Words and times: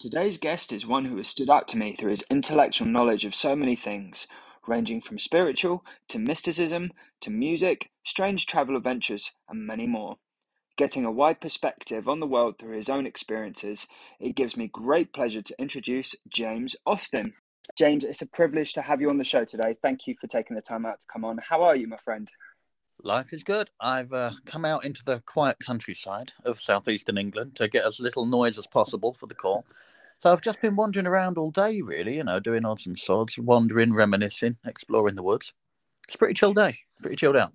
Today's 0.00 0.38
guest 0.38 0.72
is 0.72 0.86
one 0.86 1.04
who 1.04 1.18
has 1.18 1.28
stood 1.28 1.50
out 1.50 1.68
to 1.68 1.76
me 1.76 1.94
through 1.94 2.08
his 2.08 2.24
intellectual 2.30 2.88
knowledge 2.88 3.26
of 3.26 3.34
so 3.34 3.54
many 3.54 3.76
things, 3.76 4.26
ranging 4.66 5.02
from 5.02 5.18
spiritual 5.18 5.84
to 6.08 6.18
mysticism 6.18 6.92
to 7.20 7.28
music, 7.28 7.90
strange 8.02 8.46
travel 8.46 8.78
adventures, 8.78 9.32
and 9.46 9.66
many 9.66 9.86
more. 9.86 10.16
Getting 10.78 11.04
a 11.04 11.12
wide 11.12 11.38
perspective 11.38 12.08
on 12.08 12.18
the 12.18 12.26
world 12.26 12.56
through 12.58 12.78
his 12.78 12.88
own 12.88 13.04
experiences, 13.04 13.86
it 14.18 14.34
gives 14.34 14.56
me 14.56 14.70
great 14.72 15.12
pleasure 15.12 15.42
to 15.42 15.60
introduce 15.60 16.14
James 16.26 16.74
Austin. 16.86 17.34
James, 17.76 18.02
it's 18.02 18.22
a 18.22 18.26
privilege 18.26 18.72
to 18.72 18.80
have 18.80 19.02
you 19.02 19.10
on 19.10 19.18
the 19.18 19.24
show 19.24 19.44
today. 19.44 19.76
Thank 19.82 20.06
you 20.06 20.14
for 20.18 20.28
taking 20.28 20.56
the 20.56 20.62
time 20.62 20.86
out 20.86 21.00
to 21.00 21.06
come 21.12 21.26
on. 21.26 21.40
How 21.46 21.62
are 21.62 21.76
you, 21.76 21.86
my 21.86 21.98
friend? 21.98 22.30
Life 23.02 23.32
is 23.32 23.42
good. 23.42 23.70
I've 23.80 24.12
uh, 24.12 24.32
come 24.44 24.64
out 24.64 24.84
into 24.84 25.02
the 25.04 25.22
quiet 25.26 25.56
countryside 25.64 26.32
of 26.44 26.60
southeastern 26.60 27.16
England 27.16 27.54
to 27.56 27.68
get 27.68 27.84
as 27.84 28.00
little 28.00 28.26
noise 28.26 28.58
as 28.58 28.66
possible 28.66 29.14
for 29.14 29.26
the 29.26 29.34
call. 29.34 29.64
So 30.18 30.30
I've 30.30 30.42
just 30.42 30.60
been 30.60 30.76
wandering 30.76 31.06
around 31.06 31.38
all 31.38 31.50
day, 31.50 31.80
really, 31.80 32.16
you 32.16 32.24
know, 32.24 32.40
doing 32.40 32.66
odds 32.66 32.86
and 32.86 32.98
sods, 32.98 33.38
wandering, 33.38 33.94
reminiscing, 33.94 34.56
exploring 34.66 35.14
the 35.14 35.22
woods. 35.22 35.54
It's 36.06 36.14
a 36.14 36.18
pretty 36.18 36.34
chill 36.34 36.52
day, 36.52 36.78
pretty 37.00 37.16
chilled 37.16 37.36
out. 37.36 37.52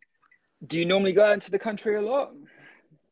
Do 0.66 0.80
you 0.80 0.86
normally 0.86 1.14
go 1.14 1.26
out 1.26 1.34
into 1.34 1.52
the 1.52 1.60
country 1.60 1.96
a 1.96 2.02
lot? 2.02 2.32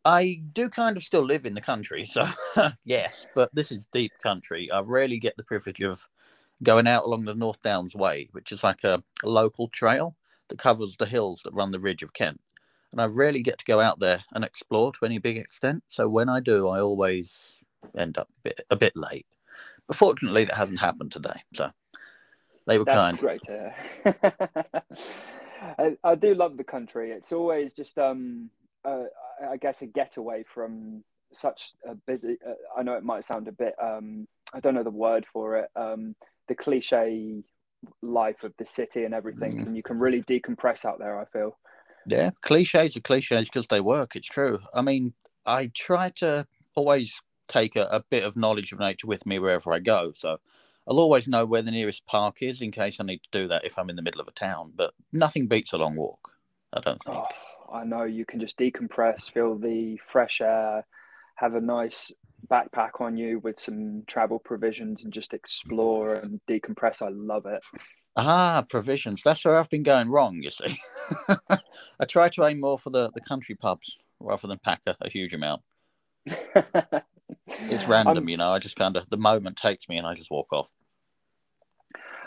I 0.06 0.42
do 0.54 0.70
kind 0.70 0.98
of 0.98 1.04
still 1.04 1.24
live 1.24 1.46
in 1.46 1.54
the 1.54 1.62
country, 1.62 2.06
so 2.06 2.26
yes, 2.84 3.28
but 3.36 3.54
this 3.54 3.72
is 3.72 3.86
deep 3.94 4.12
country. 4.24 4.72
I 4.72 4.80
rarely 4.80 5.20
get 5.20 5.38
the 5.38 5.44
privilege 5.44 5.82
of 5.82 6.08
going 6.64 6.88
out 6.88 7.04
along 7.04 7.26
the 7.26 7.36
North 7.36 7.62
Downs 7.62 7.94
Way, 7.94 8.30
which 8.32 8.52
is 8.52 8.64
like 8.64 8.84
a, 8.84 9.04
a 9.24 9.30
local 9.30 9.68
trail 9.68 10.16
that 10.50 10.60
covers 10.60 10.98
the 10.98 11.06
hills 11.06 11.42
that 11.44 11.54
run 11.54 11.72
the 11.72 11.80
ridge 11.80 12.04
of 12.04 12.14
Kent. 12.14 12.40
And 12.92 13.02
I 13.02 13.06
rarely 13.06 13.42
get 13.42 13.58
to 13.58 13.66
go 13.66 13.80
out 13.80 14.00
there 14.00 14.24
and 14.34 14.44
explore 14.44 14.92
to 14.94 15.06
any 15.06 15.18
big 15.18 15.38
extent. 15.38 15.84
So 15.90 16.08
when 16.08 16.30
I 16.30 16.40
do, 16.40 16.68
I 16.68 16.80
always 16.80 17.56
end 17.98 18.18
up 18.18 18.30
a 18.30 18.42
bit, 18.44 18.62
a 18.70 18.76
bit 18.76 18.94
late. 18.96 19.26
But 19.88 19.98
fortunately, 19.98 20.46
that 20.46 20.56
hasn't 20.56 20.80
happened 20.80 21.12
today. 21.12 21.42
So 21.56 21.72
they 22.68 22.78
were 22.78 22.86
That's 22.86 23.02
kind. 23.02 23.18
great 23.18 23.42
to. 23.44 23.74
I, 25.80 25.98
I 26.04 26.16
do 26.16 26.36
love 26.36 26.58
the 26.58 26.64
country. 26.64 27.12
It's 27.12 27.32
always 27.32 27.74
just, 27.74 27.98
um, 27.98 28.50
uh, 28.86 29.06
I 29.50 29.58
guess, 29.58 29.82
a 29.82 29.88
getaway 29.88 30.44
from 30.54 31.04
such 31.32 31.72
a 31.88 31.96
busy. 31.96 32.38
Uh, 32.48 32.54
I 32.78 32.84
know 32.84 32.94
it 32.94 33.04
might 33.04 33.26
sound 33.26 33.48
a 33.48 33.52
bit. 33.52 33.74
Um, 33.82 34.28
I 34.54 34.60
don't 34.60 34.76
know 34.76 34.84
the 34.84 34.90
word 34.92 35.26
for 35.32 35.58
it. 35.58 35.70
Um, 35.76 36.16
the 36.48 36.56
cliche 36.56 37.44
life 38.02 38.44
of 38.44 38.54
the 38.58 38.66
city 38.66 39.06
and 39.06 39.14
everything, 39.14 39.58
Mm. 39.58 39.68
and 39.68 39.78
you 39.78 39.84
can 39.84 40.00
really 40.00 40.22
decompress 40.24 40.86
out 40.86 41.00
there. 41.00 41.20
I 41.20 41.26
feel. 41.26 41.58
Yeah, 42.06 42.32
cliches 42.42 42.98
are 42.98 43.02
cliches 43.02 43.48
because 43.48 43.68
they 43.68 43.80
work. 43.80 44.16
It's 44.16 44.28
true. 44.28 44.60
I 44.74 44.82
mean, 44.82 45.14
I 45.46 45.68
try 45.74 46.10
to 46.18 46.46
always 46.76 47.22
take 47.48 47.76
a, 47.76 47.86
a 47.92 48.02
bit 48.10 48.24
of 48.24 48.36
knowledge 48.36 48.72
of 48.72 48.80
nature 48.80 49.08
with 49.08 49.26
me 49.26 49.40
wherever 49.40 49.72
I 49.72 49.80
go. 49.80 50.14
So 50.16 50.40
I'll 50.88 51.00
always 51.00 51.28
know 51.28 51.46
where 51.46 51.62
the 51.62 51.72
nearest 51.72 52.06
park 52.06 52.42
is 52.42 52.62
in 52.62 52.72
case 52.72 52.98
I 53.00 53.04
need 53.04 53.22
to 53.24 53.40
do 53.42 53.48
that 53.48 53.64
if 53.64 53.78
I'm 53.78 53.90
in 53.90 53.96
the 53.96 54.02
middle 54.02 54.22
of 54.22 54.28
a 54.28 54.32
town. 54.32 54.74
But 54.76 54.94
nothing 55.12 55.48
beats 55.48 55.74
a 55.74 55.78
long 55.78 55.96
walk, 55.96 56.32
I 56.74 56.82
don't 56.82 57.02
think. 57.04 57.18
Oh, 57.18 57.74
I 57.74 57.84
know 57.86 58.04
you 58.04 58.26
can 58.26 58.40
just 58.40 58.58
decompress, 58.58 59.32
feel 59.32 59.56
the 59.56 59.98
fresh 60.12 60.42
air, 60.42 60.86
have 61.36 61.56
a 61.56 61.62
nice 61.62 62.12
backpack 62.50 63.02
on 63.02 63.18
you 63.18 63.40
with 63.40 63.60
some 63.60 64.04
travel 64.08 64.40
provisions, 64.40 65.04
and 65.04 65.14
just 65.14 65.34
explore 65.34 66.14
and 66.16 66.40
decompress. 66.50 67.02
I 67.02 67.10
love 67.10 67.46
it. 67.46 67.62
Ah, 68.16 68.66
provisions. 68.70 69.22
That's 69.24 69.44
where 69.46 69.58
I've 69.58 69.70
been 69.70 69.84
going 69.84 70.10
wrong, 70.10 70.42
you 70.42 70.52
see. 70.52 70.80
I 72.00 72.06
try 72.08 72.30
to 72.30 72.46
aim 72.46 72.60
more 72.60 72.78
for 72.80 72.90
the, 72.90 73.12
the 73.14 73.22
country 73.22 73.56
pubs 73.56 73.98
rather 74.20 74.48
than 74.48 74.60
pack 74.60 74.82
a, 74.88 74.96
a 75.02 75.10
huge 75.10 75.34
amount. 75.34 75.62
It's 77.68 77.88
random, 77.88 78.28
Um, 78.28 78.30
you 78.30 78.38
know. 78.38 78.52
I 78.52 78.60
just 78.60 78.76
kind 78.76 78.96
of, 78.98 79.10
the 79.10 79.18
moment 79.18 79.58
takes 79.58 79.90
me 79.90 79.98
and 79.98 80.08
I 80.08 80.16
just 80.16 80.32
walk 80.32 80.54
off. 80.54 80.70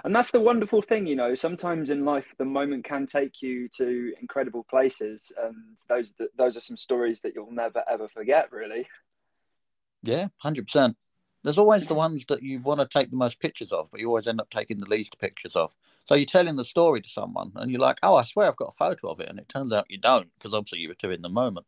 and 0.05 0.14
that's 0.14 0.30
the 0.30 0.41
wonderful 0.41 0.83
thing, 0.83 1.06
you 1.06 1.17
know. 1.17 1.34
Sometimes 1.34 1.91
in 1.91 2.05
life, 2.05 2.27
the 2.39 2.45
moment 2.45 2.84
can 2.84 3.06
take 3.06 3.42
you 3.42 3.69
to 3.77 4.12
incredible 4.20 4.64
places, 4.70 5.33
and 5.42 5.57
those 5.89 6.13
those 6.39 6.57
are 6.57 6.61
some 6.61 6.77
stories 6.77 7.20
that 7.23 7.35
you'll 7.35 7.51
never 7.52 7.83
ever 7.90 8.08
forget. 8.08 8.52
Really. 8.52 8.86
Yeah, 10.06 10.28
100%. 10.44 10.94
There's 11.42 11.58
always 11.58 11.86
the 11.86 11.94
ones 11.94 12.24
that 12.28 12.42
you 12.42 12.61
want 12.61 12.80
to 12.80 12.89
take 12.89 13.11
the 13.11 13.17
most 13.17 13.39
pictures 13.39 13.70
of, 13.70 13.89
but 13.90 14.00
you 14.00 14.08
always 14.08 14.27
end 14.27 14.40
up 14.40 14.50
taking 14.50 14.78
the 14.78 14.89
least 14.89 15.18
pictures 15.18 15.55
of. 15.55 15.72
So 16.05 16.14
you're 16.14 16.24
telling 16.24 16.56
the 16.56 16.64
story 16.64 17.00
to 17.02 17.08
someone 17.08 17.52
and 17.56 17.70
you're 17.70 17.80
like, 17.80 17.98
oh, 18.02 18.16
I 18.16 18.24
swear 18.24 18.48
I've 18.48 18.56
got 18.56 18.72
a 18.72 18.77
photo 18.77 19.11
of 19.11 19.20
it. 19.20 19.28
And 19.28 19.39
it 19.39 19.48
turns 19.48 19.72
out 19.72 19.86
you 19.89 19.98
don't 19.98 20.28
because 20.39 20.55
obviously 20.55 20.80
you 20.80 20.89
were 20.89 20.95
too 20.95 21.11
in 21.11 21.22
the 21.22 21.28
moment. 21.28 21.66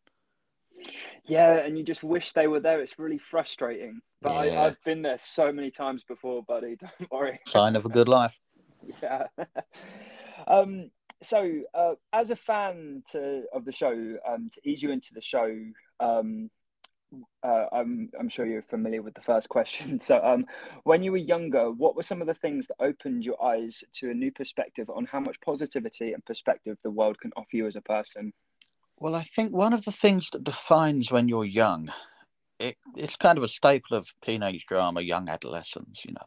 Yeah, 1.27 1.59
and 1.59 1.77
you 1.77 1.85
just 1.85 2.03
wish 2.03 2.33
they 2.33 2.47
were 2.47 2.61
there. 2.61 2.81
It's 2.81 2.99
really 2.99 3.19
frustrating. 3.19 4.01
But 4.23 4.47
Yeah. 4.47 4.61
I, 4.61 4.67
I've 4.67 4.83
been 4.85 5.03
there 5.03 5.19
so 5.19 5.53
many 5.53 5.71
times 5.71 6.05
before, 6.05 6.43
buddy. 6.43 6.77
Don't 6.81 7.11
worry. 7.11 7.41
Sign 7.47 7.77
of 7.77 7.85
a 7.85 7.89
good 7.89 8.09
life. 8.09 8.39
Yeah. 9.03 9.27
um, 10.47 10.91
so, 11.21 11.63
uh, 11.75 11.95
as 12.13 12.31
a 12.31 12.37
fan 12.37 13.03
to, 13.11 13.43
of 13.53 13.65
the 13.65 13.73
show, 13.73 14.17
um, 14.27 14.49
to 14.53 14.61
ease 14.65 14.83
you 14.83 14.93
into 14.93 15.15
the 15.15 15.21
show, 15.21 15.53
um, 15.99 16.49
uh, 17.43 17.67
I'm, 17.73 18.11
I'm 18.19 18.29
sure 18.29 18.47
you're 18.47 18.63
familiar 18.63 19.03
with 19.03 19.15
the 19.15 19.21
first 19.21 19.49
question. 19.49 20.01
So, 20.09 20.21
um, 20.25 20.47
when 20.85 21.03
you 21.03 21.13
were 21.13 21.19
younger, 21.19 21.71
what 21.71 21.95
were 21.97 22.03
some 22.03 22.21
of 22.21 22.27
the 22.27 22.35
things 22.35 22.69
that 22.69 22.83
opened 22.83 23.25
your 23.25 23.43
eyes 23.43 23.83
to 23.95 24.11
a 24.11 24.15
new 24.15 24.33
perspective 24.33 24.89
on 24.89 25.05
how 25.07 25.21
much 25.21 25.41
positivity 25.41 26.13
and 26.13 26.25
perspective 26.25 26.79
the 26.83 26.91
world 26.91 27.19
can 27.21 27.33
offer 27.37 27.57
you 27.57 27.67
as 27.67 27.77
a 27.77 27.81
person? 27.81 28.33
Well, 28.99 29.15
I 29.15 29.23
think 29.23 29.53
one 29.53 29.73
of 29.73 29.85
the 29.85 29.93
things 29.93 30.31
that 30.33 30.45
defines 30.45 31.11
when 31.11 31.29
you're 31.29 31.45
young, 31.45 31.93
it, 32.59 32.77
it's 32.97 33.17
kind 33.17 33.37
of 33.37 33.45
a 33.45 33.49
staple 33.49 33.97
of 33.97 34.13
teenage 34.23 34.67
drama, 34.67 35.03
young 35.03 35.29
adolescence, 35.29 36.05
you 36.05 36.13
know. 36.13 36.27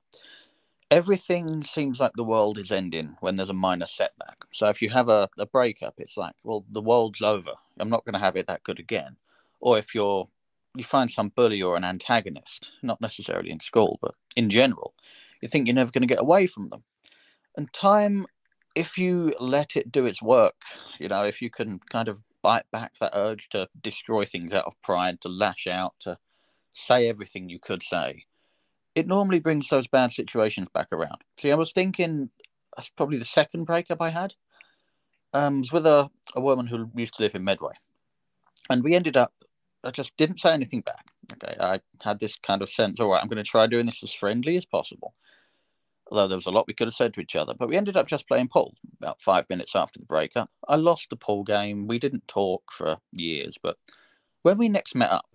Everything 0.92 1.64
seems 1.64 2.00
like 2.00 2.12
the 2.16 2.24
world 2.24 2.58
is 2.58 2.72
ending 2.72 3.16
when 3.22 3.36
there's 3.36 3.50
a 3.50 3.54
minor 3.54 3.88
setback. 3.88 4.38
So 4.54 4.68
if 4.68 4.82
you 4.82 4.90
have 4.90 5.10
a, 5.10 5.30
a 5.40 5.46
breakup, 5.46 5.96
it's 5.98 6.18
like, 6.18 6.36
well, 6.44 6.66
the 6.70 6.82
world's 6.82 7.22
over. 7.22 7.54
I'm 7.80 7.90
not 7.90 8.06
going 8.06 8.14
to 8.14 8.20
have 8.20 8.36
it 8.36 8.48
that 8.48 8.64
good 8.64 8.80
again. 8.80 9.16
Or 9.62 9.78
if 9.78 9.96
you're 9.96 10.28
you 10.76 10.84
find 10.84 11.10
some 11.10 11.30
bully 11.30 11.62
or 11.62 11.76
an 11.76 11.84
antagonist, 11.84 12.74
not 12.82 13.02
necessarily 13.02 13.52
in 13.52 13.60
school, 13.60 14.00
but 14.02 14.16
in 14.36 14.50
general, 14.50 14.94
you 15.42 15.50
think 15.50 15.68
you're 15.68 15.76
never 15.76 15.92
going 15.92 16.08
to 16.08 16.14
get 16.14 16.22
away 16.22 16.48
from 16.48 16.70
them. 16.70 16.84
And 17.58 17.72
time, 17.74 18.26
if 18.76 18.98
you 18.98 19.34
let 19.40 19.76
it 19.76 19.92
do 19.92 20.06
its 20.06 20.22
work, 20.22 20.56
you 21.00 21.10
know, 21.10 21.24
if 21.24 21.42
you 21.42 21.50
can 21.50 21.80
kind 21.90 22.08
of 22.08 22.22
bite 22.42 22.66
back 22.72 22.94
that 23.00 23.12
urge 23.14 23.50
to 23.50 23.68
destroy 23.82 24.26
things 24.26 24.54
out 24.54 24.66
of 24.66 24.82
pride, 24.82 25.20
to 25.22 25.30
lash 25.30 25.68
out, 25.68 25.94
to 26.00 26.18
say 26.74 27.10
everything 27.10 27.50
you 27.50 27.60
could 27.60 27.84
say, 27.84 28.26
it 28.96 29.08
normally 29.08 29.40
brings 29.40 29.68
those 29.68 29.88
bad 29.88 30.12
situations 30.12 30.68
back 30.74 30.88
around. 30.92 31.22
See, 31.40 31.52
I 31.52 31.56
was 31.56 31.72
thinking 31.72 32.30
that's 32.76 32.90
probably 32.90 33.18
the 33.18 33.26
second 33.26 33.66
breakup 33.66 34.02
I 34.02 34.10
had. 34.10 34.34
Um, 35.34 35.60
was 35.60 35.72
with 35.72 35.86
a, 35.86 36.10
a 36.36 36.42
woman 36.42 36.68
who 36.68 36.90
used 36.96 37.16
to 37.16 37.24
live 37.24 37.36
in 37.36 37.44
Medway. 37.44 37.74
And 38.70 38.84
we 38.84 38.96
ended 38.96 39.16
up, 39.16 39.34
I 39.84 39.92
just 39.92 40.16
didn't 40.18 40.40
say 40.40 40.54
anything 40.54 40.82
back. 40.82 41.06
Okay. 41.34 41.56
I 41.60 41.80
had 42.02 42.20
this 42.20 42.36
kind 42.36 42.62
of 42.62 42.70
sense, 42.70 43.00
all 43.00 43.10
right, 43.10 43.22
I'm 43.22 43.28
going 43.30 43.44
to 43.44 43.50
try 43.50 43.68
doing 43.68 43.86
this 43.86 44.04
as 44.04 44.14
friendly 44.14 44.58
as 44.58 44.66
possible. 44.66 45.14
Although 46.10 46.28
there 46.28 46.38
was 46.38 46.46
a 46.46 46.52
lot 46.52 46.68
we 46.68 46.74
could 46.74 46.88
have 46.88 46.94
said 46.94 47.14
to 47.14 47.22
each 47.22 47.38
other, 47.38 47.54
but 47.54 47.70
we 47.70 47.78
ended 47.78 47.96
up 47.96 48.08
just 48.08 48.28
playing 48.28 48.50
pool 48.50 48.76
about 49.02 49.22
five 49.22 49.50
minutes 49.50 49.76
after 49.76 49.98
the 49.98 50.06
breakup. 50.06 50.50
I 50.68 50.76
lost 50.76 51.10
the 51.10 51.16
pool 51.16 51.44
game. 51.44 51.88
We 51.88 52.00
didn't 52.00 52.28
talk 52.28 52.64
for 52.72 52.98
years, 53.14 53.58
but 53.62 53.78
when 54.44 54.58
we 54.58 54.68
next 54.68 54.94
met 54.94 55.10
up, 55.10 55.26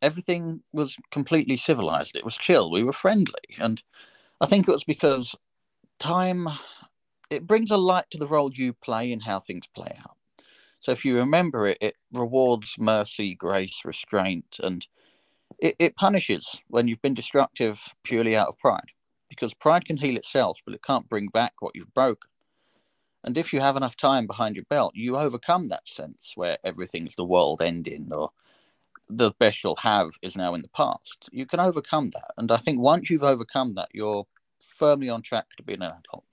everything 0.00 0.62
was 0.72 0.96
completely 1.10 1.56
civilized. 1.56 2.16
It 2.16 2.24
was 2.24 2.36
chill. 2.36 2.70
We 2.70 2.84
were 2.84 2.92
friendly. 2.92 3.34
And 3.58 3.82
I 4.40 4.46
think 4.46 4.66
it 4.66 4.72
was 4.72 4.84
because 4.84 5.34
time, 5.98 6.48
it 7.30 7.46
brings 7.46 7.70
a 7.70 7.76
light 7.76 8.06
to 8.10 8.18
the 8.18 8.26
role 8.26 8.50
you 8.52 8.72
play 8.72 9.12
and 9.12 9.22
how 9.22 9.40
things 9.40 9.66
play 9.74 9.94
out. 9.98 10.16
So 10.80 10.92
if 10.92 11.04
you 11.04 11.16
remember 11.16 11.66
it, 11.66 11.78
it 11.80 11.94
rewards 12.12 12.76
mercy, 12.78 13.34
grace, 13.34 13.80
restraint, 13.84 14.58
and 14.62 14.86
it, 15.58 15.74
it 15.78 15.96
punishes 15.96 16.60
when 16.68 16.88
you've 16.88 17.02
been 17.02 17.14
destructive 17.14 17.94
purely 18.04 18.36
out 18.36 18.48
of 18.48 18.58
pride. 18.58 18.92
Because 19.28 19.52
pride 19.54 19.84
can 19.84 19.98
heal 19.98 20.16
itself, 20.16 20.60
but 20.64 20.74
it 20.74 20.82
can't 20.82 21.08
bring 21.08 21.28
back 21.28 21.54
what 21.60 21.74
you've 21.74 21.92
broken. 21.92 22.30
And 23.24 23.36
if 23.36 23.52
you 23.52 23.60
have 23.60 23.76
enough 23.76 23.96
time 23.96 24.26
behind 24.26 24.56
your 24.56 24.64
belt, 24.70 24.94
you 24.94 25.16
overcome 25.16 25.68
that 25.68 25.88
sense 25.88 26.32
where 26.34 26.56
everything's 26.64 27.16
the 27.16 27.24
world 27.24 27.60
ending 27.60 28.08
or 28.12 28.30
the 29.10 29.32
best 29.38 29.64
you'll 29.64 29.76
have 29.76 30.12
is 30.22 30.36
now 30.36 30.54
in 30.54 30.62
the 30.62 30.68
past. 30.68 31.28
You 31.32 31.46
can 31.46 31.60
overcome 31.60 32.10
that. 32.10 32.32
And 32.36 32.50
I 32.52 32.58
think 32.58 32.80
once 32.80 33.10
you've 33.10 33.24
overcome 33.24 33.74
that, 33.74 33.88
you're 33.92 34.26
firmly 34.60 35.08
on 35.08 35.22
track 35.22 35.46
to 35.56 35.62
being 35.62 35.82
an 35.82 35.92
adult. 35.92 36.24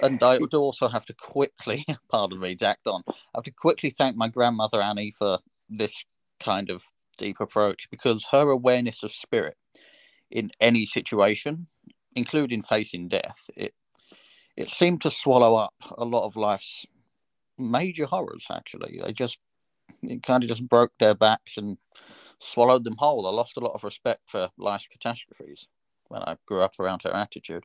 And 0.00 0.22
I 0.22 0.38
would 0.38 0.54
also 0.54 0.88
have 0.88 1.06
to 1.06 1.14
quickly, 1.14 1.84
pardon 2.10 2.40
me, 2.40 2.54
jacked 2.54 2.86
on, 2.86 3.02
I 3.08 3.14
have 3.34 3.44
to 3.44 3.50
quickly 3.52 3.90
thank 3.90 4.16
my 4.16 4.28
grandmother 4.28 4.80
Annie 4.80 5.12
for 5.16 5.38
this 5.68 6.04
kind 6.40 6.70
of 6.70 6.82
deep 7.18 7.40
approach 7.40 7.88
because 7.90 8.26
her 8.30 8.50
awareness 8.50 9.02
of 9.02 9.12
spirit 9.12 9.56
in 10.30 10.50
any 10.60 10.84
situation, 10.86 11.66
including 12.14 12.62
facing 12.62 13.08
death, 13.08 13.38
it 13.56 13.74
it 14.56 14.68
seemed 14.68 15.00
to 15.00 15.10
swallow 15.10 15.54
up 15.54 15.74
a 15.96 16.04
lot 16.04 16.26
of 16.26 16.36
life's 16.36 16.84
major 17.58 18.06
horrors. 18.06 18.46
Actually, 18.50 19.00
they 19.02 19.12
just 19.12 19.38
it 20.02 20.22
kind 20.22 20.42
of 20.42 20.48
just 20.48 20.68
broke 20.68 20.92
their 20.98 21.14
backs 21.14 21.56
and 21.56 21.78
swallowed 22.38 22.84
them 22.84 22.96
whole. 22.98 23.26
I 23.26 23.30
lost 23.30 23.56
a 23.56 23.60
lot 23.60 23.74
of 23.74 23.84
respect 23.84 24.22
for 24.26 24.50
life's 24.58 24.88
catastrophes 24.90 25.68
when 26.08 26.22
I 26.22 26.36
grew 26.46 26.60
up 26.60 26.78
around 26.78 27.02
her 27.04 27.14
attitude. 27.14 27.64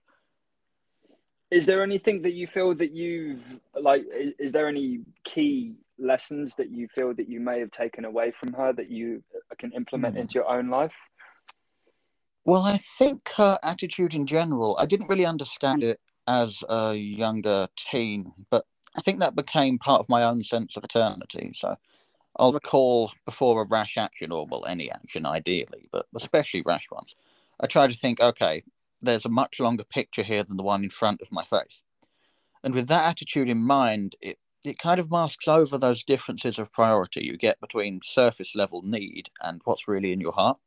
Is 1.50 1.66
there 1.66 1.82
anything 1.82 2.22
that 2.24 2.34
you 2.34 2.48
feel 2.48 2.76
that 2.76 2.92
you've 2.92 3.60
like? 3.80 4.04
Is, 4.14 4.34
is 4.38 4.52
there 4.52 4.68
any 4.68 5.00
key 5.24 5.76
lessons 5.98 6.56
that 6.56 6.72
you 6.72 6.88
feel 6.94 7.14
that 7.14 7.30
you 7.30 7.40
may 7.40 7.60
have 7.60 7.72
taken 7.72 8.06
away 8.06 8.32
from 8.40 8.54
her 8.54 8.74
that 8.74 8.92
you 8.92 9.24
can 9.58 9.72
implement 9.72 10.16
mm. 10.16 10.20
into 10.20 10.36
your 10.36 10.50
own 10.50 10.70
life? 10.70 10.94
Well, 12.46 12.64
I 12.64 12.78
think 12.78 13.30
her 13.36 13.60
attitude 13.64 14.14
in 14.14 14.26
general, 14.26 14.78
I 14.80 14.86
didn't 14.86 15.10
really 15.10 15.26
understand 15.26 15.84
it 15.84 16.00
as 16.28 16.64
a 16.70 16.94
younger 16.94 17.68
teen, 17.76 18.32
but 18.50 18.66
I 18.96 19.02
think 19.02 19.20
that 19.20 19.36
became 19.36 19.78
part 19.78 20.00
of 20.00 20.10
my 20.10 20.24
own 20.24 20.44
sense 20.44 20.78
of 20.78 20.84
eternity. 20.84 21.52
So 21.56 21.76
I'll 22.38 22.54
recall 22.54 23.12
before 23.26 23.62
a 23.62 23.66
rash 23.66 23.98
action, 23.98 24.32
or 24.32 24.46
well, 24.46 24.66
any 24.66 24.92
action 24.92 25.26
ideally, 25.26 25.90
but 25.92 26.06
especially 26.16 26.64
rash 26.66 26.90
ones, 26.92 27.16
I 27.60 27.68
try 27.68 27.88
to 27.88 27.96
think, 27.96 28.20
okay, 28.20 28.64
there's 29.02 29.26
a 29.26 29.30
much 29.30 29.60
longer 29.60 29.84
picture 29.84 30.24
here 30.24 30.44
than 30.44 30.58
the 30.58 30.64
one 30.64 30.84
in 30.84 30.90
front 30.90 31.22
of 31.22 31.32
my 31.32 31.44
face. 31.44 31.82
And 32.64 32.74
with 32.74 32.88
that 32.88 33.08
attitude 33.08 33.50
in 33.50 33.60
mind, 33.60 34.16
it, 34.22 34.38
it 34.66 34.80
kind 34.80 35.00
of 35.00 35.12
masks 35.12 35.48
over 35.48 35.78
those 35.78 36.04
differences 36.04 36.60
of 36.60 36.72
priority 36.74 37.24
you 37.24 37.38
get 37.38 37.60
between 37.62 38.02
surface 38.04 38.56
level 38.56 38.82
need 38.82 39.30
and 39.42 39.62
what's 39.66 39.88
really 39.88 40.12
in 40.12 40.20
your 40.20 40.34
heart 40.34 40.58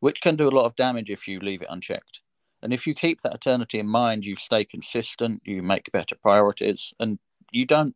which 0.00 0.20
can 0.20 0.36
do 0.36 0.48
a 0.48 0.50
lot 0.50 0.66
of 0.66 0.76
damage 0.76 1.10
if 1.10 1.26
you 1.26 1.40
leave 1.40 1.62
it 1.62 1.68
unchecked. 1.70 2.20
And 2.62 2.72
if 2.72 2.86
you 2.86 2.94
keep 2.94 3.20
that 3.20 3.34
eternity 3.34 3.78
in 3.78 3.88
mind, 3.88 4.24
you 4.24 4.36
stay 4.36 4.64
consistent, 4.64 5.42
you 5.44 5.62
make 5.62 5.90
better 5.92 6.14
priorities, 6.14 6.92
and 7.00 7.18
you 7.52 7.66
don't 7.66 7.94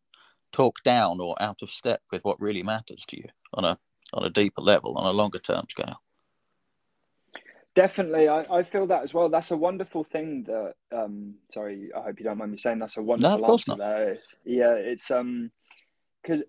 talk 0.51 0.83
down 0.83 1.19
or 1.19 1.41
out 1.41 1.61
of 1.61 1.69
step 1.69 2.01
with 2.11 2.23
what 2.23 2.39
really 2.39 2.63
matters 2.63 3.03
to 3.07 3.17
you 3.17 3.27
on 3.53 3.65
a 3.65 3.77
on 4.13 4.25
a 4.25 4.29
deeper 4.29 4.61
level, 4.61 4.97
on 4.97 5.07
a 5.07 5.11
longer 5.11 5.39
term 5.39 5.65
scale. 5.69 6.01
Definitely, 7.73 8.27
I, 8.27 8.41
I 8.43 8.63
feel 8.63 8.87
that 8.87 9.03
as 9.03 9.13
well. 9.13 9.29
That's 9.29 9.51
a 9.51 9.57
wonderful 9.57 10.03
thing. 10.03 10.43
That 10.45 10.73
um, 10.91 11.35
sorry, 11.53 11.89
I 11.95 12.01
hope 12.01 12.19
you 12.19 12.25
don't 12.25 12.37
mind 12.37 12.51
me 12.51 12.57
saying 12.57 12.79
that's 12.79 12.97
a 12.97 13.01
wonderful 13.01 13.39
no, 13.39 13.53
answer. 13.53 13.71
Not. 13.71 13.77
There, 13.77 14.17
yeah, 14.43 14.73
it's 14.73 15.09
um, 15.09 15.51
because 16.21 16.41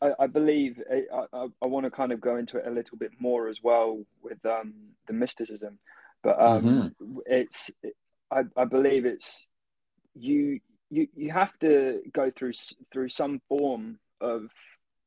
I, 0.00 0.12
I 0.20 0.26
believe 0.26 0.80
I, 0.90 1.26
I, 1.34 1.46
I 1.62 1.66
want 1.66 1.84
to 1.84 1.90
kind 1.90 2.12
of 2.12 2.20
go 2.20 2.36
into 2.36 2.56
it 2.56 2.66
a 2.66 2.70
little 2.70 2.96
bit 2.96 3.12
more 3.18 3.48
as 3.48 3.58
well 3.62 4.02
with 4.22 4.44
um, 4.46 4.72
the 5.06 5.12
mysticism, 5.12 5.78
but 6.22 6.40
um, 6.40 6.64
mm-hmm. 6.64 7.18
it's 7.26 7.70
I, 8.30 8.42
I 8.56 8.64
believe 8.64 9.04
it's 9.04 9.46
you 10.14 10.60
you 10.90 11.08
you 11.14 11.30
have 11.30 11.58
to 11.58 12.00
go 12.14 12.30
through 12.30 12.52
through 12.92 13.10
some 13.10 13.42
form 13.48 13.98
of 14.22 14.48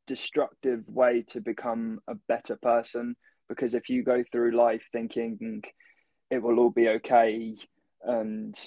destructive 0.08 0.84
way 0.88 1.24
to 1.30 1.42
become 1.42 2.00
a 2.08 2.16
better 2.28 2.58
person 2.58 3.16
because 3.52 3.74
if 3.74 3.90
you 3.90 4.02
go 4.02 4.24
through 4.32 4.56
life 4.56 4.82
thinking 4.94 5.62
it 6.30 6.42
will 6.42 6.58
all 6.58 6.70
be 6.70 6.88
okay 6.88 7.54
and 8.04 8.58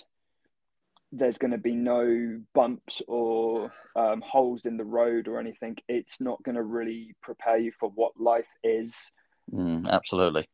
there's 1.11 1.39
going 1.39 1.53
to 1.53 1.59
be 1.59 1.75
no 1.75 2.39
bumps 2.55 3.01
or 3.09 3.73
um, 3.97 4.21
holes 4.21 4.67
in 4.67 4.77
the 4.77 4.85
road 4.85 5.27
or 5.27 5.41
anything, 5.41 5.75
it's 5.89 6.21
not 6.21 6.43
going 6.43 6.57
to 6.57 6.63
really 6.63 7.15
prepare 7.23 7.57
you 7.57 7.73
for 7.81 7.89
what 7.95 8.13
life 8.21 8.45
is. 8.63 9.11
Mm, 9.51 9.89
absolutely. 9.89 10.47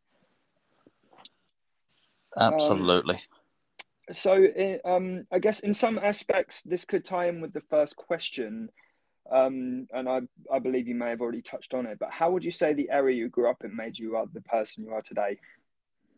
Absolutely. 2.39 3.17
Um, 3.17 4.15
so, 4.15 4.47
um, 4.85 5.27
I 5.33 5.41
guess 5.41 5.59
in 5.59 5.75
some 5.75 5.99
aspects, 5.99 6.63
this 6.63 6.85
could 6.85 7.05
tie 7.05 7.27
in 7.27 7.41
with 7.41 7.53
the 7.53 7.63
first 7.69 7.97
question. 7.97 8.69
Um, 9.31 9.87
and 9.93 10.09
I, 10.09 10.21
I 10.53 10.59
believe 10.59 10.89
you 10.89 10.95
may 10.95 11.11
have 11.11 11.21
already 11.21 11.43
touched 11.43 11.73
on 11.73 11.87
it, 11.87 11.99
but 11.99 12.11
how 12.11 12.31
would 12.31 12.43
you 12.43 12.51
say 12.51 12.73
the 12.73 12.91
area 12.91 13.17
you 13.17 13.29
grew 13.29 13.49
up 13.49 13.63
in 13.65 13.75
made 13.75 13.99
you 13.99 14.17
the 14.33 14.41
person 14.41 14.85
you 14.85 14.93
are 14.93 15.03
today? 15.03 15.39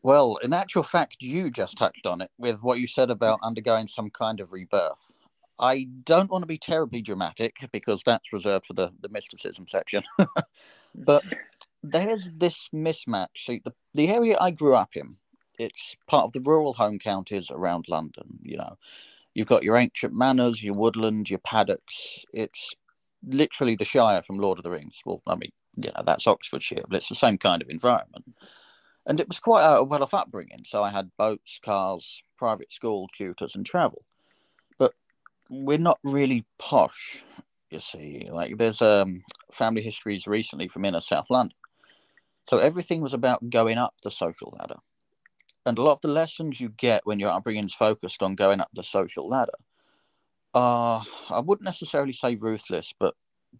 Well, 0.02 0.38
in 0.42 0.52
actual 0.52 0.82
fact, 0.82 1.16
you 1.20 1.50
just 1.50 1.76
touched 1.76 2.06
on 2.06 2.22
it 2.22 2.30
with 2.38 2.62
what 2.62 2.80
you 2.80 2.86
said 2.86 3.10
about 3.10 3.38
undergoing 3.42 3.86
some 3.86 4.10
kind 4.10 4.40
of 4.40 4.52
rebirth. 4.52 5.16
I 5.60 5.86
don't 6.04 6.30
want 6.30 6.42
to 6.42 6.46
be 6.46 6.58
terribly 6.58 7.02
dramatic 7.02 7.56
because 7.70 8.02
that's 8.04 8.32
reserved 8.32 8.66
for 8.66 8.72
the, 8.72 8.90
the 9.00 9.08
mysticism 9.10 9.66
section. 9.68 10.02
but 10.94 11.22
there's 11.84 12.30
this 12.36 12.68
mismatch. 12.74 13.28
See, 13.36 13.60
the, 13.64 13.72
the 13.94 14.08
area 14.08 14.36
I 14.40 14.50
grew 14.50 14.74
up 14.74 14.90
in, 14.94 15.16
it's 15.58 15.94
part 16.08 16.24
of 16.24 16.32
the 16.32 16.40
rural 16.40 16.72
home 16.72 16.98
counties 16.98 17.48
around 17.50 17.86
London. 17.88 18.38
You 18.42 18.56
know, 18.56 18.76
you've 19.34 19.46
got 19.46 19.62
your 19.62 19.76
ancient 19.76 20.14
manors, 20.14 20.64
your 20.64 20.74
woodland, 20.74 21.30
your 21.30 21.40
paddocks. 21.40 22.24
It's 22.32 22.74
literally 23.26 23.76
the 23.76 23.84
Shire 23.84 24.22
from 24.22 24.38
Lord 24.38 24.58
of 24.58 24.64
the 24.64 24.70
Rings. 24.70 24.98
Well, 25.04 25.22
I 25.26 25.34
mean, 25.34 25.52
you 25.76 25.90
know, 25.94 26.02
that's 26.04 26.26
Oxfordshire, 26.26 26.84
but 26.88 26.96
it's 26.96 27.08
the 27.08 27.14
same 27.14 27.38
kind 27.38 27.62
of 27.62 27.70
environment 27.70 28.24
and 29.06 29.20
it 29.20 29.28
was 29.28 29.38
quite 29.38 29.64
a 29.64 29.82
well 29.84 30.02
off 30.02 30.14
upbringing. 30.14 30.64
So 30.64 30.82
I 30.82 30.90
had 30.90 31.10
boats, 31.16 31.58
cars, 31.64 32.22
private 32.36 32.72
school, 32.72 33.08
tutors, 33.16 33.54
and 33.54 33.66
travel. 33.66 34.04
But 34.78 34.92
we're 35.50 35.78
not 35.78 35.98
really 36.04 36.44
posh, 36.58 37.22
you 37.70 37.80
see. 37.80 38.28
Like 38.30 38.56
there's 38.56 38.82
um, 38.82 39.22
family 39.52 39.82
histories 39.82 40.26
recently 40.26 40.68
from 40.68 40.84
inner 40.84 41.00
South 41.00 41.30
London. 41.30 41.56
So 42.48 42.58
everything 42.58 43.00
was 43.00 43.14
about 43.14 43.48
going 43.50 43.78
up 43.78 43.94
the 44.02 44.10
social 44.10 44.56
ladder. 44.58 44.78
And 45.64 45.78
a 45.78 45.82
lot 45.82 45.92
of 45.92 46.00
the 46.00 46.08
lessons 46.08 46.60
you 46.60 46.70
get 46.70 47.06
when 47.06 47.20
your 47.20 47.30
upbringing 47.30 47.66
is 47.66 47.74
focused 47.74 48.22
on 48.22 48.34
going 48.34 48.60
up 48.60 48.68
the 48.74 48.82
social 48.82 49.28
ladder 49.28 49.52
are, 50.54 51.04
I 51.30 51.40
wouldn't 51.40 51.64
necessarily 51.64 52.12
say 52.12 52.36
ruthless, 52.36 52.92
but 52.98 53.14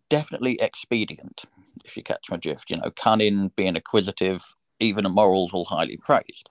definitely 0.08 0.58
expedient, 0.60 1.44
if 1.84 1.96
you 1.96 2.02
catch 2.02 2.30
my 2.30 2.36
drift. 2.36 2.70
You 2.70 2.76
know, 2.76 2.90
cunning, 2.90 3.50
being 3.56 3.76
acquisitive, 3.76 4.42
even 4.80 5.04
morals 5.10 5.52
will 5.52 5.64
highly 5.64 5.96
praised. 5.96 6.48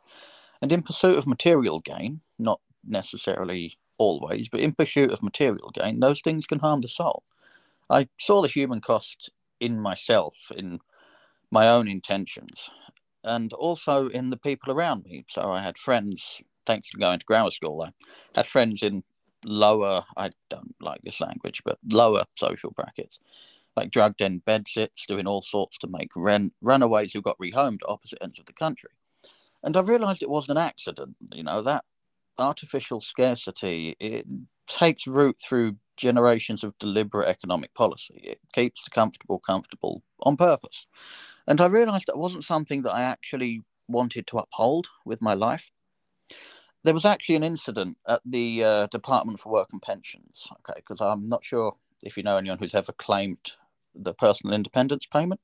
And 0.62 0.72
in 0.72 0.84
pursuit 0.84 1.18
of 1.18 1.28
material 1.28 1.80
gain, 1.80 2.22
not 2.38 2.60
necessarily 2.86 3.78
always, 3.98 4.50
but 4.50 4.62
in 4.62 4.74
pursuit 4.74 5.12
of 5.12 5.24
material 5.24 5.72
gain, 5.74 6.00
those 6.00 6.22
things 6.22 6.46
can 6.46 6.60
harm 6.60 6.82
the 6.82 6.88
soul. 6.88 7.24
I 7.90 8.08
saw 8.20 8.42
the 8.42 8.48
human 8.48 8.82
cost 8.82 9.32
in 9.60 9.80
myself, 9.80 10.36
in 10.56 10.80
my 11.52 11.68
own 11.68 11.88
intentions, 11.88 12.70
and 13.24 13.54
also 13.54 14.08
in 14.10 14.30
the 14.30 14.38
people 14.38 14.72
around 14.72 15.04
me. 15.04 15.26
So 15.30 15.52
I 15.52 15.62
had 15.62 15.78
friends, 15.78 16.42
thanks 16.66 16.90
to 16.92 16.98
going 16.98 17.20
to 17.20 17.26
grammar 17.26 17.52
school, 17.52 17.82
I 17.82 17.92
had 18.36 18.48
friends 18.48 18.82
in 18.82 19.04
lower, 19.44 20.04
I 20.18 20.32
don't 20.50 20.76
like 20.80 21.02
this 21.04 21.22
language, 21.22 21.62
but 21.64 21.80
lower 21.92 22.26
social 22.36 22.72
brackets 22.72 23.20
like 23.78 23.92
drugged 23.92 24.22
in 24.22 24.42
bedsits, 24.42 25.06
doing 25.08 25.28
all 25.28 25.42
sorts 25.42 25.78
to 25.80 25.88
make 25.88 26.10
rent, 26.16 26.54
runaways 26.62 27.14
who 27.14 27.22
got 27.22 27.38
rehomed 27.38 27.80
at 27.84 27.90
opposite 27.90 28.20
ends 28.22 28.40
of 28.40 28.46
the 28.46 28.54
country. 28.54 28.90
And 29.64 29.78
I 29.78 29.82
realised 29.82 30.22
it 30.22 30.30
wasn't 30.30 30.58
an 30.58 30.64
accident. 30.64 31.16
You 31.32 31.44
know 31.44 31.62
that 31.64 31.86
artificial 32.38 33.02
scarcity 33.02 33.96
it 34.00 34.26
takes 34.68 35.06
root 35.06 35.38
through 35.40 35.76
generations 35.98 36.64
of 36.64 36.78
deliberate 36.80 37.28
economic 37.28 37.74
policy. 37.76 38.20
It 38.24 38.40
keeps 38.54 38.84
the 38.84 38.90
comfortable 38.90 39.40
comfortable 39.40 40.02
on 40.22 40.38
purpose. 40.38 40.88
And 41.48 41.62
I 41.62 41.68
realised 41.68 42.08
that 42.08 42.18
wasn't 42.18 42.46
something 42.46 42.82
that 42.84 42.94
I 42.94 43.04
actually 43.04 43.62
wanted 43.88 44.28
to 44.28 44.38
uphold 44.38 44.88
with 45.06 45.22
my 45.22 45.34
life. 45.34 45.70
There 46.84 46.94
was 46.94 47.06
actually 47.06 47.36
an 47.36 47.44
incident 47.44 47.98
at 48.08 48.22
the 48.26 48.64
uh, 48.64 48.88
Department 48.88 49.40
for 49.40 49.52
Work 49.52 49.70
and 49.72 49.82
Pensions. 49.82 50.48
Okay, 50.60 50.80
because 50.80 51.02
I'm 51.02 51.30
not 51.30 51.46
sure 51.46 51.76
if 52.04 52.18
you 52.18 52.24
know 52.24 52.38
anyone 52.38 52.58
who's 52.60 52.76
ever 52.76 52.92
claimed 52.94 53.52
the 53.94 54.14
personal 54.14 54.56
independence 54.56 55.06
payment. 55.06 55.40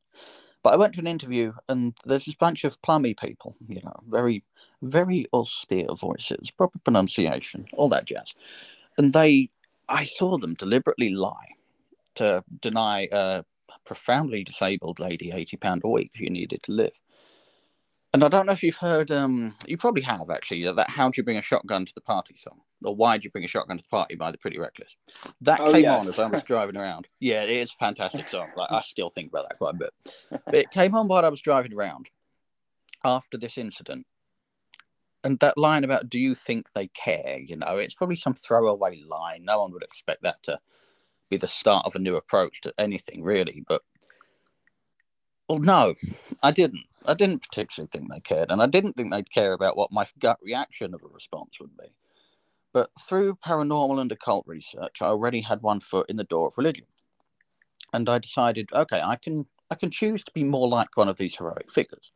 But 0.64 0.74
I 0.74 0.78
went 0.78 0.94
to 0.96 1.00
an 1.00 1.08
interview 1.08 1.54
and 1.70 1.94
there's 2.06 2.26
this 2.26 2.36
bunch 2.36 2.64
of 2.64 2.82
plummy 2.82 3.14
people, 3.14 3.56
you 3.60 3.82
know, 3.84 3.96
very, 4.10 4.44
very 4.82 5.28
austere 5.34 5.88
voices, 5.96 6.52
proper 6.52 6.80
pronunciation, 6.80 7.68
all 7.74 7.90
that 7.90 8.06
jazz. 8.06 8.34
And 8.98 9.14
they, 9.14 9.50
I 9.88 10.04
saw 10.04 10.38
them 10.38 10.56
deliberately 10.56 11.10
lie 11.10 11.56
to 12.16 12.44
deny 12.62 13.08
a 13.12 13.46
profoundly 13.86 14.44
disabled 14.44 15.00
lady 15.00 15.32
£80 15.32 15.60
a 15.84 15.90
week 15.90 16.12
she 16.16 16.30
needed 16.30 16.64
to 16.64 16.72
live. 16.72 17.00
And 18.14 18.24
I 18.24 18.30
don't 18.30 18.46
know 18.46 18.54
if 18.54 18.64
you've 18.64 18.78
heard, 18.78 19.12
um, 19.12 19.54
you 19.66 19.78
probably 19.78 20.02
have 20.04 20.30
actually, 20.30 20.64
that 20.72 20.90
How 20.90 21.10
Do 21.10 21.20
You 21.20 21.24
Bring 21.24 21.38
a 21.38 21.42
Shotgun 21.42 21.86
to 21.86 21.94
the 21.94 22.02
Party 22.02 22.36
song, 22.42 22.62
or 22.84 22.96
Why 22.96 23.18
Do 23.18 23.26
You 23.26 23.32
Bring 23.32 23.44
a 23.44 23.50
Shotgun 23.50 23.78
to 23.78 23.84
the 23.84 23.90
Party 23.90 24.16
by 24.16 24.32
the 24.32 24.38
Pretty 24.38 24.58
Reckless. 24.58 24.96
That 25.42 25.60
oh, 25.60 25.74
came 25.74 25.84
yes. 25.84 26.00
on 26.00 26.08
as 26.08 26.20
I 26.20 26.28
was 26.28 26.44
driving 26.48 26.78
around. 26.78 27.08
Yeah, 27.20 27.44
it 27.44 27.50
is 27.50 27.72
a 27.72 27.78
fantastic 27.78 28.30
song. 28.30 28.48
Like, 28.56 28.72
I 28.72 28.82
still 28.82 29.10
think 29.10 29.30
about 29.30 29.50
that 29.50 29.58
quite 29.58 29.76
a 29.76 29.78
bit. 29.78 29.94
But 30.46 30.56
it 30.56 30.72
came 30.72 30.96
on 30.96 31.08
while 31.08 31.26
I 31.26 31.30
was 31.30 31.42
driving 31.42 31.74
around 31.74 32.10
after 33.04 33.38
this 33.38 33.58
incident. 33.58 34.06
And 35.24 35.38
that 35.40 35.58
line 35.58 35.84
about, 35.84 36.10
do 36.10 36.20
you 36.20 36.34
think 36.34 36.72
they 36.72 36.88
care? 36.88 37.40
You 37.40 37.58
know, 37.58 37.78
it's 37.78 37.94
probably 37.94 38.16
some 38.16 38.34
throwaway 38.34 39.02
line. 39.06 39.44
No 39.44 39.62
one 39.62 39.74
would 39.74 39.84
expect 39.84 40.24
that 40.24 40.42
to 40.44 40.60
be 41.30 41.36
the 41.38 41.48
start 41.48 41.86
of 41.86 41.96
a 41.96 42.00
new 42.00 42.16
approach 42.16 42.62
to 42.62 42.74
anything, 42.78 43.24
really. 43.24 43.66
But, 43.68 43.82
well, 45.50 45.60
no, 45.60 45.96
I 46.42 46.52
didn't. 46.52 46.86
I 47.08 47.14
didn't 47.16 47.44
particularly 47.44 47.90
think 47.92 48.12
they 48.12 48.20
cared, 48.20 48.52
and 48.52 48.62
I 48.62 48.68
didn't 48.68 48.94
think 48.94 49.12
they'd 49.12 49.32
care 49.32 49.54
about 49.54 49.78
what 49.78 49.92
my 49.92 50.06
gut 50.20 50.38
reaction 50.44 50.94
of 50.94 51.04
a 51.04 51.08
response 51.08 51.60
would 51.60 51.76
be. 51.78 51.88
But 52.74 52.92
through 53.00 53.38
paranormal 53.46 54.00
and 54.00 54.12
occult 54.12 54.46
research, 54.48 55.02
I 55.02 55.08
already 55.08 55.42
had 55.42 55.62
one 55.62 55.80
foot 55.80 56.10
in 56.10 56.18
the 56.18 56.24
door 56.24 56.48
of 56.48 56.58
religion. 56.58 56.86
And 57.94 58.10
I 58.10 58.20
decided, 58.20 58.70
okay, 58.74 59.02
I 59.02 59.16
can 59.16 59.48
I 59.72 59.76
can 59.76 59.92
choose 59.92 60.24
to 60.26 60.32
be 60.34 60.44
more 60.44 60.68
like 60.68 60.96
one 60.96 61.10
of 61.10 61.18
these 61.18 61.36
heroic 61.36 61.72
figures, 61.72 62.12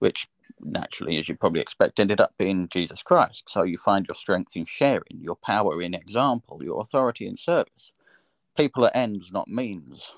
which 0.00 0.28
naturally, 0.60 1.16
as 1.18 1.28
you 1.28 1.36
probably 1.36 1.60
expect, 1.60 2.00
ended 2.00 2.20
up 2.20 2.34
being 2.38 2.68
Jesus 2.68 3.02
Christ. 3.02 3.44
So 3.48 3.62
you 3.62 3.78
find 3.78 4.06
your 4.08 4.14
strength 4.14 4.56
in 4.56 4.66
sharing, 4.66 5.20
your 5.20 5.36
power 5.36 5.80
in 5.82 5.94
example, 5.94 6.62
your 6.62 6.80
authority 6.82 7.26
in 7.26 7.36
service. 7.36 7.92
People 8.56 8.84
are 8.86 8.96
ends, 8.96 9.32
not 9.32 9.48
means. 9.48 10.12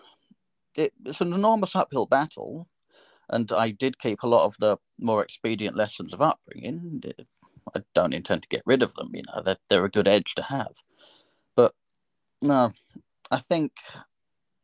It, 0.77 0.93
it's 1.05 1.21
an 1.21 1.33
enormous 1.33 1.77
uphill 1.77 2.07
battle, 2.07 2.69
and 3.31 3.51
I 3.53 3.71
did 3.71 3.99
keep 3.99 4.23
a 4.23 4.29
lot 4.29 4.45
of 4.45 4.57
the 4.59 4.77
more 4.99 5.23
expedient 5.23 5.77
lessons 5.77 6.13
of 6.13 6.21
upbringing. 6.21 7.03
I 7.75 7.81
don't 7.95 8.15
intend 8.15 8.43
to 8.43 8.49
get 8.49 8.63
rid 8.67 8.83
of 8.83 8.95
them, 8.95 9.11
you 9.13 9.23
know, 9.27 9.43
they're, 9.43 9.57
they're 9.69 9.85
a 9.85 9.91
good 9.91 10.09
edge 10.09 10.35
to 10.37 10.43
have. 10.43 10.73
But 11.57 11.75
no, 12.43 12.73
I 13.31 13.39
think 13.39 13.73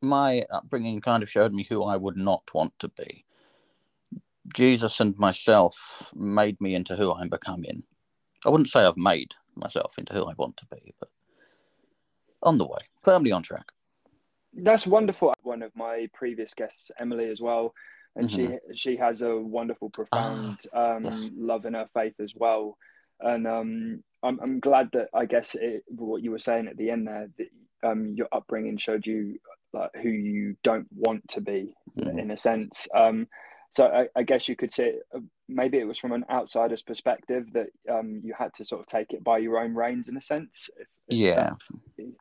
my 0.00 0.42
upbringing 0.50 1.00
kind 1.00 1.22
of 1.22 1.30
showed 1.30 1.52
me 1.52 1.66
who 1.68 1.82
I 1.84 1.96
would 1.96 2.16
not 2.16 2.42
want 2.54 2.72
to 2.80 2.88
be. 2.88 3.24
Jesus 4.54 5.00
and 5.00 5.16
myself 5.18 6.10
made 6.14 6.60
me 6.60 6.74
into 6.74 6.96
who 6.96 7.12
I'm 7.12 7.28
becoming. 7.28 7.82
I 8.44 8.50
wouldn't 8.50 8.70
say 8.70 8.80
I've 8.80 8.96
made 8.96 9.34
myself 9.54 9.94
into 9.98 10.12
who 10.12 10.24
I 10.24 10.34
want 10.36 10.56
to 10.58 10.66
be, 10.70 10.94
but 10.98 11.08
on 12.42 12.58
the 12.58 12.66
way, 12.66 12.80
firmly 13.02 13.30
on 13.32 13.42
track. 13.42 13.66
That's 14.54 14.86
wonderful. 14.86 15.32
One 15.42 15.62
of 15.62 15.74
my 15.76 16.08
previous 16.12 16.52
guests, 16.54 16.90
Emily, 16.98 17.30
as 17.30 17.40
well, 17.40 17.72
and 18.16 18.28
mm-hmm. 18.28 18.54
she 18.72 18.92
she 18.92 18.96
has 18.96 19.22
a 19.22 19.36
wonderful, 19.36 19.90
profound 19.90 20.58
ah, 20.72 20.96
um, 20.96 21.04
yes. 21.04 21.28
love 21.36 21.64
in 21.64 21.74
her 21.74 21.88
faith 21.94 22.14
as 22.20 22.32
well. 22.34 22.76
And 23.20 23.46
um, 23.46 24.04
I'm 24.22 24.40
I'm 24.40 24.60
glad 24.60 24.90
that 24.92 25.08
I 25.14 25.26
guess 25.26 25.54
it, 25.54 25.84
what 25.88 26.22
you 26.22 26.30
were 26.30 26.38
saying 26.38 26.68
at 26.68 26.76
the 26.76 26.90
end 26.90 27.06
there 27.06 27.28
that 27.38 27.88
um, 27.88 28.14
your 28.16 28.28
upbringing 28.32 28.78
showed 28.78 29.06
you 29.06 29.38
like 29.72 29.90
who 30.02 30.10
you 30.10 30.56
don't 30.62 30.86
want 30.94 31.26
to 31.30 31.40
be 31.40 31.74
mm-hmm. 31.96 32.18
in 32.18 32.30
a 32.30 32.38
sense. 32.38 32.86
Um, 32.94 33.26
so 33.74 33.86
I, 33.86 34.06
I, 34.14 34.22
guess 34.22 34.48
you 34.48 34.54
could 34.54 34.70
say 34.70 34.96
uh, 35.14 35.20
maybe 35.48 35.78
it 35.78 35.86
was 35.86 35.98
from 35.98 36.12
an 36.12 36.26
outsider's 36.30 36.82
perspective 36.82 37.46
that 37.54 37.68
um, 37.90 38.20
you 38.22 38.34
had 38.38 38.52
to 38.54 38.66
sort 38.66 38.82
of 38.82 38.86
take 38.86 39.14
it 39.14 39.24
by 39.24 39.38
your 39.38 39.58
own 39.58 39.74
reins 39.74 40.10
in 40.10 40.16
a 40.18 40.22
sense. 40.22 40.68
If, 40.76 40.86
if 41.08 41.16
yeah, 41.16 41.50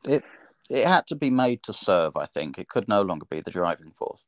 it 0.04 0.24
it 0.70 0.86
had 0.86 1.06
to 1.08 1.16
be 1.16 1.28
made 1.30 1.62
to 1.64 1.74
serve. 1.74 2.16
I 2.16 2.26
think 2.26 2.58
it 2.58 2.68
could 2.68 2.88
no 2.88 3.02
longer 3.02 3.26
be 3.28 3.40
the 3.40 3.50
driving 3.50 3.92
force. 3.98 4.22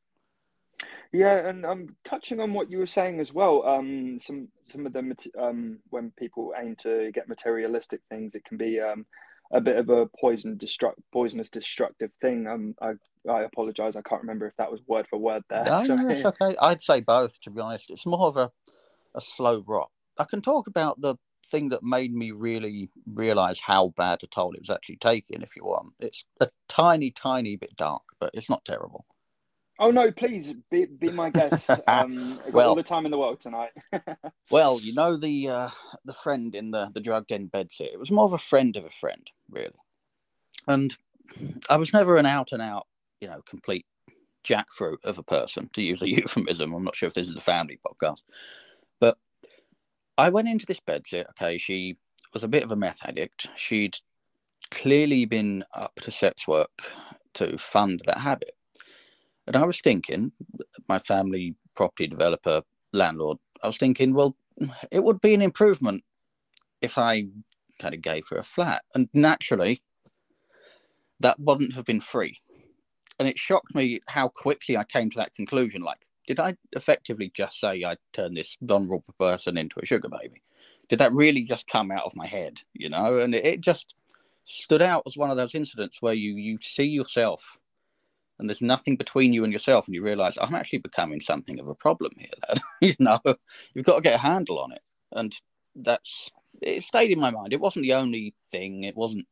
Yeah, 1.15 1.47
and 1.47 1.65
um, 1.65 1.95
touching 2.03 2.41
on 2.41 2.53
what 2.53 2.69
you 2.69 2.77
were 2.77 2.87
saying 2.87 3.21
as 3.21 3.31
well, 3.31 3.65
um, 3.65 4.19
some 4.19 4.49
some 4.67 4.85
of 4.85 4.91
the 4.91 5.15
um, 5.39 5.79
when 5.89 6.11
people 6.17 6.53
aim 6.59 6.75
to 6.79 7.09
get 7.13 7.29
materialistic 7.29 8.01
things, 8.09 8.35
it 8.35 8.43
can 8.43 8.57
be 8.57 8.81
um, 8.81 9.05
a 9.53 9.61
bit 9.61 9.77
of 9.77 9.89
a 9.89 10.07
poison 10.19 10.57
destruct 10.57 10.95
poisonous 11.13 11.49
destructive 11.49 12.11
thing. 12.21 12.47
Um, 12.47 12.75
I 12.81 12.93
I 13.31 13.43
apologize. 13.43 13.95
I 13.95 14.01
can't 14.01 14.21
remember 14.21 14.45
if 14.45 14.57
that 14.57 14.69
was 14.69 14.81
word 14.87 15.07
for 15.09 15.17
word 15.17 15.43
there. 15.49 15.65
No, 15.65 15.79
so, 15.85 15.97
it's 16.09 16.25
okay. 16.25 16.57
I'd 16.61 16.81
say 16.81 16.99
both. 16.99 17.39
To 17.41 17.49
be 17.49 17.61
honest, 17.61 17.89
it's 17.89 18.05
more 18.05 18.27
of 18.27 18.35
a 18.35 18.51
a 19.15 19.21
slow 19.21 19.63
rot. 19.65 19.89
I 20.19 20.25
can 20.25 20.41
talk 20.41 20.67
about 20.67 20.99
the 20.99 21.15
thing 21.49 21.69
that 21.69 21.83
made 21.83 22.13
me 22.13 22.31
really 22.31 22.89
realize 23.13 23.59
how 23.59 23.93
bad 23.95 24.19
a 24.23 24.27
toll 24.27 24.51
it 24.53 24.61
was 24.61 24.69
actually 24.69 24.97
taking. 24.97 25.41
If 25.41 25.55
you 25.55 25.63
want, 25.63 25.93
it's 25.99 26.25
a 26.41 26.49
tiny, 26.67 27.11
tiny 27.11 27.55
bit 27.55 27.77
dark, 27.77 28.03
but 28.19 28.31
it's 28.33 28.49
not 28.49 28.65
terrible. 28.65 29.05
Oh 29.77 29.91
no! 29.91 30.11
Please 30.11 30.53
be 30.71 30.85
be 30.85 31.09
my 31.09 31.29
guest. 31.29 31.69
Um, 31.87 32.39
well, 32.51 32.69
all 32.69 32.75
the 32.75 32.83
time 32.83 33.05
in 33.05 33.11
the 33.11 33.17
world 33.17 33.39
tonight. 33.39 33.71
well, 34.49 34.79
you 34.81 34.93
know 34.93 35.17
the 35.17 35.49
uh, 35.49 35.69
the 36.05 36.13
friend 36.13 36.55
in 36.55 36.71
the 36.71 36.89
the 36.93 36.99
drug 36.99 37.27
den 37.27 37.47
bed 37.47 37.69
here. 37.71 37.89
It 37.91 37.99
was 37.99 38.11
more 38.11 38.25
of 38.25 38.33
a 38.33 38.37
friend 38.37 38.75
of 38.77 38.85
a 38.85 38.89
friend, 38.89 39.29
really. 39.49 39.75
And 40.67 40.95
I 41.69 41.77
was 41.77 41.93
never 41.93 42.15
an 42.17 42.25
out 42.25 42.51
and 42.53 42.61
out, 42.61 42.87
you 43.19 43.27
know, 43.27 43.41
complete 43.47 43.85
jackfruit 44.43 44.97
of 45.03 45.17
a 45.17 45.23
person, 45.23 45.69
to 45.73 45.81
use 45.81 46.01
a 46.01 46.09
euphemism. 46.09 46.73
I'm 46.73 46.83
not 46.83 46.95
sure 46.95 47.07
if 47.07 47.13
this 47.13 47.29
is 47.29 47.35
a 47.35 47.41
family 47.41 47.79
podcast, 47.85 48.21
but 48.99 49.17
I 50.17 50.29
went 50.29 50.47
into 50.47 50.65
this 50.65 50.79
bedsit. 50.79 51.29
Okay, 51.31 51.57
she 51.57 51.97
was 52.33 52.43
a 52.43 52.49
bit 52.49 52.63
of 52.63 52.71
a 52.71 52.75
meth 52.75 53.05
addict. 53.05 53.47
She'd 53.55 53.97
clearly 54.71 55.25
been 55.25 55.63
up 55.73 55.95
to 56.01 56.11
sex 56.11 56.47
work 56.47 56.81
to 57.35 57.57
fund 57.57 58.01
that 58.05 58.17
habit 58.17 58.55
and 59.47 59.55
I 59.55 59.65
was 59.65 59.79
thinking, 59.81 60.31
my 60.87 60.99
family 60.99 61.55
property 61.75 62.07
developer, 62.07 62.61
landlord, 62.93 63.37
I 63.61 63.67
was 63.67 63.77
thinking, 63.77 64.13
well, 64.13 64.35
it 64.91 65.03
would 65.03 65.21
be 65.21 65.33
an 65.33 65.41
improvement 65.41 66.03
if 66.81 66.97
I 66.97 67.25
kind 67.79 67.93
of 67.93 68.01
gave 68.01 68.27
her 68.29 68.37
a 68.37 68.43
flat. 68.43 68.83
And 68.93 69.09
naturally, 69.13 69.81
that 71.19 71.39
wouldn't 71.39 71.73
have 71.75 71.85
been 71.85 72.01
free. 72.01 72.37
And 73.19 73.27
it 73.27 73.39
shocked 73.39 73.73
me 73.75 74.01
how 74.07 74.27
quickly 74.29 74.77
I 74.77 74.83
came 74.83 75.09
to 75.11 75.17
that 75.17 75.35
conclusion. 75.35 75.81
Like, 75.81 76.05
did 76.27 76.39
I 76.39 76.55
effectively 76.73 77.31
just 77.33 77.59
say 77.59 77.83
I 77.83 77.97
turned 78.13 78.37
this 78.37 78.57
vulnerable 78.61 79.13
person 79.19 79.57
into 79.57 79.79
a 79.81 79.85
sugar 79.85 80.09
baby? 80.09 80.41
Did 80.89 80.99
that 80.99 81.13
really 81.13 81.43
just 81.43 81.67
come 81.67 81.91
out 81.91 82.03
of 82.05 82.15
my 82.15 82.27
head? 82.27 82.61
You 82.73 82.89
know, 82.89 83.19
and 83.19 83.33
it, 83.33 83.45
it 83.45 83.61
just 83.61 83.93
stood 84.43 84.81
out 84.81 85.03
as 85.07 85.17
one 85.17 85.29
of 85.31 85.37
those 85.37 85.55
incidents 85.55 86.01
where 86.01 86.13
you 86.13 86.35
you 86.35 86.59
see 86.61 86.83
yourself 86.83 87.57
and 88.39 88.49
there's 88.49 88.61
nothing 88.61 88.97
between 88.97 89.33
you 89.33 89.43
and 89.43 89.53
yourself, 89.53 89.87
and 89.87 89.95
you 89.95 90.03
realize 90.03 90.37
I'm 90.39 90.55
actually 90.55 90.79
becoming 90.79 91.21
something 91.21 91.59
of 91.59 91.67
a 91.67 91.75
problem 91.75 92.11
here. 92.17 92.29
You 92.81 92.95
know, 92.99 93.19
you've 93.73 93.85
got 93.85 93.95
to 93.95 94.01
get 94.01 94.15
a 94.15 94.19
handle 94.21 94.59
on 94.59 94.71
it, 94.71 94.81
and 95.11 95.35
that's 95.75 96.29
it. 96.61 96.83
Stayed 96.83 97.11
in 97.11 97.19
my 97.19 97.31
mind. 97.31 97.53
It 97.53 97.61
wasn't 97.61 97.83
the 97.83 97.93
only 97.93 98.35
thing. 98.51 98.83
It 98.83 98.95
wasn't, 98.95 99.25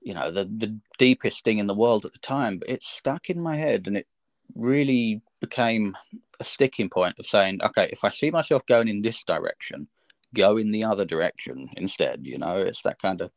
you 0.00 0.14
know, 0.14 0.30
the 0.30 0.44
the 0.44 0.78
deepest 0.98 1.44
thing 1.44 1.58
in 1.58 1.66
the 1.66 1.74
world 1.74 2.04
at 2.04 2.12
the 2.12 2.18
time, 2.18 2.58
but 2.58 2.68
it 2.68 2.82
stuck 2.82 3.30
in 3.30 3.40
my 3.40 3.56
head, 3.56 3.86
and 3.86 3.96
it 3.96 4.06
really 4.54 5.20
became 5.40 5.96
a 6.38 6.44
sticking 6.44 6.88
point 6.88 7.18
of 7.18 7.26
saying, 7.26 7.60
okay, 7.62 7.88
if 7.92 8.04
I 8.04 8.10
see 8.10 8.30
myself 8.30 8.64
going 8.66 8.88
in 8.88 9.02
this 9.02 9.22
direction, 9.24 9.88
go 10.34 10.56
in 10.56 10.70
the 10.70 10.84
other 10.84 11.04
direction 11.04 11.68
instead. 11.76 12.20
You 12.22 12.38
know, 12.38 12.58
it's 12.58 12.82
that 12.82 13.00
kind 13.00 13.20
of 13.20 13.30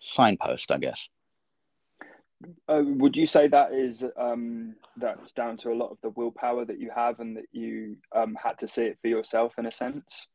signpost, 0.00 0.70
I 0.70 0.78
guess. 0.78 1.08
Uh, 2.68 2.82
would 2.84 3.16
you 3.16 3.26
say 3.26 3.48
that 3.48 3.72
is 3.72 4.04
um, 4.16 4.74
that's 4.96 5.32
down 5.32 5.56
to 5.56 5.70
a 5.70 5.74
lot 5.74 5.90
of 5.90 5.98
the 6.02 6.10
willpower 6.10 6.64
that 6.64 6.78
you 6.78 6.90
have, 6.94 7.20
and 7.20 7.36
that 7.36 7.46
you 7.52 7.96
um, 8.14 8.36
had 8.42 8.58
to 8.58 8.68
see 8.68 8.82
it 8.82 8.98
for 9.00 9.08
yourself 9.08 9.54
in 9.58 9.66
a 9.66 9.70
sense? 9.70 10.28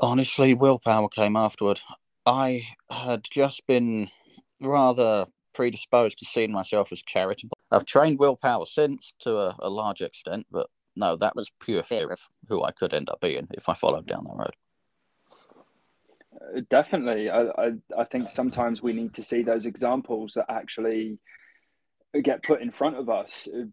Honestly, 0.00 0.54
willpower 0.54 1.08
came 1.08 1.36
afterward. 1.36 1.80
I 2.26 2.62
had 2.90 3.24
just 3.30 3.66
been 3.66 4.10
rather 4.60 5.26
predisposed 5.52 6.18
to 6.18 6.24
seeing 6.24 6.50
myself 6.50 6.90
as 6.90 7.02
charitable. 7.02 7.56
I've 7.70 7.84
trained 7.84 8.18
willpower 8.18 8.66
since 8.66 9.12
to 9.20 9.36
a, 9.36 9.56
a 9.60 9.70
large 9.70 10.00
extent, 10.00 10.46
but 10.50 10.68
no, 10.96 11.16
that 11.16 11.36
was 11.36 11.50
pure 11.60 11.82
fear 11.82 12.10
of 12.10 12.20
who 12.48 12.64
I 12.64 12.72
could 12.72 12.94
end 12.94 13.10
up 13.10 13.20
being 13.20 13.46
if 13.52 13.68
I 13.68 13.74
followed 13.74 14.06
down 14.06 14.24
that 14.24 14.36
road. 14.36 14.56
Uh, 16.34 16.60
definitely, 16.70 17.30
I, 17.30 17.42
I 17.42 17.72
I 17.96 18.04
think 18.04 18.28
sometimes 18.28 18.82
we 18.82 18.92
need 18.92 19.14
to 19.14 19.24
see 19.24 19.42
those 19.42 19.66
examples 19.66 20.32
that 20.34 20.46
actually 20.48 21.18
get 22.20 22.42
put 22.42 22.62
in 22.62 22.70
front 22.70 22.96
of 22.96 23.08
us 23.08 23.48
uh, 23.54 23.64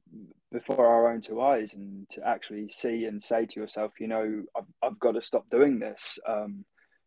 before 0.52 0.86
our 0.86 1.12
own 1.12 1.22
two 1.22 1.42
eyes 1.42 1.74
and 1.74 2.10
to 2.10 2.28
actually 2.28 2.70
see 2.74 3.06
and 3.06 3.24
say 3.24 3.46
to 3.46 3.60
yourself 3.60 3.94
you 4.00 4.08
know 4.08 4.44
i've, 4.58 4.66
I've 4.84 5.00
got 5.00 5.14
to 5.14 5.22
stop 5.22 5.50
doing 5.50 5.80
this 5.80 6.20
um, 6.28 6.66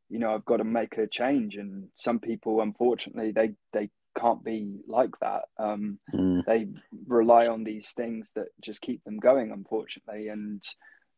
you 0.09 0.19
know 0.19 0.35
i've 0.35 0.45
got 0.45 0.59
to 0.59 0.65
make 0.65 0.97
a 0.99 1.07
change 1.07 1.57
and 1.57 1.89
some 1.95 2.19
people 2.19 2.61
unfortunately 2.61 3.33
they 3.33 3.53
they 3.73 3.91
can't 4.19 4.45
be 4.45 4.79
like 4.87 5.11
that 5.21 5.43
um, 5.59 5.99
mm. 6.15 6.45
they 6.47 6.69
rely 7.07 7.49
on 7.49 7.65
these 7.65 7.89
things 7.97 8.31
that 8.37 8.47
just 8.61 8.81
keep 8.81 9.03
them 9.05 9.19
going 9.19 9.51
unfortunately 9.51 10.29
and 10.29 10.63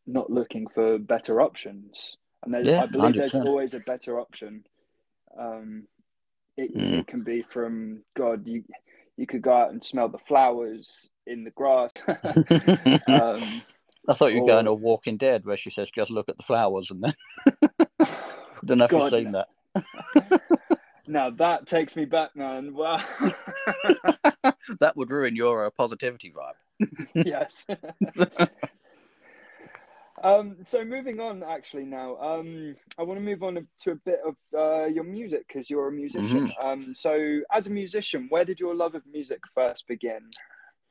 not 0.06 0.30
looking 0.30 0.66
for 0.68 0.98
better 0.98 1.40
options 1.42 2.16
and 2.42 2.66
yeah, 2.66 2.82
i 2.82 2.86
believe 2.86 3.14
100%. 3.14 3.16
there's 3.18 3.34
always 3.34 3.74
a 3.74 3.80
better 3.80 4.18
option 4.18 4.64
um, 5.38 5.82
it, 6.56 6.74
mm. 6.74 7.00
it 7.00 7.06
can 7.06 7.22
be 7.22 7.44
from 7.50 8.02
god 8.16 8.46
you 8.46 8.64
you 9.16 9.26
could 9.26 9.42
go 9.42 9.52
out 9.52 9.70
and 9.70 9.82
smell 9.82 10.08
the 10.08 10.18
flowers 10.18 11.08
in 11.26 11.44
the 11.44 11.50
grass. 11.50 11.90
um, 12.08 13.62
I 14.08 14.14
thought 14.14 14.32
you 14.32 14.42
were 14.42 14.44
or... 14.44 14.46
going 14.46 14.66
to 14.66 14.74
Walking 14.74 15.16
Dead, 15.16 15.44
where 15.44 15.56
she 15.56 15.70
says, 15.70 15.90
"Just 15.90 16.10
look 16.10 16.28
at 16.28 16.36
the 16.36 16.42
flowers," 16.42 16.90
and 16.90 17.02
then 17.02 17.14
don't 18.64 18.78
know 18.78 18.84
if 18.84 18.90
God, 18.90 19.12
you've 19.12 19.22
seen 19.22 19.32
that. 19.32 20.40
now 21.06 21.30
that 21.30 21.66
takes 21.66 21.96
me 21.96 22.04
back, 22.04 22.36
man. 22.36 22.74
Wow, 22.74 23.04
that 24.80 24.96
would 24.96 25.10
ruin 25.10 25.34
your 25.34 25.66
uh, 25.66 25.70
positivity 25.70 26.32
vibe. 26.32 26.96
yes. 27.14 27.64
Um, 30.22 30.56
so 30.64 30.84
moving 30.84 31.20
on, 31.20 31.42
actually 31.42 31.84
now, 31.84 32.16
um, 32.16 32.76
I 32.98 33.02
want 33.02 33.18
to 33.18 33.24
move 33.24 33.42
on 33.42 33.66
to 33.80 33.90
a 33.90 33.94
bit 33.96 34.20
of 34.26 34.36
uh, 34.54 34.86
your 34.86 35.04
music 35.04 35.46
because 35.46 35.68
you're 35.68 35.88
a 35.88 35.92
musician. 35.92 36.48
Mm-hmm. 36.48 36.66
Um, 36.66 36.94
so 36.94 37.40
as 37.52 37.66
a 37.66 37.70
musician, 37.70 38.26
where 38.28 38.44
did 38.44 38.60
your 38.60 38.74
love 38.74 38.94
of 38.94 39.02
music 39.06 39.40
first 39.54 39.86
begin? 39.86 40.30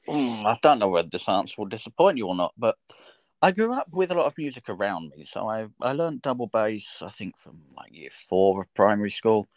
Mm, 0.07 0.45
I 0.45 0.57
don't 0.61 0.79
know 0.79 0.89
whether 0.89 1.09
this 1.09 1.27
answer 1.27 1.55
will 1.57 1.65
disappoint 1.65 2.17
you 2.17 2.27
or 2.27 2.35
not, 2.35 2.53
but 2.57 2.75
I 3.41 3.51
grew 3.51 3.73
up 3.73 3.87
with 3.91 4.11
a 4.11 4.15
lot 4.15 4.27
of 4.27 4.37
music 4.37 4.69
around 4.69 5.11
me. 5.15 5.25
So 5.25 5.47
I 5.47 5.67
I 5.81 5.93
learned 5.93 6.21
double 6.21 6.47
bass, 6.47 7.01
I 7.01 7.09
think, 7.09 7.37
from 7.39 7.63
like 7.75 7.91
year 7.93 8.11
four 8.29 8.61
of 8.61 8.73
primary 8.75 9.11
school. 9.11 9.47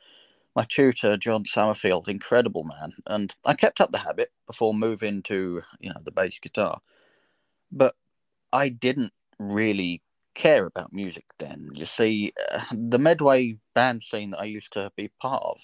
My 0.56 0.64
tutor, 0.68 1.16
John 1.18 1.44
Summerfield, 1.44 2.08
incredible 2.08 2.64
man, 2.64 2.94
and 3.06 3.34
I 3.44 3.54
kept 3.54 3.80
up 3.80 3.92
the 3.92 3.98
habit 3.98 4.32
before 4.46 4.72
moving 4.72 5.22
to 5.24 5.62
you 5.78 5.90
know 5.90 6.00
the 6.02 6.10
bass 6.10 6.38
guitar 6.40 6.80
but 7.70 7.94
I 8.52 8.68
didn't 8.68 9.12
really 9.38 10.02
care 10.34 10.66
about 10.66 10.92
music 10.92 11.24
then. 11.38 11.70
You 11.74 11.84
see, 11.84 12.32
uh, 12.52 12.62
the 12.72 12.98
Medway 12.98 13.56
band 13.74 14.02
scene 14.02 14.30
that 14.30 14.40
I 14.40 14.44
used 14.44 14.72
to 14.74 14.90
be 14.96 15.10
part 15.20 15.42
of, 15.42 15.58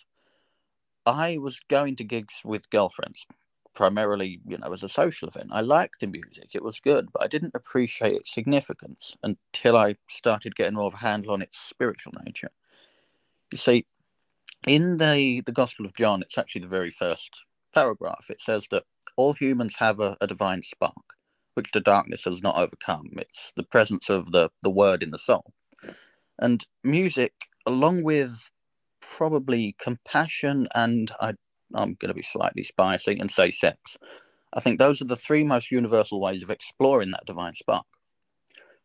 I 1.07 1.39
was 1.39 1.61
going 1.69 1.97
to 1.97 2.05
gigs 2.05 2.41
with 2.45 2.71
girlfriends, 2.71 3.27
primarily, 3.75 4.41
you 4.47 4.59
know, 4.59 4.73
as 4.73 4.83
a 4.83 4.89
social 4.89 5.29
event. 5.29 5.51
I 5.53 5.61
liked 5.61 6.01
the 6.01 6.07
music, 6.07 6.51
it 6.55 6.63
was 6.63 6.81
good, 6.81 7.09
but 7.13 7.23
I 7.23 7.29
didn't 7.29 7.55
appreciate 7.55 8.15
its 8.15 8.35
significance 8.35 9.17
until 9.23 9.77
I 9.77 9.97
started 10.09 10.57
getting 10.57 10.75
more 10.75 10.87
of 10.87 10.95
a 10.95 10.99
handle 10.99 11.33
on 11.33 11.43
its 11.43 11.59
spiritual 11.59 12.13
nature. 12.25 12.51
You 13.53 13.59
see, 13.59 13.87
in 14.67 14.97
the, 14.97 15.43
the 15.45 15.53
Gospel 15.53 15.85
of 15.85 15.95
John, 15.95 16.23
it's 16.23 16.39
actually 16.39 16.63
the 16.63 16.69
very 16.69 16.91
first 16.91 17.31
paragraph. 17.75 18.27
It 18.31 18.41
says 18.41 18.67
that 18.71 18.85
all 19.17 19.35
humans 19.35 19.77
have 19.77 20.01
a, 20.01 20.17
a 20.21 20.27
divine 20.27 20.63
spark 20.63 21.14
which 21.55 21.73
the 21.73 21.81
darkness 21.81 22.25
has 22.25 22.43
not 22.43 22.57
overcome. 22.57 23.11
It's 23.17 23.53
the 23.57 23.63
presence 23.63 24.09
of 24.09 24.33
the, 24.33 24.51
the 24.63 24.71
word 24.71 25.03
in 25.03 25.11
the 25.11 25.19
soul. 25.19 25.53
And 26.39 26.65
music, 26.83 27.33
along 27.67 28.03
with 28.03 28.51
probably 29.01 29.77
compassion 29.81 30.69
and 30.75 31.11
I, 31.21 31.35
I'm 31.75 31.95
going 31.95 32.09
to 32.09 32.15
be 32.15 32.23
slightly 32.23 32.65
spicy 32.65 33.19
and 33.19 33.31
say 33.31 33.51
sex, 33.51 33.97
I 34.53 34.61
think 34.61 34.79
those 34.79 35.01
are 35.01 35.07
the 35.07 35.17
three 35.17 35.45
most 35.45 35.71
universal 35.71 36.21
ways 36.21 36.43
of 36.43 36.51
exploring 36.51 37.11
that 37.13 37.27
divine 37.27 37.55
spark. 37.55 37.87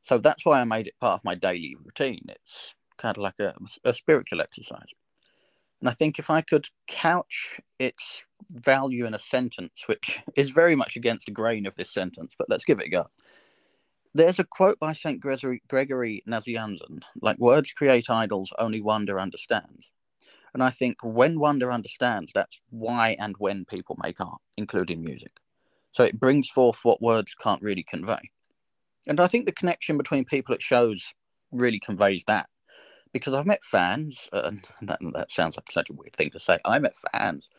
So 0.03 0.17
that's 0.17 0.45
why 0.45 0.59
I 0.59 0.63
made 0.63 0.87
it 0.87 0.99
part 0.99 1.19
of 1.19 1.25
my 1.25 1.35
daily 1.35 1.75
routine. 1.83 2.25
It's 2.29 2.73
kind 2.97 3.17
of 3.17 3.21
like 3.21 3.39
a, 3.39 3.53
a 3.83 3.93
spiritual 3.93 4.41
exercise. 4.41 4.87
And 5.81 5.89
I 5.89 5.93
think 5.93 6.19
if 6.19 6.29
I 6.29 6.41
could 6.41 6.67
couch 6.87 7.59
its 7.79 8.21
value 8.51 9.05
in 9.05 9.13
a 9.13 9.19
sentence, 9.19 9.83
which 9.85 10.19
is 10.35 10.49
very 10.49 10.75
much 10.75 10.95
against 10.95 11.25
the 11.25 11.31
grain 11.31 11.65
of 11.65 11.75
this 11.75 11.91
sentence, 11.91 12.33
but 12.37 12.49
let's 12.49 12.65
give 12.65 12.79
it 12.79 12.87
a 12.87 12.89
go. 12.89 13.09
There's 14.13 14.39
a 14.39 14.43
quote 14.43 14.79
by 14.79 14.93
St. 14.93 15.19
Gregory, 15.19 15.61
Gregory 15.67 16.23
Nazianzen 16.27 17.01
like, 17.21 17.37
words 17.37 17.71
create 17.71 18.09
idols, 18.09 18.51
only 18.57 18.81
wonder 18.81 19.19
understands. 19.19 19.85
And 20.53 20.63
I 20.63 20.71
think 20.71 20.97
when 21.03 21.39
wonder 21.39 21.71
understands, 21.71 22.31
that's 22.33 22.59
why 22.71 23.15
and 23.19 23.35
when 23.37 23.65
people 23.65 23.97
make 24.01 24.19
art, 24.19 24.41
including 24.57 25.03
music. 25.03 25.31
So 25.91 26.03
it 26.03 26.19
brings 26.19 26.49
forth 26.49 26.79
what 26.83 27.01
words 27.01 27.35
can't 27.35 27.61
really 27.61 27.83
convey. 27.83 28.31
And 29.05 29.19
I 29.19 29.27
think 29.27 29.45
the 29.45 29.51
connection 29.51 29.97
between 29.97 30.25
people 30.25 30.55
at 30.55 30.61
shows 30.61 31.13
really 31.51 31.79
conveys 31.79 32.23
that 32.25 32.49
because 33.13 33.33
I've 33.33 33.45
met 33.45 33.63
fans, 33.63 34.29
and 34.31 34.63
that, 34.83 34.99
that 35.13 35.31
sounds 35.31 35.57
like 35.57 35.71
such 35.71 35.89
a 35.89 35.93
weird 35.93 36.15
thing 36.15 36.29
to 36.31 36.39
say. 36.39 36.59
I 36.65 36.79
met 36.79 36.95
fans, 37.11 37.49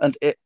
and 0.00 0.16
it 0.22 0.38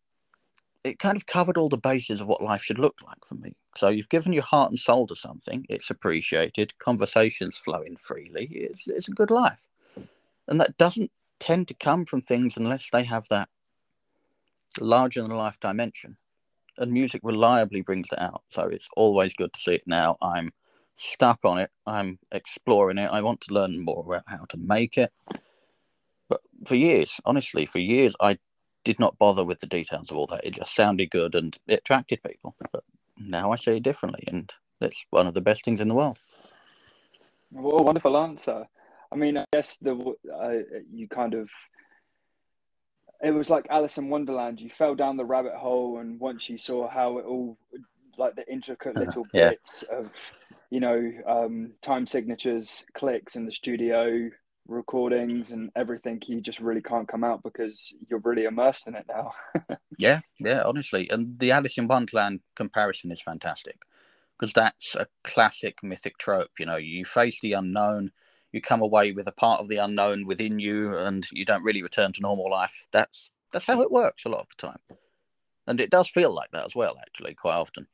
it 0.84 0.98
kind 0.98 1.16
of 1.16 1.26
covered 1.26 1.56
all 1.56 1.68
the 1.68 1.76
bases 1.76 2.20
of 2.20 2.26
what 2.26 2.42
life 2.42 2.62
should 2.62 2.78
look 2.78 2.96
like 3.06 3.24
for 3.24 3.36
me. 3.36 3.54
So 3.76 3.88
you've 3.88 4.08
given 4.08 4.32
your 4.32 4.42
heart 4.42 4.70
and 4.70 4.78
soul 4.78 5.06
to 5.06 5.16
something; 5.16 5.64
it's 5.68 5.90
appreciated. 5.90 6.76
Conversations 6.78 7.56
flowing 7.56 7.96
freely. 7.96 8.48
It's 8.50 8.82
it's 8.86 9.08
a 9.08 9.12
good 9.12 9.30
life, 9.30 9.60
and 10.48 10.60
that 10.60 10.76
doesn't 10.78 11.10
tend 11.38 11.68
to 11.68 11.74
come 11.74 12.04
from 12.04 12.22
things 12.22 12.56
unless 12.56 12.88
they 12.92 13.04
have 13.04 13.26
that 13.30 13.48
larger 14.80 15.22
than 15.22 15.30
life 15.30 15.58
dimension. 15.60 16.16
And 16.78 16.90
music 16.90 17.20
reliably 17.22 17.82
brings 17.82 18.08
it 18.10 18.18
out. 18.18 18.42
So 18.48 18.62
it's 18.62 18.88
always 18.96 19.34
good 19.34 19.52
to 19.52 19.60
see 19.60 19.74
it 19.74 19.82
now. 19.86 20.16
I'm 20.22 20.50
stuck 20.96 21.40
on 21.44 21.58
it. 21.58 21.70
I'm 21.86 22.18
exploring 22.32 22.98
it. 22.98 23.10
I 23.12 23.20
want 23.20 23.42
to 23.42 23.54
learn 23.54 23.84
more 23.84 24.04
about 24.06 24.24
how 24.26 24.44
to 24.48 24.56
make 24.56 24.96
it. 24.96 25.12
But 26.28 26.40
for 26.64 26.76
years, 26.76 27.20
honestly, 27.26 27.66
for 27.66 27.78
years, 27.78 28.14
I 28.20 28.38
did 28.84 28.98
not 28.98 29.18
bother 29.18 29.44
with 29.44 29.60
the 29.60 29.66
details 29.66 30.10
of 30.10 30.16
all 30.16 30.26
that. 30.28 30.44
It 30.44 30.54
just 30.54 30.74
sounded 30.74 31.10
good 31.10 31.34
and 31.34 31.56
it 31.66 31.80
attracted 31.80 32.22
people. 32.22 32.54
But 32.72 32.84
now 33.18 33.52
I 33.52 33.56
see 33.56 33.76
it 33.76 33.82
differently, 33.82 34.24
and 34.26 34.52
it's 34.80 35.04
one 35.10 35.26
of 35.26 35.34
the 35.34 35.40
best 35.40 35.64
things 35.64 35.80
in 35.80 35.88
the 35.88 35.94
world. 35.94 36.18
What 37.50 37.80
a 37.80 37.84
wonderful 37.84 38.16
answer. 38.16 38.66
I 39.10 39.16
mean, 39.16 39.38
I 39.38 39.44
guess 39.52 39.76
the 39.76 40.14
uh, 40.34 40.80
you 40.90 41.08
kind 41.08 41.34
of 41.34 41.48
it 43.22 43.30
was 43.30 43.50
like 43.50 43.66
Alice 43.70 43.98
in 43.98 44.08
Wonderland. 44.08 44.60
You 44.60 44.70
fell 44.70 44.94
down 44.94 45.16
the 45.16 45.24
rabbit 45.24 45.54
hole, 45.54 45.98
and 45.98 46.18
once 46.18 46.48
you 46.48 46.58
saw 46.58 46.88
how 46.88 47.18
it 47.18 47.24
all, 47.24 47.56
like 48.18 48.34
the 48.34 48.50
intricate 48.50 48.96
little 48.96 49.26
yeah. 49.32 49.50
bits 49.50 49.84
of 49.90 50.10
you 50.72 50.80
know, 50.80 51.12
um, 51.26 51.72
time 51.82 52.06
signatures, 52.06 52.82
clicks 52.94 53.36
in 53.36 53.44
the 53.44 53.52
studio, 53.52 54.30
recordings, 54.66 55.50
and 55.50 55.70
everything. 55.76 56.20
You 56.26 56.40
just 56.40 56.60
really 56.60 56.82
can't 56.82 57.08
come 57.08 57.24
out 57.24 57.42
because 57.42 57.92
you're 58.08 58.20
really 58.20 58.44
immersed 58.44 58.86
in 58.86 58.94
it 58.94 59.06
now. 59.08 59.32
yeah, 59.98 60.20
yeah, 60.38 60.62
honestly. 60.64 61.08
And 61.10 61.38
the 61.38 61.50
Alice 61.50 61.78
in 61.78 61.88
Wonderland 61.88 62.40
comparison 62.56 63.10
is 63.12 63.20
fantastic 63.20 63.78
because 64.38 64.52
that's 64.52 64.94
a 64.94 65.06
classic 65.24 65.82
mythic 65.82 66.18
trope. 66.18 66.50
You 66.58 66.66
know, 66.66 66.76
you 66.76 67.04
face 67.04 67.38
the 67.40 67.54
unknown, 67.54 68.10
you 68.52 68.60
come 68.60 68.82
away 68.82 69.12
with 69.12 69.28
a 69.28 69.32
part 69.32 69.60
of 69.60 69.68
the 69.68 69.78
unknown 69.78 70.26
within 70.26 70.58
you, 70.58 70.96
and 70.96 71.26
you 71.32 71.44
don't 71.44 71.64
really 71.64 71.82
return 71.82 72.12
to 72.12 72.20
normal 72.20 72.50
life. 72.50 72.86
That's 72.92 73.30
that's 73.52 73.66
how 73.66 73.82
it 73.82 73.90
works 73.90 74.24
a 74.24 74.28
lot 74.28 74.40
of 74.40 74.48
the 74.48 74.66
time, 74.66 74.98
and 75.66 75.80
it 75.80 75.90
does 75.90 76.08
feel 76.08 76.34
like 76.34 76.50
that 76.52 76.64
as 76.64 76.74
well. 76.74 76.96
Actually, 77.00 77.34
quite 77.34 77.56
often 77.56 77.86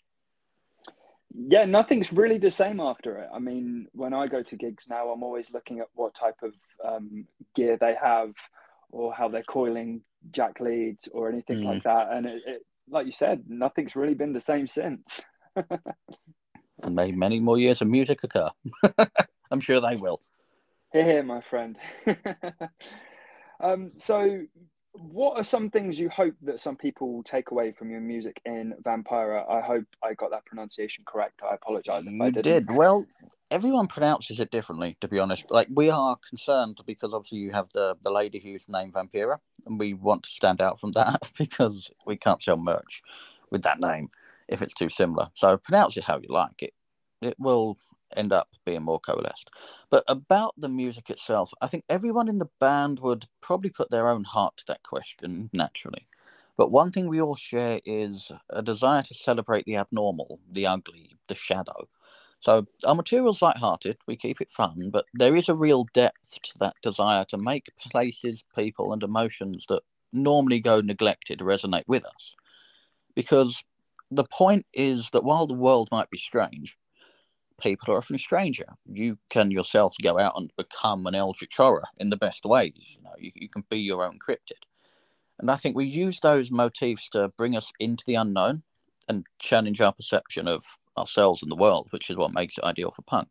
yeah, 1.34 1.64
nothing's 1.64 2.12
really 2.12 2.38
the 2.38 2.50
same 2.50 2.80
after 2.80 3.18
it. 3.18 3.28
I 3.32 3.38
mean, 3.38 3.86
when 3.92 4.14
I 4.14 4.26
go 4.26 4.42
to 4.42 4.56
gigs 4.56 4.86
now, 4.88 5.10
I'm 5.10 5.22
always 5.22 5.46
looking 5.52 5.80
at 5.80 5.88
what 5.94 6.14
type 6.14 6.36
of 6.42 6.52
um, 6.84 7.26
gear 7.54 7.76
they 7.78 7.94
have 8.02 8.32
or 8.90 9.12
how 9.12 9.28
they're 9.28 9.42
coiling 9.42 10.02
jack 10.30 10.60
leads 10.60 11.08
or 11.12 11.28
anything 11.28 11.58
mm. 11.58 11.66
like 11.66 11.82
that. 11.84 12.08
And 12.12 12.26
it, 12.26 12.42
it, 12.46 12.62
like 12.88 13.06
you 13.06 13.12
said, 13.12 13.44
nothing's 13.48 13.94
really 13.94 14.14
been 14.14 14.32
the 14.32 14.40
same 14.40 14.66
since. 14.66 15.22
and 15.56 16.94
may 16.94 17.12
many 17.12 17.40
more 17.40 17.58
years 17.58 17.82
of 17.82 17.88
music 17.88 18.24
occur. 18.24 18.48
I'm 19.50 19.60
sure 19.60 19.80
they 19.80 19.96
will. 19.96 20.20
Here, 20.92 21.04
here, 21.04 21.22
my 21.22 21.42
friend. 21.50 21.76
um, 23.60 23.92
so 23.98 24.42
what 24.98 25.38
are 25.38 25.44
some 25.44 25.70
things 25.70 25.98
you 25.98 26.08
hope 26.08 26.34
that 26.42 26.60
some 26.60 26.76
people 26.76 27.12
will 27.12 27.22
take 27.22 27.50
away 27.50 27.72
from 27.72 27.90
your 27.90 28.00
music 28.00 28.40
in 28.44 28.74
Vampira? 28.82 29.48
I 29.50 29.60
hope 29.60 29.84
I 30.02 30.14
got 30.14 30.30
that 30.30 30.44
pronunciation 30.44 31.04
correct. 31.06 31.40
I 31.48 31.54
apologize 31.54 32.04
if 32.06 32.12
you 32.12 32.22
I 32.22 32.30
didn't. 32.30 32.42
did. 32.42 32.70
Well, 32.70 33.06
everyone 33.50 33.86
pronounces 33.86 34.40
it 34.40 34.50
differently, 34.50 34.96
to 35.00 35.08
be 35.08 35.18
honest. 35.18 35.50
Like 35.50 35.68
we 35.70 35.90
are 35.90 36.16
concerned 36.28 36.80
because 36.86 37.12
obviously 37.12 37.38
you 37.38 37.52
have 37.52 37.68
the 37.74 37.96
the 38.02 38.10
lady 38.10 38.38
who's 38.38 38.66
named 38.68 38.94
Vampira, 38.94 39.38
and 39.66 39.78
we 39.78 39.94
want 39.94 40.24
to 40.24 40.30
stand 40.30 40.60
out 40.60 40.80
from 40.80 40.92
that 40.98 41.30
because 41.38 41.90
we 42.06 42.16
can't 42.16 42.42
sell 42.42 42.56
merch 42.56 43.02
with 43.50 43.62
that 43.62 43.80
name 43.80 44.10
if 44.48 44.62
it's 44.62 44.74
too 44.74 44.88
similar. 44.88 45.28
So 45.34 45.56
pronounce 45.56 45.96
it 45.96 46.04
how 46.04 46.18
you 46.18 46.28
like. 46.28 46.62
It 46.62 46.74
it 47.20 47.36
will 47.38 47.78
end 48.16 48.32
up 48.32 48.48
being 48.64 48.82
more 48.82 49.00
coalesced. 49.00 49.50
But 49.90 50.04
about 50.08 50.54
the 50.56 50.68
music 50.68 51.10
itself, 51.10 51.52
I 51.60 51.66
think 51.66 51.84
everyone 51.88 52.28
in 52.28 52.38
the 52.38 52.48
band 52.60 53.00
would 53.00 53.26
probably 53.40 53.70
put 53.70 53.90
their 53.90 54.08
own 54.08 54.24
heart 54.24 54.56
to 54.58 54.64
that 54.68 54.82
question 54.82 55.50
naturally. 55.52 56.06
But 56.56 56.70
one 56.70 56.90
thing 56.90 57.08
we 57.08 57.20
all 57.20 57.36
share 57.36 57.80
is 57.84 58.32
a 58.50 58.62
desire 58.62 59.02
to 59.04 59.14
celebrate 59.14 59.64
the 59.64 59.76
abnormal, 59.76 60.40
the 60.50 60.66
ugly, 60.66 61.16
the 61.28 61.34
shadow. 61.34 61.88
So 62.40 62.66
our 62.84 62.94
material's 62.94 63.42
light-hearted, 63.42 63.98
we 64.06 64.16
keep 64.16 64.40
it 64.40 64.52
fun, 64.52 64.90
but 64.92 65.04
there 65.14 65.36
is 65.36 65.48
a 65.48 65.54
real 65.54 65.86
depth 65.92 66.40
to 66.42 66.52
that 66.60 66.74
desire 66.82 67.24
to 67.26 67.36
make 67.36 67.70
places, 67.90 68.44
people, 68.56 68.92
and 68.92 69.02
emotions 69.02 69.66
that 69.68 69.82
normally 70.12 70.60
go 70.60 70.80
neglected 70.80 71.40
resonate 71.40 71.86
with 71.86 72.04
us. 72.04 72.34
Because 73.14 73.62
the 74.10 74.24
point 74.24 74.66
is 74.72 75.10
that 75.10 75.24
while 75.24 75.46
the 75.46 75.54
world 75.54 75.88
might 75.90 76.10
be 76.10 76.18
strange, 76.18 76.76
people 77.60 77.92
are 77.94 77.98
often 77.98 78.16
a 78.16 78.18
stranger. 78.18 78.66
You 78.86 79.18
can 79.30 79.50
yourself 79.50 79.94
go 80.02 80.18
out 80.18 80.34
and 80.36 80.50
become 80.56 81.06
an 81.06 81.14
Eldritch 81.14 81.56
horror 81.56 81.84
in 81.98 82.10
the 82.10 82.16
best 82.16 82.44
ways. 82.44 82.72
You 82.76 83.02
know, 83.02 83.14
you, 83.18 83.32
you 83.34 83.48
can 83.48 83.64
be 83.70 83.78
your 83.78 84.04
own 84.04 84.18
cryptid. 84.18 84.62
And 85.38 85.50
I 85.50 85.56
think 85.56 85.76
we 85.76 85.86
use 85.86 86.20
those 86.20 86.50
motifs 86.50 87.08
to 87.10 87.28
bring 87.36 87.56
us 87.56 87.72
into 87.78 88.04
the 88.06 88.16
unknown 88.16 88.62
and 89.08 89.24
challenge 89.38 89.80
our 89.80 89.92
perception 89.92 90.48
of 90.48 90.64
ourselves 90.96 91.42
and 91.42 91.50
the 91.50 91.56
world, 91.56 91.88
which 91.90 92.10
is 92.10 92.16
what 92.16 92.32
makes 92.32 92.58
it 92.58 92.64
ideal 92.64 92.90
for 92.90 93.02
punk. 93.02 93.28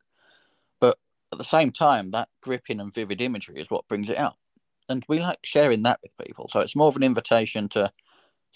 But 0.79 0.97
at 1.31 1.37
the 1.37 1.43
same 1.43 1.71
time, 1.71 2.11
that 2.11 2.29
gripping 2.41 2.79
and 2.79 2.93
vivid 2.93 3.21
imagery 3.21 3.59
is 3.59 3.69
what 3.69 3.87
brings 3.87 4.09
it 4.09 4.17
out. 4.17 4.35
And 4.89 5.03
we 5.09 5.19
like 5.19 5.39
sharing 5.43 5.83
that 5.83 5.99
with 6.01 6.25
people. 6.25 6.49
So 6.51 6.61
it's 6.61 6.75
more 6.75 6.87
of 6.87 6.95
an 6.95 7.03
invitation 7.03 7.67
to 7.69 7.91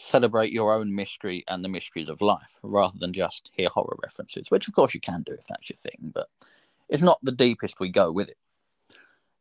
celebrate 0.02 0.52
your 0.52 0.74
own 0.74 0.94
mystery 0.94 1.44
and 1.48 1.64
the 1.64 1.70
mysteries 1.70 2.10
of 2.10 2.22
life 2.22 2.58
rather 2.64 2.98
than 2.98 3.14
just 3.14 3.52
hear 3.54 3.70
horror 3.70 3.98
references, 4.04 4.50
which 4.50 4.68
of 4.68 4.74
course 4.74 4.94
you 4.94 5.00
can 5.02 5.24
do 5.24 5.34
if 5.34 5.46
that's 5.46 5.70
your 5.70 5.78
thing, 5.78 6.12
but 6.14 6.28
it's 6.90 7.04
not 7.04 7.20
the 7.24 7.32
deepest 7.32 7.80
we 7.80 7.90
go 7.90 8.12
with 8.12 8.30
it. 8.30 8.38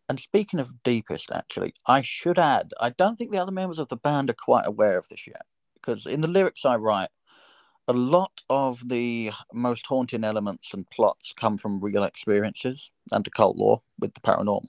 And 0.09 0.19
speaking 0.19 0.61
of 0.61 0.83
deepest, 0.83 1.31
actually, 1.33 1.75
I 1.87 2.03
should 2.03 2.39
add, 2.39 2.73
I 2.81 2.91
don't 2.91 3.17
think 3.17 3.31
the 3.31 3.39
other 3.39 3.53
members 3.53 3.79
of 3.79 3.89
the 3.89 3.97
band 3.97 4.29
are 4.29 4.35
quite 4.35 4.67
aware 4.67 4.99
of 4.99 5.09
this 5.09 5.27
yet, 5.27 5.47
because 5.75 6.07
in 6.07 6.21
the 6.21 6.29
lyrics 6.29 6.65
I 6.65 6.77
write, 6.77 7.11
a 7.89 7.93
lot 7.93 8.43
of 8.51 8.81
the 8.89 9.31
most 9.53 9.87
haunting 9.87 10.25
elements 10.25 10.75
and 10.75 10.89
plots 10.91 11.33
come 11.37 11.59
from 11.59 11.81
real 11.81 12.05
experiences 12.05 12.91
and 13.13 13.27
occult 13.27 13.57
lore 13.57 13.83
with 13.99 14.15
the 14.15 14.21
paranormal. 14.21 14.69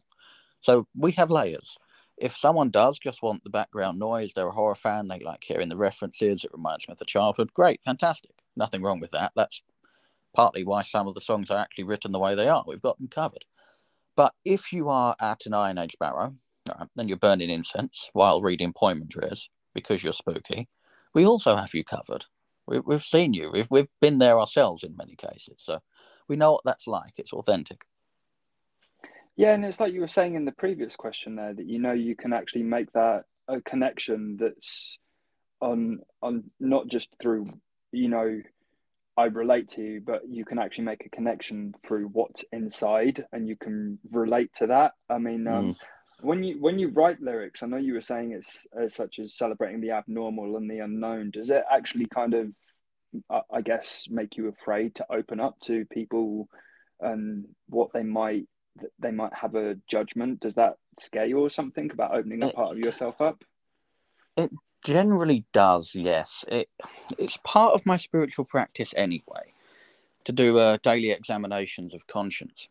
So 0.61 0.87
we 0.95 1.11
have 1.13 1.31
layers 1.31 1.77
if 2.21 2.37
someone 2.37 2.69
does 2.69 2.99
just 2.99 3.23
want 3.23 3.43
the 3.43 3.49
background 3.49 3.97
noise, 3.97 4.33
they're 4.33 4.47
a 4.47 4.51
horror 4.51 4.75
fan, 4.75 5.07
they 5.07 5.19
like 5.19 5.43
hearing 5.43 5.69
the 5.69 5.75
references, 5.75 6.43
it 6.43 6.53
reminds 6.53 6.87
me 6.87 6.91
of 6.91 6.99
the 6.99 7.05
childhood, 7.05 7.51
great, 7.53 7.81
fantastic. 7.83 8.31
Nothing 8.55 8.83
wrong 8.83 8.99
with 8.99 9.11
that. 9.11 9.31
That's 9.35 9.61
partly 10.33 10.63
why 10.63 10.83
some 10.83 11.07
of 11.07 11.15
the 11.15 11.21
songs 11.21 11.49
are 11.49 11.57
actually 11.57 11.85
written 11.85 12.11
the 12.11 12.19
way 12.19 12.35
they 12.35 12.47
are. 12.47 12.63
We've 12.65 12.81
got 12.81 12.99
them 12.99 13.07
covered. 13.07 13.43
But 14.15 14.33
if 14.45 14.71
you 14.71 14.87
are 14.87 15.15
at 15.19 15.45
an 15.47 15.53
Iron 15.53 15.79
Age 15.79 15.95
barrow, 15.99 16.35
then 16.95 17.07
you're 17.07 17.17
burning 17.17 17.49
incense 17.49 18.09
while 18.13 18.41
reading 18.41 18.71
Poimandres 18.71 19.47
because 19.73 20.03
you're 20.03 20.13
spooky, 20.13 20.69
we 21.13 21.25
also 21.25 21.55
have 21.55 21.73
you 21.73 21.83
covered. 21.83 22.25
We, 22.67 22.79
we've 22.79 23.03
seen 23.03 23.33
you. 23.33 23.51
We've 23.69 23.87
been 23.99 24.19
there 24.19 24.39
ourselves 24.39 24.83
in 24.83 24.95
many 24.95 25.15
cases. 25.15 25.55
So 25.57 25.79
we 26.27 26.35
know 26.35 26.51
what 26.51 26.61
that's 26.65 26.87
like. 26.87 27.13
It's 27.17 27.33
authentic. 27.33 27.83
Yeah, 29.41 29.53
and 29.55 29.65
it's 29.65 29.79
like 29.79 29.91
you 29.91 30.01
were 30.01 30.07
saying 30.07 30.35
in 30.35 30.45
the 30.45 30.51
previous 30.51 30.95
question 30.95 31.35
there 31.35 31.51
that 31.51 31.65
you 31.65 31.79
know 31.79 31.93
you 31.93 32.15
can 32.15 32.31
actually 32.31 32.61
make 32.61 32.91
that 32.91 33.23
a 33.47 33.59
connection 33.59 34.37
that's 34.39 34.99
on 35.59 36.01
on 36.21 36.43
not 36.59 36.87
just 36.87 37.09
through 37.19 37.49
you 37.91 38.07
know 38.07 38.39
I 39.17 39.23
relate 39.25 39.69
to 39.69 39.81
you, 39.81 39.99
but 40.05 40.29
you 40.29 40.45
can 40.45 40.59
actually 40.59 40.83
make 40.83 41.07
a 41.07 41.09
connection 41.09 41.73
through 41.87 42.09
what's 42.09 42.45
inside, 42.51 43.25
and 43.31 43.47
you 43.47 43.55
can 43.55 43.97
relate 44.11 44.53
to 44.57 44.67
that. 44.67 44.91
I 45.09 45.17
mean, 45.17 45.47
um, 45.47 45.69
mm. 45.69 45.75
when 46.21 46.43
you 46.43 46.61
when 46.61 46.77
you 46.77 46.89
write 46.89 47.19
lyrics, 47.19 47.63
I 47.63 47.65
know 47.65 47.77
you 47.77 47.95
were 47.95 48.01
saying 48.01 48.33
it's 48.33 48.67
uh, 48.79 48.89
such 48.89 49.17
as 49.17 49.35
celebrating 49.35 49.81
the 49.81 49.89
abnormal 49.89 50.55
and 50.55 50.69
the 50.69 50.81
unknown. 50.81 51.31
Does 51.31 51.49
it 51.49 51.63
actually 51.67 52.05
kind 52.05 52.35
of, 52.35 52.51
uh, 53.27 53.41
I 53.51 53.61
guess, 53.61 54.05
make 54.07 54.37
you 54.37 54.49
afraid 54.49 54.93
to 54.97 55.11
open 55.11 55.39
up 55.39 55.59
to 55.61 55.85
people 55.85 56.47
and 56.99 57.45
what 57.69 57.91
they 57.91 58.03
might 58.03 58.45
they 58.99 59.11
might 59.11 59.33
have 59.33 59.55
a 59.55 59.75
judgment? 59.87 60.39
Does 60.39 60.55
that 60.55 60.77
scare 60.99 61.25
you 61.25 61.39
or 61.39 61.49
something 61.49 61.91
about 61.91 62.15
opening 62.15 62.39
that 62.39 62.55
part 62.55 62.71
of 62.71 62.79
yourself 62.79 63.21
up? 63.21 63.43
It 64.37 64.51
generally 64.83 65.45
does, 65.53 65.93
yes. 65.93 66.45
It 66.47 66.69
it's 67.17 67.37
part 67.43 67.73
of 67.73 67.85
my 67.85 67.97
spiritual 67.97 68.45
practice 68.45 68.93
anyway, 68.95 69.53
to 70.25 70.31
do 70.31 70.57
uh, 70.57 70.77
daily 70.83 71.11
examinations 71.11 71.93
of 71.93 72.07
conscience. 72.07 72.67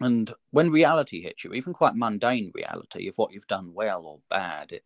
And 0.00 0.32
when 0.50 0.70
reality 0.70 1.22
hits 1.22 1.44
you, 1.44 1.52
even 1.52 1.72
quite 1.72 1.94
mundane 1.94 2.50
reality 2.54 3.08
of 3.08 3.14
what 3.16 3.32
you've 3.32 3.46
done 3.46 3.72
well 3.74 4.04
or 4.06 4.18
bad, 4.30 4.72
it 4.72 4.84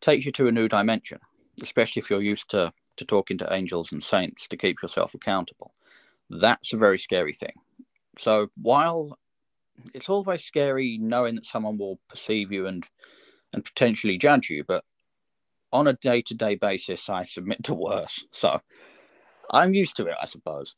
takes 0.00 0.26
you 0.26 0.32
to 0.32 0.48
a 0.48 0.52
new 0.52 0.68
dimension, 0.68 1.20
especially 1.62 2.00
if 2.00 2.10
you're 2.10 2.20
used 2.20 2.50
to, 2.50 2.72
to 2.96 3.04
talking 3.04 3.38
to 3.38 3.52
angels 3.52 3.92
and 3.92 4.02
saints 4.02 4.48
to 4.48 4.56
keep 4.56 4.82
yourself 4.82 5.14
accountable. 5.14 5.72
That's 6.30 6.72
a 6.72 6.76
very 6.76 6.98
scary 6.98 7.32
thing. 7.32 7.54
So 8.18 8.48
while 8.60 9.18
it's 9.92 10.08
always 10.08 10.44
scary 10.44 10.98
knowing 10.98 11.34
that 11.36 11.46
someone 11.46 11.78
will 11.78 11.98
perceive 12.08 12.52
you 12.52 12.66
and 12.66 12.84
and 13.52 13.64
potentially 13.64 14.18
judge 14.18 14.50
you, 14.50 14.64
but 14.64 14.84
on 15.72 15.86
a 15.86 15.92
day 15.94 16.22
to 16.22 16.34
day 16.34 16.54
basis, 16.54 17.08
I 17.08 17.24
submit 17.24 17.64
to 17.64 17.74
worse. 17.74 18.24
So 18.32 18.60
I'm 19.50 19.74
used 19.74 19.96
to 19.96 20.06
it, 20.06 20.14
I 20.20 20.26
suppose. 20.26 20.74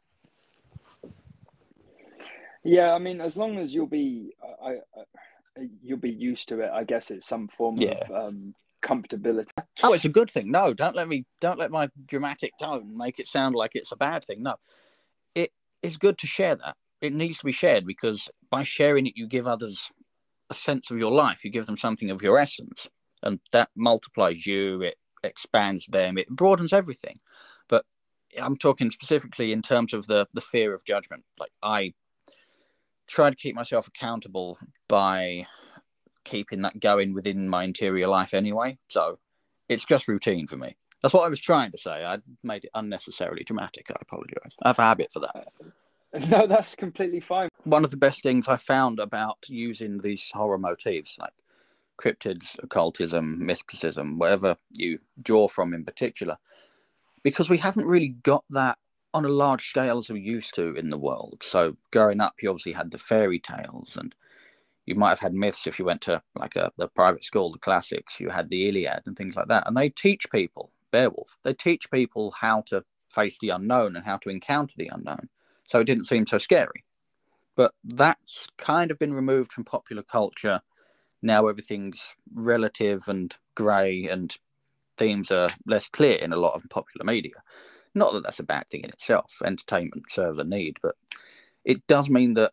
Yeah, 2.64 2.92
I 2.92 2.98
mean, 2.98 3.20
as 3.20 3.36
long 3.36 3.58
as 3.58 3.72
you'll 3.72 3.86
be, 3.86 4.34
I, 4.62 4.70
I 4.70 5.68
you'll 5.82 5.98
be 5.98 6.10
used 6.10 6.48
to 6.48 6.60
it. 6.60 6.70
I 6.72 6.84
guess 6.84 7.10
it's 7.10 7.26
some 7.26 7.48
form 7.48 7.76
yeah. 7.78 8.02
of 8.08 8.28
um, 8.28 8.54
comfortability. 8.82 9.50
Oh, 9.82 9.92
it's 9.92 10.04
a 10.04 10.10
good 10.10 10.30
thing. 10.30 10.50
No, 10.50 10.74
don't 10.74 10.96
let 10.96 11.08
me, 11.08 11.24
don't 11.40 11.58
let 11.58 11.70
my 11.70 11.88
dramatic 12.06 12.52
tone 12.58 12.96
make 12.96 13.18
it 13.18 13.28
sound 13.28 13.54
like 13.54 13.72
it's 13.74 13.92
a 13.92 13.96
bad 13.96 14.24
thing. 14.24 14.42
No, 14.42 14.56
it 15.34 15.52
is 15.82 15.96
good 15.96 16.18
to 16.18 16.26
share 16.26 16.56
that. 16.56 16.76
It 17.06 17.14
needs 17.14 17.38
to 17.38 17.44
be 17.44 17.52
shared 17.52 17.86
because 17.86 18.28
by 18.50 18.62
sharing 18.62 19.06
it, 19.06 19.16
you 19.16 19.26
give 19.26 19.46
others 19.46 19.90
a 20.50 20.54
sense 20.54 20.90
of 20.90 20.98
your 20.98 21.12
life. 21.12 21.44
You 21.44 21.50
give 21.50 21.66
them 21.66 21.78
something 21.78 22.10
of 22.10 22.22
your 22.22 22.38
essence 22.38 22.88
and 23.22 23.40
that 23.52 23.70
multiplies 23.76 24.46
you 24.46 24.82
it 24.82 24.96
expands 25.24 25.86
them 25.86 26.18
it 26.18 26.28
broadens 26.28 26.72
everything. 26.72 27.16
But 27.68 27.84
i'm 28.40 28.56
talking 28.56 28.90
specifically 28.90 29.52
in 29.52 29.62
terms 29.62 29.94
of 29.94 30.06
the 30.06 30.26
the 30.34 30.40
fear 30.40 30.74
of 30.74 30.84
judgment. 30.84 31.24
Like 31.38 31.52
i 31.62 31.92
try 33.08 33.30
to 33.30 33.36
keep 33.36 33.54
myself 33.54 33.88
accountable 33.88 34.58
by 34.88 35.46
keeping 36.24 36.62
that 36.62 36.80
going 36.80 37.14
within 37.14 37.48
my 37.48 37.62
interior 37.62 38.08
life 38.08 38.34
anyway. 38.34 38.76
So 38.88 39.18
it's 39.68 39.84
just 39.84 40.08
routine 40.08 40.46
for 40.48 40.56
me. 40.56 40.76
That's 41.02 41.14
what 41.14 41.24
i 41.24 41.28
was 41.28 41.40
trying 41.40 41.70
to 41.72 41.78
say. 41.78 42.04
I 42.04 42.18
made 42.42 42.64
it 42.64 42.70
unnecessarily 42.74 43.44
dramatic. 43.44 43.86
I 43.90 43.96
apologize. 44.00 44.54
I 44.62 44.68
have 44.68 44.78
a 44.78 44.82
habit 44.82 45.10
for 45.12 45.20
that 45.20 45.48
no 46.28 46.46
that's 46.46 46.74
completely 46.74 47.20
fine 47.20 47.48
one 47.64 47.84
of 47.84 47.90
the 47.90 47.96
best 47.96 48.22
things 48.22 48.48
i 48.48 48.56
found 48.56 48.98
about 48.98 49.38
using 49.48 49.98
these 49.98 50.28
horror 50.32 50.58
motifs 50.58 51.16
like 51.18 51.32
cryptids, 51.96 52.56
occultism, 52.62 53.44
mysticism, 53.44 54.18
whatever 54.18 54.56
you 54.72 54.98
draw 55.22 55.48
from 55.48 55.74
in 55.74 55.84
particular, 55.84 56.36
because 57.22 57.48
we 57.48 57.58
haven't 57.58 57.86
really 57.86 58.08
got 58.08 58.44
that 58.50 58.78
on 59.14 59.24
a 59.24 59.28
large 59.28 59.68
scale 59.68 59.98
as 59.98 60.10
we 60.10 60.20
used 60.20 60.54
to 60.54 60.74
in 60.74 60.90
the 60.90 60.98
world. 60.98 61.42
So 61.42 61.76
growing 61.92 62.20
up, 62.20 62.34
you 62.40 62.50
obviously 62.50 62.72
had 62.72 62.90
the 62.90 62.98
fairy 62.98 63.40
tales, 63.40 63.96
and 63.96 64.14
you 64.84 64.94
might 64.94 65.10
have 65.10 65.18
had 65.18 65.34
myths 65.34 65.66
if 65.66 65.78
you 65.78 65.84
went 65.84 66.02
to 66.02 66.22
like 66.38 66.56
a 66.56 66.70
the 66.76 66.88
private 66.88 67.24
school, 67.24 67.50
the 67.50 67.58
classics. 67.58 68.20
You 68.20 68.28
had 68.28 68.50
the 68.50 68.68
Iliad 68.68 69.02
and 69.06 69.16
things 69.16 69.36
like 69.36 69.48
that, 69.48 69.66
and 69.66 69.76
they 69.76 69.88
teach 69.88 70.30
people 70.30 70.70
Beowulf. 70.92 71.36
They 71.44 71.54
teach 71.54 71.90
people 71.90 72.32
how 72.32 72.62
to 72.66 72.84
face 73.10 73.38
the 73.40 73.50
unknown 73.50 73.96
and 73.96 74.04
how 74.04 74.18
to 74.18 74.28
encounter 74.28 74.74
the 74.76 74.90
unknown. 74.92 75.28
So 75.68 75.80
it 75.80 75.84
didn't 75.84 76.06
seem 76.06 76.26
so 76.26 76.38
scary. 76.38 76.84
But 77.56 77.72
that's 77.84 78.48
kind 78.58 78.90
of 78.90 78.98
been 78.98 79.14
removed 79.14 79.52
from 79.52 79.64
popular 79.64 80.02
culture 80.02 80.60
now 81.22 81.48
everything's 81.48 82.00
relative 82.34 83.08
and 83.08 83.34
grey 83.54 84.08
and 84.08 84.36
themes 84.98 85.30
are 85.30 85.48
less 85.66 85.88
clear 85.88 86.16
in 86.16 86.32
a 86.32 86.36
lot 86.36 86.54
of 86.54 86.68
popular 86.70 87.04
media. 87.04 87.34
Not 87.94 88.12
that 88.12 88.22
that's 88.22 88.38
a 88.38 88.44
bad 88.44 88.68
thing 88.68 88.82
in 88.82 88.90
itself. 88.90 89.34
Entertainment 89.44 90.04
serves 90.10 90.38
a 90.38 90.44
need, 90.44 90.76
but 90.82 90.94
it 91.64 91.86
does 91.86 92.08
mean 92.08 92.34
that 92.34 92.52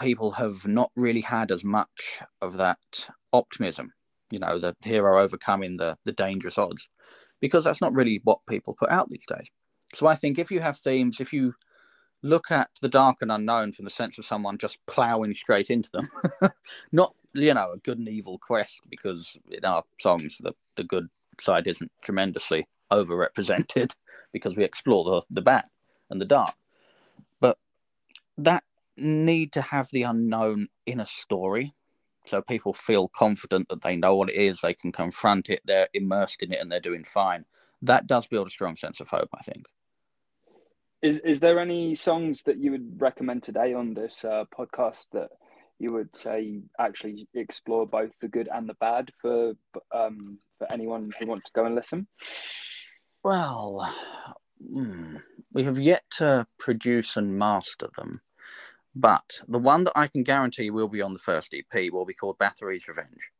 people 0.00 0.32
have 0.32 0.66
not 0.66 0.90
really 0.96 1.20
had 1.20 1.50
as 1.50 1.64
much 1.64 2.20
of 2.42 2.56
that 2.56 3.06
optimism, 3.32 3.92
you 4.30 4.38
know, 4.38 4.58
the 4.58 4.74
hero 4.82 5.22
overcoming 5.22 5.76
the, 5.76 5.96
the 6.04 6.12
dangerous 6.12 6.58
odds, 6.58 6.88
because 7.40 7.64
that's 7.64 7.80
not 7.80 7.94
really 7.94 8.20
what 8.24 8.44
people 8.48 8.74
put 8.78 8.90
out 8.90 9.08
these 9.08 9.26
days. 9.26 9.48
So 9.94 10.06
I 10.06 10.16
think 10.16 10.38
if 10.38 10.50
you 10.50 10.60
have 10.60 10.78
themes, 10.78 11.20
if 11.20 11.32
you 11.32 11.54
look 12.26 12.50
at 12.50 12.70
the 12.80 12.88
dark 12.88 13.18
and 13.20 13.32
unknown 13.32 13.72
from 13.72 13.84
the 13.84 13.90
sense 13.90 14.18
of 14.18 14.24
someone 14.24 14.58
just 14.58 14.78
ploughing 14.86 15.34
straight 15.34 15.70
into 15.70 15.90
them, 15.92 16.08
not 16.92 17.14
you 17.32 17.54
know 17.54 17.72
a 17.72 17.78
good 17.78 17.98
and 17.98 18.08
evil 18.08 18.38
quest 18.38 18.80
because 18.90 19.36
in 19.50 19.64
our 19.64 19.82
songs 20.00 20.38
the 20.40 20.52
the 20.76 20.84
good 20.84 21.08
side 21.40 21.66
isn't 21.66 21.92
tremendously 22.02 22.66
overrepresented 22.92 23.92
because 24.32 24.56
we 24.56 24.64
explore 24.64 25.04
the 25.04 25.22
the 25.30 25.42
bad 25.42 25.64
and 26.10 26.20
the 26.20 26.26
dark, 26.26 26.54
but 27.40 27.58
that 28.38 28.64
need 28.96 29.52
to 29.52 29.60
have 29.60 29.88
the 29.92 30.02
unknown 30.02 30.68
in 30.86 31.00
a 31.00 31.06
story 31.06 31.74
so 32.24 32.42
people 32.42 32.72
feel 32.72 33.08
confident 33.08 33.68
that 33.68 33.82
they 33.82 33.94
know 33.94 34.16
what 34.16 34.30
it 34.30 34.36
is 34.36 34.58
they 34.60 34.72
can 34.72 34.90
confront 34.90 35.50
it 35.50 35.60
they're 35.66 35.88
immersed 35.92 36.42
in 36.42 36.52
it 36.52 36.60
and 36.60 36.72
they're 36.72 36.80
doing 36.80 37.04
fine 37.04 37.44
that 37.82 38.06
does 38.06 38.26
build 38.26 38.46
a 38.46 38.50
strong 38.50 38.74
sense 38.74 38.98
of 39.00 39.08
hope 39.08 39.28
i 39.34 39.42
think 39.42 39.66
is 41.06 41.18
is 41.18 41.40
there 41.40 41.60
any 41.60 41.94
songs 41.94 42.42
that 42.42 42.58
you 42.58 42.72
would 42.72 43.00
recommend 43.00 43.42
today 43.44 43.72
on 43.74 43.94
this 43.94 44.24
uh, 44.24 44.44
podcast 44.56 45.06
that 45.12 45.28
you 45.78 45.92
would 45.92 46.14
say 46.16 46.62
actually 46.80 47.28
explore 47.34 47.86
both 47.86 48.10
the 48.20 48.28
good 48.28 48.48
and 48.52 48.68
the 48.68 48.74
bad 48.74 49.10
for 49.20 49.52
um, 49.94 50.38
for 50.58 50.70
anyone 50.72 51.12
who 51.18 51.26
wants 51.26 51.46
to 51.46 51.52
go 51.54 51.64
and 51.64 51.74
listen? 51.76 52.08
Well, 53.22 53.88
hmm, 54.60 55.16
we 55.52 55.62
have 55.62 55.78
yet 55.78 56.02
to 56.18 56.46
produce 56.58 57.16
and 57.16 57.38
master 57.38 57.88
them, 57.96 58.20
but 58.94 59.40
the 59.46 59.58
one 59.58 59.84
that 59.84 59.96
I 59.96 60.08
can 60.08 60.24
guarantee 60.24 60.70
will 60.70 60.88
be 60.88 61.02
on 61.02 61.12
the 61.12 61.20
first 61.20 61.54
EP 61.54 61.92
will 61.92 62.06
be 62.06 62.14
called 62.14 62.38
Bathory's 62.38 62.88
Revenge. 62.88 63.30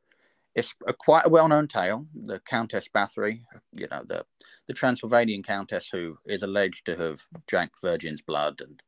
It's 0.57 0.75
a, 0.89 0.95
quite 0.95 1.27
a 1.27 1.29
well-known 1.29 1.69
tale. 1.69 2.07
The 2.15 2.41
Countess 2.41 2.89
Bathory, 2.93 3.43
you 3.73 3.87
know, 3.91 4.03
the 4.05 4.25
the 4.67 4.75
Transylvanian 4.75 5.45
countess 5.45 5.89
who 5.93 6.19
is 6.25 6.43
alleged 6.43 6.87
to 6.87 6.97
have 6.97 7.21
drank 7.47 7.71
virgin's 7.81 8.21
blood 8.21 8.61
and 8.61 8.83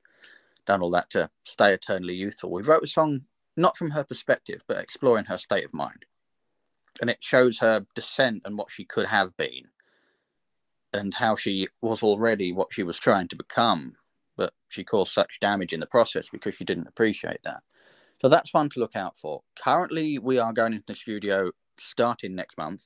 done 0.67 0.83
all 0.83 0.91
that 0.91 1.09
to 1.11 1.31
stay 1.45 1.73
eternally 1.73 2.15
youthful. 2.15 2.51
We 2.51 2.63
wrote 2.63 2.83
a 2.83 2.89
song 2.89 3.21
not 3.57 3.77
from 3.77 3.91
her 3.91 4.03
perspective, 4.03 4.63
but 4.67 4.79
exploring 4.79 5.27
her 5.27 5.39
state 5.39 5.65
of 5.65 5.73
mind. 5.73 6.05
And 7.01 7.09
it 7.09 7.19
shows 7.21 7.61
her 7.61 7.87
descent 7.95 8.43
and 8.45 8.59
what 8.59 8.73
she 8.73 8.85
could 8.85 9.07
have 9.07 9.37
been, 9.37 9.69
and 10.93 11.15
how 11.15 11.37
she 11.37 11.69
was 11.81 12.03
already 12.03 12.53
what 12.53 12.73
she 12.73 12.83
was 12.83 12.99
trying 12.99 13.29
to 13.29 13.37
become, 13.37 13.95
but 14.37 14.53
she 14.69 14.83
caused 14.83 15.13
such 15.13 15.39
damage 15.39 15.73
in 15.73 15.81
the 15.81 15.87
process 15.87 16.29
because 16.33 16.55
she 16.55 16.65
didn't 16.65 16.89
appreciate 16.89 17.43
that. 17.45 17.63
So 18.21 18.29
that's 18.29 18.51
fun 18.51 18.69
to 18.71 18.81
look 18.81 18.97
out 18.97 19.17
for. 19.17 19.43
Currently, 19.63 20.19
we 20.19 20.39
are 20.39 20.53
going 20.53 20.73
into 20.73 20.87
the 20.87 20.95
studio 20.95 21.51
starting 21.79 22.35
next 22.35 22.59
month. 22.59 22.83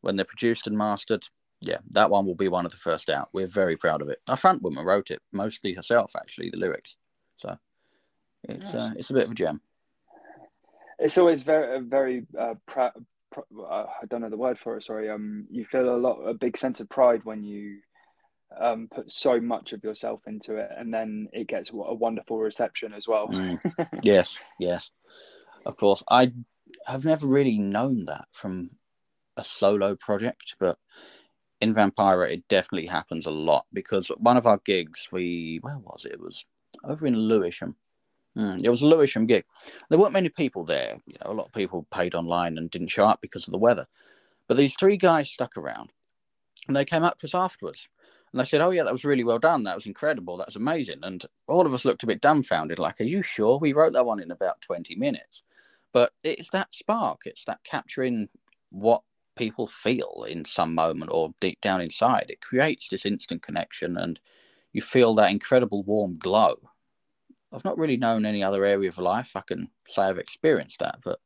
When 0.00 0.14
they're 0.14 0.24
produced 0.24 0.68
and 0.68 0.78
mastered, 0.78 1.26
yeah, 1.60 1.78
that 1.90 2.08
one 2.08 2.24
will 2.24 2.36
be 2.36 2.48
one 2.48 2.64
of 2.64 2.70
the 2.70 2.78
first 2.78 3.10
out. 3.10 3.30
We're 3.32 3.48
very 3.48 3.76
proud 3.76 4.00
of 4.00 4.08
it. 4.08 4.20
Our 4.28 4.36
front 4.36 4.62
woman 4.62 4.84
wrote 4.84 5.10
it, 5.10 5.20
mostly 5.32 5.74
herself, 5.74 6.12
actually, 6.16 6.50
the 6.50 6.58
lyrics. 6.58 6.94
So 7.36 7.56
it's 8.44 8.74
uh, 8.74 8.92
it's 8.96 9.10
a 9.10 9.14
bit 9.14 9.24
of 9.24 9.32
a 9.32 9.34
gem. 9.34 9.60
It's 11.00 11.18
always 11.18 11.42
very 11.42 11.80
very 11.80 12.26
uh, 12.38 12.54
proud. 12.66 12.92
uh, 13.36 13.86
I 14.02 14.06
don't 14.08 14.20
know 14.20 14.30
the 14.30 14.36
word 14.36 14.58
for 14.58 14.76
it. 14.76 14.84
Sorry. 14.84 15.10
Um, 15.10 15.46
you 15.50 15.64
feel 15.64 15.94
a 15.94 15.98
lot, 15.98 16.20
a 16.20 16.34
big 16.34 16.56
sense 16.56 16.78
of 16.78 16.88
pride 16.88 17.24
when 17.24 17.42
you 17.42 17.78
um, 18.58 18.88
put 18.92 19.10
so 19.10 19.40
much 19.40 19.72
of 19.72 19.84
yourself 19.84 20.20
into 20.26 20.56
it, 20.56 20.70
and 20.76 20.92
then 20.92 21.28
it 21.32 21.48
gets 21.48 21.70
a 21.70 21.94
wonderful 21.94 22.38
reception 22.38 22.92
as 22.92 23.06
well. 23.06 23.28
Mm. 23.28 23.58
yes, 24.02 24.38
yes, 24.58 24.90
of 25.66 25.76
course. 25.76 26.02
I 26.10 26.32
have 26.86 27.04
never 27.04 27.26
really 27.26 27.58
known 27.58 28.04
that 28.06 28.26
from 28.32 28.70
a 29.36 29.44
solo 29.44 29.94
project, 29.94 30.56
but 30.58 30.78
in 31.60 31.74
Vampira, 31.74 32.30
it 32.30 32.46
definitely 32.48 32.86
happens 32.86 33.26
a 33.26 33.30
lot 33.30 33.66
because 33.72 34.08
one 34.18 34.36
of 34.36 34.46
our 34.46 34.60
gigs, 34.64 35.08
we 35.12 35.58
where 35.62 35.78
was 35.78 36.04
it? 36.04 36.12
It 36.12 36.20
was 36.20 36.44
over 36.84 37.06
in 37.06 37.16
Lewisham. 37.16 37.76
Mm, 38.36 38.62
it 38.62 38.70
was 38.70 38.82
a 38.82 38.86
Lewisham 38.86 39.26
gig. 39.26 39.44
There 39.88 39.98
weren't 39.98 40.12
many 40.12 40.28
people 40.28 40.64
there. 40.64 40.98
You 41.06 41.14
know, 41.24 41.32
a 41.32 41.34
lot 41.34 41.46
of 41.46 41.52
people 41.52 41.86
paid 41.92 42.14
online 42.14 42.56
and 42.56 42.70
didn't 42.70 42.88
show 42.88 43.04
up 43.04 43.20
because 43.20 43.48
of 43.48 43.52
the 43.52 43.58
weather. 43.58 43.86
But 44.46 44.56
these 44.56 44.76
three 44.76 44.96
guys 44.96 45.30
stuck 45.30 45.56
around, 45.56 45.92
and 46.66 46.76
they 46.76 46.84
came 46.84 47.02
up 47.02 47.18
to 47.18 47.26
us 47.26 47.34
afterwards, 47.34 47.88
and 48.32 48.40
they 48.40 48.44
said, 48.44 48.60
"Oh 48.60 48.70
yeah, 48.70 48.84
that 48.84 48.92
was 48.92 49.04
really 49.04 49.24
well 49.24 49.38
done. 49.38 49.64
That 49.64 49.74
was 49.74 49.86
incredible. 49.86 50.36
That 50.36 50.48
was 50.48 50.56
amazing." 50.56 51.00
And 51.02 51.24
all 51.46 51.66
of 51.66 51.74
us 51.74 51.84
looked 51.84 52.02
a 52.02 52.06
bit 52.06 52.20
dumbfounded, 52.20 52.78
like, 52.78 53.00
"Are 53.00 53.04
you 53.04 53.22
sure 53.22 53.58
we 53.58 53.72
wrote 53.72 53.92
that 53.94 54.06
one 54.06 54.20
in 54.20 54.30
about 54.30 54.60
twenty 54.60 54.94
minutes?" 54.94 55.42
But 55.92 56.12
it's 56.22 56.50
that 56.50 56.74
spark. 56.74 57.22
It's 57.24 57.44
that 57.46 57.62
capturing 57.64 58.28
what 58.70 59.02
people 59.36 59.66
feel 59.66 60.26
in 60.28 60.44
some 60.44 60.74
moment 60.74 61.10
or 61.12 61.32
deep 61.40 61.60
down 61.60 61.80
inside. 61.80 62.26
It 62.28 62.40
creates 62.40 62.88
this 62.88 63.06
instant 63.06 63.42
connection, 63.42 63.96
and 63.96 64.20
you 64.72 64.82
feel 64.82 65.14
that 65.14 65.30
incredible 65.30 65.82
warm 65.84 66.18
glow. 66.18 66.56
I've 67.52 67.64
not 67.64 67.78
really 67.78 67.96
known 67.96 68.26
any 68.26 68.42
other 68.42 68.64
area 68.64 68.90
of 68.90 68.98
life 68.98 69.30
I 69.34 69.40
can 69.40 69.70
say 69.86 70.02
I've 70.02 70.18
experienced 70.18 70.80
that, 70.80 70.98
but 71.02 71.18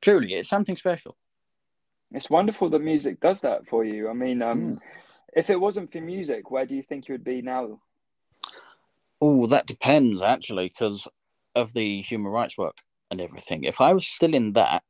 truly, 0.00 0.34
it's 0.34 0.48
something 0.48 0.76
special. 0.76 1.16
It's 2.12 2.30
wonderful 2.30 2.70
that 2.70 2.78
music 2.78 3.20
does 3.20 3.40
that 3.42 3.66
for 3.66 3.84
you. 3.84 4.08
I 4.08 4.12
mean, 4.12 4.40
um, 4.40 4.58
mm. 4.58 4.78
If 5.36 5.50
it 5.50 5.60
wasn't 5.60 5.92
for 5.92 6.00
music, 6.00 6.50
where 6.50 6.66
do 6.66 6.74
you 6.74 6.82
think 6.82 7.06
you 7.06 7.12
would 7.12 7.22
be 7.22 7.42
now? 7.42 7.78
Oh, 9.20 9.46
that 9.46 9.66
depends 9.66 10.22
actually, 10.22 10.68
because 10.68 11.06
of 11.54 11.72
the 11.74 12.02
human 12.02 12.32
rights 12.32 12.58
work 12.58 12.76
and 13.10 13.20
everything. 13.20 13.64
If 13.64 13.80
I 13.80 13.92
was 13.92 14.06
still 14.06 14.34
in 14.34 14.54
that, 14.54 14.82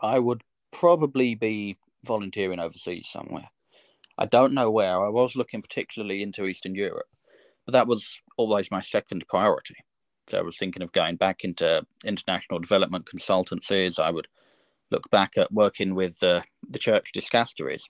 I 0.00 0.18
would 0.18 0.42
probably 0.72 1.34
be 1.34 1.76
volunteering 2.04 2.60
overseas 2.60 3.08
somewhere. 3.10 3.48
I 4.18 4.26
don't 4.26 4.54
know 4.54 4.70
where. 4.70 5.04
I 5.04 5.08
was 5.08 5.36
looking 5.36 5.62
particularly 5.62 6.22
into 6.22 6.46
Eastern 6.46 6.74
Europe, 6.74 7.08
but 7.66 7.72
that 7.72 7.86
was 7.86 8.18
always 8.36 8.70
my 8.70 8.80
second 8.80 9.24
priority. 9.28 9.76
So 10.28 10.38
I 10.38 10.42
was 10.42 10.58
thinking 10.58 10.82
of 10.82 10.92
going 10.92 11.16
back 11.16 11.42
into 11.42 11.84
international 12.04 12.60
development 12.60 13.08
consultancies. 13.12 13.98
I 13.98 14.10
would 14.10 14.28
look 14.92 15.10
back 15.10 15.32
at 15.36 15.52
working 15.52 15.94
with 15.94 16.22
uh, 16.22 16.42
the 16.68 16.78
church 16.78 17.10
dicasteries, 17.16 17.82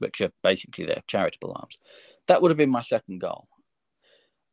which 0.00 0.20
are 0.20 0.32
basically 0.42 0.84
their 0.84 1.02
charitable 1.06 1.52
arms. 1.54 1.78
That 2.26 2.42
would 2.42 2.50
have 2.50 2.58
been 2.58 2.70
my 2.70 2.82
second 2.82 3.20
goal. 3.20 3.48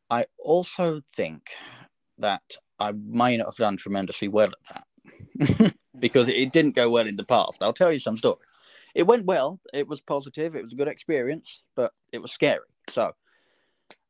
I 0.10 0.26
also 0.40 1.02
think 1.16 1.50
that 2.20 2.58
I 2.80 2.92
may 2.92 3.38
not 3.38 3.48
have 3.48 3.56
done 3.56 3.78
tremendously 3.78 4.28
well 4.28 4.50
at 4.50 4.84
that 5.50 5.74
because 6.00 6.28
it 6.28 6.54
didn't 6.54 6.76
go 6.76 6.90
well 6.90 7.08
in 7.08 7.16
the 7.16 7.26
past. 7.26 7.62
I'll 7.62 7.74
tell 7.74 7.92
you 7.92 8.00
some 8.00 8.18
stories. 8.18 8.40
It 8.96 9.04
went 9.04 9.26
well. 9.26 9.60
It 9.74 9.88
was 9.88 10.02
positive. 10.02 10.56
It 10.56 10.64
was 10.64 10.74
a 10.74 10.76
good 10.76 10.88
experience, 10.88 11.62
but 11.76 11.92
it 12.12 12.20
was 12.20 12.32
scary. 12.32 12.66
So 12.94 13.12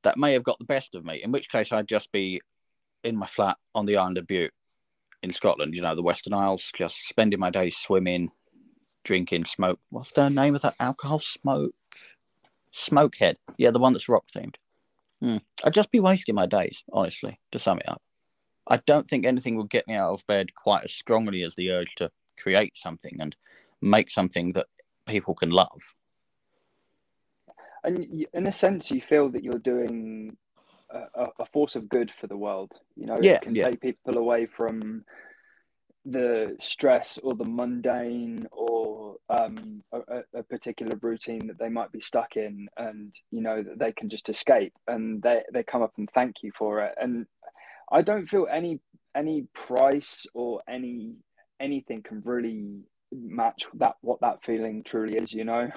that 0.03 0.17
may 0.17 0.33
have 0.33 0.43
got 0.43 0.59
the 0.59 0.65
best 0.65 0.95
of 0.95 1.03
me. 1.03 1.21
In 1.23 1.31
which 1.31 1.49
case, 1.49 1.71
I'd 1.71 1.87
just 1.87 2.11
be 2.11 2.41
in 3.03 3.17
my 3.17 3.27
flat 3.27 3.57
on 3.75 3.85
the 3.85 3.97
island 3.97 4.17
of 4.17 4.27
Bute 4.27 4.53
in 5.23 5.31
Scotland. 5.31 5.73
You 5.73 5.81
know, 5.81 5.95
the 5.95 6.03
Western 6.03 6.33
Isles, 6.33 6.71
just 6.75 7.07
spending 7.07 7.39
my 7.39 7.49
days 7.49 7.77
swimming, 7.77 8.31
drinking, 9.07 9.45
smoke. 9.45 9.79
What's 9.89 10.11
the 10.11 10.29
name 10.29 10.53
of 10.53 10.61
that 10.61 10.75
alcohol? 10.79 11.19
Smoke, 11.19 11.73
Smokehead. 12.73 13.37
Yeah, 13.57 13.71
the 13.71 13.79
one 13.79 13.93
that's 13.93 14.09
rock 14.09 14.25
themed. 14.35 14.55
Hmm. 15.21 15.37
I'd 15.63 15.73
just 15.73 15.91
be 15.91 15.99
wasting 15.99 16.35
my 16.35 16.45
days, 16.45 16.83
honestly. 16.93 17.39
To 17.53 17.59
sum 17.59 17.79
it 17.79 17.89
up. 17.89 18.01
I 18.67 18.77
don't 18.85 19.09
think 19.09 19.25
anything 19.25 19.55
will 19.55 19.63
get 19.63 19.87
me 19.87 19.95
out 19.95 20.13
of 20.13 20.27
bed 20.27 20.53
quite 20.53 20.83
as 20.83 20.91
strongly 20.91 21.41
as 21.41 21.55
the 21.55 21.71
urge 21.71 21.95
to 21.95 22.11
create 22.37 22.75
something 22.75 23.17
and 23.19 23.35
make 23.81 24.11
something 24.11 24.51
that 24.53 24.67
people 25.07 25.33
can 25.33 25.49
love. 25.49 25.81
And 27.83 28.25
in 28.33 28.47
a 28.47 28.51
sense, 28.51 28.91
you 28.91 29.01
feel 29.01 29.29
that 29.29 29.43
you're 29.43 29.59
doing 29.59 30.35
a, 30.91 31.27
a 31.39 31.45
force 31.45 31.77
of 31.77 31.87
good 31.87 32.11
for 32.19 32.27
the 32.27 32.35
world. 32.35 32.73
You 32.97 33.05
know, 33.05 33.17
yeah, 33.21 33.35
it 33.35 33.41
can 33.43 33.55
yeah. 33.55 33.69
take 33.69 33.81
people 33.81 34.17
away 34.17 34.45
from 34.45 35.05
the 36.05 36.55
stress 36.59 37.17
or 37.23 37.33
the 37.33 37.43
mundane 37.45 38.47
or 38.51 38.76
um, 39.29 39.83
a, 39.91 40.21
a, 40.33 40.43
particular 40.43 40.97
routine 41.01 41.47
that 41.47 41.59
they 41.59 41.69
might 41.69 41.91
be 41.91 42.01
stuck 42.01 42.37
in 42.37 42.67
and 42.77 43.13
you 43.31 43.41
know 43.41 43.61
that 43.61 43.79
they 43.79 43.91
can 43.91 44.09
just 44.09 44.29
escape 44.29 44.73
and 44.87 45.21
they, 45.21 45.41
they 45.53 45.63
come 45.63 45.81
up 45.81 45.93
and 45.97 46.09
thank 46.13 46.43
you 46.43 46.51
for 46.57 46.81
it 46.81 46.93
and 47.01 47.27
I 47.91 48.01
don't 48.01 48.27
feel 48.27 48.47
any 48.51 48.79
any 49.15 49.43
price 49.53 50.25
or 50.33 50.61
any 50.67 51.15
anything 51.59 52.03
can 52.03 52.21
really 52.23 52.81
match 53.11 53.65
that 53.75 53.95
what 54.01 54.19
that 54.21 54.43
feeling 54.45 54.83
truly 54.83 55.17
is. 55.17 55.33
You 55.33 55.45
know. 55.45 55.69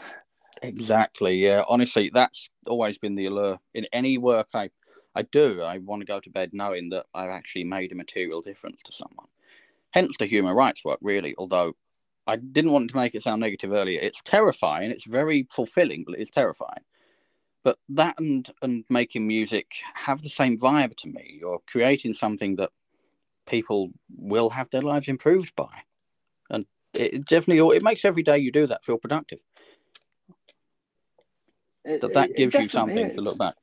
Exactly. 0.62 1.36
Yeah. 1.36 1.62
Honestly, 1.68 2.10
that's 2.12 2.50
always 2.66 2.98
been 2.98 3.14
the 3.14 3.26
allure 3.26 3.58
in 3.74 3.86
any 3.92 4.18
work 4.18 4.48
I 4.54 4.70
I 5.14 5.22
do. 5.22 5.62
I 5.62 5.78
want 5.78 6.00
to 6.00 6.06
go 6.06 6.20
to 6.20 6.30
bed 6.30 6.50
knowing 6.52 6.90
that 6.90 7.06
I've 7.14 7.30
actually 7.30 7.64
made 7.64 7.92
a 7.92 7.96
material 7.96 8.42
difference 8.42 8.80
to 8.84 8.92
someone. 8.92 9.26
Hence 9.92 10.16
the 10.18 10.26
human 10.26 10.54
rights 10.54 10.84
work, 10.84 10.98
really. 11.02 11.34
Although 11.36 11.72
I 12.26 12.36
didn't 12.36 12.72
want 12.72 12.90
to 12.90 12.96
make 12.96 13.14
it 13.14 13.22
sound 13.22 13.40
negative 13.40 13.72
earlier. 13.72 14.00
It's 14.00 14.20
terrifying. 14.24 14.90
It's 14.90 15.06
very 15.06 15.46
fulfilling, 15.50 16.04
but 16.06 16.18
it's 16.18 16.30
terrifying. 16.30 16.84
But 17.62 17.78
that 17.90 18.14
and 18.18 18.48
and 18.62 18.84
making 18.88 19.26
music 19.26 19.72
have 19.94 20.22
the 20.22 20.28
same 20.28 20.58
vibe 20.58 20.96
to 20.98 21.08
me. 21.08 21.38
You're 21.40 21.60
creating 21.66 22.14
something 22.14 22.56
that 22.56 22.70
people 23.46 23.90
will 24.16 24.50
have 24.50 24.70
their 24.70 24.82
lives 24.82 25.08
improved 25.08 25.54
by, 25.56 25.82
and 26.50 26.66
it 26.94 27.26
definitely 27.26 27.76
it 27.76 27.82
makes 27.82 28.04
every 28.04 28.22
day 28.22 28.38
you 28.38 28.50
do 28.50 28.66
that 28.66 28.84
feel 28.84 28.98
productive. 28.98 29.40
It, 31.84 32.00
that 32.00 32.14
that 32.14 32.36
gives 32.36 32.54
you 32.54 32.68
something 32.68 33.10
is. 33.10 33.16
to 33.16 33.20
look 33.20 33.38
back. 33.38 33.54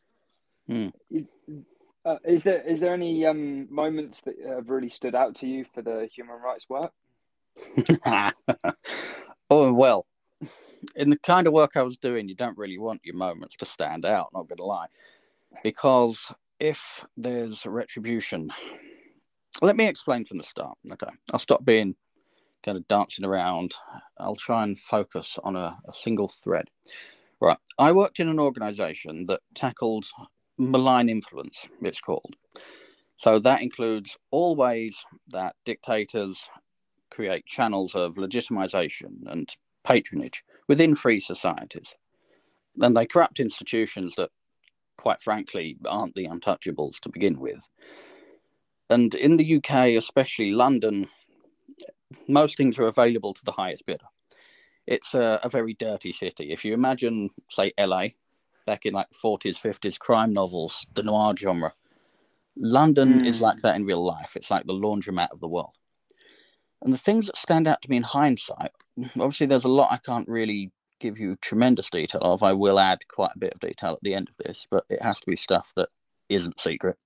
Hmm. 0.67 0.89
Uh, 2.06 2.17
is 2.24 2.43
there 2.43 2.62
is 2.62 2.80
there 2.80 2.93
any 2.93 3.26
um, 3.26 3.67
moments 3.74 4.22
that 4.22 4.36
have 4.48 4.70
really 4.70 4.89
stood 4.89 5.15
out 5.15 5.36
to 5.36 5.48
you 5.48 5.65
for 5.74 5.82
the 5.82 6.08
human 6.13 6.39
rights 6.39 6.65
work? 6.70 6.93
oh 9.50 9.74
well, 9.74 10.06
in 10.96 11.10
the 11.10 11.20
kind 11.20 11.48
of 11.48 11.54
work 11.54 11.72
I 11.76 11.84
was 11.84 11.98
doing, 11.98 12.28
you 12.28 12.36
don't 12.36 12.58
really 12.58 12.78
want 12.78 13.02
your 13.04 13.15
moments 13.15 13.56
to 13.58 13.65
stand 13.65 14.06
out, 14.06 14.30
not 14.34 14.48
going 14.48 14.58
to 14.58 14.65
lie. 14.65 14.88
Because 15.63 16.20
if 16.60 17.06
there's 17.15 17.65
retribution, 17.65 18.52
let 19.62 19.76
me 19.76 19.88
explain 19.88 20.26
from 20.26 20.38
the 20.38 20.43
start. 20.43 20.78
Okay. 20.91 21.12
I'll 21.34 21.39
stop 21.39 21.65
being 21.65 21.96
kind 22.63 22.78
of 22.78 22.88
dancing 22.88 23.26
around. 23.26 23.74
I'll 24.20 24.36
try 24.36 24.63
and 24.63 24.80
focus 24.80 25.38
on 25.43 25.56
a, 25.56 25.78
a 25.88 25.93
single 25.93 26.28
thread. 26.28 26.70
Right. 27.39 27.58
I 27.78 27.91
worked 27.91 28.20
in 28.20 28.30
an 28.30 28.39
organization 28.39 29.26
that 29.28 29.41
tackled 29.56 30.06
malign 30.58 31.10
influence, 31.10 31.67
it's 31.82 32.02
called. 32.02 32.36
So 33.17 33.39
that 33.39 33.62
includes 33.62 34.15
all 34.32 34.56
ways 34.56 34.98
that 35.30 35.56
dictators 35.65 36.39
create 37.10 37.46
channels 37.46 37.96
of 37.96 38.15
legitimization 38.15 39.26
and 39.28 39.54
patronage 39.84 40.43
within 40.67 40.96
free 40.96 41.20
societies. 41.20 41.93
And 42.80 42.96
they 42.96 43.06
corrupt 43.06 43.39
institutions 43.39 44.13
that, 44.17 44.30
quite 44.98 45.22
frankly, 45.22 45.78
aren't 45.86 46.15
the 46.15 46.28
untouchables 46.28 47.00
to 47.02 47.10
begin 47.10 47.39
with. 47.39 47.62
And 48.89 49.13
in 49.15 49.38
the 49.38 49.58
UK, 49.58 49.98
especially 49.98 50.52
London, 50.52 51.10
most 52.28 52.58
things 52.58 52.78
are 52.80 52.88
available 52.88 53.34
to 53.34 53.46
the 53.46 53.52
highest 53.52 53.86
bidder. 53.86 54.06
It's 54.86 55.13
a, 55.13 55.39
a 55.43 55.50
very 55.50 55.74
dirty 55.74 56.13
city. 56.13 56.52
If 56.52 56.63
you 56.63 56.74
imagine, 56.74 57.30
say, 57.50 57.74
LA, 57.78 58.08
back 58.65 58.86
in 58.86 58.93
like 58.93 59.08
40s, 59.24 59.60
50s, 59.60 60.00
crime 60.00 60.34
novels, 60.34 60.86
the 60.93 61.04
noir 61.04 61.36
genre, 61.38 61.74
London 62.56 63.20
mm. 63.20 63.28
is 63.28 63.41
like 63.41 63.62
that 63.62 63.76
in 63.76 63.86
real 63.86 64.04
life. 64.04 64.32
It's 64.36 64.50
like 64.50 64.65
the 64.65 64.74
laundromat 64.74 65.30
of 65.32 65.39
the 65.39 65.48
world. 65.48 65.77
And 66.84 66.94
the 66.94 66.98
things 66.98 67.26
that 67.26 67.38
stand 67.38 67.68
out 67.68 67.82
to 67.82 67.90
me 67.90 67.98
in 67.98 68.04
hindsight, 68.04 68.72
mm, 68.98 69.10
obviously, 69.20 69.48
there's 69.48 69.63
a 69.66 69.70
lot 69.70 69.92
I 69.92 69.98
can't 69.98 70.28
really 70.28 70.72
give 71.00 71.18
you 71.18 71.36
tremendous 71.42 71.90
detail 71.90 72.22
of. 72.22 72.44
I 72.44 72.54
will 72.54 72.80
add 72.80 73.08
quite 73.08 73.32
a 73.36 73.40
bit 73.40 73.54
of 73.54 73.60
detail 73.60 73.94
at 73.94 74.00
the 74.02 74.13
end 74.13 74.30
of 74.30 74.38
this, 74.38 74.66
but 74.70 74.86
it 74.90 75.02
has 75.02 75.20
to 75.20 75.26
be 75.26 75.36
stuff 75.36 75.72
that 75.76 75.90
isn't 76.30 76.60
secret. 76.60 76.98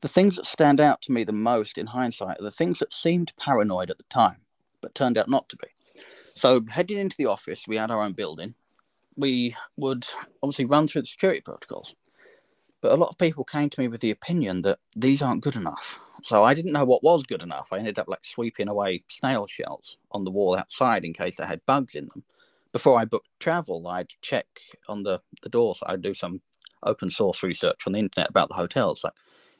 The 0.00 0.08
things 0.08 0.36
that 0.36 0.46
stand 0.46 0.80
out 0.80 1.02
to 1.02 1.12
me 1.12 1.24
the 1.24 1.32
most 1.32 1.78
in 1.78 1.86
hindsight 1.86 2.38
are 2.38 2.44
the 2.44 2.50
things 2.50 2.78
that 2.78 2.94
seemed 2.94 3.32
paranoid 3.36 3.90
at 3.90 3.98
the 3.98 4.04
time, 4.04 4.38
but 4.80 4.94
turned 4.94 5.18
out 5.18 5.28
not 5.28 5.48
to 5.48 5.56
be. 5.56 5.68
So, 6.34 6.64
heading 6.68 6.98
into 6.98 7.16
the 7.16 7.26
office, 7.26 7.64
we 7.66 7.76
had 7.76 7.90
our 7.90 8.02
own 8.02 8.12
building. 8.12 8.54
We 9.16 9.56
would 9.76 10.06
obviously 10.42 10.66
run 10.66 10.86
through 10.86 11.02
the 11.02 11.08
security 11.08 11.40
protocols. 11.40 11.94
But 12.80 12.92
a 12.92 12.96
lot 12.96 13.10
of 13.10 13.18
people 13.18 13.44
came 13.44 13.70
to 13.70 13.80
me 13.80 13.88
with 13.88 14.00
the 14.00 14.12
opinion 14.12 14.62
that 14.62 14.78
these 14.94 15.20
aren't 15.20 15.42
good 15.42 15.56
enough. 15.56 15.98
So 16.22 16.44
I 16.44 16.54
didn't 16.54 16.72
know 16.72 16.84
what 16.84 17.02
was 17.02 17.24
good 17.24 17.42
enough. 17.42 17.68
I 17.72 17.78
ended 17.78 17.98
up 17.98 18.08
like 18.08 18.24
sweeping 18.24 18.68
away 18.68 19.02
snail 19.08 19.46
shells 19.46 19.98
on 20.12 20.24
the 20.24 20.30
wall 20.30 20.56
outside 20.56 21.04
in 21.04 21.12
case 21.12 21.36
they 21.36 21.46
had 21.46 21.64
bugs 21.66 21.94
in 21.94 22.08
them. 22.14 22.22
before 22.72 22.98
I 22.98 23.04
booked 23.04 23.28
travel, 23.40 23.86
I'd 23.88 24.08
check 24.20 24.46
on 24.88 25.02
the, 25.02 25.20
the 25.42 25.48
doors. 25.48 25.80
I'd 25.86 26.02
do 26.02 26.14
some 26.14 26.40
open 26.84 27.10
source 27.10 27.42
research 27.42 27.82
on 27.86 27.92
the 27.92 27.98
internet 27.98 28.30
about 28.30 28.48
the 28.48 28.54
hotels. 28.54 29.02
Like, 29.02 29.14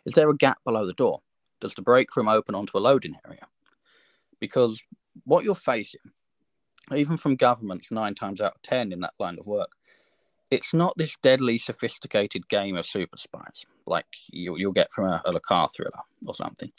is 0.04 0.14
there 0.14 0.30
a 0.30 0.36
gap 0.36 0.58
below 0.64 0.86
the 0.86 0.92
door? 0.92 1.20
Does 1.60 1.74
the 1.74 1.82
break 1.82 2.14
room 2.16 2.28
open 2.28 2.54
onto 2.54 2.78
a 2.78 2.80
loading 2.80 3.16
area? 3.26 3.46
Because 4.38 4.80
what 5.24 5.44
you're 5.44 5.54
facing, 5.56 6.00
even 6.94 7.16
from 7.16 7.34
governments 7.34 7.90
nine 7.90 8.14
times 8.14 8.40
out 8.40 8.54
of 8.54 8.62
10 8.62 8.92
in 8.92 9.00
that 9.00 9.14
line 9.18 9.38
of 9.38 9.46
work, 9.46 9.70
it's 10.50 10.72
not 10.72 10.94
this 10.96 11.16
deadly 11.22 11.58
sophisticated 11.58 12.48
game 12.48 12.76
of 12.76 12.86
super 12.86 13.16
spies 13.16 13.64
like 13.86 14.06
you, 14.30 14.56
you'll 14.56 14.72
get 14.72 14.92
from 14.92 15.06
a, 15.06 15.22
a 15.24 15.40
car 15.40 15.68
thriller 15.74 16.00
or 16.26 16.34
something. 16.34 16.70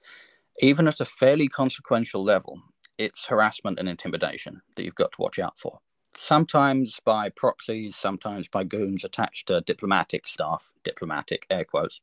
Even 0.62 0.88
at 0.88 1.00
a 1.00 1.06
fairly 1.06 1.48
consequential 1.48 2.24
level, 2.24 2.62
it's 2.98 3.26
harassment 3.26 3.80
and 3.80 3.88
intimidation 3.88 4.62
that 4.76 4.84
you've 4.84 4.96
got 4.96 5.12
to 5.12 5.22
watch 5.22 5.40
out 5.40 5.58
for. 5.58 5.80
Sometimes 6.18 7.00
by 7.06 7.30
proxies, 7.30 7.96
sometimes 7.96 8.48
by 8.48 8.64
goons 8.64 9.06
attached 9.06 9.48
to 9.48 9.62
diplomatic 9.62 10.28
staff, 10.28 10.70
diplomatic 10.84 11.46
air 11.50 11.64
quotes. 11.64 12.02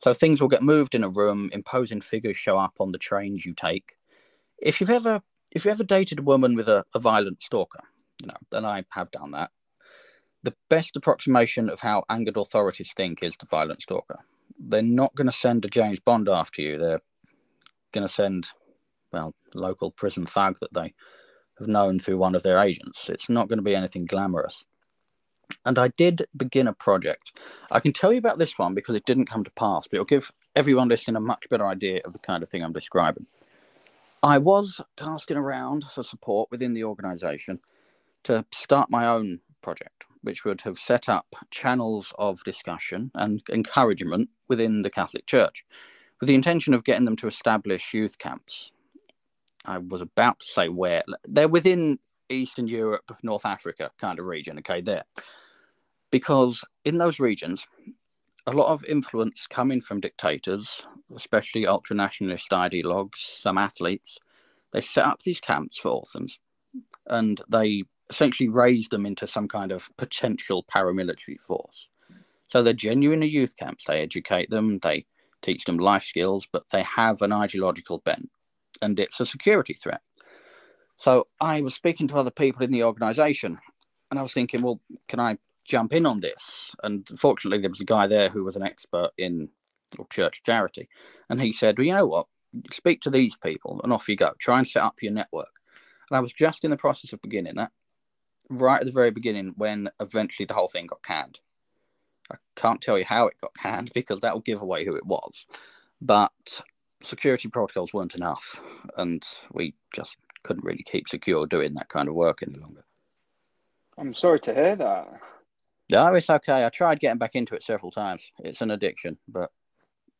So 0.00 0.12
things 0.12 0.40
will 0.40 0.48
get 0.48 0.62
moved 0.62 0.94
in 0.94 1.02
a 1.02 1.08
room, 1.08 1.50
imposing 1.52 2.00
figures 2.00 2.36
show 2.36 2.58
up 2.58 2.74
on 2.78 2.92
the 2.92 2.98
trains 2.98 3.46
you 3.46 3.54
take. 3.54 3.96
If 4.58 4.80
you've 4.80 4.90
ever 4.90 5.22
if 5.50 5.64
you 5.64 5.70
ever 5.70 5.84
dated 5.84 6.18
a 6.18 6.22
woman 6.22 6.54
with 6.54 6.68
a, 6.68 6.84
a 6.94 6.98
violent 6.98 7.42
stalker, 7.42 7.82
you 8.20 8.26
know, 8.26 8.36
then 8.50 8.66
I 8.66 8.84
have 8.90 9.10
done 9.10 9.30
that. 9.30 9.50
The 10.48 10.54
best 10.70 10.96
approximation 10.96 11.68
of 11.68 11.80
how 11.80 12.04
angered 12.08 12.38
authorities 12.38 12.94
think 12.96 13.22
is 13.22 13.36
the 13.36 13.44
violent 13.44 13.82
stalker. 13.82 14.20
They're 14.58 14.80
not 14.80 15.14
going 15.14 15.26
to 15.26 15.32
send 15.32 15.62
a 15.66 15.68
James 15.68 16.00
Bond 16.00 16.26
after 16.26 16.62
you. 16.62 16.78
They're 16.78 17.02
going 17.92 18.08
to 18.08 18.14
send, 18.14 18.48
well, 19.12 19.34
local 19.54 19.90
prison 19.90 20.24
thug 20.24 20.56
that 20.62 20.72
they 20.72 20.94
have 21.58 21.68
known 21.68 22.00
through 22.00 22.16
one 22.16 22.34
of 22.34 22.42
their 22.42 22.58
agents. 22.60 23.10
It's 23.10 23.28
not 23.28 23.48
going 23.48 23.58
to 23.58 23.62
be 23.62 23.76
anything 23.76 24.06
glamorous. 24.06 24.64
And 25.66 25.78
I 25.78 25.88
did 25.88 26.26
begin 26.34 26.66
a 26.66 26.72
project. 26.72 27.38
I 27.70 27.80
can 27.80 27.92
tell 27.92 28.10
you 28.10 28.18
about 28.18 28.38
this 28.38 28.58
one 28.58 28.72
because 28.72 28.94
it 28.94 29.04
didn't 29.04 29.28
come 29.28 29.44
to 29.44 29.50
pass, 29.50 29.86
but 29.86 29.96
it'll 29.96 30.06
give 30.06 30.32
everyone 30.56 30.88
listening 30.88 31.16
a 31.16 31.20
much 31.20 31.46
better 31.50 31.66
idea 31.66 32.00
of 32.06 32.14
the 32.14 32.20
kind 32.20 32.42
of 32.42 32.48
thing 32.48 32.64
I'm 32.64 32.72
describing. 32.72 33.26
I 34.22 34.38
was 34.38 34.80
casting 34.96 35.36
around 35.36 35.84
for 35.84 36.02
support 36.02 36.50
within 36.50 36.72
the 36.72 36.84
organization 36.84 37.60
to 38.24 38.46
start 38.50 38.90
my 38.90 39.06
own 39.06 39.40
project, 39.60 40.06
which 40.28 40.44
would 40.44 40.60
have 40.60 40.78
set 40.78 41.08
up 41.08 41.24
channels 41.50 42.12
of 42.18 42.44
discussion 42.44 43.10
and 43.14 43.42
encouragement 43.50 44.28
within 44.48 44.82
the 44.82 44.90
Catholic 44.90 45.24
Church 45.24 45.64
with 46.20 46.28
the 46.28 46.34
intention 46.34 46.74
of 46.74 46.84
getting 46.84 47.06
them 47.06 47.16
to 47.16 47.26
establish 47.26 47.94
youth 47.94 48.18
camps. 48.18 48.70
I 49.64 49.78
was 49.78 50.02
about 50.02 50.38
to 50.40 50.46
say 50.46 50.68
where. 50.68 51.02
They're 51.24 51.48
within 51.48 51.98
Eastern 52.28 52.68
Europe, 52.68 53.10
North 53.22 53.46
Africa 53.46 53.90
kind 53.98 54.18
of 54.18 54.26
region, 54.26 54.58
okay, 54.58 54.82
there. 54.82 55.04
Because 56.10 56.62
in 56.84 56.98
those 56.98 57.18
regions, 57.18 57.66
a 58.46 58.52
lot 58.52 58.70
of 58.70 58.84
influence 58.84 59.46
coming 59.46 59.80
from 59.80 59.98
dictators, 59.98 60.82
especially 61.16 61.66
ultra 61.66 61.96
nationalist 61.96 62.50
ideologues, 62.50 63.40
some 63.40 63.56
athletes, 63.56 64.18
they 64.74 64.82
set 64.82 65.06
up 65.06 65.22
these 65.22 65.40
camps 65.40 65.78
for 65.78 65.88
orphans 65.88 66.38
and 67.06 67.40
they 67.48 67.84
essentially 68.10 68.48
raise 68.48 68.88
them 68.88 69.06
into 69.06 69.26
some 69.26 69.48
kind 69.48 69.72
of 69.72 69.88
potential 69.96 70.64
paramilitary 70.64 71.38
force. 71.40 71.88
So 72.48 72.62
they're 72.62 72.72
genuinely 72.72 73.28
youth 73.28 73.54
camps. 73.56 73.84
They 73.86 74.00
educate 74.00 74.50
them, 74.50 74.78
they 74.78 75.04
teach 75.42 75.64
them 75.64 75.78
life 75.78 76.04
skills, 76.04 76.48
but 76.50 76.64
they 76.72 76.82
have 76.82 77.22
an 77.22 77.32
ideological 77.32 77.98
bent 77.98 78.30
and 78.80 78.98
it's 78.98 79.20
a 79.20 79.26
security 79.26 79.74
threat. 79.74 80.00
So 80.96 81.26
I 81.40 81.60
was 81.60 81.74
speaking 81.74 82.08
to 82.08 82.16
other 82.16 82.30
people 82.30 82.62
in 82.62 82.72
the 82.72 82.84
organization 82.84 83.58
and 84.10 84.18
I 84.18 84.22
was 84.22 84.32
thinking, 84.32 84.62
well, 84.62 84.80
can 85.06 85.20
I 85.20 85.38
jump 85.68 85.92
in 85.92 86.06
on 86.06 86.18
this. 86.18 86.74
And 86.82 87.06
fortunately, 87.16 87.60
there 87.60 87.70
was 87.70 87.80
a 87.80 87.84
guy 87.84 88.06
there 88.08 88.30
who 88.30 88.42
was 88.42 88.56
an 88.56 88.62
expert 88.64 89.10
in 89.18 89.48
church 90.10 90.42
charity. 90.42 90.88
And 91.30 91.40
he 91.40 91.52
said, 91.52 91.78
well, 91.78 91.86
you 91.86 91.92
know 91.92 92.06
what? 92.06 92.26
Speak 92.72 93.02
to 93.02 93.10
these 93.10 93.36
people 93.36 93.80
and 93.84 93.92
off 93.92 94.08
you 94.08 94.16
go. 94.16 94.32
Try 94.40 94.58
and 94.58 94.66
set 94.66 94.82
up 94.82 94.96
your 95.00 95.12
network. 95.12 95.52
And 96.10 96.16
I 96.16 96.20
was 96.20 96.32
just 96.32 96.64
in 96.64 96.70
the 96.70 96.76
process 96.76 97.12
of 97.12 97.22
beginning 97.22 97.54
that 97.56 97.70
right 98.50 98.80
at 98.80 98.86
the 98.86 98.92
very 98.92 99.10
beginning 99.10 99.54
when 99.56 99.90
eventually 100.00 100.46
the 100.46 100.54
whole 100.54 100.68
thing 100.68 100.86
got 100.86 101.02
canned. 101.02 101.40
I 102.30 102.36
can't 102.56 102.80
tell 102.80 102.98
you 102.98 103.04
how 103.04 103.26
it 103.26 103.40
got 103.40 103.54
canned 103.54 103.92
because 103.94 104.20
that 104.20 104.34
will 104.34 104.42
give 104.42 104.62
away 104.62 104.84
who 104.84 104.96
it 104.96 105.06
was. 105.06 105.46
But 106.00 106.62
security 107.02 107.48
protocols 107.48 107.92
weren't 107.92 108.14
enough. 108.14 108.60
And 108.96 109.22
we 109.52 109.74
just 109.94 110.16
couldn't 110.42 110.64
really 110.64 110.84
keep 110.84 111.08
secure 111.08 111.46
doing 111.46 111.74
that 111.74 111.88
kind 111.88 112.08
of 112.08 112.14
work 112.14 112.42
any 112.42 112.58
longer. 112.58 112.84
I'm 113.96 114.14
sorry 114.14 114.40
to 114.40 114.54
hear 114.54 114.76
that. 114.76 115.20
No, 115.90 116.14
it's 116.14 116.30
okay. 116.30 116.64
I 116.64 116.68
tried 116.68 117.00
getting 117.00 117.18
back 117.18 117.34
into 117.34 117.54
it 117.54 117.62
several 117.62 117.90
times. 117.90 118.22
It's 118.40 118.60
an 118.60 118.70
addiction, 118.70 119.18
but 119.26 119.50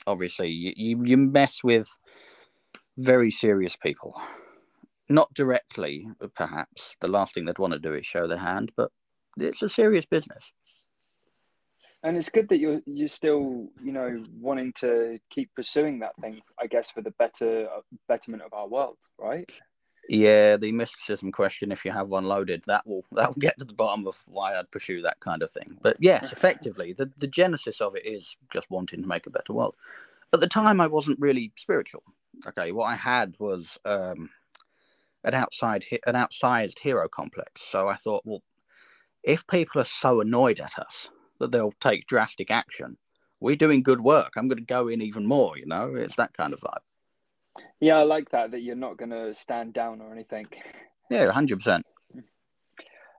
obviously 0.07 0.49
you, 0.49 0.73
you, 0.77 1.05
you 1.05 1.17
mess 1.17 1.63
with 1.63 1.89
very 2.97 3.31
serious 3.31 3.77
people. 3.77 4.21
Not 5.09 5.33
directly, 5.35 6.07
perhaps. 6.35 6.97
The 7.01 7.09
last 7.09 7.35
thing 7.35 7.45
they'd 7.45 7.59
want 7.59 7.73
to 7.73 7.79
do 7.79 7.95
is 7.95 8.07
show 8.07 8.27
their 8.27 8.39
hand, 8.39 8.73
but 8.77 8.91
it's 9.39 9.63
a 9.63 9.69
serious 9.69 10.05
business. 10.05 10.45
And 12.05 12.17
it's 12.17 12.29
good 12.29 12.49
that 12.51 12.59
you're 12.59 12.81
you're 12.87 13.09
still, 13.09 13.69
you 13.83 13.91
know, 13.91 14.23
wanting 14.39 14.73
to 14.75 15.19
keep 15.31 15.51
pursuing 15.57 15.99
that 16.01 16.15
thing. 16.21 16.41
I 16.61 16.67
guess 16.67 16.91
for 16.91 17.03
the 17.03 17.11
better 17.13 17.67
betterment 18.07 18.43
of 18.45 18.53
our 18.53 18.69
world, 18.69 18.99
right? 19.19 19.51
Yeah, 20.09 20.57
the 20.57 20.73
mysticism 20.73 21.31
question, 21.33 21.71
if 21.71 21.85
you 21.85 21.91
have 21.91 22.09
one 22.09 22.25
loaded, 22.25 22.63
that 22.67 22.87
will 22.87 23.05
that 23.13 23.29
will 23.29 23.41
get 23.41 23.59
to 23.59 23.65
the 23.65 23.75
bottom 23.75 24.07
of 24.07 24.17
why 24.27 24.59
I'd 24.59 24.71
pursue 24.71 25.03
that 25.03 25.21
kind 25.21 25.43
of 25.43 25.51
thing. 25.51 25.77
But 25.83 25.97
yes, 26.01 26.33
effectively, 26.33 26.93
the, 26.93 27.11
the 27.19 27.27
genesis 27.27 27.81
of 27.81 27.95
it 27.95 28.07
is 28.07 28.37
just 28.53 28.71
wanting 28.71 29.03
to 29.03 29.09
make 29.09 29.27
a 29.27 29.31
better 29.31 29.53
world. 29.53 29.75
At 30.33 30.41
the 30.41 30.49
time, 30.49 30.81
I 30.81 30.87
wasn't 30.87 31.21
really 31.21 31.53
spiritual. 31.57 32.03
Okay, 32.47 32.73
what 32.73 32.85
I 32.85 32.95
had 32.95 33.35
was 33.39 33.67
um, 33.85 34.31
an 35.29 35.35
outside 35.35 35.85
an 36.07 36.15
outsized 36.15 36.79
hero 36.79 37.09
complex. 37.09 37.63
So 37.71 37.89
I 37.89 37.97
thought, 37.97 38.23
well, 38.25 38.43
if 39.23 39.47
people 39.47 39.81
are 39.81 39.87
so 39.87 40.21
annoyed 40.21 40.61
at 40.61 40.79
us 40.79 41.09
that 41.39 41.53
they'll 41.53 41.75
take 41.81 42.07
drastic 42.07 42.51
action, 42.51 42.97
we're 43.41 43.57
doing 43.57 43.83
good 43.83 44.01
work. 44.01 44.33
I'm 44.37 44.49
going 44.49 44.59
to 44.59 44.65
go 44.65 44.89
in 44.89 45.03
even 45.03 45.27
more. 45.27 45.57
You 45.57 45.67
know, 45.67 45.95
it's 45.95 46.17
that 46.17 46.37
kind 46.37 46.53
of 46.53 46.61
vibe. 46.61 47.63
Yeah, 47.81 47.97
I 47.97 48.03
like 48.03 48.31
that. 48.31 48.51
That 48.51 48.61
you're 48.61 48.77
not 48.77 48.97
going 48.97 49.11
to 49.11 49.35
stand 49.35 49.73
down 49.73 50.01
or 50.01 50.13
anything. 50.13 50.47
Yeah, 51.11 51.31
hundred 51.31 51.59
percent. 51.59 51.87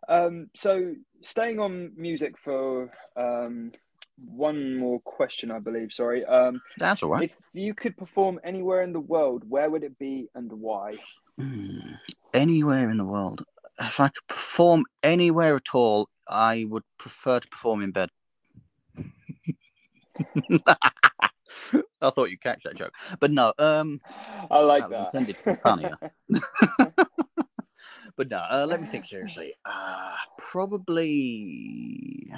Um, 0.07 0.49
so 0.55 0.95
staying 1.21 1.59
on 1.59 1.91
music 1.95 2.37
for 2.37 2.89
um, 3.15 3.71
one 4.17 4.75
more 4.77 4.99
question, 5.01 5.51
I 5.51 5.59
believe. 5.59 5.93
Sorry. 5.93 6.25
Um, 6.25 6.61
That's 6.77 7.03
all 7.03 7.09
right. 7.09 7.23
If 7.23 7.37
you 7.53 7.73
could 7.73 7.95
perform 7.95 8.39
anywhere 8.43 8.81
in 8.81 8.91
the 8.91 8.99
world, 8.99 9.43
where 9.47 9.69
would 9.69 9.83
it 9.83 9.97
be 9.99 10.27
and 10.35 10.51
why? 10.51 10.95
Mm, 11.39 11.97
anywhere 12.33 12.89
in 12.89 12.97
the 12.97 13.05
world. 13.05 13.43
If 13.79 13.99
I 13.99 14.09
could 14.09 14.27
perform 14.27 14.83
anywhere 15.03 15.55
at 15.55 15.73
all, 15.73 16.09
I 16.27 16.65
would 16.67 16.83
prefer 16.97 17.39
to 17.39 17.47
perform 17.47 17.81
in 17.81 17.91
bed. 17.91 18.09
I 22.01 22.09
thought 22.09 22.29
you'd 22.29 22.41
catch 22.41 22.63
that 22.63 22.75
joke, 22.75 22.93
but 23.19 23.31
no. 23.31 23.53
Um, 23.57 24.01
I 24.51 24.59
like 24.59 24.83
that. 24.83 24.89
that. 24.89 25.05
Intended 25.05 25.37
to 25.37 25.43
be 25.45 25.55
funnier. 25.55 25.97
but 28.15 28.29
no, 28.29 28.37
uh, 28.37 28.65
let 28.67 28.81
me 28.81 28.87
think 28.87 29.05
seriously. 29.05 29.53
Uh, 29.65 30.15
probably 30.37 32.29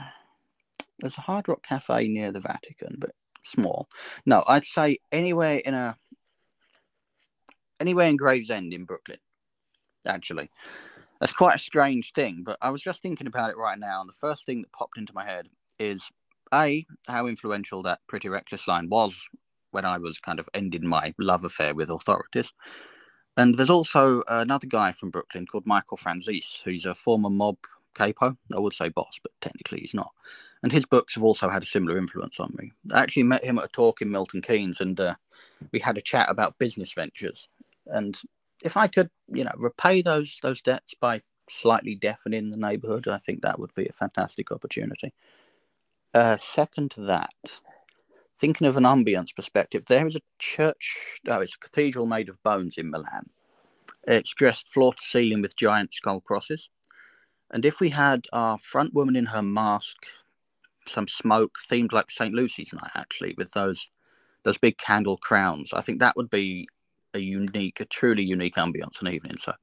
there's 1.00 1.18
a 1.18 1.22
Hard 1.22 1.48
Rock 1.48 1.64
Cafe 1.64 2.08
near 2.08 2.32
the 2.32 2.40
Vatican, 2.40 2.96
but 3.00 3.12
small. 3.46 3.88
No, 4.26 4.44
I'd 4.48 4.66
say 4.66 5.00
anywhere 5.12 5.58
in 5.58 5.74
a 5.74 5.98
anywhere 7.82 8.08
in 8.08 8.16
Gravesend 8.18 8.74
in 8.74 8.86
Brooklyn. 8.86 9.18
Actually, 10.06 10.50
that's 11.20 11.34
quite 11.34 11.56
a 11.56 11.60
strange 11.60 12.14
thing, 12.14 12.44
but 12.46 12.58
I 12.62 12.70
was 12.70 12.82
just 12.82 13.02
thinking 13.02 13.28
about 13.28 13.50
it 13.50 13.58
right 13.58 13.78
now, 13.78 14.02
and 14.02 14.10
the 14.10 14.22
first 14.22 14.46
thing 14.46 14.62
that 14.62 14.72
popped 14.72 14.98
into 14.98 15.14
my 15.14 15.26
head 15.26 15.48
is 15.80 16.04
a 16.54 16.86
how 17.08 17.28
influential 17.28 17.84
that 17.84 18.00
Pretty 18.08 18.30
Reckless 18.30 18.68
line 18.68 18.90
was 18.90 19.14
when 19.72 19.86
I 19.86 19.98
was 19.98 20.20
kind 20.20 20.40
of 20.40 20.50
ending 20.54 20.86
my 20.86 21.14
love 21.18 21.44
affair 21.46 21.74
with 21.74 21.90
authorities. 21.90 22.52
And 23.38 23.58
there's 23.58 23.70
also 23.70 24.24
another 24.28 24.68
guy 24.68 24.92
from 24.92 25.10
Brooklyn 25.10 25.46
called 25.46 25.66
Michael 25.66 25.98
Franzese, 25.98 26.62
who's 26.64 26.86
a 26.86 26.94
former 26.94 27.30
mob 27.30 27.58
capo. 27.96 28.36
I 28.54 28.60
would 28.60 28.74
say 28.74 28.90
boss, 28.90 29.18
but 29.24 29.32
technically 29.42 29.80
he's 29.80 29.94
not. 29.94 30.12
And 30.64 30.72
his 30.72 30.86
books 30.86 31.16
have 31.16 31.24
also 31.24 31.50
had 31.50 31.64
a 31.64 31.68
similar 31.68 31.98
influence 31.98 32.40
on 32.40 32.54
me. 32.58 32.72
I 32.92 33.02
actually 33.02 33.24
met 33.24 33.44
him 33.44 33.58
at 33.58 33.66
a 33.66 33.70
talk 33.70 34.02
in 34.02 34.12
Milton 34.12 34.42
Keynes, 34.42 34.82
and 34.82 35.00
uh, 35.00 35.16
we 35.72 35.80
had 35.80 35.98
a 35.98 36.02
chat 36.02 36.30
about 36.30 36.60
business 36.60 36.94
ventures. 36.94 37.48
And 37.88 38.20
if 38.62 38.78
I 38.78 38.88
could, 38.88 39.10
you 39.28 39.44
know, 39.44 39.52
repay 39.58 40.02
those 40.02 40.38
those 40.42 40.62
debts 40.62 40.94
by 41.00 41.22
slightly 41.50 41.96
deafening 41.96 42.50
the 42.50 42.58
neighbourhood, 42.58 43.08
I 43.08 43.18
think 43.18 43.42
that 43.42 43.60
would 43.60 43.74
be 43.76 43.88
a 43.88 43.94
fantastic 43.94 44.52
opportunity. 44.52 45.14
Uh, 46.14 46.38
second 46.38 46.92
to 46.92 47.02
that, 47.02 47.34
thinking 48.40 48.68
of 48.68 48.78
an 48.78 48.84
ambience 48.84 49.36
perspective, 49.36 49.84
there 49.88 50.08
is 50.08 50.16
a 50.16 50.22
church, 50.40 50.98
oh, 51.28 51.40
it's 51.40 51.56
a 51.56 51.60
cathedral 51.60 52.06
made 52.06 52.30
of 52.30 52.42
bones 52.44 52.76
in 52.78 52.90
Milan. 52.90 53.30
It's 54.08 54.34
dressed 54.34 54.68
floor 54.68 54.94
to 54.94 55.04
ceiling 55.04 55.42
with 55.42 55.56
giant 55.56 55.94
skull 55.94 56.22
crosses. 56.22 56.70
And 57.52 57.66
if 57.66 57.80
we 57.80 57.90
had 57.90 58.26
our 58.34 58.58
front 58.58 58.94
woman 58.94 59.16
in 59.16 59.28
her 59.28 59.42
mask, 59.42 59.98
some 60.88 61.08
smoke 61.08 61.58
themed 61.70 61.92
like 61.92 62.10
St. 62.10 62.34
Lucy's 62.34 62.74
night, 62.74 62.92
actually, 62.96 63.36
with 63.38 63.52
those 63.52 63.88
those 64.44 64.58
big 64.58 64.78
candle 64.80 65.18
crowns, 65.18 65.70
I 65.72 65.82
think 65.82 66.00
that 66.00 66.18
would 66.18 66.32
be 66.32 66.68
a 67.14 67.20
unique, 67.20 67.80
a 67.80 67.86
truly 67.86 68.24
unique 68.24 68.56
ambience 68.56 69.00
and 69.00 69.10
evening. 69.10 69.38
So, 69.42 69.54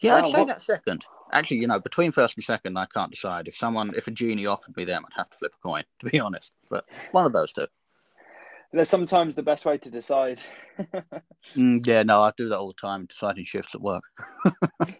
yeah, 0.00 0.16
I'd 0.16 0.32
say 0.32 0.38
what... 0.38 0.48
that 0.48 0.62
second. 0.62 1.04
Actually, 1.32 1.58
you 1.58 1.66
know, 1.66 1.80
between 1.80 2.12
first 2.12 2.36
and 2.36 2.44
second, 2.44 2.76
I 2.76 2.86
can't 2.86 3.10
decide. 3.10 3.48
If 3.48 3.56
someone, 3.56 3.92
if 3.96 4.06
a 4.06 4.10
genie 4.10 4.46
offered 4.46 4.76
me 4.76 4.84
them, 4.84 5.04
I'd 5.06 5.18
have 5.18 5.30
to 5.30 5.38
flip 5.38 5.52
a 5.54 5.66
coin, 5.66 5.84
to 6.00 6.06
be 6.06 6.20
honest. 6.20 6.50
But 6.68 6.84
one 7.12 7.26
of 7.26 7.32
those 7.32 7.52
two. 7.52 7.66
They're 8.72 8.84
sometimes 8.86 9.36
the 9.36 9.42
best 9.42 9.66
way 9.66 9.76
to 9.76 9.90
decide. 9.90 10.42
mm, 11.54 11.86
yeah, 11.86 12.02
no, 12.04 12.22
I 12.22 12.32
do 12.38 12.48
that 12.48 12.58
all 12.58 12.68
the 12.68 12.74
time, 12.74 13.04
deciding 13.06 13.44
shifts 13.44 13.74
at 13.74 13.82
work. 13.82 14.02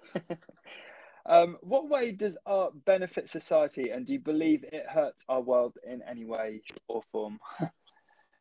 Um, 1.25 1.57
what 1.61 1.89
way 1.89 2.13
does 2.13 2.37
art 2.47 2.85
benefit 2.85 3.29
society, 3.29 3.91
and 3.91 4.05
do 4.05 4.15
you 4.15 4.19
believe 4.19 4.65
it 4.65 4.87
hurts 4.89 5.25
our 5.29 5.41
world 5.41 5.79
in 5.87 6.03
any 6.03 6.25
way 6.25 6.63
or 6.89 7.03
form? 7.13 7.39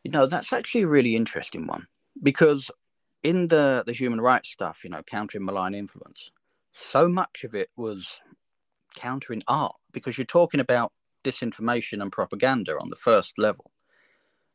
you 0.03 0.11
know, 0.11 0.25
that's 0.25 0.51
actually 0.51 0.81
a 0.81 0.87
really 0.87 1.15
interesting 1.15 1.67
one 1.67 1.87
because 2.23 2.71
in 3.23 3.47
the 3.47 3.83
the 3.85 3.93
human 3.93 4.21
rights 4.21 4.49
stuff, 4.49 4.79
you 4.83 4.89
know, 4.89 5.03
countering 5.03 5.45
malign 5.45 5.75
influence, 5.75 6.31
so 6.73 7.07
much 7.07 7.43
of 7.43 7.53
it 7.55 7.69
was 7.75 8.07
countering 8.95 9.43
art 9.47 9.75
because 9.91 10.17
you're 10.17 10.25
talking 10.25 10.59
about 10.59 10.91
disinformation 11.23 12.01
and 12.01 12.11
propaganda 12.11 12.77
on 12.79 12.89
the 12.89 12.95
first 12.95 13.33
level. 13.37 13.71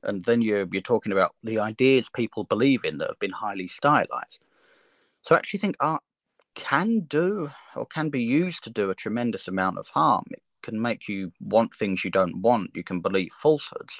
And 0.02 0.24
then 0.24 0.42
you're, 0.42 0.66
you're 0.70 0.82
talking 0.82 1.12
about 1.12 1.34
the 1.42 1.58
ideas 1.58 2.08
people 2.14 2.44
believe 2.44 2.84
in 2.84 2.98
that 2.98 3.08
have 3.08 3.18
been 3.18 3.32
highly 3.32 3.68
stylized. 3.68 4.38
So 5.22 5.34
I 5.34 5.38
actually 5.38 5.60
think 5.60 5.76
art 5.80 6.02
can 6.54 7.00
do 7.00 7.50
or 7.74 7.86
can 7.86 8.08
be 8.08 8.22
used 8.22 8.64
to 8.64 8.70
do 8.70 8.90
a 8.90 8.94
tremendous 8.94 9.48
amount 9.48 9.78
of 9.78 9.88
harm. 9.88 10.24
It 10.30 10.42
can 10.62 10.80
make 10.80 11.08
you 11.08 11.32
want 11.40 11.74
things 11.74 12.04
you 12.04 12.10
don't 12.10 12.40
want. 12.40 12.70
You 12.74 12.84
can 12.84 13.00
believe 13.00 13.32
falsehoods. 13.32 13.94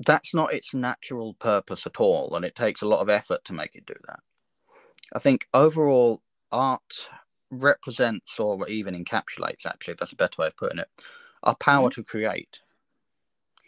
That's 0.00 0.34
not 0.34 0.52
its 0.52 0.74
natural 0.74 1.34
purpose 1.34 1.86
at 1.86 2.00
all. 2.00 2.36
And 2.36 2.44
it 2.44 2.54
takes 2.54 2.82
a 2.82 2.86
lot 2.86 3.00
of 3.00 3.08
effort 3.08 3.44
to 3.44 3.54
make 3.54 3.74
it 3.74 3.86
do 3.86 3.94
that. 4.06 4.20
I 5.14 5.18
think 5.18 5.46
overall, 5.54 6.22
art 6.52 7.08
represents 7.50 8.38
or 8.38 8.68
even 8.68 8.94
encapsulates, 8.94 9.66
actually, 9.66 9.94
that's 9.98 10.12
a 10.12 10.16
better 10.16 10.34
way 10.38 10.48
of 10.48 10.56
putting 10.56 10.78
it, 10.78 10.88
our 11.42 11.54
power 11.56 11.88
mm-hmm. 11.88 12.00
to 12.00 12.04
create. 12.04 12.60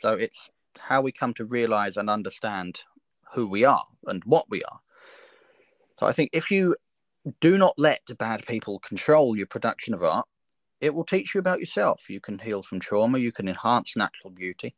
So 0.03 0.11
it's 0.11 0.49
how 0.79 1.01
we 1.01 1.12
come 1.12 1.35
to 1.35 1.45
realize 1.45 1.97
and 1.97 2.11
understand 2.11 2.83
who 3.35 3.47
we 3.47 3.64
are 3.64 3.85
and 4.07 4.22
what 4.24 4.49
we 4.51 4.62
are. 4.64 4.81
So 5.99 6.07
I 6.07 6.12
think 6.12 6.31
if 6.33 6.51
you 6.51 6.76
do 7.41 7.59
not 7.59 7.74
let 7.76 8.01
bad 8.18 8.47
people 8.47 8.79
control 8.81 9.37
your 9.37 9.47
production 9.47 9.95
of 9.95 10.03
art. 10.03 10.26
It 10.81 10.95
will 10.95 11.05
teach 11.05 11.35
you 11.35 11.41
about 11.41 11.61
yourself. 11.61 12.09
You 12.09 12.20
can 12.20 12.39
heal 12.39 12.62
from 12.62 12.81
trauma, 12.81 13.18
you 13.18 13.33
can 13.33 13.49
enhance 13.49 13.97
natural 13.97 14.31
beauty, 14.31 14.74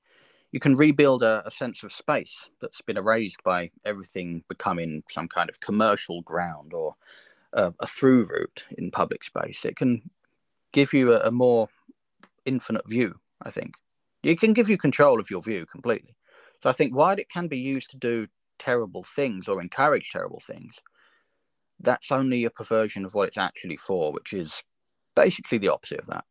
you 0.52 0.60
can 0.60 0.76
rebuild 0.76 1.22
a, 1.22 1.42
a 1.46 1.50
sense 1.50 1.82
of 1.82 1.92
space 1.92 2.34
that's 2.60 2.80
been 2.82 2.96
erased 2.96 3.42
by 3.44 3.70
everything 3.84 4.42
becoming 4.48 5.02
some 5.10 5.28
kind 5.28 5.48
of 5.48 5.60
commercial 5.60 6.22
ground 6.22 6.72
or 6.72 6.94
a, 7.52 7.72
a 7.80 7.86
through 7.86 8.26
route 8.26 8.64
in 8.78 8.90
public 8.90 9.24
space. 9.24 9.64
It 9.64 9.76
can 9.76 10.10
give 10.72 10.92
you 10.92 11.12
a, 11.12 11.20
a 11.28 11.30
more 11.30 11.68
infinite 12.46 12.88
view, 12.88 13.14
I 13.42 13.50
think. 13.50 13.74
It 14.22 14.40
can 14.40 14.52
give 14.52 14.68
you 14.68 14.76
control 14.76 15.20
of 15.20 15.30
your 15.30 15.42
view 15.42 15.66
completely. 15.66 16.14
So 16.62 16.68
I 16.68 16.72
think 16.72 16.94
while 16.94 17.18
it 17.18 17.30
can 17.30 17.48
be 17.48 17.58
used 17.58 17.90
to 17.90 17.96
do 17.96 18.26
terrible 18.58 19.04
things 19.16 19.48
or 19.48 19.60
encourage 19.60 20.10
terrible 20.10 20.42
things, 20.46 20.74
that's 21.80 22.12
only 22.12 22.44
a 22.44 22.50
perversion 22.50 23.06
of 23.06 23.14
what 23.14 23.28
it's 23.28 23.38
actually 23.38 23.78
for, 23.78 24.12
which 24.12 24.32
is 24.32 24.62
basically 25.16 25.58
the 25.58 25.70
opposite 25.70 26.00
of 26.00 26.06
that. 26.08 26.24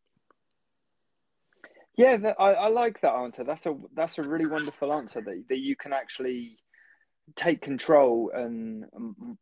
Yeah, 1.99 2.15
that, 2.15 2.37
I, 2.39 2.51
I 2.53 2.67
like 2.69 3.01
that 3.01 3.11
answer. 3.11 3.43
That's 3.43 3.65
a 3.65 3.75
that's 3.93 4.17
a 4.19 4.21
really 4.21 4.45
wonderful 4.45 4.93
answer 4.93 5.19
that 5.19 5.43
that 5.49 5.57
you 5.57 5.75
can 5.75 5.91
actually 5.91 6.55
take 7.35 7.61
control. 7.61 8.31
And 8.33 8.85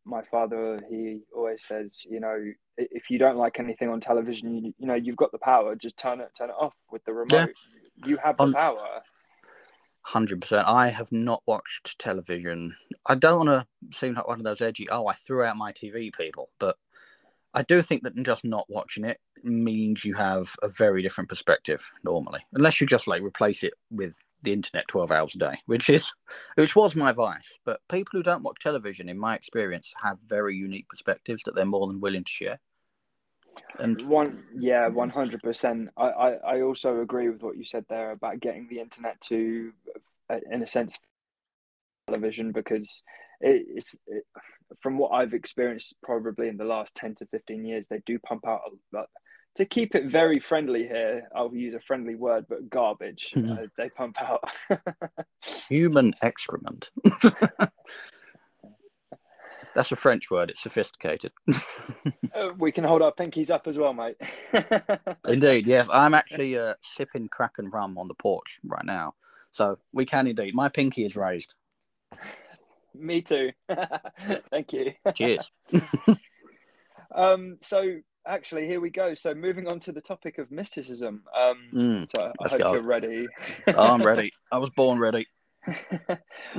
my 0.04 0.24
father, 0.32 0.80
he 0.90 1.20
always 1.36 1.64
says, 1.64 1.92
you 2.10 2.20
know, 2.20 2.36
if 2.78 3.12
you 3.12 3.20
don't 3.20 3.38
like 3.38 3.60
anything 3.60 3.90
on 3.90 4.00
television, 4.00 4.58
you, 4.58 4.74
you 4.80 4.88
know, 4.88 4.96
you've 4.96 5.18
got 5.18 5.32
the 5.32 5.38
power. 5.38 5.76
Just 5.76 5.98
turn 5.98 6.20
it 6.20 6.30
turn 6.36 6.50
it 6.50 6.56
off 6.60 6.74
with 6.92 7.06
the 7.06 7.14
remote. 7.14 7.54
Yeah. 7.96 8.08
You 8.08 8.18
have 8.24 8.38
the 8.38 8.46
um, 8.46 8.54
power. 8.54 9.02
Hundred 10.02 10.42
percent. 10.42 10.68
I 10.68 10.90
have 10.90 11.12
not 11.12 11.44
watched 11.46 12.00
television. 12.00 12.76
I 13.06 13.14
don't 13.14 13.46
want 13.46 13.50
to 13.50 13.98
seem 14.00 14.16
like 14.16 14.28
one 14.28 14.40
of 14.40 14.46
those 14.46 14.62
edgy. 14.62 14.88
Oh, 14.90 15.06
I 15.06 15.14
threw 15.14 15.44
out 15.44 15.58
my 15.58 15.74
TV 15.74 16.12
people, 16.12 16.50
but 16.58 16.76
I 17.54 17.62
do 17.62 17.84
think 17.84 18.02
that 18.02 18.16
just 18.24 18.44
not 18.44 18.66
watching 18.68 19.06
it 19.06 19.20
means 19.44 20.06
you 20.06 20.14
have 20.16 20.54
a 20.62 20.68
very 20.68 21.02
different 21.02 21.30
perspective 21.30 21.84
normally, 22.04 22.46
unless 22.54 22.80
you 22.80 22.88
just 22.88 23.08
like 23.08 23.22
replace 23.22 23.64
it 23.64 23.74
with 23.90 24.16
the 24.44 24.54
internet 24.54 24.88
twelve 24.88 25.12
hours 25.12 25.36
a 25.36 25.40
day, 25.40 25.58
which 25.66 25.90
is 25.90 26.12
which 26.56 26.76
was 26.76 26.96
my 26.96 27.12
vice. 27.12 27.50
But 27.66 27.82
people 27.90 28.12
who 28.14 28.24
don't 28.24 28.44
watch 28.44 28.60
television, 28.60 29.10
in 29.10 29.18
my 29.18 29.36
experience, 29.36 29.92
have 30.02 30.18
very 30.28 30.56
unique 30.56 30.88
perspectives 30.90 31.44
that 31.44 31.56
they're 31.56 31.66
more 31.66 31.88
than 31.88 32.00
willing 32.00 32.24
to 32.24 32.32
share. 32.32 32.60
And 33.80 34.08
one, 34.08 34.44
yeah, 34.56 34.88
one 34.88 35.10
hundred 35.10 35.42
percent. 35.42 35.90
I, 35.98 36.38
I 36.46 36.62
also 36.62 37.02
agree 37.02 37.30
with 37.30 37.42
what 37.42 37.58
you 37.58 37.66
said 37.66 37.86
there 37.90 38.12
about 38.12 38.40
getting 38.40 38.68
the 38.70 38.80
internet 38.80 39.20
to, 39.22 39.74
uh, 40.30 40.40
in 40.52 40.62
a 40.62 40.68
sense, 40.68 40.98
television 42.08 42.52
because 42.52 43.02
it's 43.42 43.96
it, 44.06 44.24
from 44.82 44.98
what 44.98 45.10
I've 45.10 45.34
experienced 45.34 45.96
probably 46.04 46.48
in 46.48 46.58
the 46.58 46.66
last 46.66 46.94
ten 46.94 47.16
to 47.16 47.26
fifteen 47.26 47.66
years, 47.66 47.88
they 47.88 48.02
do 48.06 48.20
pump 48.20 48.48
out 48.48 48.62
a 48.68 48.96
lot. 48.96 49.10
To 49.58 49.66
keep 49.66 49.96
it 49.96 50.06
very 50.06 50.40
friendly 50.40 50.84
here, 50.88 51.28
I'll 51.36 51.54
use 51.54 51.74
a 51.74 51.80
friendly 51.80 52.14
word, 52.14 52.46
but 52.48 52.70
garbage. 52.70 53.32
Hmm. 53.34 53.52
Uh, 53.52 53.58
they 53.76 53.90
pump 53.90 54.18
out 54.22 54.44
human 55.68 56.14
excrement. 56.22 56.92
That's 59.78 59.92
a 59.92 59.96
French 59.96 60.32
word. 60.32 60.52
It's 60.52 60.62
sophisticated. 60.62 61.32
uh, 62.36 62.50
we 62.58 62.72
can 62.72 62.84
hold 62.84 63.04
our 63.04 63.12
pinkies 63.12 63.52
up 63.52 63.68
as 63.68 63.80
well, 63.80 63.94
mate. 63.94 64.18
indeed, 65.28 65.66
yes. 65.66 65.88
I'm 65.92 66.14
actually 66.14 66.58
uh, 66.58 66.74
sipping 66.96 67.28
Kraken 67.28 67.70
rum 67.72 67.98
on 67.98 68.08
the 68.08 68.16
porch 68.16 68.60
right 68.64 68.86
now, 68.86 69.14
so 69.52 69.78
we 69.92 70.06
can 70.06 70.26
indeed. 70.26 70.56
My 70.56 70.70
pinky 70.70 71.06
is 71.06 71.16
raised. 71.16 71.54
Me 72.96 73.22
too. 73.22 73.52
Thank 74.52 74.74
you. 74.74 74.94
Cheers. 75.14 75.50
um. 77.16 77.58
So 77.62 78.02
actually, 78.28 78.68
here 78.68 78.82
we 78.82 78.90
go. 78.90 79.14
So 79.16 79.34
moving 79.34 79.68
on 79.68 79.80
to 79.82 79.92
the 79.92 80.02
topic 80.02 80.38
of 80.38 80.52
mysticism. 80.52 81.24
Um. 81.38 81.58
Mm, 81.74 82.10
so 82.16 82.32
I 82.44 82.50
hope 82.50 82.60
go. 82.60 82.74
you're 82.74 82.84
ready. 82.84 83.28
oh, 83.70 83.94
I'm 83.94 84.04
ready. 84.04 84.32
I 84.52 84.58
was 84.58 84.70
born 84.72 85.00
ready. 85.00 85.28
I 85.68 86.18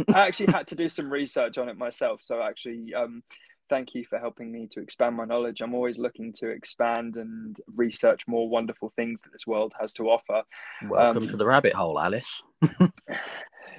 actually 0.09 0.53
had 0.53 0.67
to 0.69 0.75
do 0.75 0.89
some 0.89 1.11
research 1.11 1.59
on 1.59 1.69
it 1.69 1.79
myself. 1.79 2.21
So 2.23 2.43
actually, 2.43 2.93
um, 2.95 3.23
thank 3.71 3.95
you 3.95 4.05
for 4.05 4.19
helping 4.19 4.53
me 4.53 4.69
to 4.73 4.81
expand 4.81 5.17
my 5.17 5.25
knowledge. 5.25 5.61
I'm 5.61 5.75
always 5.75 5.99
looking 5.99 6.33
to 6.35 6.49
expand 6.49 7.17
and 7.17 7.59
research 7.75 8.27
more 8.27 8.49
wonderful 8.49 8.93
things 8.97 9.23
that 9.23 9.33
this 9.33 9.47
world 9.47 9.73
has 9.81 9.93
to 9.95 10.09
offer. 10.11 10.43
Welcome 10.89 11.25
um, 11.25 11.29
to 11.29 11.37
the 11.37 11.47
rabbit 11.47 11.75
hole, 11.75 11.99
Alice. 11.99 12.29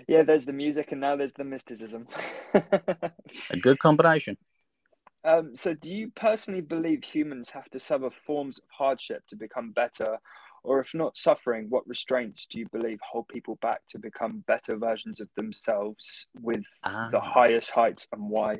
yeah, 0.08 0.24
there's 0.24 0.46
the 0.46 0.54
music, 0.54 0.92
and 0.92 1.02
now 1.02 1.16
there's 1.16 1.34
the 1.34 1.44
mysticism. 1.44 2.08
A 2.54 3.58
good 3.62 3.80
combination. 3.80 4.38
Um, 5.24 5.56
so, 5.56 5.74
do 5.74 5.92
you 5.92 6.12
personally 6.16 6.62
believe 6.62 7.04
humans 7.04 7.50
have 7.50 7.70
to 7.72 7.80
suffer 7.80 8.10
forms 8.26 8.58
of 8.58 8.64
hardship 8.72 9.24
to 9.30 9.36
become 9.36 9.72
better, 9.72 10.18
or 10.64 10.80
if 10.80 10.94
not 10.94 11.18
suffering, 11.18 11.68
what 11.70 11.88
restraints 11.88 12.48
do 12.50 12.60
you 12.60 12.68
believe 12.72 13.00
hold 13.02 13.28
people 13.28 13.58
back 13.62 13.82
to 13.90 14.00
become 14.00 14.44
better 14.48 14.78
versions 14.78 15.20
of 15.20 15.28
themselves 15.36 16.26
with 16.42 16.64
the 16.84 16.90
ah. 17.20 17.22
highest 17.22 17.72
heights 17.72 18.08
and 18.14 18.30
why? 18.30 18.58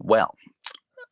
Well, 0.00 0.34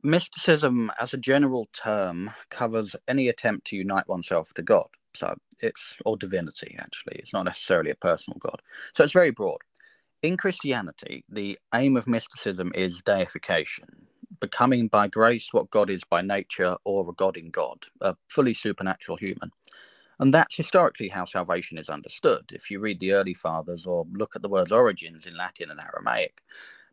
mysticism 0.02 0.90
as 1.00 1.14
a 1.14 1.18
general 1.18 1.68
term 1.72 2.30
covers 2.50 2.96
any 3.06 3.28
attempt 3.28 3.66
to 3.68 3.76
unite 3.76 4.08
oneself 4.08 4.52
to 4.54 4.62
God. 4.62 4.88
So 5.14 5.34
it's, 5.60 5.94
or 6.04 6.16
divinity 6.16 6.76
actually, 6.78 7.16
it's 7.16 7.32
not 7.32 7.44
necessarily 7.44 7.90
a 7.90 7.96
personal 7.96 8.38
God. 8.38 8.60
So 8.94 9.04
it's 9.04 9.12
very 9.12 9.30
broad. 9.30 9.58
In 10.22 10.36
Christianity, 10.36 11.24
the 11.28 11.58
aim 11.74 11.96
of 11.96 12.08
mysticism 12.08 12.72
is 12.74 13.02
deification, 13.04 13.88
becoming 14.40 14.88
by 14.88 15.08
grace 15.08 15.48
what 15.52 15.70
God 15.70 15.90
is 15.90 16.02
by 16.04 16.22
nature 16.22 16.76
or 16.84 17.08
a 17.08 17.14
God 17.14 17.36
in 17.36 17.50
God, 17.50 17.78
a 18.00 18.16
fully 18.28 18.54
supernatural 18.54 19.16
human. 19.16 19.50
And 20.20 20.34
that's 20.34 20.56
historically 20.56 21.08
how 21.08 21.24
salvation 21.24 21.78
is 21.78 21.88
understood. 21.88 22.50
If 22.52 22.70
you 22.70 22.80
read 22.80 22.98
the 23.00 23.12
early 23.12 23.34
fathers 23.34 23.86
or 23.86 24.06
look 24.12 24.34
at 24.34 24.42
the 24.42 24.48
word's 24.48 24.72
origins 24.72 25.26
in 25.26 25.36
Latin 25.36 25.70
and 25.70 25.80
Aramaic, 25.80 26.42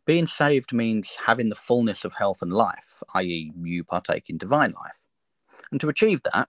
being 0.06 0.26
saved 0.26 0.72
means 0.72 1.10
having 1.26 1.48
the 1.48 1.56
fullness 1.56 2.04
of 2.04 2.14
health 2.14 2.40
and 2.42 2.52
life, 2.52 3.02
i.e., 3.14 3.52
you 3.60 3.82
partake 3.82 4.30
in 4.30 4.38
divine 4.38 4.70
life. 4.70 5.00
And 5.72 5.80
to 5.80 5.88
achieve 5.88 6.20
that, 6.32 6.48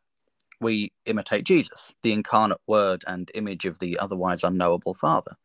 we 0.61 0.91
imitate 1.05 1.43
Jesus, 1.45 1.91
the 2.03 2.13
incarnate 2.13 2.61
word 2.67 3.03
and 3.07 3.31
image 3.33 3.65
of 3.65 3.79
the 3.79 3.97
otherwise 3.97 4.43
unknowable 4.43 4.93
Father. 4.93 5.35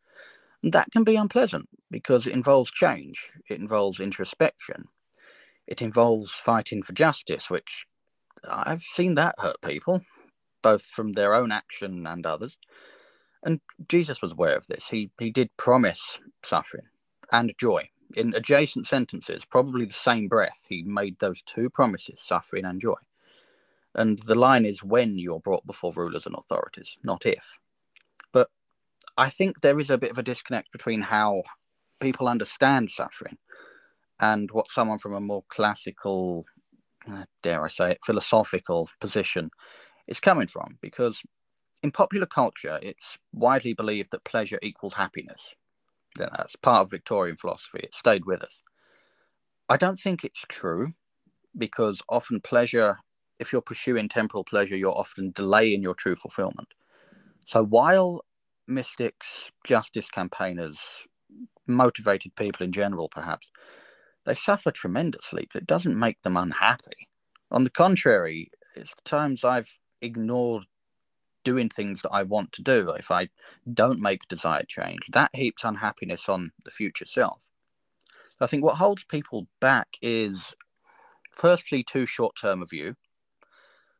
And 0.61 0.71
that 0.73 0.91
can 0.91 1.03
be 1.03 1.15
unpleasant 1.15 1.67
because 1.91 2.27
it 2.27 2.33
involves 2.33 2.71
change, 2.71 3.31
it 3.49 3.59
involves 3.59 3.99
introspection, 3.99 4.85
it 5.67 5.81
involves 5.81 6.31
fighting 6.31 6.83
for 6.83 6.93
justice, 6.93 7.49
which 7.49 7.85
I've 8.47 8.83
seen 8.83 9.15
that 9.15 9.35
hurt 9.39 9.61
people, 9.61 10.01
both 10.61 10.83
from 10.83 11.13
their 11.13 11.33
own 11.33 11.51
action 11.51 12.05
and 12.07 12.25
others. 12.25 12.57
And 13.43 13.59
Jesus 13.87 14.21
was 14.21 14.31
aware 14.31 14.55
of 14.55 14.67
this. 14.67 14.87
He 14.87 15.11
he 15.19 15.29
did 15.29 15.49
promise 15.57 16.19
suffering 16.43 16.87
and 17.31 17.53
joy 17.57 17.89
in 18.15 18.33
adjacent 18.35 18.87
sentences, 18.87 19.43
probably 19.45 19.85
the 19.85 19.93
same 19.93 20.27
breath. 20.27 20.59
He 20.67 20.83
made 20.83 21.17
those 21.19 21.41
two 21.43 21.69
promises, 21.69 22.21
suffering 22.21 22.65
and 22.65 22.79
joy. 22.79 22.95
And 23.95 24.19
the 24.23 24.35
line 24.35 24.65
is 24.65 24.83
when 24.83 25.17
you're 25.17 25.39
brought 25.39 25.65
before 25.65 25.93
rulers 25.93 26.25
and 26.25 26.35
authorities, 26.35 26.95
not 27.03 27.25
if. 27.25 27.43
But 28.31 28.49
I 29.17 29.29
think 29.29 29.61
there 29.61 29.79
is 29.79 29.89
a 29.89 29.97
bit 29.97 30.11
of 30.11 30.17
a 30.17 30.23
disconnect 30.23 30.71
between 30.71 31.01
how 31.01 31.43
people 31.99 32.27
understand 32.27 32.91
suffering 32.91 33.37
and 34.23 34.49
what 34.51 34.69
someone 34.69 34.99
from 34.99 35.13
a 35.15 35.19
more 35.19 35.43
classical, 35.49 36.45
uh, 37.11 37.25
dare 37.41 37.65
I 37.65 37.67
say 37.67 37.91
it, 37.91 37.99
philosophical 38.05 38.89
position 39.01 39.49
is 40.07 40.21
coming 40.21 40.47
from. 40.47 40.77
Because 40.81 41.21
in 41.83 41.91
popular 41.91 42.25
culture, 42.25 42.79
it's 42.81 43.17
widely 43.33 43.73
believed 43.73 44.11
that 44.11 44.23
pleasure 44.23 44.59
equals 44.61 44.93
happiness. 44.93 45.41
That's 46.15 46.55
part 46.55 46.83
of 46.83 46.91
Victorian 46.91 47.35
philosophy. 47.35 47.81
It 47.83 47.93
stayed 47.93 48.23
with 48.25 48.41
us. 48.43 48.55
I 49.67 49.75
don't 49.75 49.99
think 49.99 50.23
it's 50.23 50.45
true 50.47 50.87
because 51.57 52.01
often 52.07 52.39
pleasure, 52.39 52.97
if 53.39 53.51
you're 53.51 53.61
pursuing 53.61 54.07
temporal 54.07 54.45
pleasure, 54.45 54.77
you're 54.77 54.97
often 54.97 55.33
delaying 55.35 55.81
your 55.81 55.95
true 55.95 56.15
fulfillment. 56.15 56.69
So 57.45 57.65
while 57.65 58.23
mystics, 58.67 59.51
justice 59.65 60.07
campaigners, 60.09 60.77
motivated 61.67 62.35
people 62.35 62.65
in 62.65 62.71
general, 62.71 63.09
perhaps, 63.09 63.47
they 64.25 64.35
suffer 64.35 64.71
tremendously, 64.71 65.47
but 65.51 65.61
it 65.61 65.67
doesn't 65.67 65.97
make 65.97 66.21
them 66.21 66.37
unhappy. 66.37 67.07
On 67.51 67.63
the 67.63 67.69
contrary, 67.69 68.51
it's 68.75 68.93
the 68.95 69.01
times 69.03 69.43
I've 69.43 69.77
ignored 70.01 70.63
doing 71.43 71.69
things 71.69 72.01
that 72.01 72.11
I 72.11 72.23
want 72.23 72.51
to 72.53 72.61
do. 72.61 72.89
If 72.91 73.11
I 73.11 73.29
don't 73.73 73.99
make 73.99 74.27
desired 74.29 74.67
change, 74.67 75.01
that 75.09 75.29
heaps 75.33 75.63
unhappiness 75.63 76.29
on 76.29 76.51
the 76.63 76.71
future 76.71 77.05
self. 77.05 77.39
I 78.39 78.47
think 78.47 78.63
what 78.63 78.75
holds 78.75 79.05
people 79.05 79.47
back 79.61 79.87
is 80.01 80.53
firstly 81.31 81.83
too 81.83 82.05
short 82.05 82.35
term 82.39 82.61
a 82.61 82.65
view. 82.65 82.95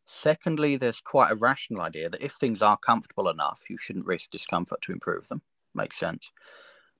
Secondly, 0.05 0.76
there's 0.76 0.99
quite 0.99 1.32
a 1.32 1.36
rational 1.36 1.82
idea 1.82 2.09
that 2.09 2.24
if 2.24 2.34
things 2.34 2.61
are 2.61 2.78
comfortable 2.78 3.30
enough, 3.30 3.61
you 3.69 3.78
shouldn't 3.78 4.05
risk 4.05 4.32
discomfort 4.32 4.82
to 4.82 4.91
improve 4.91 5.28
them. 5.30 5.41
Makes 5.74 5.97
sense. 5.97 6.30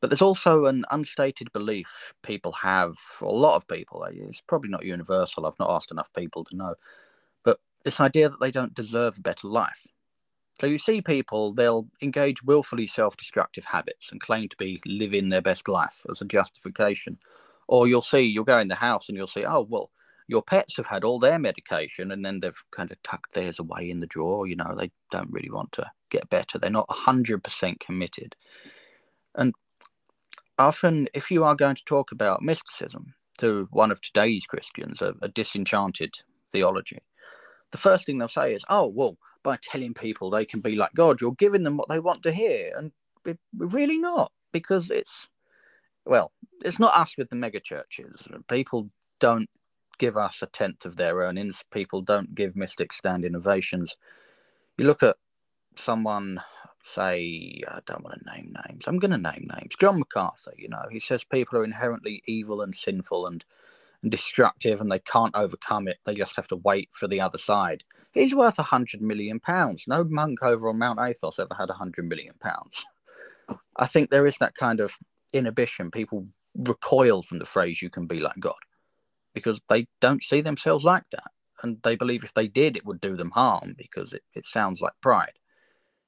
But 0.04 0.10
there's 0.10 0.22
also 0.22 0.66
an 0.66 0.84
unstated 0.92 1.50
belief 1.54 2.14
people 2.24 2.52
have, 2.52 2.98
a 3.22 3.26
lot 3.26 3.56
of 3.56 3.66
people, 3.70 4.04
it's 4.04 4.42
probably 4.42 4.70
not 4.70 4.84
universal, 4.84 5.46
I've 5.46 5.58
not 5.58 5.72
asked 5.72 5.92
enough 5.92 6.12
people 6.12 6.44
to 6.44 6.58
know, 6.58 6.76
but 7.46 7.62
this 7.86 8.02
idea 8.02 8.28
that 8.28 8.42
they 8.42 8.52
don't 8.52 8.74
deserve 8.74 9.18
a 9.18 9.22
better 9.22 9.48
life. 9.48 9.88
So 10.60 10.68
you 10.68 10.78
see 10.78 11.02
people, 11.02 11.54
they'll 11.54 11.88
engage 12.02 12.44
willfully 12.44 12.86
self 12.86 13.16
destructive 13.16 13.64
habits 13.64 14.12
and 14.12 14.20
claim 14.20 14.50
to 14.50 14.58
be 14.58 14.82
living 14.86 15.30
their 15.30 15.42
best 15.42 15.70
life 15.70 16.06
as 16.12 16.20
a 16.22 16.26
justification. 16.26 17.18
Or 17.70 17.88
you'll 17.88 18.02
see, 18.02 18.24
you'll 18.24 18.44
go 18.44 18.60
in 18.60 18.68
the 18.68 18.76
house 18.76 19.08
and 19.08 19.18
you'll 19.18 19.28
see, 19.28 19.46
oh, 19.46 19.66
well, 19.70 19.90
your 20.28 20.44
pets 20.44 20.76
have 20.76 20.88
had 20.88 21.06
all 21.06 21.18
their 21.18 21.40
medication 21.40 22.12
and 22.12 22.26
then 22.26 22.42
they've 22.42 22.62
kind 22.76 22.92
of 22.92 23.02
tucked 23.04 23.36
theirs 23.36 23.58
away 23.58 23.90
in 23.90 24.02
the 24.02 24.08
drawer. 24.08 24.48
You 24.48 24.58
know, 24.58 24.76
they 24.78 24.92
don't 25.12 25.32
really 25.32 25.50
want 25.50 25.72
to 25.72 25.90
get 26.10 26.30
better. 26.30 26.60
They're 26.60 26.70
not 26.70 26.90
100% 26.90 27.80
committed. 27.80 28.36
And 29.36 29.54
often, 30.58 31.08
if 31.14 31.32
you 31.32 31.44
are 31.44 31.56
going 31.56 31.76
to 31.76 31.86
talk 31.86 32.12
about 32.12 32.42
mysticism 32.42 33.14
to 33.40 33.68
one 33.72 33.92
of 33.92 34.02
today's 34.02 34.46
Christians, 34.46 35.02
a, 35.02 35.14
a 35.22 35.28
disenchanted 35.28 36.14
theology, 36.52 37.00
the 37.72 37.78
first 37.78 38.06
thing 38.06 38.18
they'll 38.18 38.28
say 38.28 38.54
is, 38.54 38.64
oh, 38.70 38.88
well, 38.88 39.18
by 39.44 39.58
telling 39.62 39.94
people 39.94 40.30
they 40.30 40.46
can 40.46 40.62
be 40.62 40.76
like 40.76 40.94
God, 40.94 41.20
you're 41.20 41.34
giving 41.34 41.64
them 41.64 41.78
what 41.78 41.90
they 41.90 42.00
want 42.00 42.24
to 42.24 42.32
hear. 42.32 42.72
And 42.78 42.92
we're 43.26 43.38
really 43.54 43.98
not, 43.98 44.32
because 44.52 44.90
it's, 44.90 45.28
well, 46.06 46.32
it's 46.64 46.80
not 46.80 46.96
us 46.96 47.18
with 47.18 47.30
the 47.30 47.36
mega 47.36 47.60
churches. 47.60 48.22
People 48.48 48.90
don't 49.20 49.50
give 49.98 50.18
us 50.18 50.38
a 50.42 50.48
tenth 50.48 50.86
of 50.86 50.96
their 50.96 51.16
earnings. 51.16 51.64
People 51.72 52.02
don't 52.02 52.36
give 52.36 52.56
mystics 52.56 52.98
standing 52.98 53.36
ovations. 53.36 53.96
You 54.78 54.86
look 54.86 55.04
at 55.04 55.18
someone, 55.76 56.42
say, 56.84 57.62
I 57.68 57.80
don't 57.86 58.04
want 58.04 58.20
to 58.24 58.32
name 58.34 58.56
names. 58.68 58.84
I'm 58.88 59.00
going 59.00 59.12
to 59.12 59.18
name 59.18 59.50
names. 59.58 59.76
John 59.80 60.00
MacArthur, 60.00 60.54
you 60.58 60.70
know, 60.70 60.86
he 60.92 61.00
says 61.00 61.24
people 61.24 61.60
are 61.60 61.64
inherently 61.64 62.24
evil 62.26 62.62
and 62.62 62.76
sinful 62.76 63.28
and, 63.28 63.44
and 64.02 64.12
destructive 64.12 64.82
and 64.82 64.92
they 64.92 65.00
can't 65.00 65.36
overcome 65.36 65.88
it. 65.88 65.98
They 66.06 66.16
just 66.16 66.36
have 66.36 66.48
to 66.50 66.58
wait 66.58 66.90
for 66.92 67.08
the 67.08 67.22
other 67.22 67.38
side. 67.38 67.84
He's 68.14 68.36
worth 68.36 68.60
a 68.60 68.64
hundred 68.64 69.02
million 69.02 69.40
pounds. 69.40 69.86
No 69.88 70.04
monk 70.04 70.44
over 70.44 70.70
on 70.70 70.80
Mount 70.80 71.00
Athos 71.00 71.40
ever 71.40 71.56
had 71.58 71.70
a 71.70 71.74
hundred 71.76 72.08
million 72.08 72.34
pounds. 72.40 72.86
I 73.78 73.88
think 73.88 74.10
there 74.10 74.28
is 74.28 74.38
that 74.40 74.56
kind 74.56 74.80
of 74.80 74.94
inhibition. 75.34 75.92
People 75.92 76.28
recoil 76.56 77.24
from 77.24 77.40
the 77.40 77.46
phrase 77.46 77.82
"you 77.82 77.90
can 77.90 78.06
be 78.06 78.20
like 78.20 78.40
God" 78.40 78.56
because 79.34 79.60
they 79.70 79.88
don't 80.02 80.24
see 80.24 80.42
themselves 80.42 80.86
like 80.86 81.06
that, 81.12 81.32
and 81.64 81.78
they 81.84 81.96
believe 81.96 82.24
if 82.24 82.34
they 82.34 82.48
did, 82.48 82.78
it 82.78 82.86
would 82.86 83.02
do 83.02 83.16
them 83.16 83.32
harm 83.32 83.74
because 83.78 84.14
it, 84.14 84.24
it 84.34 84.46
sounds 84.46 84.82
like 84.82 84.94
pride. 85.02 85.34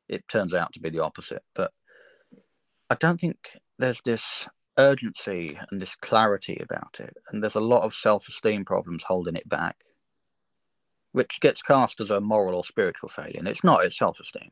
It 0.08 0.28
turns 0.28 0.54
out 0.54 0.74
to 0.74 0.80
be 0.80 0.90
the 0.90 1.04
opposite, 1.04 1.44
but 1.56 1.72
I 2.90 2.96
don't 2.96 3.20
think 3.20 3.38
there's 3.80 4.02
this 4.06 4.48
urgency 4.78 5.58
and 5.72 5.82
this 5.82 5.96
clarity 5.96 6.62
about 6.62 7.00
it, 7.00 7.16
and 7.32 7.42
there's 7.42 7.56
a 7.56 7.60
lot 7.62 7.84
of 7.84 7.94
self-esteem 7.94 8.66
problems 8.66 9.04
holding 9.08 9.36
it 9.36 9.48
back 9.50 9.78
which 11.16 11.40
gets 11.40 11.62
cast 11.62 12.02
as 12.02 12.10
a 12.10 12.20
moral 12.20 12.56
or 12.56 12.66
spiritual 12.66 13.08
failure. 13.08 13.40
And 13.40 13.48
it's 13.48 13.64
not, 13.64 13.86
it's 13.86 13.98
self 13.98 14.20
esteem. 14.20 14.52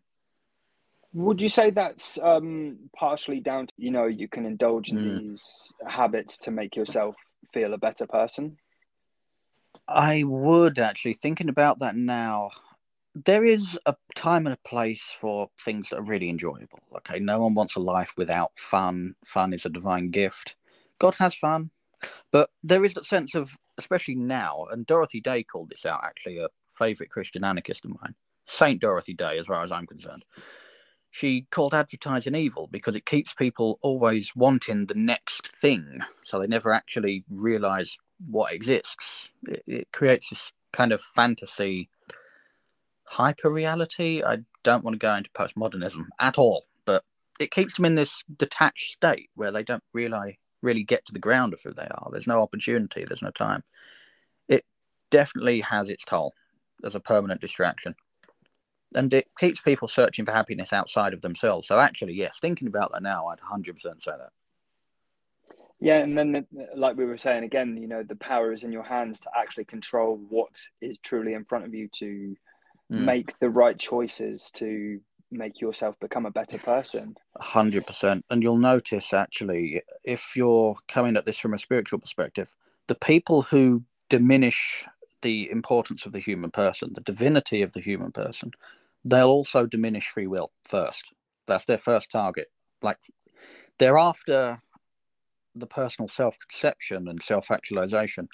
Would 1.12 1.42
you 1.42 1.50
say 1.50 1.72
that's 1.72 2.18
um, 2.24 2.90
partially 2.96 3.42
down 3.42 3.68
to, 3.68 3.74
you 3.78 3.92
know, 3.92 4.06
you 4.06 4.30
can 4.30 4.46
indulge 4.46 4.90
in 4.90 4.98
mm. 4.98 5.20
these 5.20 5.74
habits 5.86 6.38
to 6.40 6.52
make 6.52 6.78
yourself 6.78 7.16
feel 7.54 7.74
a 7.74 7.78
better 7.78 8.08
person? 8.08 8.58
I 9.90 10.24
would 10.24 10.80
actually, 10.80 11.16
thinking 11.16 11.50
about 11.50 11.80
that 11.80 11.98
now, 11.98 12.52
there 13.16 13.46
is 13.46 13.78
a 13.86 13.96
time 14.16 14.48
and 14.48 14.54
a 14.54 14.68
place 14.68 15.04
for 15.20 15.50
things 15.60 15.90
that 15.90 16.00
are 16.00 16.04
really 16.04 16.30
enjoyable. 16.30 16.80
Okay, 16.98 17.20
no 17.20 17.40
one 17.42 17.54
wants 17.54 17.76
a 17.76 17.80
life 17.80 18.12
without 18.18 18.52
fun. 18.58 19.16
Fun 19.26 19.54
is 19.54 19.66
a 19.66 19.70
divine 19.70 20.10
gift. 20.10 20.56
God 21.00 21.16
has 21.20 21.36
fun, 21.36 21.70
but 22.32 22.50
there 22.64 22.86
is 22.86 22.94
that 22.96 23.06
sense 23.06 23.36
of 23.36 23.56
especially 23.78 24.16
now, 24.16 24.66
and 24.72 24.86
Dorothy 24.86 25.22
Day 25.22 25.44
called 25.44 25.70
this 25.70 25.86
out 25.86 26.02
actually, 26.04 26.40
a 26.40 26.48
favourite 26.78 27.10
Christian 27.10 27.44
anarchist 27.44 27.86
of 27.86 27.92
mine, 28.02 28.16
Saint 28.46 28.82
Dorothy 28.82 29.14
Day, 29.14 29.38
as 29.38 29.46
far 29.48 29.64
as 29.64 29.72
I'm 29.72 29.88
concerned. 29.88 30.26
She 31.12 31.46
called 31.52 31.76
advertising 31.76 32.34
evil 32.34 32.68
because 32.72 32.96
it 32.96 33.06
keeps 33.06 33.34
people 33.34 33.78
always 33.84 34.32
wanting 34.36 34.88
the 34.88 34.96
next 34.96 35.48
thing, 35.56 36.00
so 36.24 36.40
they 36.40 36.48
never 36.48 36.74
actually 36.74 37.24
realise 37.30 37.96
what 38.28 38.54
exists. 38.54 38.96
It, 39.48 39.64
it 39.68 39.88
creates 39.92 40.30
this 40.30 40.52
kind 40.72 40.92
of 40.92 41.02
fantasy 41.02 41.90
hyper 43.06 43.50
reality. 43.52 44.24
I 44.24 44.40
don't 44.64 44.84
want 44.84 44.96
to 44.96 45.00
go 45.00 45.14
into 45.16 45.30
postmodernism 45.32 46.06
at 46.20 46.38
all, 46.38 46.66
but 46.86 47.04
it 47.40 47.52
keeps 47.52 47.76
them 47.76 47.86
in 47.86 47.96
this 47.96 48.24
detached 48.38 48.94
state 48.94 49.30
where 49.36 49.52
they 49.52 49.64
don't 49.64 49.84
really 49.94 50.40
really 50.64 50.84
get 50.84 51.06
to 51.06 51.14
the 51.14 51.20
ground 51.20 51.54
of 51.54 51.62
who 51.62 51.74
they 51.74 51.88
are. 51.92 52.10
There's 52.12 52.26
no 52.26 52.42
opportunity, 52.42 53.06
there's 53.06 53.22
no 53.22 53.32
time. 53.32 53.64
It 54.48 54.66
definitely 55.12 55.62
has 55.62 55.90
its 55.90 56.06
toll 56.06 56.34
as 56.84 56.96
a 56.96 57.00
permanent 57.00 57.42
distraction. 57.42 57.94
And 58.96 59.14
it 59.14 59.28
keeps 59.40 59.60
people 59.60 59.88
searching 59.88 60.26
for 60.26 60.32
happiness 60.32 60.72
outside 60.72 61.14
of 61.14 61.22
themselves. 61.22 61.68
So, 61.68 61.80
actually, 61.80 62.14
yes, 62.14 62.38
thinking 62.42 62.68
about 62.68 62.92
that 62.94 63.04
now, 63.04 63.28
I'd 63.28 63.40
100% 63.40 63.76
say 63.76 64.12
that. 64.12 64.30
Yeah, 65.80 65.98
and 65.98 66.18
then, 66.18 66.32
the, 66.32 66.46
like 66.76 66.96
we 66.96 67.06
were 67.06 67.18
saying 67.18 67.44
again, 67.44 67.76
you 67.76 67.88
know, 67.88 68.04
the 68.04 68.16
power 68.16 68.54
is 68.54 68.64
in 68.64 68.72
your 68.72 68.84
hands 68.84 69.20
to 69.22 69.30
actually 69.36 69.66
control 69.66 70.22
what 70.30 70.52
is 70.82 70.98
truly 71.00 71.34
in 71.34 71.44
front 71.44 71.66
of 71.66 71.74
you 71.74 71.90
to 71.96 72.36
mm. 72.94 73.06
make 73.06 73.38
the 73.40 73.50
right 73.50 73.78
choices, 73.78 74.52
to 74.52 75.00
make 75.32 75.60
yourself 75.60 76.00
become 76.00 76.26
a 76.26 76.32
better 76.32 76.58
person. 76.60 77.16
100%. 77.42 78.22
And 78.30 78.44
you'll 78.44 78.58
notice 78.58 79.14
actually, 79.14 79.82
if 80.04 80.36
you're 80.36 80.76
coming 80.88 81.18
at 81.18 81.26
this 81.26 81.38
from 81.38 81.54
a 81.54 81.60
spiritual 81.60 82.00
perspective, 82.00 82.48
the 82.88 82.96
people 82.96 83.42
who 83.42 83.84
diminish 84.10 84.86
the 85.22 85.50
importance 85.50 86.06
of 86.06 86.12
the 86.12 86.20
human 86.20 86.52
person, 86.52 86.92
the 86.94 87.02
divinity 87.02 87.62
of 87.62 87.72
the 87.74 87.82
human 87.82 88.12
person, 88.12 88.52
they'll 89.06 89.28
also 89.28 89.66
diminish 89.66 90.10
free 90.10 90.28
will 90.28 90.52
first. 90.66 91.04
That's 91.48 91.66
their 91.66 91.78
first 91.78 92.12
target. 92.12 92.52
Like, 92.82 93.00
they're 93.80 93.98
after 93.98 94.62
the 95.56 95.66
personal 95.66 96.08
self 96.08 96.36
conception 96.40 97.08
and 97.08 97.22
self 97.22 97.52
actualization 97.52 98.28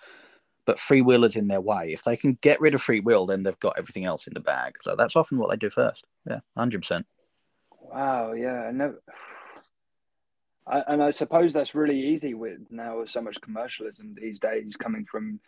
but 0.65 0.79
free 0.79 1.01
will 1.01 1.23
is 1.23 1.35
in 1.35 1.47
their 1.47 1.61
way. 1.61 1.93
If 1.93 2.03
they 2.03 2.15
can 2.17 2.37
get 2.41 2.61
rid 2.61 2.73
of 2.75 2.81
free 2.81 2.99
will, 2.99 3.25
then 3.25 3.43
they've 3.43 3.59
got 3.59 3.77
everything 3.77 4.05
else 4.05 4.27
in 4.27 4.33
the 4.33 4.39
bag. 4.39 4.73
So 4.81 4.95
that's 4.95 5.15
often 5.15 5.37
what 5.39 5.49
they 5.49 5.57
do 5.57 5.69
first. 5.69 6.03
Yeah, 6.27 6.39
hundred 6.55 6.81
percent. 6.81 7.05
Wow. 7.71 8.33
Yeah. 8.33 8.69
No. 8.73 8.95
I, 10.67 10.83
and 10.87 11.01
I 11.01 11.09
suppose 11.11 11.53
that's 11.53 11.73
really 11.73 11.99
easy 11.99 12.35
with 12.35 12.59
now 12.69 13.03
so 13.05 13.21
much 13.21 13.41
commercialism 13.41 14.13
these 14.19 14.39
days 14.39 14.75
coming 14.77 15.05
from 15.09 15.39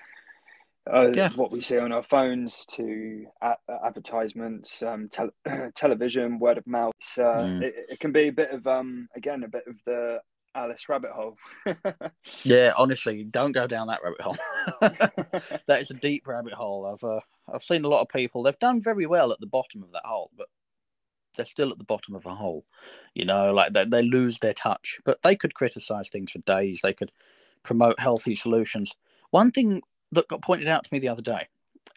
uh, 0.91 1.11
Yeah. 1.13 1.29
what 1.35 1.51
we 1.51 1.61
see 1.61 1.77
on 1.77 1.91
our 1.91 2.01
phones 2.01 2.65
to 2.71 3.27
a- 3.43 3.85
advertisements, 3.85 4.81
um, 4.81 5.09
tel- 5.09 5.29
television, 5.75 6.39
word 6.39 6.57
of 6.57 6.65
mouth. 6.65 6.93
Uh, 7.17 7.21
Mm. 7.21 7.61
it, 7.61 7.75
it 7.91 7.99
can 7.99 8.11
be 8.11 8.29
a 8.29 8.31
bit 8.31 8.49
of 8.49 8.65
um, 8.65 9.07
again 9.15 9.43
a 9.43 9.47
bit 9.47 9.65
of 9.67 9.75
the 9.85 10.19
Alice 10.55 10.89
rabbit 10.89 11.11
hole. 11.11 11.37
Yeah, 12.43 12.73
honestly, 12.77 13.23
don't 13.23 13.51
go 13.51 13.67
down 13.67 13.87
that 13.87 14.01
rabbit 14.03 14.21
hole. 14.21 14.37
that 15.67 15.81
is 15.81 15.91
a 15.91 15.95
deep 15.95 16.27
rabbit 16.27 16.53
hole. 16.53 16.85
I've 16.85 17.03
uh, 17.03 17.19
I've 17.53 17.63
seen 17.63 17.83
a 17.83 17.87
lot 17.87 18.01
of 18.01 18.09
people. 18.09 18.43
They've 18.43 18.57
done 18.59 18.81
very 18.81 19.05
well 19.05 19.31
at 19.31 19.39
the 19.39 19.47
bottom 19.47 19.83
of 19.83 19.91
that 19.91 20.05
hole, 20.05 20.31
but 20.37 20.47
they're 21.35 21.45
still 21.45 21.71
at 21.71 21.77
the 21.77 21.83
bottom 21.83 22.15
of 22.15 22.25
a 22.25 22.35
hole. 22.35 22.65
You 23.13 23.25
know, 23.25 23.53
like 23.53 23.73
they, 23.73 23.85
they 23.85 24.01
lose 24.01 24.39
their 24.39 24.53
touch. 24.53 24.99
But 25.05 25.19
they 25.23 25.35
could 25.35 25.53
criticize 25.53 26.09
things 26.09 26.31
for 26.31 26.39
days. 26.39 26.79
They 26.81 26.93
could 26.93 27.11
promote 27.63 27.99
healthy 27.99 28.35
solutions. 28.35 28.91
One 29.31 29.51
thing 29.51 29.81
that 30.11 30.27
got 30.27 30.41
pointed 30.41 30.67
out 30.67 30.83
to 30.83 30.89
me 30.93 30.99
the 30.99 31.09
other 31.09 31.21
day 31.21 31.47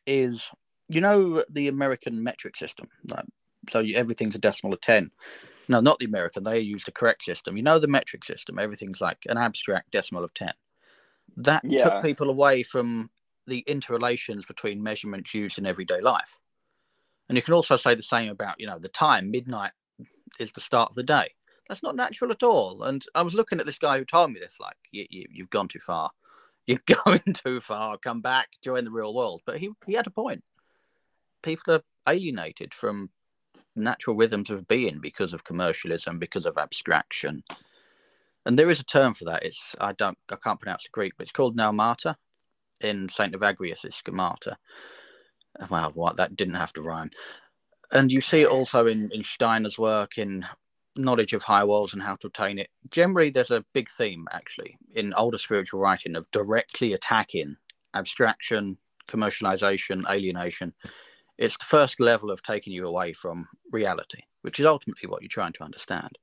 is, 0.07 0.44
you 0.88 1.00
know, 1.00 1.44
the 1.50 1.68
American 1.68 2.22
metric 2.22 2.57
system. 2.57 2.88
Like, 3.09 3.26
so 3.70 3.80
you, 3.80 3.96
everything's 3.96 4.34
a 4.34 4.38
decimal 4.38 4.74
of 4.74 4.80
ten. 4.80 5.11
No, 5.69 5.81
not 5.81 5.99
the 5.99 6.05
American. 6.05 6.45
They 6.45 6.61
use 6.61 6.85
the 6.85 6.93
correct 6.93 7.25
system. 7.25 7.57
You 7.57 7.62
know 7.62 7.79
the 7.79 7.87
metric 7.87 8.25
system. 8.25 8.59
Everything's 8.59 9.01
like 9.01 9.19
an 9.27 9.39
abstract 9.39 9.91
decimal 9.91 10.25
of 10.25 10.35
ten. 10.35 10.53
That 11.37 11.65
Yeah. 11.65 11.85
took 11.85 12.03
people 12.03 12.31
away 12.31 12.62
from 12.62 13.11
the 13.47 13.61
interrelations 13.67 14.45
between 14.45 14.83
measurements 14.83 15.35
used 15.35 15.59
in 15.59 15.67
everyday 15.67 16.01
life. 16.01 16.29
And 17.29 17.37
you 17.37 17.43
can 17.43 17.55
also 17.55 17.77
say 17.77 17.95
the 17.95 18.03
same 18.03 18.31
about, 18.31 18.61
you 18.61 18.67
know, 18.67 18.79
the 18.79 18.89
time. 18.89 19.31
Midnight 19.31 19.73
is 20.39 20.53
the 20.53 20.61
start 20.61 20.91
of 20.91 20.97
the 20.97 21.03
day. 21.03 21.31
That's 21.69 21.83
not 21.83 21.97
natural 21.97 22.31
at 22.31 22.43
all. 22.43 22.83
And 22.85 23.05
I 23.15 23.23
was 23.23 23.35
looking 23.35 23.61
at 23.61 23.67
this 23.67 23.79
guy 23.79 23.99
who 23.99 24.05
told 24.05 24.33
me 24.33 24.41
this, 24.41 24.57
like, 24.61 24.77
you, 24.91 25.07
you, 25.09 25.27
you've 25.31 25.51
gone 25.51 25.69
too 25.69 25.81
far. 25.81 26.11
You're 26.67 26.81
going 27.05 27.21
too 27.35 27.61
far. 27.61 27.99
Come 27.99 28.23
back, 28.23 28.49
join 28.62 28.85
the 28.85 28.91
real 28.91 29.15
world. 29.15 29.43
But 29.45 29.59
he, 29.59 29.71
he 29.87 29.93
had 29.93 30.07
a 30.07 30.11
point. 30.11 30.43
People 31.43 31.75
are 31.75 31.83
alienated 32.09 32.73
from 32.73 33.11
natural 33.77 34.16
rhythms 34.16 34.51
of 34.51 34.68
being 34.68 35.01
because 35.01 35.33
of 35.33 35.45
commercialism, 35.45 36.18
because 36.18 36.47
of 36.47 36.59
abstraction. 36.59 37.43
And 38.47 38.59
there 38.59 38.70
is 38.70 38.81
a 38.81 38.85
term 38.85 39.14
for 39.14 39.25
that. 39.25 39.45
It's 39.45 39.75
I 39.81 39.93
don't 39.93 40.18
I 40.31 40.37
can't 40.37 40.61
pronounce 40.61 40.85
the 40.85 40.91
Greek, 40.93 41.14
but 41.16 41.25
it's 41.25 41.33
called 41.33 41.57
noemata 41.57 42.16
in 42.81 43.09
Saint 43.09 43.35
Evagrius' 43.35 43.95
schemata. 43.95 44.57
Well, 45.70 45.93
what 45.95 46.16
that 46.16 46.37
didn't 46.37 46.55
have 46.55 46.72
to 46.75 46.83
rhyme. 46.83 47.11
And 47.93 48.11
you 48.11 48.20
see 48.20 48.43
it 48.43 48.49
also 48.49 48.87
in, 48.87 49.11
in 49.12 49.22
Steiner's 49.22 49.79
work 49.79 50.18
in 50.18 50.45
knowledge 50.97 51.33
of 51.33 51.43
higher 51.43 51.66
worlds 51.66 51.93
and 51.93 52.03
how 52.03 52.16
to 52.16 52.27
obtain 52.27 52.59
it. 52.59 52.68
Generally, 52.91 53.31
there's 53.31 53.51
a 53.51 53.64
big 53.72 53.89
theme 53.97 54.27
actually 54.33 54.77
in 54.95 55.14
older 55.14 55.39
spiritual 55.39 55.81
writing 55.81 56.16
of 56.16 56.31
directly 56.31 56.93
attacking 56.93 57.57
abstraction, 57.95 58.77
commercialization, 59.09 60.09
alienation. 60.11 60.72
It's 61.39 61.57
the 61.57 61.64
first 61.64 62.01
level 62.01 62.30
of 62.30 62.43
taking 62.43 62.72
you 62.72 62.87
away 62.87 63.12
from 63.12 63.49
reality, 63.72 64.22
which 64.43 64.61
is 64.61 64.66
ultimately 64.66 65.09
what 65.09 65.22
you're 65.22 65.28
trying 65.28 65.53
to 65.55 65.64
understand. 65.64 66.16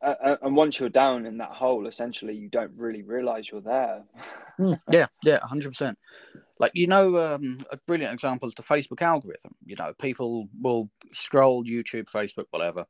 Uh, 0.00 0.36
and 0.42 0.54
once 0.54 0.78
you're 0.78 0.88
down 0.88 1.26
in 1.26 1.38
that 1.38 1.50
hole, 1.50 1.86
essentially, 1.86 2.34
you 2.34 2.48
don't 2.48 2.70
really 2.76 3.02
realize 3.02 3.48
you're 3.50 3.60
there. 3.60 4.04
yeah, 4.90 5.06
yeah, 5.24 5.38
hundred 5.42 5.70
percent. 5.70 5.98
Like 6.60 6.72
you 6.74 6.86
know, 6.86 7.16
um, 7.18 7.58
a 7.70 7.78
brilliant 7.86 8.14
example 8.14 8.48
is 8.48 8.54
the 8.54 8.62
Facebook 8.62 9.02
algorithm. 9.02 9.54
You 9.64 9.76
know, 9.76 9.92
people 10.00 10.48
will 10.60 10.88
scroll 11.12 11.64
YouTube, 11.64 12.06
Facebook, 12.10 12.46
whatever. 12.50 12.86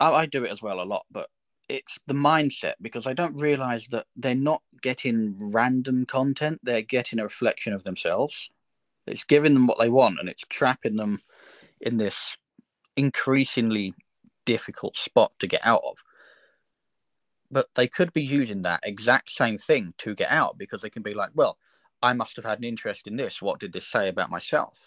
I, 0.00 0.10
I 0.10 0.26
do 0.26 0.44
it 0.44 0.50
as 0.50 0.62
well 0.62 0.80
a 0.80 0.84
lot, 0.84 1.06
but 1.12 1.28
it's 1.68 1.98
the 2.08 2.14
mindset 2.14 2.74
because 2.82 3.06
I 3.06 3.12
don't 3.12 3.36
realize 3.36 3.86
that 3.92 4.06
they're 4.16 4.34
not 4.34 4.62
getting 4.82 5.36
random 5.38 6.06
content; 6.06 6.60
they're 6.64 6.82
getting 6.82 7.20
a 7.20 7.24
reflection 7.24 7.72
of 7.72 7.84
themselves. 7.84 8.50
It's 9.06 9.24
giving 9.24 9.54
them 9.54 9.66
what 9.66 9.78
they 9.78 9.88
want, 9.88 10.20
and 10.20 10.28
it's 10.28 10.44
trapping 10.48 10.96
them 10.96 11.20
in 11.80 11.96
this 11.96 12.36
increasingly 12.96 13.94
difficult 14.44 14.96
spot 14.96 15.32
to 15.40 15.46
get 15.46 15.64
out 15.64 15.82
of. 15.84 15.96
But 17.50 17.68
they 17.74 17.86
could 17.86 18.12
be 18.12 18.22
using 18.22 18.62
that 18.62 18.80
exact 18.82 19.30
same 19.30 19.58
thing 19.58 19.94
to 19.98 20.14
get 20.14 20.30
out 20.30 20.58
because 20.58 20.82
they 20.82 20.90
can 20.90 21.02
be 21.02 21.14
like, 21.14 21.30
well, 21.34 21.58
I 22.02 22.12
must 22.12 22.36
have 22.36 22.44
had 22.44 22.58
an 22.58 22.64
interest 22.64 23.06
in 23.06 23.16
this. 23.16 23.40
What 23.40 23.60
did 23.60 23.72
this 23.72 23.86
say 23.86 24.08
about 24.08 24.30
myself? 24.30 24.78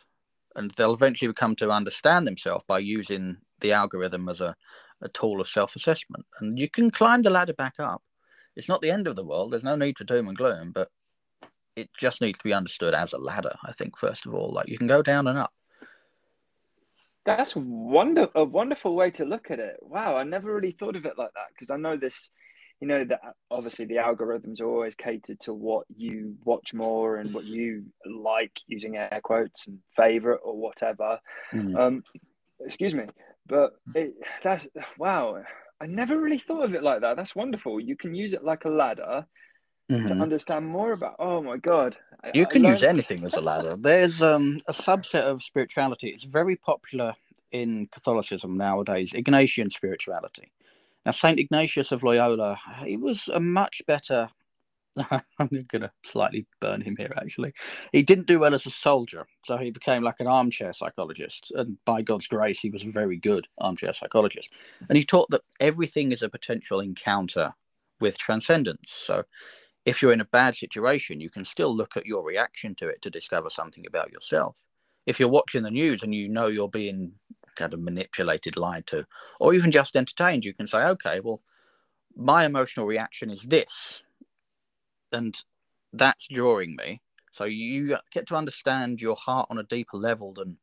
And 0.56 0.72
they'll 0.72 0.94
eventually 0.94 1.34
come 1.34 1.56
to 1.58 1.70
understand 1.72 2.28
themselves 2.28 2.64
by 2.68 2.80
using 2.80 3.38
the 3.60 3.72
algorithm 3.72 4.28
as 4.30 4.42
a, 4.42 4.56
a 5.02 5.10
tool 5.10 5.40
of 5.40 5.48
self 5.48 5.76
assessment. 5.76 6.26
And 6.40 6.58
you 6.58 6.70
can 6.70 6.92
climb 6.92 7.22
the 7.22 7.30
ladder 7.30 7.54
back 7.54 7.76
up. 7.80 8.02
It's 8.56 8.70
not 8.70 8.82
the 8.82 8.92
end 8.92 9.08
of 9.08 9.16
the 9.16 9.24
world. 9.24 9.52
There's 9.52 9.64
no 9.64 9.76
need 9.76 9.98
for 9.98 10.04
doom 10.04 10.28
and 10.28 10.38
gloom, 10.38 10.72
but 10.72 10.90
it 11.78 11.90
just 11.98 12.22
needs 12.22 12.40
to 12.40 12.44
be 12.44 12.54
understood 12.54 12.96
as 12.96 13.14
a 13.14 13.18
ladder, 13.20 13.56
I 13.64 13.72
think, 13.74 13.98
first 13.98 14.26
of 14.26 14.34
all. 14.34 14.52
Like 14.52 14.68
you 14.68 14.78
can 14.78 14.88
go 14.88 15.04
down 15.04 15.28
and 15.28 15.38
up. 15.38 15.54
That's 17.26 17.56
wonder 17.56 18.28
a 18.36 18.44
wonderful 18.44 18.96
way 18.96 19.12
to 19.12 19.26
look 19.26 19.52
at 19.52 19.60
it. 19.60 19.78
Wow, 19.82 20.18
I 20.18 20.24
never 20.24 20.54
really 20.54 20.72
thought 20.72 20.96
of 20.96 21.06
it 21.06 21.18
like 21.18 21.34
that 21.36 21.50
because 21.54 21.70
I 21.70 21.78
know 21.78 21.96
this, 21.96 22.32
you 22.80 22.88
know, 22.88 23.06
that 23.06 23.20
obviously 23.52 23.86
the 23.86 23.96
algorithms 23.96 24.60
are 24.60 24.68
always 24.68 24.96
catered 24.96 25.40
to 25.42 25.54
what 25.54 25.86
you 25.96 26.36
watch 26.46 26.74
more 26.74 27.18
and 27.18 27.34
what 27.34 27.44
you 27.44 27.86
like, 28.06 28.58
using 28.66 28.98
air 28.98 29.20
quotes 29.24 29.68
and 29.68 29.78
favorite 29.96 30.42
or 30.44 30.58
whatever. 30.58 31.20
Mm. 31.54 31.78
Um, 31.78 32.04
excuse 32.66 32.96
me, 32.96 33.04
but 33.46 33.74
it, 33.94 34.14
that's 34.44 34.68
wow. 34.98 35.44
I 35.80 35.86
never 35.86 36.20
really 36.20 36.40
thought 36.40 36.64
of 36.64 36.74
it 36.74 36.82
like 36.82 37.02
that. 37.02 37.18
That's 37.18 37.36
wonderful. 37.36 37.80
You 37.80 37.96
can 37.96 38.16
use 38.16 38.34
it 38.34 38.44
like 38.44 38.66
a 38.66 38.70
ladder 38.70 39.28
to 40.08 40.20
Mhm. 40.20 40.22
understand 40.22 40.68
more 40.68 40.94
about. 40.94 41.16
Oh 41.20 41.42
my 41.44 41.58
god, 41.58 41.98
You 42.34 42.46
I 42.46 42.48
can 42.48 42.64
use 42.64 42.84
anything 42.84 43.26
as 43.26 43.38
a 43.38 43.42
ladder. 43.42 43.76
There's 43.78 44.22
um, 44.22 44.60
a 44.68 44.74
subset 44.74 45.24
of 45.24 45.44
spirituality. 45.44 46.10
It's 46.10 46.26
very 46.26 46.56
popular 46.58 47.16
in 47.52 47.88
Catholicism 47.92 48.58
nowadays, 48.58 49.14
Ignatian 49.14 49.72
spirituality. 49.72 50.52
Now, 51.06 51.14
Saint 51.14 51.40
Ignatius 51.40 51.92
of 51.92 52.04
Loyola, 52.04 52.60
he 52.86 52.98
was 52.98 53.30
a 53.34 53.40
much 53.40 53.82
better. 53.88 54.30
I'm 55.12 55.20
going 55.70 55.82
to 55.84 55.92
slightly 56.06 56.48
burn 56.62 56.82
him 56.82 56.96
here, 56.98 57.14
actually. 57.18 57.54
He 57.94 58.04
didn't 58.04 58.28
do 58.28 58.40
well 58.40 58.56
as 58.56 58.66
a 58.68 58.72
soldier, 58.72 59.28
so 59.46 59.58
he 59.58 59.72
became 59.72 60.04
like 60.04 60.18
an 60.20 60.28
armchair 60.28 60.74
psychologist. 60.74 61.52
And 61.56 61.78
by 61.86 62.02
God's 62.04 62.28
grace, 62.28 62.60
he 62.60 62.70
was 62.72 62.84
a 62.86 62.92
very 62.92 63.18
good 63.18 63.48
armchair 63.60 63.94
psychologist. 63.94 64.50
And 64.90 64.98
he 64.98 65.06
taught 65.06 65.30
that 65.32 65.42
everything 65.60 66.12
is 66.14 66.24
a 66.24 66.30
potential 66.30 66.82
encounter 66.82 67.54
with 68.02 68.18
transcendence. 68.18 68.92
So, 69.06 69.24
if 69.88 70.02
you're 70.02 70.12
in 70.12 70.20
a 70.20 70.26
bad 70.26 70.54
situation, 70.54 71.22
you 71.22 71.30
can 71.30 71.46
still 71.46 71.74
look 71.74 71.96
at 71.96 72.06
your 72.06 72.22
reaction 72.22 72.76
to 72.76 72.90
it 72.90 73.02
to 73.02 73.10
discover 73.10 73.50
something 73.50 73.86
about 73.88 74.12
yourself. 74.12 74.54
If 75.06 75.18
you're 75.18 75.30
watching 75.30 75.64
the 75.64 75.72
news 75.72 76.04
and 76.04 76.14
you 76.14 76.28
know 76.28 76.48
you're 76.48 76.68
being 76.68 77.14
kind 77.56 77.74
of 77.74 77.80
manipulated, 77.80 78.58
lied 78.58 78.86
to, 78.88 79.06
or 79.40 79.54
even 79.54 79.72
just 79.72 79.96
entertained, 79.96 80.44
you 80.44 80.54
can 80.54 80.68
say, 80.68 80.80
okay, 80.80 81.22
well, 81.22 81.42
my 82.18 82.46
emotional 82.46 82.86
reaction 82.86 83.30
is 83.30 83.42
this. 83.44 84.02
And 85.14 85.42
that's 85.94 86.28
drawing 86.28 86.76
me. 86.76 87.02
So 87.32 87.46
you 87.46 87.96
get 88.12 88.28
to 88.28 88.36
understand 88.36 89.00
your 89.00 89.16
heart 89.16 89.48
on 89.50 89.60
a 89.60 89.64
deeper 89.64 89.96
level 89.96 90.34
than 90.34 90.58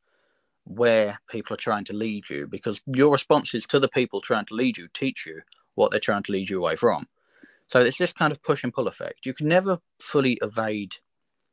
where 0.65 1.19
people 1.31 1.55
are 1.55 1.57
trying 1.57 1.85
to 1.85 1.93
lead 1.93 2.29
you 2.29 2.45
because 2.45 2.79
your 2.85 3.11
responses 3.11 3.65
to 3.67 3.79
the 3.79 3.89
people 3.89 4.21
trying 4.21 4.45
to 4.45 4.53
lead 4.53 4.77
you 4.77 4.87
teach 4.93 5.25
you 5.25 5.41
what 5.73 5.89
they're 5.89 5.99
trying 5.99 6.23
to 6.23 6.31
lead 6.31 6.47
you 6.47 6.59
away 6.59 6.75
from. 6.75 7.07
So 7.67 7.81
it's 7.81 7.97
this 7.97 8.13
kind 8.13 8.31
of 8.31 8.41
push 8.43 8.63
and 8.63 8.73
pull 8.73 8.87
effect. 8.87 9.25
You 9.25 9.33
can 9.33 9.47
never 9.47 9.79
fully 10.01 10.37
evade 10.41 10.95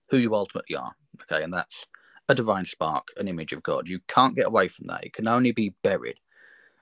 who 0.09 0.19
you 0.19 0.35
ultimately 0.35 0.77
are. 0.77 0.95
Okay, 1.23 1.43
and 1.43 1.53
that's 1.53 1.87
a 2.29 2.35
divine 2.35 2.65
spark, 2.65 3.07
an 3.17 3.29
image 3.29 3.53
of 3.53 3.63
God. 3.63 3.89
You 3.89 4.01
can't 4.09 4.37
get 4.37 4.47
away 4.47 4.69
from 4.69 4.87
that. 4.89 5.05
It 5.05 5.15
can 5.15 5.27
only 5.29 5.53
be 5.53 5.75
buried. 5.83 6.19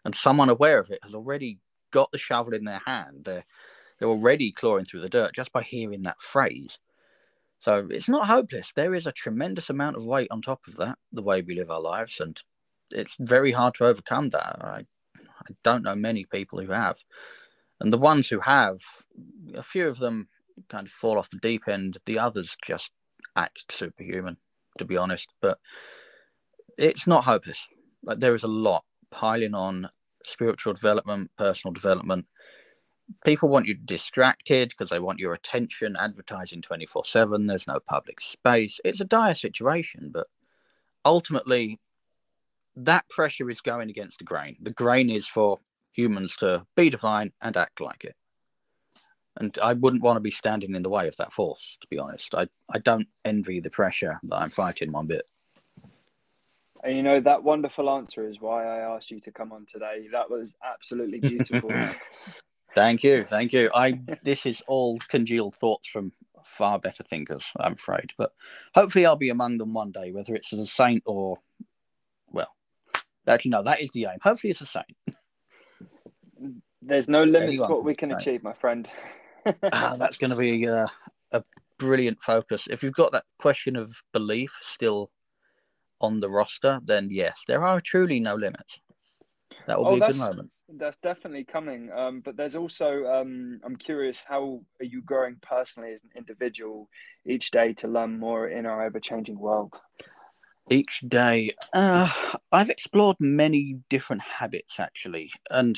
And 0.04 0.14
someone 0.14 0.48
aware 0.48 0.78
of 0.78 0.90
it 0.90 1.00
has 1.02 1.14
already 1.14 1.58
got 1.92 2.10
the 2.12 2.18
shovel 2.18 2.54
in 2.54 2.64
their 2.64 2.80
hand. 2.84 3.22
They're 3.24 3.44
they're 3.98 4.08
already 4.08 4.50
clawing 4.50 4.86
through 4.86 5.02
the 5.02 5.10
dirt 5.10 5.34
just 5.34 5.52
by 5.52 5.62
hearing 5.62 6.02
that 6.02 6.20
phrase. 6.20 6.78
So 7.60 7.86
it's 7.90 8.08
not 8.08 8.26
hopeless. 8.26 8.72
There 8.74 8.94
is 8.94 9.06
a 9.06 9.12
tremendous 9.12 9.68
amount 9.68 9.96
of 9.96 10.04
weight 10.04 10.28
on 10.30 10.40
top 10.40 10.60
of 10.66 10.76
that, 10.76 10.96
the 11.12 11.22
way 11.22 11.42
we 11.42 11.54
live 11.54 11.70
our 11.70 11.80
lives, 11.80 12.16
and 12.18 12.40
it's 12.90 13.14
very 13.20 13.52
hard 13.52 13.74
to 13.74 13.84
overcome 13.84 14.30
that. 14.30 14.56
I 14.64 14.86
I 15.18 15.54
don't 15.64 15.82
know 15.82 15.94
many 15.94 16.24
people 16.24 16.60
who 16.60 16.70
have. 16.72 16.96
And 17.80 17.92
the 17.92 17.98
ones 17.98 18.28
who 18.28 18.40
have, 18.40 18.78
a 19.54 19.62
few 19.62 19.88
of 19.88 19.98
them 19.98 20.28
kind 20.68 20.86
of 20.86 20.92
fall 20.92 21.18
off 21.18 21.30
the 21.30 21.38
deep 21.38 21.68
end. 21.68 21.98
The 22.06 22.18
others 22.18 22.56
just 22.66 22.90
act 23.36 23.64
superhuman, 23.70 24.36
to 24.78 24.84
be 24.84 24.96
honest. 24.96 25.28
But 25.40 25.58
it's 26.78 27.06
not 27.06 27.24
hopeless. 27.24 27.58
Like 28.02 28.20
there 28.20 28.34
is 28.34 28.44
a 28.44 28.48
lot 28.48 28.84
piling 29.10 29.54
on 29.54 29.88
spiritual 30.24 30.74
development, 30.74 31.30
personal 31.36 31.72
development. 31.72 32.26
People 33.24 33.48
want 33.48 33.66
you 33.66 33.74
distracted 33.74 34.68
because 34.68 34.88
they 34.88 35.00
want 35.00 35.18
your 35.18 35.34
attention, 35.34 35.96
advertising 35.98 36.62
24 36.62 37.04
7. 37.04 37.46
There's 37.46 37.66
no 37.66 37.80
public 37.80 38.20
space. 38.20 38.78
It's 38.84 39.00
a 39.00 39.04
dire 39.04 39.34
situation, 39.34 40.10
but 40.12 40.28
ultimately, 41.04 41.80
that 42.76 43.08
pressure 43.08 43.50
is 43.50 43.60
going 43.60 43.90
against 43.90 44.18
the 44.18 44.24
grain. 44.24 44.56
The 44.62 44.70
grain 44.70 45.10
is 45.10 45.26
for 45.26 45.58
humans 45.92 46.36
to 46.36 46.64
be 46.76 46.88
divine 46.88 47.32
and 47.42 47.56
act 47.56 47.80
like 47.80 48.04
it. 48.04 48.14
And 49.40 49.58
I 49.62 49.72
wouldn't 49.72 50.02
want 50.02 50.16
to 50.16 50.20
be 50.20 50.30
standing 50.30 50.74
in 50.74 50.82
the 50.82 50.90
way 50.90 51.08
of 51.08 51.16
that 51.16 51.32
force. 51.32 51.60
To 51.80 51.86
be 51.88 51.98
honest, 51.98 52.34
I 52.34 52.46
I 52.72 52.78
don't 52.78 53.08
envy 53.24 53.60
the 53.60 53.70
pressure 53.70 54.20
that 54.22 54.36
I'm 54.36 54.50
fighting 54.50 54.92
one 54.92 55.06
bit. 55.06 55.26
And 56.84 56.96
you 56.96 57.02
know 57.02 57.20
that 57.20 57.42
wonderful 57.42 57.90
answer 57.90 58.28
is 58.28 58.40
why 58.40 58.64
I 58.64 58.94
asked 58.94 59.10
you 59.10 59.20
to 59.20 59.32
come 59.32 59.52
on 59.52 59.66
today. 59.66 60.06
That 60.12 60.30
was 60.30 60.54
absolutely 60.64 61.18
beautiful. 61.20 61.70
thank 62.74 63.02
you, 63.02 63.24
thank 63.28 63.52
you. 63.52 63.70
I 63.74 64.00
this 64.22 64.46
is 64.46 64.62
all 64.68 64.98
congealed 65.08 65.56
thoughts 65.56 65.88
from 65.88 66.12
far 66.56 66.78
better 66.78 67.02
thinkers, 67.02 67.44
I'm 67.58 67.72
afraid. 67.72 68.12
But 68.18 68.32
hopefully, 68.74 69.06
I'll 69.06 69.16
be 69.16 69.30
among 69.30 69.58
them 69.58 69.72
one 69.72 69.92
day, 69.92 70.12
whether 70.12 70.34
it's 70.34 70.52
as 70.52 70.58
a 70.58 70.66
saint 70.66 71.02
or, 71.06 71.38
well, 72.28 72.54
actually, 73.26 73.52
no, 73.52 73.62
that 73.62 73.80
is 73.80 73.90
the 73.92 74.06
aim. 74.10 74.18
Hopefully, 74.22 74.50
it's 74.50 74.60
a 74.60 74.66
saint. 74.66 74.96
There's 76.82 77.08
no 77.08 77.24
limits 77.24 77.60
to 77.60 77.68
what 77.68 77.84
we 77.84 77.94
can 77.94 78.12
achieve, 78.12 78.42
my 78.42 78.54
friend. 78.54 78.88
Ah, 79.72 79.96
that's 79.98 80.16
going 80.16 80.30
to 80.30 80.36
be 80.36 80.66
uh, 80.66 80.86
a 81.32 81.42
brilliant 81.78 82.18
focus. 82.22 82.66
If 82.70 82.82
you've 82.82 82.94
got 82.94 83.12
that 83.12 83.24
question 83.38 83.76
of 83.76 83.92
belief 84.12 84.52
still 84.60 85.10
on 86.00 86.20
the 86.20 86.30
roster, 86.30 86.80
then 86.84 87.08
yes, 87.10 87.38
there 87.46 87.64
are 87.64 87.80
truly 87.80 88.20
no 88.20 88.34
limits. 88.34 88.78
That 89.66 89.78
will 89.78 89.88
oh, 89.88 89.96
be 89.96 90.02
a 90.02 90.06
good 90.08 90.16
moment. 90.16 90.50
That's 90.68 90.96
definitely 91.02 91.44
coming. 91.44 91.90
Um, 91.92 92.20
but 92.20 92.36
there's 92.36 92.56
also, 92.56 93.04
um, 93.06 93.60
I'm 93.64 93.76
curious, 93.76 94.22
how 94.26 94.60
are 94.80 94.84
you 94.84 95.02
growing 95.02 95.36
personally 95.42 95.94
as 95.94 96.00
an 96.04 96.10
individual 96.16 96.88
each 97.26 97.50
day 97.50 97.72
to 97.74 97.88
learn 97.88 98.18
more 98.18 98.48
in 98.48 98.66
our 98.66 98.84
ever 98.84 99.00
changing 99.00 99.38
world? 99.38 99.74
Each 100.70 101.00
day, 101.08 101.50
uh, 101.72 102.08
I've 102.52 102.70
explored 102.70 103.16
many 103.18 103.78
different 103.88 104.22
habits 104.22 104.78
actually, 104.78 105.32
and 105.50 105.76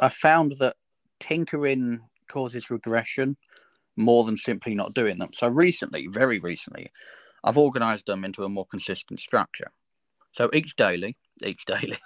I 0.00 0.10
found 0.10 0.56
that 0.58 0.76
tinkering 1.18 2.00
causes 2.34 2.68
regression 2.68 3.36
more 3.96 4.24
than 4.24 4.36
simply 4.36 4.74
not 4.74 4.92
doing 4.92 5.18
them. 5.18 5.30
So 5.32 5.46
recently, 5.48 6.08
very 6.08 6.40
recently, 6.40 6.90
I've 7.44 7.56
organized 7.56 8.06
them 8.06 8.24
into 8.24 8.42
a 8.42 8.48
more 8.48 8.66
consistent 8.66 9.20
structure. 9.20 9.70
So 10.32 10.50
each 10.52 10.74
daily, 10.74 11.16
each 11.44 11.64
daily, 11.64 11.98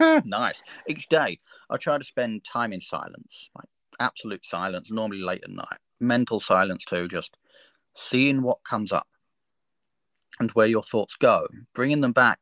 nice. 0.24 0.62
Each 0.88 1.08
day, 1.08 1.38
I 1.68 1.76
try 1.78 1.98
to 1.98 2.04
spend 2.04 2.44
time 2.44 2.72
in 2.72 2.80
silence, 2.80 3.50
like 3.56 3.68
absolute 3.98 4.46
silence, 4.46 4.88
normally 4.90 5.22
late 5.22 5.42
at 5.42 5.50
night. 5.50 5.80
Mental 6.00 6.38
silence 6.38 6.84
too, 6.84 7.08
just 7.08 7.36
seeing 7.96 8.42
what 8.42 8.58
comes 8.68 8.92
up 8.92 9.08
and 10.38 10.50
where 10.52 10.66
your 10.66 10.84
thoughts 10.84 11.16
go, 11.16 11.48
bringing 11.74 12.00
them 12.00 12.12
back 12.12 12.40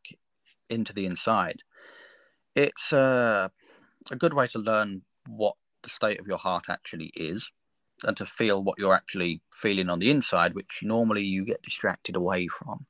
into 0.69 0.93
the 0.93 1.07
inside. 1.07 1.63
It's 2.55 2.93
uh, 2.93 3.49
a 4.11 4.17
good 4.17 4.35
way 4.35 4.47
to 4.49 4.59
learn 4.59 5.03
what 5.27 5.55
the 5.83 5.91
state 5.91 6.21
of 6.21 6.27
your 6.27 6.39
heart 6.39 6.67
actually 6.69 7.13
is 7.15 7.49
and 8.05 8.17
to 8.17 8.27
feel 8.27 8.63
what 8.65 8.79
you're 8.79 8.95
actually 8.95 9.41
feeling 9.55 9.91
on 9.91 9.99
the 9.99 10.11
inside, 10.11 10.55
which 10.55 10.81
normally 10.83 11.23
you 11.23 11.45
get 11.45 11.63
distracted 11.63 12.17
away 12.17 12.47
from. 12.47 12.87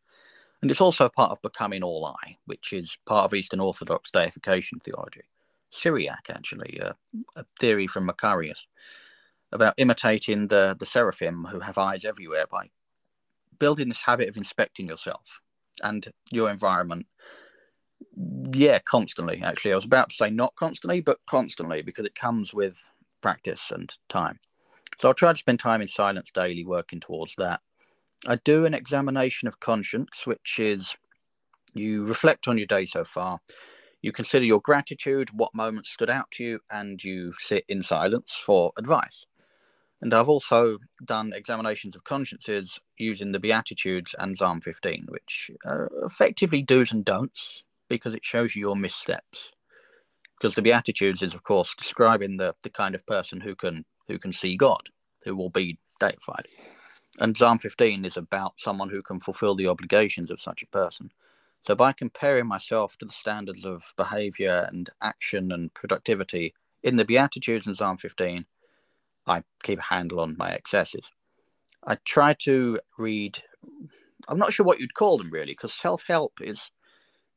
And 0.62 0.70
it's 0.70 0.80
also 0.80 1.08
part 1.08 1.32
of 1.32 1.42
becoming 1.42 1.82
all 1.82 2.04
eye, 2.06 2.36
which 2.46 2.72
is 2.72 2.96
part 3.06 3.24
of 3.24 3.34
Eastern 3.34 3.60
Orthodox 3.60 4.10
deification 4.10 4.78
theology. 4.80 5.22
Syriac, 5.70 6.26
actually, 6.28 6.80
uh, 6.80 6.92
a 7.36 7.44
theory 7.58 7.86
from 7.86 8.06
Macarius 8.06 8.60
about 9.52 9.74
imitating 9.78 10.48
the, 10.48 10.76
the 10.78 10.86
seraphim 10.86 11.44
who 11.44 11.60
have 11.60 11.78
eyes 11.78 12.04
everywhere 12.04 12.44
by 12.50 12.70
building 13.58 13.88
this 13.88 14.00
habit 14.00 14.28
of 14.28 14.36
inspecting 14.36 14.86
yourself 14.86 15.22
and 15.82 16.08
your 16.30 16.50
environment. 16.50 17.06
Yeah, 18.52 18.78
constantly, 18.80 19.42
actually. 19.42 19.72
I 19.72 19.76
was 19.76 19.84
about 19.84 20.10
to 20.10 20.16
say 20.16 20.30
not 20.30 20.54
constantly, 20.56 21.00
but 21.00 21.18
constantly 21.28 21.82
because 21.82 22.06
it 22.06 22.14
comes 22.14 22.52
with 22.52 22.76
practice 23.22 23.62
and 23.70 23.92
time. 24.08 24.38
So 24.98 25.08
I'll 25.08 25.14
try 25.14 25.32
to 25.32 25.38
spend 25.38 25.60
time 25.60 25.80
in 25.80 25.88
silence 25.88 26.30
daily 26.34 26.64
working 26.64 27.00
towards 27.00 27.34
that. 27.38 27.60
I 28.26 28.36
do 28.44 28.66
an 28.66 28.74
examination 28.74 29.48
of 29.48 29.60
conscience, 29.60 30.26
which 30.26 30.58
is 30.58 30.94
you 31.74 32.04
reflect 32.04 32.48
on 32.48 32.58
your 32.58 32.66
day 32.66 32.86
so 32.86 33.04
far, 33.04 33.38
you 34.02 34.12
consider 34.12 34.44
your 34.44 34.60
gratitude, 34.60 35.30
what 35.32 35.54
moments 35.54 35.90
stood 35.90 36.10
out 36.10 36.30
to 36.32 36.44
you, 36.44 36.60
and 36.70 37.02
you 37.02 37.32
sit 37.38 37.64
in 37.68 37.82
silence 37.82 38.32
for 38.44 38.72
advice. 38.78 39.24
And 40.02 40.14
I've 40.14 40.28
also 40.28 40.78
done 41.04 41.32
examinations 41.34 41.94
of 41.94 42.04
consciences 42.04 42.78
using 42.96 43.32
the 43.32 43.38
Beatitudes 43.38 44.14
and 44.18 44.36
Psalm 44.36 44.60
15, 44.60 45.06
which 45.08 45.50
are 45.66 45.90
effectively 46.04 46.62
do's 46.62 46.92
and 46.92 47.04
don'ts 47.04 47.62
because 47.90 48.14
it 48.14 48.24
shows 48.24 48.56
you 48.56 48.60
your 48.60 48.76
missteps. 48.76 49.50
Because 50.38 50.54
the 50.54 50.62
Beatitudes 50.62 51.22
is, 51.22 51.34
of 51.34 51.42
course, 51.42 51.74
describing 51.76 52.38
the, 52.38 52.54
the 52.62 52.70
kind 52.70 52.94
of 52.94 53.04
person 53.04 53.38
who 53.42 53.54
can 53.54 53.84
who 54.08 54.18
can 54.18 54.32
see 54.32 54.56
God, 54.56 54.88
who 55.24 55.36
will 55.36 55.50
be 55.50 55.78
deified. 56.00 56.46
And 57.18 57.36
Psalm 57.36 57.58
15 57.58 58.04
is 58.04 58.16
about 58.16 58.54
someone 58.56 58.88
who 58.88 59.02
can 59.02 59.20
fulfill 59.20 59.54
the 59.54 59.66
obligations 59.66 60.30
of 60.30 60.40
such 60.40 60.62
a 60.62 60.66
person. 60.66 61.10
So 61.66 61.74
by 61.74 61.92
comparing 61.92 62.46
myself 62.46 62.96
to 62.98 63.06
the 63.06 63.12
standards 63.12 63.64
of 63.64 63.82
behavior 63.96 64.66
and 64.72 64.88
action 65.02 65.52
and 65.52 65.72
productivity 65.74 66.54
in 66.82 66.96
the 66.96 67.04
Beatitudes 67.04 67.66
and 67.66 67.76
Psalm 67.76 67.98
15, 67.98 68.46
I 69.26 69.42
keep 69.62 69.78
a 69.78 69.82
handle 69.82 70.20
on 70.20 70.36
my 70.38 70.50
excesses. 70.50 71.04
I 71.86 71.96
try 72.04 72.34
to 72.44 72.80
read, 72.98 73.42
I'm 74.28 74.38
not 74.38 74.52
sure 74.52 74.64
what 74.64 74.80
you'd 74.80 74.94
call 74.94 75.18
them 75.18 75.30
really, 75.30 75.52
because 75.52 75.74
self 75.74 76.02
help 76.06 76.32
is 76.40 76.60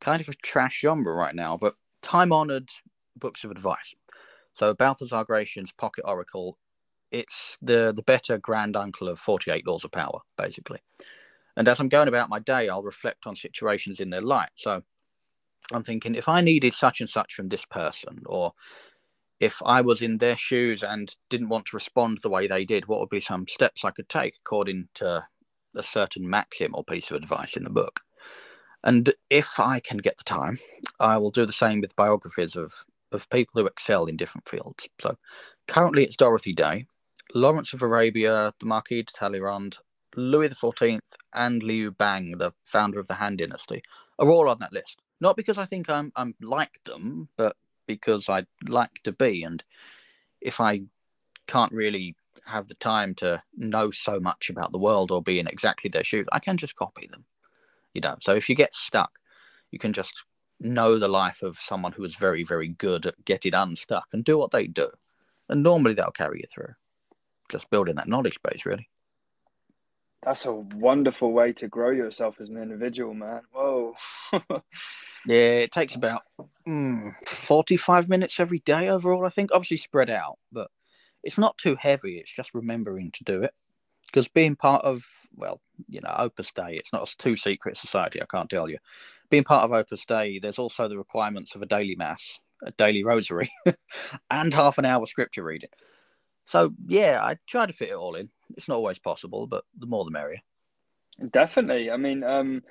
kind 0.03 0.21
of 0.21 0.29
a 0.29 0.33
trash 0.33 0.81
genre 0.81 1.13
right 1.13 1.33
now, 1.33 1.57
but 1.57 1.75
time 2.01 2.31
honored 2.31 2.69
books 3.15 3.43
of 3.43 3.51
advice. 3.51 3.95
So 4.53 4.73
Baltasar 4.75 5.25
Gracián's 5.25 5.71
Pocket 5.71 6.03
Oracle 6.05 6.57
it's 7.13 7.57
the 7.61 7.93
the 7.95 8.01
better 8.01 8.37
grand 8.39 8.75
uncle 8.75 9.07
of 9.07 9.19
48 9.19 9.65
laws 9.65 9.85
of 9.85 9.91
power 9.91 10.19
basically. 10.37 10.79
And 11.55 11.67
as 11.67 11.79
i'm 11.79 11.87
going 11.87 12.07
about 12.07 12.29
my 12.29 12.39
day 12.39 12.67
i'll 12.67 12.83
reflect 12.83 13.25
on 13.27 13.35
situations 13.35 14.01
in 14.01 14.09
their 14.09 14.21
light. 14.21 14.49
So 14.55 14.81
i'm 15.71 15.83
thinking 15.83 16.15
if 16.15 16.27
i 16.27 16.41
needed 16.41 16.73
such 16.73 16.99
and 16.99 17.09
such 17.09 17.35
from 17.35 17.47
this 17.47 17.63
person 17.65 18.21
or 18.25 18.51
if 19.39 19.61
i 19.65 19.79
was 19.79 20.01
in 20.01 20.17
their 20.17 20.35
shoes 20.35 20.83
and 20.83 21.15
didn't 21.29 21.49
want 21.49 21.67
to 21.67 21.77
respond 21.77 22.19
the 22.21 22.29
way 22.29 22.47
they 22.47 22.65
did 22.65 22.87
what 22.87 22.99
would 22.99 23.09
be 23.09 23.21
some 23.21 23.47
steps 23.47 23.85
i 23.85 23.91
could 23.91 24.09
take 24.09 24.33
according 24.43 24.89
to 24.95 25.25
a 25.75 25.83
certain 25.83 26.29
maxim 26.29 26.75
or 26.75 26.83
piece 26.83 27.09
of 27.11 27.15
advice 27.15 27.55
in 27.55 27.63
the 27.63 27.69
book 27.69 28.01
and 28.83 29.13
if 29.29 29.59
i 29.59 29.79
can 29.79 29.97
get 29.97 30.17
the 30.17 30.23
time 30.23 30.59
i 30.99 31.17
will 31.17 31.31
do 31.31 31.45
the 31.45 31.53
same 31.53 31.81
with 31.81 31.95
biographies 31.95 32.55
of 32.55 32.73
of 33.11 33.29
people 33.29 33.61
who 33.61 33.67
excel 33.67 34.05
in 34.05 34.17
different 34.17 34.47
fields 34.47 34.87
so 35.01 35.15
currently 35.67 36.03
it's 36.03 36.17
dorothy 36.17 36.53
day 36.53 36.85
Lawrence 37.35 37.73
of 37.73 37.81
Arabia, 37.81 38.53
the 38.59 38.65
Marquis 38.65 39.03
de 39.03 39.11
Talleyrand, 39.11 39.77
Louis 40.15 40.49
XIV, 40.49 40.99
and 41.33 41.63
Liu 41.63 41.91
Bang, 41.91 42.37
the 42.37 42.51
founder 42.63 42.99
of 42.99 43.07
the 43.07 43.15
Han 43.15 43.37
Dynasty, 43.37 43.81
are 44.19 44.29
all 44.29 44.49
on 44.49 44.59
that 44.59 44.73
list. 44.73 45.01
Not 45.19 45.35
because 45.35 45.57
I 45.57 45.65
think 45.65 45.89
I'm 45.89 46.11
I'm 46.15 46.35
like 46.41 46.79
them, 46.83 47.29
but 47.37 47.55
because 47.87 48.29
I'd 48.29 48.47
like 48.67 48.91
to 49.03 49.11
be. 49.11 49.43
And 49.43 49.63
if 50.41 50.59
I 50.59 50.81
can't 51.47 51.71
really 51.71 52.15
have 52.45 52.67
the 52.67 52.75
time 52.75 53.15
to 53.15 53.41
know 53.55 53.89
so 53.89 54.19
much 54.19 54.49
about 54.49 54.71
the 54.71 54.77
world 54.77 55.11
or 55.11 55.23
be 55.23 55.39
in 55.39 55.47
exactly 55.47 55.89
their 55.89 56.03
shoes, 56.03 56.27
I 56.31 56.39
can 56.39 56.57
just 56.57 56.75
copy 56.75 57.07
them. 57.07 57.25
You 57.93 58.01
know. 58.01 58.15
So 58.21 58.35
if 58.35 58.49
you 58.49 58.55
get 58.55 58.75
stuck, 58.75 59.11
you 59.71 59.79
can 59.79 59.93
just 59.93 60.23
know 60.59 60.97
the 60.97 61.07
life 61.07 61.41
of 61.41 61.59
someone 61.59 61.91
who 61.91 62.03
is 62.03 62.15
very, 62.15 62.43
very 62.43 62.69
good 62.69 63.05
at 63.05 63.25
getting 63.25 63.53
unstuck 63.53 64.07
and 64.13 64.23
do 64.23 64.37
what 64.37 64.51
they 64.51 64.67
do. 64.67 64.89
And 65.49 65.61
normally 65.61 65.93
that'll 65.93 66.11
carry 66.11 66.39
you 66.39 66.47
through 66.53 66.73
just 67.51 67.69
building 67.69 67.95
that 67.95 68.07
knowledge 68.07 68.39
base, 68.43 68.65
really. 68.65 68.89
That's 70.23 70.45
a 70.45 70.53
wonderful 70.53 71.33
way 71.33 71.51
to 71.53 71.67
grow 71.67 71.89
yourself 71.89 72.35
as 72.39 72.49
an 72.49 72.57
individual, 72.57 73.13
man. 73.13 73.41
Whoa. 73.51 73.93
yeah, 75.27 75.63
it 75.65 75.71
takes 75.73 75.95
about 75.95 76.21
mm, 76.65 77.13
45 77.27 78.07
minutes 78.07 78.39
every 78.39 78.59
day 78.59 78.87
overall, 78.87 79.25
I 79.25 79.29
think. 79.29 79.49
Obviously 79.51 79.77
spread 79.77 80.09
out, 80.09 80.39
but 80.51 80.71
it's 81.23 81.37
not 81.37 81.57
too 81.57 81.75
heavy. 81.75 82.19
It's 82.19 82.31
just 82.33 82.53
remembering 82.53 83.11
to 83.11 83.23
do 83.25 83.43
it. 83.43 83.53
Because 84.13 84.27
being 84.27 84.55
part 84.55 84.85
of, 84.85 85.01
well, 85.35 85.59
you 85.89 85.99
know, 86.01 86.13
Opus 86.17 86.51
Dei, 86.55 86.75
it's 86.77 86.93
not 86.93 87.09
a 87.09 87.17
too 87.17 87.35
secret 87.35 87.77
society, 87.77 88.21
I 88.21 88.25
can't 88.29 88.49
tell 88.49 88.69
you. 88.69 88.77
Being 89.29 89.43
part 89.43 89.63
of 89.63 89.73
Opus 89.73 90.05
Dei, 90.05 90.39
there's 90.39 90.59
also 90.59 90.87
the 90.87 90.97
requirements 90.97 91.55
of 91.55 91.63
a 91.63 91.65
daily 91.65 91.95
mass, 91.95 92.21
a 92.63 92.71
daily 92.71 93.03
rosary, 93.03 93.51
and 94.31 94.53
half 94.53 94.77
an 94.77 94.85
hour 94.85 95.07
scripture 95.07 95.43
reading. 95.43 95.69
So 96.45 96.73
yeah, 96.85 97.19
I 97.23 97.37
try 97.47 97.65
to 97.65 97.73
fit 97.73 97.89
it 97.89 97.95
all 97.95 98.15
in. 98.15 98.29
It's 98.55 98.67
not 98.67 98.75
always 98.75 98.99
possible, 98.99 99.47
but 99.47 99.63
the 99.79 99.87
more 99.87 100.05
the 100.05 100.11
merrier. 100.11 100.41
Definitely. 101.31 101.89
I 101.89 101.97
mean, 101.97 102.23
um, 102.23 102.61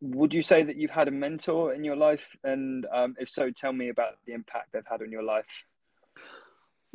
would 0.00 0.34
you 0.34 0.42
say 0.42 0.62
that 0.62 0.76
you've 0.76 0.90
had 0.90 1.08
a 1.08 1.12
mentor 1.12 1.74
in 1.74 1.82
your 1.82 1.96
life? 1.96 2.36
And 2.44 2.86
um, 2.92 3.14
if 3.18 3.28
so, 3.28 3.50
tell 3.50 3.72
me 3.72 3.88
about 3.88 4.18
the 4.26 4.34
impact 4.34 4.72
they've 4.72 4.82
had 4.88 5.02
on 5.02 5.10
your 5.10 5.22
life. 5.22 5.46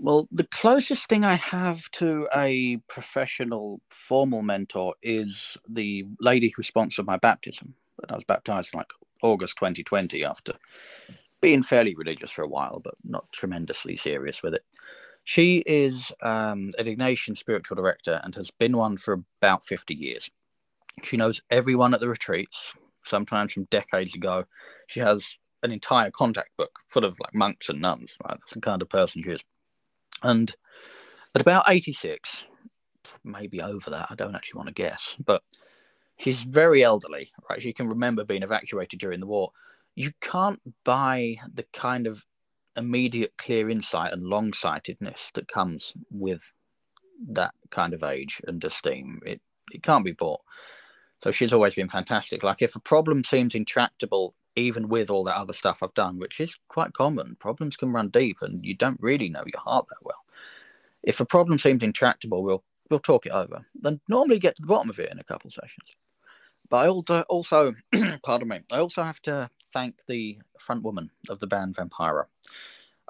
Well, 0.01 0.27
the 0.31 0.45
closest 0.45 1.07
thing 1.09 1.25
I 1.25 1.35
have 1.35 1.89
to 1.93 2.27
a 2.35 2.77
professional 2.89 3.81
formal 3.89 4.43
mentor 4.43 4.95
is 5.03 5.57
the 5.69 6.05
lady 6.21 6.53
who 6.55 6.63
sponsored 6.63 7.05
my 7.07 7.17
baptism. 7.17 7.75
I 8.09 8.15
was 8.15 8.25
baptized 8.25 8.71
in 8.73 8.79
like 8.79 8.91
August 9.23 9.57
2020 9.59 10.23
after 10.25 10.53
being 11.41 11.63
fairly 11.63 11.95
religious 11.95 12.31
for 12.31 12.43
a 12.43 12.49
while, 12.49 12.81
but 12.83 12.95
not 13.03 13.31
tremendously 13.33 13.97
serious 13.97 14.43
with 14.43 14.53
it 14.55 14.61
She 15.25 15.59
is 15.67 16.11
um, 16.23 16.71
an 16.79 16.85
Ignatian 16.87 17.37
spiritual 17.37 17.75
director 17.75 18.19
and 18.23 18.35
has 18.35 18.51
been 18.51 18.75
one 18.75 18.97
for 18.97 19.23
about 19.41 19.65
50 19.65 19.93
years. 19.95 20.29
She 21.03 21.17
knows 21.17 21.41
everyone 21.51 21.93
at 21.93 22.01
the 22.01 22.09
retreats, 22.09 22.57
sometimes 23.05 23.53
from 23.53 23.65
decades 23.65 24.15
ago. 24.15 24.45
She 24.87 24.99
has 25.01 25.25
an 25.63 25.71
entire 25.71 26.11
contact 26.11 26.51
book 26.57 26.71
full 26.89 27.05
of 27.05 27.17
like 27.19 27.35
monks 27.35 27.69
and 27.69 27.81
nuns. 27.81 28.13
Right? 28.23 28.37
That's 28.39 28.53
the 28.53 28.61
kind 28.61 28.81
of 28.81 28.89
person 28.89 29.23
she 29.23 29.31
is. 29.31 29.41
And 30.23 30.53
at 31.35 31.41
about 31.41 31.65
86, 31.67 32.43
maybe 33.23 33.61
over 33.61 33.89
that, 33.89 34.07
I 34.09 34.15
don't 34.15 34.35
actually 34.35 34.57
want 34.57 34.67
to 34.67 34.73
guess, 34.73 35.15
but 35.25 35.41
she's 36.17 36.41
very 36.41 36.83
elderly, 36.83 37.31
right? 37.49 37.61
She 37.61 37.73
can 37.73 37.87
remember 37.87 38.23
being 38.23 38.43
evacuated 38.43 38.99
during 38.99 39.19
the 39.19 39.27
war. 39.27 39.51
You 39.95 40.11
can't 40.21 40.61
buy 40.83 41.37
the 41.53 41.65
kind 41.73 42.07
of 42.07 42.23
immediate 42.75 43.33
clear 43.37 43.69
insight 43.69 44.13
and 44.13 44.23
long 44.23 44.53
sightedness 44.53 45.19
that 45.33 45.47
comes 45.47 45.93
with 46.11 46.41
that 47.29 47.53
kind 47.71 47.93
of 47.93 48.03
age 48.03 48.41
and 48.47 48.63
esteem. 48.63 49.19
It 49.25 49.41
it 49.71 49.83
can't 49.83 50.05
be 50.05 50.13
bought. 50.13 50.41
So 51.23 51.31
she's 51.31 51.53
always 51.53 51.75
been 51.75 51.89
fantastic. 51.89 52.43
Like 52.43 52.61
if 52.61 52.75
a 52.75 52.79
problem 52.79 53.23
seems 53.23 53.55
intractable, 53.55 54.33
even 54.59 54.89
with 54.89 55.09
all 55.09 55.23
that 55.25 55.37
other 55.37 55.53
stuff 55.53 55.81
I've 55.81 55.93
done, 55.93 56.19
which 56.19 56.39
is 56.39 56.55
quite 56.67 56.93
common, 56.93 57.35
problems 57.39 57.75
can 57.75 57.91
run 57.91 58.09
deep 58.09 58.37
and 58.41 58.63
you 58.63 58.75
don't 58.75 58.99
really 59.01 59.29
know 59.29 59.43
your 59.45 59.61
heart 59.61 59.87
that 59.89 60.03
well. 60.05 60.23
If 61.03 61.19
a 61.19 61.25
problem 61.25 61.59
seems 61.59 61.83
intractable, 61.83 62.43
we'll 62.43 62.63
we'll 62.89 62.99
talk 62.99 63.25
it 63.25 63.31
over. 63.31 63.65
Then 63.75 63.99
normally 64.07 64.39
get 64.39 64.55
to 64.55 64.61
the 64.61 64.67
bottom 64.67 64.89
of 64.89 64.99
it 64.99 65.11
in 65.11 65.19
a 65.19 65.23
couple 65.23 65.51
sessions. 65.51 65.89
But 66.69 66.77
I 66.77 66.87
also, 66.87 67.21
also 67.29 67.73
pardon 68.23 68.47
me, 68.47 68.59
I 68.71 68.77
also 68.77 69.03
have 69.03 69.21
to 69.23 69.49
thank 69.73 69.95
the 70.07 70.39
front 70.59 70.83
woman 70.83 71.09
of 71.29 71.39
the 71.39 71.47
band 71.47 71.75
Vampira. 71.75 72.25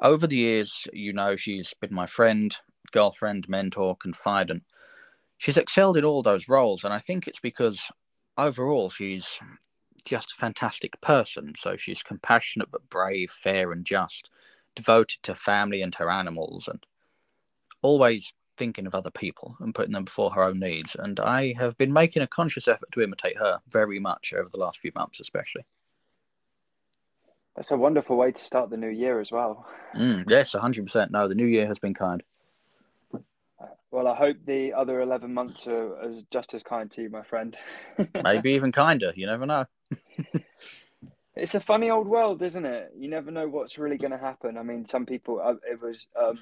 Over 0.01 0.27
the 0.27 0.37
years, 0.37 0.87
you 0.93 1.13
know, 1.13 1.35
she's 1.35 1.73
been 1.81 1.93
my 1.93 2.05
friend, 2.05 2.55
girlfriend, 2.91 3.47
mentor, 3.49 3.97
confidant. 3.97 4.63
She's 5.37 5.57
excelled 5.57 5.97
in 5.97 6.05
all 6.05 6.23
those 6.23 6.49
roles, 6.49 6.83
and 6.83 6.93
I 6.93 6.99
think 6.99 7.27
it's 7.27 7.39
because 7.39 7.81
overall 8.37 8.89
she's 8.89 9.27
just 10.03 10.33
a 10.33 10.39
fantastic 10.39 10.99
person. 11.01 11.53
So 11.57 11.77
she's 11.77 12.03
compassionate 12.03 12.71
but 12.71 12.89
brave, 12.89 13.31
fair 13.31 13.71
and 13.71 13.85
just, 13.85 14.29
devoted 14.75 15.21
to 15.23 15.35
family 15.35 15.81
and 15.81 15.93
her 15.95 16.09
animals, 16.09 16.67
and 16.67 16.85
always 17.81 18.31
thinking 18.57 18.85
of 18.85 18.93
other 18.93 19.11
people 19.11 19.55
and 19.61 19.73
putting 19.73 19.93
them 19.93 20.03
before 20.03 20.31
her 20.31 20.43
own 20.43 20.59
needs. 20.59 20.95
And 20.99 21.19
I 21.19 21.53
have 21.57 21.77
been 21.77 21.93
making 21.93 22.21
a 22.21 22.27
conscious 22.27 22.67
effort 22.67 22.91
to 22.91 23.01
imitate 23.01 23.37
her 23.37 23.59
very 23.69 23.99
much 23.99 24.33
over 24.35 24.49
the 24.49 24.59
last 24.59 24.79
few 24.79 24.91
months, 24.95 25.19
especially. 25.19 25.63
That's 27.55 27.71
a 27.71 27.77
wonderful 27.77 28.15
way 28.17 28.31
to 28.31 28.45
start 28.45 28.69
the 28.69 28.77
new 28.77 28.89
year 28.89 29.19
as 29.19 29.31
well. 29.31 29.65
Mm, 29.95 30.29
yes, 30.29 30.53
100%. 30.53 31.11
No, 31.11 31.27
the 31.27 31.35
new 31.35 31.45
year 31.45 31.67
has 31.67 31.79
been 31.79 31.93
kind. 31.93 32.21
Well, 33.91 34.07
I 34.07 34.15
hope 34.15 34.37
the 34.45 34.73
other 34.73 35.01
11 35.01 35.33
months 35.33 35.65
are 35.65 36.21
just 36.31 36.53
as 36.53 36.61
kind 36.61 36.91
to 36.91 37.01
you, 37.01 37.09
my 37.09 37.23
friend. 37.23 37.57
Maybe 38.23 38.51
even 38.51 38.71
kinder. 38.71 39.11
You 39.15 39.25
never 39.25 39.45
know. 39.45 39.65
it's 41.35 41.55
a 41.55 41.59
funny 41.59 41.89
old 41.89 42.07
world, 42.07 42.43
isn't 42.43 42.65
it? 42.65 42.91
You 42.95 43.09
never 43.09 43.31
know 43.31 43.47
what's 43.47 43.79
really 43.79 43.97
going 43.97 44.11
to 44.11 44.17
happen. 44.17 44.57
I 44.57 44.63
mean, 44.63 44.85
some 44.85 45.05
people, 45.07 45.41
uh, 45.43 45.55
it 45.69 45.81
was 45.81 46.07
um, 46.19 46.39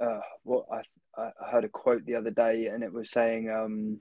uh, 0.00 0.20
what 0.44 0.66
I 0.72 0.82
I 1.18 1.50
heard 1.50 1.64
a 1.64 1.68
quote 1.68 2.04
the 2.06 2.14
other 2.14 2.30
day, 2.30 2.66
and 2.66 2.84
it 2.84 2.92
was 2.92 3.10
saying, 3.10 3.50
um, 3.50 4.00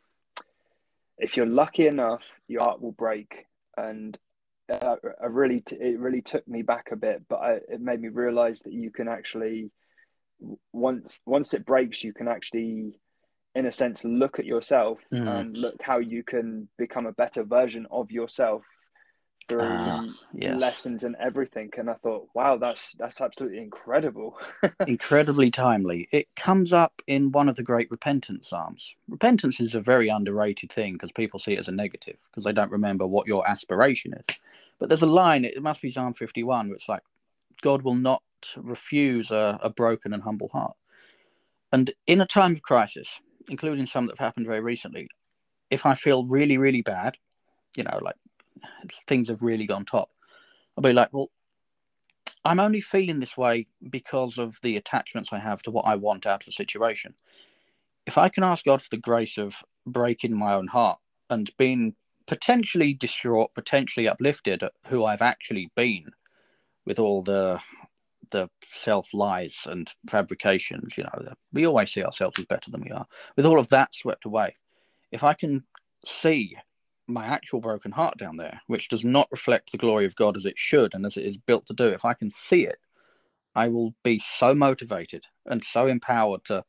"If 1.17 1.35
you're 1.35 1.47
lucky 1.47 1.87
enough, 1.87 2.23
your 2.47 2.61
heart 2.61 2.81
will 2.81 2.91
break." 2.91 3.47
And 3.75 4.17
uh, 4.69 4.95
I 5.21 5.25
really, 5.25 5.61
t- 5.61 5.77
it 5.77 5.99
really 5.99 6.21
took 6.21 6.47
me 6.47 6.61
back 6.61 6.89
a 6.91 6.95
bit, 6.95 7.23
but 7.27 7.37
I, 7.37 7.53
it 7.69 7.81
made 7.81 8.01
me 8.01 8.09
realize 8.09 8.61
that 8.61 8.73
you 8.73 8.91
can 8.91 9.07
actually, 9.07 9.71
once 10.73 11.17
once 11.25 11.53
it 11.53 11.65
breaks, 11.65 12.03
you 12.03 12.13
can 12.13 12.27
actually, 12.27 12.99
in 13.55 13.65
a 13.65 13.71
sense, 13.71 14.03
look 14.03 14.39
at 14.39 14.45
yourself 14.45 14.99
mm. 15.11 15.27
and 15.27 15.57
look 15.57 15.81
how 15.81 15.99
you 15.99 16.23
can 16.23 16.67
become 16.77 17.05
a 17.05 17.11
better 17.11 17.43
version 17.43 17.87
of 17.91 18.11
yourself 18.11 18.63
through 19.47 19.61
uh, 19.61 20.03
yes. 20.33 20.55
lessons 20.57 21.03
and 21.03 21.15
everything. 21.19 21.69
And 21.77 21.89
i 21.89 21.93
thought 21.93 22.27
wow 22.33 22.57
that's 22.57 22.93
that's 22.99 23.21
absolutely 23.21 23.59
incredible. 23.59 24.37
Incredibly 24.87 25.51
timely. 25.51 26.07
It 26.11 26.27
comes 26.35 26.73
up 26.73 27.01
in 27.07 27.31
one 27.31 27.49
of 27.49 27.55
the 27.55 27.63
great 27.63 27.89
repentance 27.89 28.49
psalms. 28.49 28.95
Repentance 29.07 29.59
is 29.59 29.73
a 29.73 29.81
very 29.81 30.09
underrated 30.09 30.71
thing 30.71 30.93
because 30.93 31.11
people 31.11 31.39
see 31.39 31.53
it 31.53 31.59
as 31.59 31.67
a 31.67 31.71
negative 31.71 32.17
because 32.29 32.43
they 32.43 32.53
don't 32.53 32.71
remember 32.71 33.07
what 33.07 33.27
your 33.27 33.47
aspiration 33.49 34.13
is. 34.13 34.35
But 34.79 34.89
there's 34.89 35.01
a 35.01 35.07
line 35.07 35.45
it 35.45 35.61
must 35.61 35.81
be 35.81 35.91
psalm 35.91 36.13
51 36.13 36.67
where 36.67 36.75
it's 36.75 36.89
like 36.89 37.03
god 37.61 37.81
will 37.81 37.95
not 37.95 38.21
refuse 38.57 39.31
a, 39.31 39.59
a 39.63 39.69
broken 39.69 40.13
and 40.13 40.23
humble 40.23 40.49
heart 40.49 40.75
and 41.71 41.91
in 42.07 42.21
a 42.21 42.25
time 42.25 42.55
of 42.55 42.61
crisis 42.61 43.07
including 43.49 43.87
some 43.87 44.05
that 44.05 44.17
have 44.17 44.25
happened 44.25 44.45
very 44.45 44.61
recently 44.61 45.07
if 45.69 45.85
i 45.85 45.95
feel 45.95 46.25
really 46.25 46.57
really 46.57 46.81
bad 46.81 47.15
you 47.75 47.83
know 47.83 47.99
like 48.01 48.15
things 49.07 49.29
have 49.29 49.41
really 49.41 49.65
gone 49.65 49.85
top, 49.85 50.09
I'll 50.75 50.83
be 50.83 50.93
like, 50.93 51.11
well, 51.11 51.29
I'm 52.45 52.59
only 52.59 52.81
feeling 52.81 53.19
this 53.19 53.37
way 53.37 53.67
because 53.89 54.37
of 54.37 54.55
the 54.61 54.77
attachments 54.77 55.29
I 55.31 55.39
have 55.39 55.61
to 55.63 55.71
what 55.71 55.85
I 55.85 55.95
want 55.95 56.25
out 56.25 56.43
of 56.43 56.47
a 56.47 56.53
situation. 56.53 57.13
If 58.05 58.17
I 58.17 58.29
can 58.29 58.43
ask 58.43 58.63
God 58.63 58.81
for 58.81 58.89
the 58.89 58.97
grace 58.97 59.37
of 59.37 59.55
breaking 59.85 60.37
my 60.37 60.53
own 60.53 60.67
heart 60.67 60.99
and 61.29 61.51
being 61.57 61.95
potentially 62.25 62.93
distraught, 62.93 63.53
potentially 63.53 64.07
uplifted 64.07 64.63
at 64.63 64.73
who 64.85 65.03
I've 65.03 65.21
actually 65.21 65.69
been 65.75 66.05
with 66.87 66.99
all 66.99 67.21
the 67.21 67.59
the 68.31 68.49
self 68.73 69.13
lies 69.13 69.55
and 69.65 69.89
fabrications, 70.09 70.97
you 70.97 71.03
know, 71.03 71.33
we 71.53 71.65
always 71.65 71.91
see 71.91 72.03
ourselves 72.03 72.39
as 72.39 72.45
better 72.45 72.71
than 72.71 72.81
we 72.81 72.91
are. 72.91 73.05
With 73.35 73.45
all 73.45 73.59
of 73.59 73.69
that 73.69 73.93
swept 73.93 74.25
away, 74.25 74.55
if 75.11 75.23
I 75.23 75.33
can 75.33 75.63
see 76.05 76.57
my 77.07 77.25
actual 77.25 77.61
broken 77.61 77.91
heart 77.91 78.17
down 78.17 78.35
there, 78.35 78.59
which 78.67 78.89
does 78.89 79.05
not 79.05 79.29
reflect 79.31 79.71
the 79.71 79.77
glory 79.77 80.05
of 80.05 80.15
God 80.15 80.35
as 80.35 80.45
it 80.45 80.57
should 80.57 80.93
and 80.93 81.05
as 81.05 81.15
it 81.15 81.25
is 81.25 81.37
built 81.37 81.65
to 81.67 81.73
do, 81.73 81.87
if 81.87 82.03
I 82.03 82.13
can 82.13 82.31
see 82.31 82.65
it, 82.65 82.79
I 83.55 83.69
will 83.69 83.93
be 84.03 84.19
so 84.19 84.53
motivated 84.53 85.23
and 85.45 85.63
so 85.63 85.87
empowered 85.87 86.43
to 86.45 86.65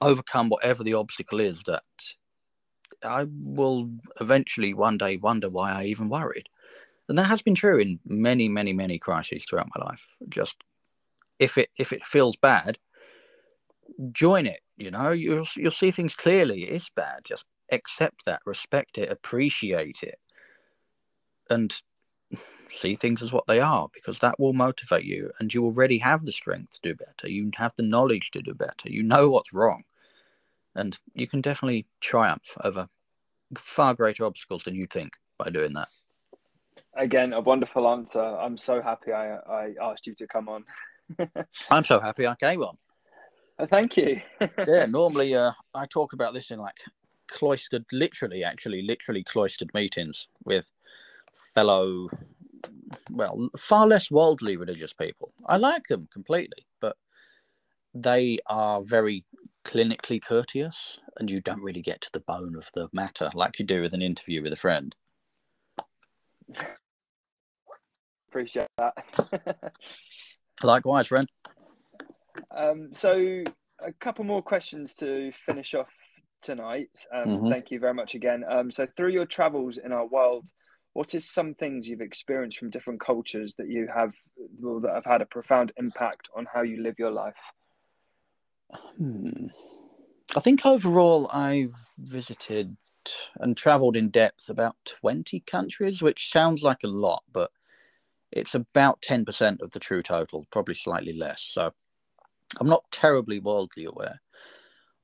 overcome 0.00 0.48
whatever 0.48 0.84
the 0.84 0.94
obstacle 0.94 1.40
is 1.40 1.62
that 1.66 1.82
I 3.02 3.26
will 3.28 3.90
eventually 4.20 4.72
one 4.72 4.96
day 4.96 5.18
wonder 5.18 5.50
why 5.50 5.72
I 5.72 5.84
even 5.84 6.08
worried. 6.08 6.48
And 7.08 7.18
that 7.18 7.26
has 7.26 7.42
been 7.42 7.54
true 7.54 7.78
in 7.78 8.00
many, 8.06 8.48
many, 8.48 8.72
many 8.72 8.98
crises 8.98 9.44
throughout 9.48 9.68
my 9.76 9.84
life. 9.84 10.00
Just 10.28 10.56
if 11.38 11.58
it 11.58 11.68
if 11.76 11.92
it 11.92 12.04
feels 12.06 12.36
bad, 12.36 12.78
join 14.12 14.46
it. 14.46 14.60
You 14.76 14.90
know, 14.90 15.10
you'll 15.10 15.46
you'll 15.56 15.70
see 15.70 15.90
things 15.90 16.14
clearly. 16.14 16.64
It's 16.64 16.88
bad. 16.96 17.20
Just 17.24 17.44
accept 17.70 18.24
that, 18.24 18.40
respect 18.46 18.98
it, 18.98 19.10
appreciate 19.10 20.02
it, 20.02 20.18
and 21.50 21.74
see 22.70 22.94
things 22.94 23.22
as 23.22 23.32
what 23.32 23.46
they 23.46 23.60
are 23.60 23.88
because 23.92 24.18
that 24.18 24.38
will 24.40 24.52
motivate 24.52 25.04
you 25.04 25.30
and 25.38 25.52
you 25.52 25.64
already 25.64 25.98
have 25.98 26.24
the 26.24 26.32
strength 26.32 26.72
to 26.72 26.80
do 26.82 26.94
better. 26.94 27.28
You 27.28 27.50
have 27.54 27.72
the 27.76 27.82
knowledge 27.82 28.30
to 28.32 28.42
do 28.42 28.54
better. 28.54 28.88
You 28.88 29.02
know 29.02 29.30
what's 29.30 29.52
wrong. 29.52 29.84
And 30.74 30.98
you 31.14 31.28
can 31.28 31.40
definitely 31.40 31.86
triumph 32.00 32.42
over 32.62 32.88
far 33.56 33.94
greater 33.94 34.24
obstacles 34.24 34.64
than 34.64 34.74
you 34.74 34.86
think 34.86 35.12
by 35.38 35.50
doing 35.50 35.74
that. 35.74 35.88
Again, 36.96 37.32
a 37.32 37.40
wonderful 37.40 37.88
answer. 37.88 38.22
I'm 38.22 38.56
so 38.56 38.80
happy 38.80 39.12
I, 39.12 39.36
I 39.36 39.74
asked 39.82 40.06
you 40.06 40.14
to 40.16 40.26
come 40.26 40.48
on. 40.48 40.64
I'm 41.70 41.84
so 41.84 42.00
happy 42.00 42.26
I 42.26 42.34
came 42.36 42.62
on. 42.62 42.76
Uh, 43.58 43.66
thank 43.66 43.96
you. 43.96 44.20
yeah, 44.66 44.86
normally 44.88 45.34
uh, 45.34 45.52
I 45.74 45.86
talk 45.86 46.12
about 46.12 46.34
this 46.34 46.50
in 46.50 46.58
like 46.58 46.76
cloistered, 47.28 47.84
literally, 47.92 48.44
actually, 48.44 48.82
literally 48.82 49.24
cloistered 49.24 49.72
meetings 49.74 50.26
with 50.44 50.70
fellow, 51.54 52.08
well, 53.10 53.48
far 53.58 53.86
less 53.86 54.10
worldly 54.10 54.56
religious 54.56 54.92
people. 54.92 55.32
I 55.46 55.56
like 55.56 55.86
them 55.88 56.08
completely, 56.12 56.66
but 56.80 56.96
they 57.94 58.38
are 58.46 58.82
very 58.82 59.24
clinically 59.64 60.22
courteous, 60.22 60.98
and 61.18 61.30
you 61.30 61.40
don't 61.40 61.62
really 61.62 61.82
get 61.82 62.00
to 62.02 62.10
the 62.12 62.20
bone 62.20 62.54
of 62.56 62.68
the 62.74 62.88
matter 62.92 63.30
like 63.34 63.58
you 63.58 63.64
do 63.64 63.80
with 63.80 63.94
an 63.94 64.02
interview 64.02 64.42
with 64.42 64.52
a 64.52 64.56
friend. 64.56 64.94
Appreciate 68.34 68.66
that. 68.78 68.96
Likewise, 70.64 71.06
friend. 71.06 71.30
Um, 72.50 72.88
so, 72.92 73.44
a 73.78 73.92
couple 74.00 74.24
more 74.24 74.42
questions 74.42 74.92
to 74.94 75.30
finish 75.46 75.72
off 75.72 75.86
tonight. 76.42 76.90
Um, 77.14 77.26
mm-hmm. 77.26 77.48
Thank 77.48 77.70
you 77.70 77.78
very 77.78 77.94
much 77.94 78.16
again. 78.16 78.42
Um, 78.50 78.72
so, 78.72 78.88
through 78.96 79.10
your 79.10 79.24
travels 79.24 79.78
in 79.78 79.92
our 79.92 80.04
world, 80.04 80.46
what 80.94 81.14
is 81.14 81.30
some 81.30 81.54
things 81.54 81.86
you've 81.86 82.00
experienced 82.00 82.58
from 82.58 82.70
different 82.70 82.98
cultures 82.98 83.54
that 83.58 83.68
you 83.68 83.86
have 83.94 84.10
well, 84.58 84.80
that 84.80 84.94
have 84.94 85.04
had 85.04 85.22
a 85.22 85.26
profound 85.26 85.70
impact 85.76 86.28
on 86.36 86.44
how 86.52 86.62
you 86.62 86.82
live 86.82 86.96
your 86.98 87.12
life? 87.12 87.34
Hmm. 88.98 89.46
I 90.34 90.40
think 90.40 90.66
overall, 90.66 91.30
I've 91.32 91.76
visited 91.98 92.76
and 93.38 93.56
traveled 93.56 93.96
in 93.96 94.10
depth 94.10 94.48
about 94.48 94.76
20 94.86 95.40
countries, 95.46 96.02
which 96.02 96.32
sounds 96.32 96.62
like 96.62 96.82
a 96.82 96.88
lot, 96.88 97.22
but 97.32 97.50
it's 98.34 98.54
about 98.54 99.00
10% 99.00 99.60
of 99.62 99.70
the 99.70 99.78
true 99.78 100.02
total, 100.02 100.44
probably 100.50 100.74
slightly 100.74 101.12
less. 101.12 101.46
So 101.50 101.72
I'm 102.60 102.68
not 102.68 102.84
terribly 102.90 103.38
worldly 103.38 103.84
aware. 103.84 104.20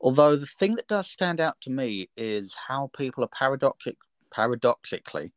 Although 0.00 0.36
the 0.36 0.46
thing 0.46 0.74
that 0.74 0.88
does 0.88 1.08
stand 1.08 1.40
out 1.40 1.56
to 1.62 1.70
me 1.70 2.10
is 2.16 2.56
how 2.68 2.90
people 2.96 3.22
are 3.24 3.28
paradoxic, 3.28 3.96
paradoxically 4.32 5.32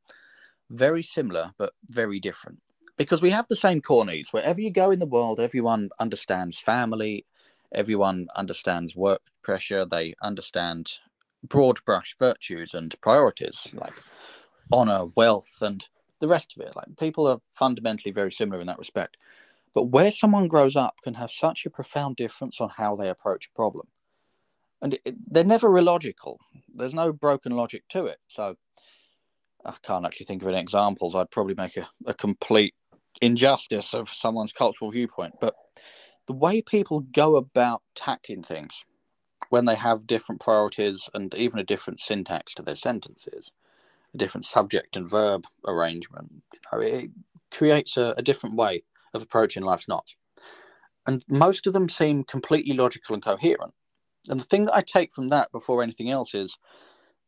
very 0.69 1.03
similar 1.03 1.51
but 1.57 1.73
very 1.89 2.19
different. 2.19 2.59
Because 2.97 3.21
we 3.21 3.29
have 3.31 3.47
the 3.47 3.55
same 3.55 3.81
core 3.81 4.05
needs. 4.05 4.33
Wherever 4.33 4.61
you 4.61 4.71
go 4.71 4.91
in 4.91 4.99
the 4.99 5.05
world, 5.05 5.39
everyone 5.39 5.89
understands 5.99 6.59
family, 6.59 7.25
everyone 7.73 8.27
understands 8.35 8.95
work 8.95 9.21
pressure, 9.43 9.85
they 9.85 10.15
understand 10.21 10.91
broad 11.43 11.83
brush 11.85 12.15
virtues 12.17 12.73
and 12.73 12.95
priorities 13.01 13.67
like 13.73 13.93
honor, 14.71 15.05
wealth, 15.15 15.51
and 15.61 15.87
the 16.23 16.29
rest 16.29 16.53
of 16.55 16.65
it. 16.65 16.73
Like 16.73 16.87
people 16.97 17.27
are 17.27 17.39
fundamentally 17.51 18.13
very 18.13 18.31
similar 18.31 18.61
in 18.61 18.67
that 18.67 18.79
respect. 18.79 19.17
But 19.73 19.89
where 19.89 20.09
someone 20.09 20.47
grows 20.47 20.77
up 20.77 20.95
can 21.03 21.15
have 21.15 21.29
such 21.31 21.65
a 21.65 21.69
profound 21.69 22.15
difference 22.15 22.61
on 22.61 22.69
how 22.69 22.95
they 22.95 23.09
approach 23.09 23.47
a 23.47 23.55
problem. 23.55 23.87
And 24.81 24.97
it, 25.03 25.15
they're 25.29 25.43
never 25.43 25.77
illogical. 25.77 26.39
There's 26.73 26.93
no 26.93 27.11
broken 27.11 27.51
logic 27.51 27.83
to 27.89 28.05
it. 28.05 28.19
So 28.29 28.55
I 29.65 29.73
can't 29.83 30.05
actually 30.05 30.27
think 30.27 30.41
of 30.41 30.47
any 30.47 30.59
examples. 30.59 31.13
I'd 31.13 31.29
probably 31.29 31.55
make 31.55 31.75
a, 31.75 31.89
a 32.05 32.13
complete 32.13 32.73
injustice 33.21 33.93
of 33.93 34.07
someone's 34.07 34.53
cultural 34.53 34.91
viewpoint. 34.91 35.33
But 35.41 35.55
the 36.27 36.33
way 36.33 36.61
people 36.61 37.01
go 37.01 37.35
about 37.35 37.81
tackling 37.95 38.43
things 38.43 38.85
when 39.49 39.65
they 39.65 39.75
have 39.75 40.07
different 40.07 40.39
priorities 40.39 41.09
and 41.13 41.35
even 41.35 41.59
a 41.59 41.65
different 41.65 41.99
syntax 41.99 42.53
to 42.53 42.61
their 42.61 42.77
sentences, 42.77 43.51
a 44.13 44.17
different 44.17 44.45
subject 44.45 44.95
and 44.95 45.09
verb 45.09 45.45
arrangement, 45.67 46.31
you 46.53 46.59
know, 46.71 46.79
it 46.79 47.09
creates 47.51 47.97
a, 47.97 48.13
a 48.17 48.21
different 48.21 48.55
way 48.55 48.83
of 49.13 49.21
approaching 49.21 49.63
life's 49.63 49.87
knots. 49.87 50.15
And 51.05 51.23
most 51.27 51.67
of 51.67 51.73
them 51.73 51.89
seem 51.89 52.23
completely 52.23 52.75
logical 52.75 53.13
and 53.13 53.23
coherent. 53.23 53.73
And 54.29 54.39
the 54.39 54.45
thing 54.45 54.65
that 54.65 54.75
I 54.75 54.81
take 54.81 55.13
from 55.13 55.29
that 55.29 55.51
before 55.51 55.83
anything 55.83 56.09
else 56.09 56.33
is 56.33 56.55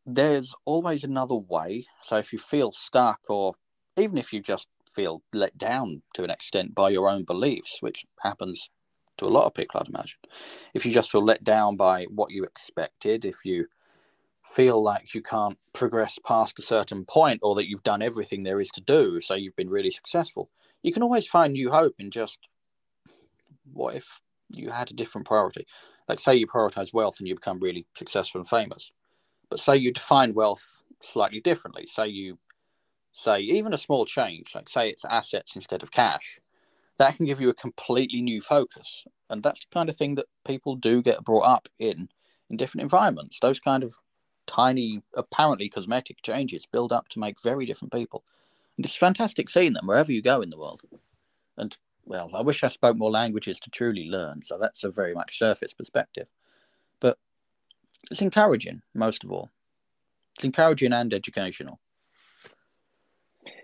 there's 0.06 0.54
always 0.66 1.04
another 1.04 1.36
way. 1.36 1.86
So 2.04 2.18
if 2.18 2.32
you 2.32 2.40
feel 2.40 2.72
stuck, 2.72 3.20
or 3.28 3.56
even 3.98 4.18
if 4.18 4.32
you 4.32 4.42
just 4.42 4.68
feel 4.94 5.22
let 5.34 5.58
down 5.58 6.02
to 6.14 6.24
an 6.24 6.30
extent 6.30 6.74
by 6.74 6.90
your 6.90 7.10
own 7.10 7.26
beliefs, 7.26 7.78
which 7.82 8.06
happens 8.22 8.70
to 9.18 9.26
a 9.26 9.28
lot 9.28 9.46
of 9.46 9.54
people, 9.54 9.80
I'd 9.80 9.90
imagine, 9.90 10.18
if 10.74 10.86
you 10.86 10.94
just 10.94 11.12
feel 11.12 11.24
let 11.24 11.44
down 11.44 11.76
by 11.76 12.06
what 12.06 12.32
you 12.32 12.44
expected, 12.44 13.26
if 13.26 13.38
you 13.44 13.66
feel 14.46 14.82
like 14.82 15.14
you 15.14 15.22
can't 15.22 15.58
progress 15.74 16.20
past 16.26 16.60
a 16.60 16.62
certain 16.62 17.04
point 17.06 17.39
or 17.43 17.56
that 17.56 17.68
you've 17.68 17.84
done 17.84 18.02
everything 18.02 18.43
there 18.43 18.62
is 18.62 18.70
to 18.70 18.82
do, 18.82 19.20
so 19.22 19.34
you've 19.34 19.56
been 19.56 19.70
really 19.70 19.91
successful, 19.91 20.50
you 20.84 20.93
can 20.93 21.04
always 21.04 21.28
find 21.28 21.54
new 21.54 21.72
hope 21.72 21.96
in 22.00 22.12
just 22.12 22.39
what 23.74 23.96
if 23.96 24.08
you 24.50 24.70
had 24.70 24.91
a 24.91 24.93
different 24.93 25.28
priority? 25.28 25.66
Like, 26.08 26.20
say 26.20 26.36
you 26.36 26.48
prioritize 26.48 26.93
wealth 26.93 27.20
and 27.20 27.28
you 27.28 27.36
become 27.36 27.60
really 27.60 27.86
successful 27.98 28.39
and 28.39 28.48
famous, 28.48 28.91
but 29.50 29.60
say 29.60 29.76
you 29.76 29.91
define 29.91 30.34
wealth 30.34 30.64
slightly 31.02 31.41
differently. 31.41 31.88
Say 31.88 32.08
you 32.08 32.38
say 33.14 33.39
even 33.39 33.74
a 33.74 33.78
small 33.78 34.06
change, 34.06 34.52
like 34.54 34.70
say 34.70 34.89
it's 34.89 35.06
assets 35.06 35.56
instead 35.56 35.82
of 35.82 35.91
cash, 35.91 36.39
that 36.98 37.18
can 37.18 37.26
give 37.26 37.41
you 37.41 37.50
a 37.50 37.54
completely 37.56 38.22
new 38.22 38.41
focus. 38.41 39.04
And 39.30 39.41
that's 39.41 39.62
the 39.62 39.74
kind 39.74 39.89
of 39.89 39.96
thing 39.96 40.16
that 40.16 40.26
people 40.46 40.76
do 40.76 41.02
get 41.02 41.24
brought 41.24 41.46
up 41.46 41.68
in 41.80 42.10
in 42.50 42.58
different 42.58 42.84
environments. 42.84 43.39
Those 43.39 43.60
kind 43.60 43.84
of 43.84 43.96
tiny, 44.48 45.02
apparently 45.14 45.70
cosmetic 45.70 46.22
changes 46.22 46.66
build 46.66 46.91
up 46.91 47.08
to 47.10 47.20
make 47.20 47.41
very 47.41 47.66
different 47.66 47.93
people. 47.93 48.24
And 48.78 48.86
it's 48.86 48.96
fantastic 48.96 49.50
seeing 49.50 49.74
them 49.74 49.88
wherever 49.88 50.12
you 50.12 50.22
go 50.22 50.41
in 50.41 50.50
the 50.50 50.58
world. 50.58 50.82
And 51.58 51.76
well, 52.06 52.30
I 52.34 52.41
wish 52.41 52.64
I 52.64 52.70
spoke 52.70 52.98
more 52.98 53.12
languages 53.12 53.60
to 53.62 53.70
truly 53.70 54.06
learn. 54.10 54.41
So 54.43 54.58
that's 54.58 54.84
a 54.84 54.91
very 54.91 55.14
much 55.14 55.39
surface 55.39 55.74
perspective. 55.74 56.28
But 57.00 57.18
it's 58.12 58.22
encouraging, 58.22 58.82
most 58.93 59.24
of 59.24 59.32
all. 59.32 59.50
It's 60.36 60.46
encouraging 60.46 60.93
and 60.93 61.14
educational. 61.14 61.80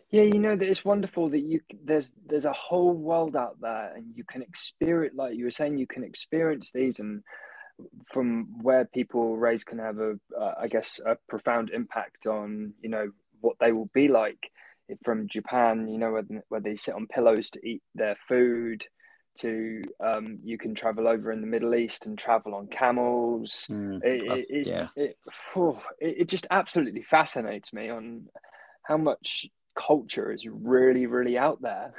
Yeah, 0.10 0.24
you 0.24 0.40
know 0.40 0.56
that 0.58 0.68
it's 0.68 0.84
wonderful 0.84 1.30
that 1.30 1.40
you 1.40 1.62
there's 1.86 2.14
there's 2.26 2.46
a 2.46 2.52
whole 2.52 2.94
world 2.94 3.36
out 3.36 3.62
there, 3.62 3.94
and 3.96 4.06
you 4.14 4.26
can 4.26 4.42
experience, 4.42 5.16
like 5.16 5.36
you 5.36 5.46
were 5.46 5.52
saying, 5.52 5.78
you 5.78 5.88
can 5.88 6.04
experience 6.04 6.72
these, 6.72 7.00
and 7.00 7.24
from 8.12 8.62
where 8.62 8.86
people 8.86 9.38
raise 9.38 9.64
can 9.64 9.80
have 9.80 10.00
a, 10.00 10.20
uh, 10.38 10.54
I 10.60 10.68
guess, 10.68 11.00
a 11.06 11.18
profound 11.28 11.70
impact 11.72 12.28
on 12.28 12.74
you 12.82 12.90
know 12.90 13.12
what 13.42 13.58
they 13.60 13.72
will 13.72 13.90
be 13.94 14.08
like 14.08 14.52
from 15.04 15.28
Japan, 15.28 15.88
you 15.88 15.98
know, 15.98 16.12
where, 16.12 16.24
where 16.50 16.62
they 16.62 16.76
sit 16.76 16.94
on 16.94 17.08
pillows 17.08 17.50
to 17.52 17.66
eat 17.66 17.82
their 17.96 18.18
food, 18.28 18.84
to 19.40 19.82
um, 20.04 20.40
you 20.44 20.58
can 20.58 20.76
travel 20.76 21.08
over 21.08 21.32
in 21.32 21.42
the 21.42 21.48
Middle 21.48 21.76
East 21.76 22.06
and 22.06 22.18
travel 22.18 22.54
on 22.54 22.68
camels. 22.68 23.66
Mm, 23.70 24.04
it, 24.04 24.48
it, 24.50 24.68
yeah. 24.68 24.88
it, 24.96 25.18
oh, 25.56 25.82
it, 26.00 26.16
it 26.20 26.28
just 26.28 26.48
absolutely 26.52 27.04
fascinates 27.04 27.74
me 27.74 27.90
on 27.90 28.28
how 28.84 28.98
much 28.98 29.48
culture 29.76 30.32
is 30.32 30.46
really, 30.50 31.06
really 31.06 31.38
out 31.38 31.62
there. 31.62 31.94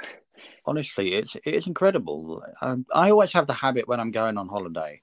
Honestly, 0.66 1.14
it's 1.14 1.36
it's 1.44 1.66
incredible. 1.66 2.42
Um, 2.60 2.86
I 2.92 3.10
always 3.10 3.32
have 3.32 3.46
the 3.46 3.52
habit 3.52 3.86
when 3.86 4.00
I'm 4.00 4.10
going 4.10 4.38
on 4.38 4.48
holiday. 4.48 5.00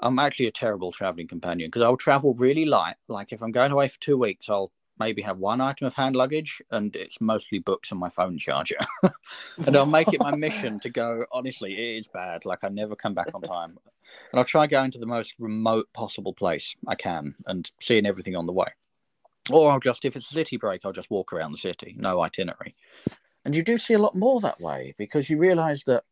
I'm 0.00 0.18
actually 0.18 0.46
a 0.46 0.52
terrible 0.52 0.92
traveling 0.92 1.28
companion 1.28 1.68
because 1.68 1.82
I'll 1.82 1.96
travel 1.96 2.34
really 2.34 2.64
light. 2.64 2.96
Like 3.08 3.32
if 3.32 3.42
I'm 3.42 3.52
going 3.52 3.72
away 3.72 3.88
for 3.88 4.00
two 4.00 4.16
weeks, 4.16 4.48
I'll 4.48 4.72
maybe 4.98 5.22
have 5.22 5.38
one 5.38 5.60
item 5.60 5.86
of 5.86 5.94
hand 5.94 6.14
luggage 6.14 6.62
and 6.70 6.94
it's 6.94 7.20
mostly 7.20 7.58
books 7.58 7.90
and 7.90 7.98
my 7.98 8.10
phone 8.10 8.38
charger. 8.38 8.78
and 9.66 9.76
I'll 9.76 9.86
make 9.86 10.12
it 10.12 10.20
my 10.20 10.34
mission 10.34 10.78
to 10.80 10.90
go, 10.90 11.24
honestly, 11.32 11.72
it 11.72 11.98
is 11.98 12.06
bad. 12.06 12.44
Like 12.44 12.60
I 12.62 12.68
never 12.68 12.94
come 12.94 13.14
back 13.14 13.30
on 13.34 13.42
time. 13.42 13.78
And 14.32 14.38
I'll 14.38 14.44
try 14.44 14.66
going 14.66 14.90
to 14.92 14.98
the 14.98 15.06
most 15.06 15.34
remote 15.38 15.88
possible 15.94 16.34
place 16.34 16.74
I 16.86 16.94
can 16.94 17.34
and 17.46 17.70
seeing 17.80 18.06
everything 18.06 18.36
on 18.36 18.46
the 18.46 18.52
way. 18.52 18.68
Or 19.50 19.70
I'll 19.70 19.80
just, 19.80 20.04
if 20.04 20.16
it's 20.16 20.30
a 20.30 20.34
city 20.34 20.58
break, 20.58 20.82
I'll 20.84 20.92
just 20.92 21.10
walk 21.10 21.32
around 21.32 21.52
the 21.52 21.58
city, 21.58 21.94
no 21.98 22.20
itinerary. 22.20 22.76
And 23.44 23.56
you 23.56 23.62
do 23.62 23.78
see 23.78 23.94
a 23.94 23.98
lot 23.98 24.14
more 24.14 24.40
that 24.40 24.60
way 24.60 24.94
because 24.98 25.30
you 25.30 25.38
realize 25.38 25.82
that, 25.84 26.04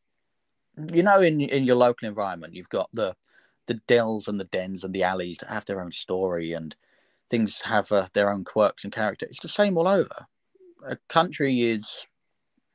you 0.93 1.03
know, 1.03 1.20
in, 1.20 1.41
in 1.41 1.64
your 1.64 1.76
local 1.76 2.09
environment, 2.09 2.55
you've 2.55 2.70
got 2.70 2.89
the, 2.95 3.14
the 3.68 3.74
dells 3.86 4.26
and 4.26 4.40
the 4.40 4.44
dens 4.44 4.82
and 4.82 4.92
the 4.92 5.04
alleys 5.04 5.38
have 5.48 5.64
their 5.66 5.80
own 5.80 5.92
story 5.92 6.54
and 6.54 6.74
things 7.30 7.60
have 7.60 7.92
uh, 7.92 8.08
their 8.14 8.32
own 8.32 8.42
quirks 8.42 8.82
and 8.82 8.92
character. 8.92 9.26
It's 9.26 9.40
the 9.40 9.48
same 9.48 9.76
all 9.76 9.86
over. 9.86 10.26
A 10.86 10.96
country 11.08 11.62
is 11.70 12.06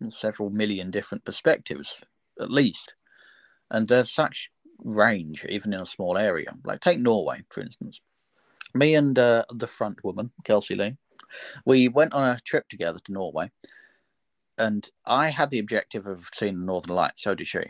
several 0.10 0.50
million 0.50 0.92
different 0.92 1.26
perspectives, 1.26 1.98
at 2.40 2.52
least, 2.52 2.94
and 3.72 3.88
there's 3.88 4.12
such 4.12 4.52
range 4.80 5.46
even 5.50 5.74
in 5.74 5.82
a 5.82 5.86
small 5.86 6.18
area. 6.18 6.54
Like 6.64 6.82
take 6.82 7.00
Norway, 7.00 7.44
for 7.50 7.62
instance. 7.62 8.00
Me 8.76 8.96
and 8.96 9.18
uh, 9.18 9.46
the 9.54 9.68
front 9.68 10.04
woman, 10.04 10.32
Kelsey 10.44 10.76
Lee, 10.76 10.98
we 11.66 11.88
went 11.88 12.14
on 12.14 12.28
a 12.28 12.40
trip 12.42 12.68
together 12.70 13.00
to 13.04 13.12
Norway, 13.12 13.52
and 14.58 14.90
I 15.06 15.30
had 15.30 15.50
the 15.50 15.60
objective 15.60 16.06
of 16.06 16.30
seeing 16.34 16.60
the 16.60 16.66
Northern 16.66 16.96
Lights. 16.96 17.24
So 17.24 17.34
did 17.36 17.48
she. 17.48 17.64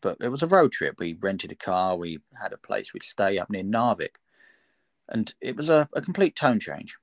But 0.00 0.18
it 0.20 0.28
was 0.28 0.42
a 0.42 0.46
road 0.46 0.72
trip. 0.72 0.96
We 0.98 1.14
rented 1.14 1.52
a 1.52 1.56
car. 1.56 1.96
We 1.96 2.20
had 2.40 2.52
a 2.52 2.58
place 2.58 2.92
we'd 2.92 3.02
stay 3.02 3.38
up 3.38 3.50
near 3.50 3.64
Narvik 3.64 4.16
and 5.10 5.34
it 5.40 5.56
was 5.56 5.68
a, 5.68 5.88
a 5.94 6.00
complete 6.00 6.36
tone 6.36 6.60
change 6.60 6.96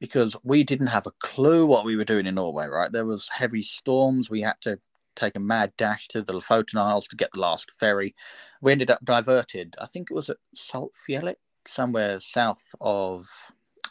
because 0.00 0.36
we 0.44 0.62
didn't 0.62 0.86
have 0.86 1.06
a 1.06 1.12
clue 1.20 1.66
what 1.66 1.84
we 1.84 1.96
were 1.96 2.04
doing 2.04 2.26
in 2.26 2.36
Norway, 2.36 2.66
right? 2.66 2.92
There 2.92 3.04
was 3.04 3.28
heavy 3.28 3.62
storms. 3.62 4.30
We 4.30 4.40
had 4.40 4.60
to 4.62 4.78
take 5.16 5.34
a 5.34 5.40
mad 5.40 5.72
dash 5.76 6.06
to 6.08 6.22
the 6.22 6.32
Lofoten 6.32 6.78
Isles 6.78 7.08
to 7.08 7.16
get 7.16 7.30
the 7.32 7.40
last 7.40 7.72
ferry. 7.80 8.14
We 8.62 8.70
ended 8.70 8.90
up 8.90 9.04
diverted. 9.04 9.74
I 9.80 9.86
think 9.86 10.08
it 10.10 10.14
was 10.14 10.30
at 10.30 10.36
Saltfjellet, 10.56 11.36
somewhere 11.66 12.20
south 12.20 12.62
of 12.80 13.26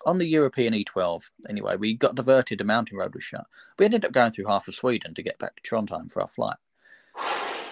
on 0.05 0.17
the 0.17 0.25
European 0.25 0.73
E12. 0.73 1.23
Anyway, 1.49 1.75
we 1.75 1.93
got 1.93 2.15
diverted. 2.15 2.61
A 2.61 2.63
mountain 2.63 2.97
road 2.97 3.13
was 3.13 3.25
shut. 3.25 3.45
We 3.77 3.83
ended 3.83 4.05
up 4.05 4.13
going 4.13 4.31
through 4.31 4.47
half 4.47 4.69
of 4.69 4.75
Sweden 4.75 5.13
to 5.15 5.23
get 5.23 5.37
back 5.39 5.57
to 5.57 5.61
Trondheim 5.63 6.09
for 6.09 6.21
our 6.21 6.29
flight. 6.29 6.57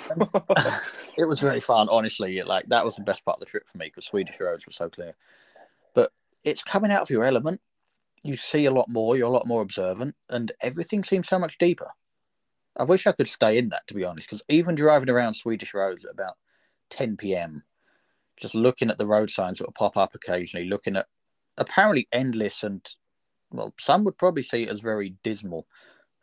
it 1.17 1.25
was 1.27 1.39
very 1.39 1.59
fun, 1.59 1.87
honestly. 1.89 2.41
Like 2.43 2.67
that 2.69 2.85
was 2.85 2.95
the 2.95 3.03
best 3.03 3.25
part 3.25 3.37
of 3.37 3.39
the 3.41 3.45
trip 3.47 3.63
for 3.69 3.77
me 3.77 3.87
because 3.87 4.05
Swedish 4.05 4.39
roads 4.39 4.65
were 4.65 4.71
so 4.73 4.89
clear 4.89 5.13
But 5.95 6.11
it's 6.43 6.63
coming 6.63 6.91
out 6.91 7.03
of 7.03 7.09
your 7.09 7.25
element. 7.25 7.61
You 8.23 8.37
see 8.37 8.65
a 8.65 8.71
lot 8.71 8.89
more, 8.89 9.17
you're 9.17 9.27
a 9.27 9.31
lot 9.31 9.47
more 9.47 9.61
observant, 9.61 10.15
and 10.29 10.51
everything 10.61 11.03
seems 11.03 11.29
so 11.29 11.39
much 11.39 11.57
deeper. 11.57 11.89
I 12.77 12.83
wish 12.83 13.07
I 13.07 13.13
could 13.13 13.27
stay 13.29 13.57
in 13.57 13.69
that, 13.69 13.87
to 13.87 13.93
be 13.93 14.05
honest, 14.05 14.29
because 14.29 14.43
even 14.49 14.75
driving 14.75 15.09
around 15.09 15.35
Swedish 15.35 15.73
roads 15.73 16.05
at 16.05 16.11
about 16.11 16.35
10 16.89 17.35
p.m., 17.35 17.63
just 18.37 18.55
looking 18.55 18.89
at 18.89 18.97
the 18.97 19.05
road 19.07 19.29
signs 19.29 19.59
that 19.59 19.65
will 19.67 19.73
pop 19.73 19.97
up 19.97 20.15
occasionally, 20.15 20.67
looking 20.67 20.97
at 20.97 21.07
apparently 21.57 22.07
endless 22.11 22.63
and, 22.63 22.85
well, 23.51 23.73
some 23.79 24.03
would 24.05 24.17
probably 24.17 24.43
see 24.43 24.63
it 24.63 24.69
as 24.69 24.81
very 24.81 25.15
dismal 25.23 25.67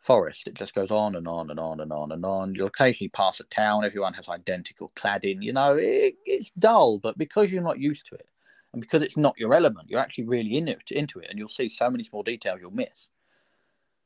forest. 0.03 0.47
It 0.47 0.53
just 0.53 0.75
goes 0.75 0.91
on 0.91 1.15
and 1.15 1.27
on 1.27 1.49
and 1.49 1.59
on 1.59 1.79
and 1.79 1.91
on 1.91 2.11
and 2.11 2.25
on. 2.25 2.55
You'll 2.55 2.67
occasionally 2.67 3.09
pass 3.09 3.39
a 3.39 3.45
town, 3.45 3.85
everyone 3.85 4.13
has 4.13 4.29
identical 4.29 4.91
cladding. 4.95 5.41
You 5.41 5.53
know, 5.53 5.77
it, 5.79 6.15
it's 6.25 6.51
dull, 6.51 6.99
but 6.99 7.17
because 7.17 7.51
you're 7.51 7.63
not 7.63 7.79
used 7.79 8.05
to 8.07 8.15
it, 8.15 8.27
and 8.73 8.81
because 8.81 9.01
it's 9.01 9.17
not 9.17 9.37
your 9.37 9.53
element, 9.53 9.89
you're 9.89 9.99
actually 9.99 10.27
really 10.27 10.57
in 10.57 10.67
it, 10.67 10.91
into 10.91 11.19
it, 11.19 11.27
and 11.29 11.37
you'll 11.37 11.47
see 11.47 11.69
so 11.69 11.89
many 11.89 12.03
small 12.03 12.23
details 12.23 12.59
you'll 12.61 12.71
miss. 12.71 13.07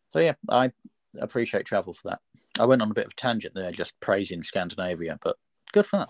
So 0.10 0.20
yeah, 0.20 0.34
I 0.50 0.72
appreciate 1.20 1.66
travel 1.66 1.94
for 1.94 2.10
that. 2.10 2.20
I 2.60 2.66
went 2.66 2.82
on 2.82 2.92
a 2.92 2.94
bit 2.94 3.06
of 3.06 3.14
a 3.14 3.16
tangent 3.16 3.54
there, 3.54 3.72
just 3.72 4.00
praising 4.00 4.44
Scandinavia, 4.44 5.20
but 5.24 5.38
good 5.72 5.86
fun. 5.86 6.08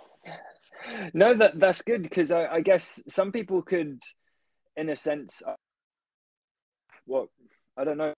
no, 1.14 1.36
that 1.38 1.60
that's 1.60 1.82
good 1.82 2.04
because 2.04 2.32
I, 2.32 2.46
I, 2.48 2.62
guess 2.62 3.02
some 3.10 3.32
people 3.32 3.62
could, 3.62 4.02
in 4.76 4.90
a 4.90 4.96
sense, 4.96 5.42
what 7.06 7.28
I 7.78 7.84
don't 7.84 7.98
know, 7.98 8.14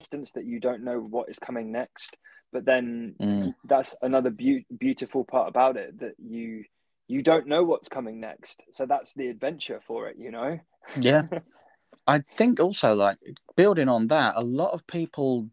instance 0.00 0.32
that 0.32 0.44
you 0.44 0.60
don't 0.60 0.84
know 0.84 0.98
what 0.98 1.28
is 1.28 1.38
coming 1.38 1.72
next. 1.72 2.16
But 2.52 2.64
then 2.64 3.14
mm. 3.20 3.54
that's 3.64 3.94
another 4.02 4.30
be- 4.30 4.66
beautiful 4.78 5.24
part 5.24 5.48
about 5.48 5.76
it 5.76 5.98
that 6.00 6.14
you 6.18 6.64
you 7.08 7.22
don't 7.22 7.46
know 7.46 7.64
what's 7.64 7.88
coming 7.88 8.20
next. 8.20 8.64
So 8.72 8.84
that's 8.86 9.14
the 9.14 9.28
adventure 9.28 9.80
for 9.86 10.08
it, 10.08 10.16
you 10.18 10.30
know. 10.30 10.58
yeah, 11.00 11.22
I 12.06 12.22
think 12.36 12.60
also 12.60 12.94
like 12.94 13.18
building 13.56 13.88
on 13.88 14.08
that, 14.08 14.34
a 14.36 14.44
lot 14.44 14.72
of 14.72 14.86
people 14.86 15.48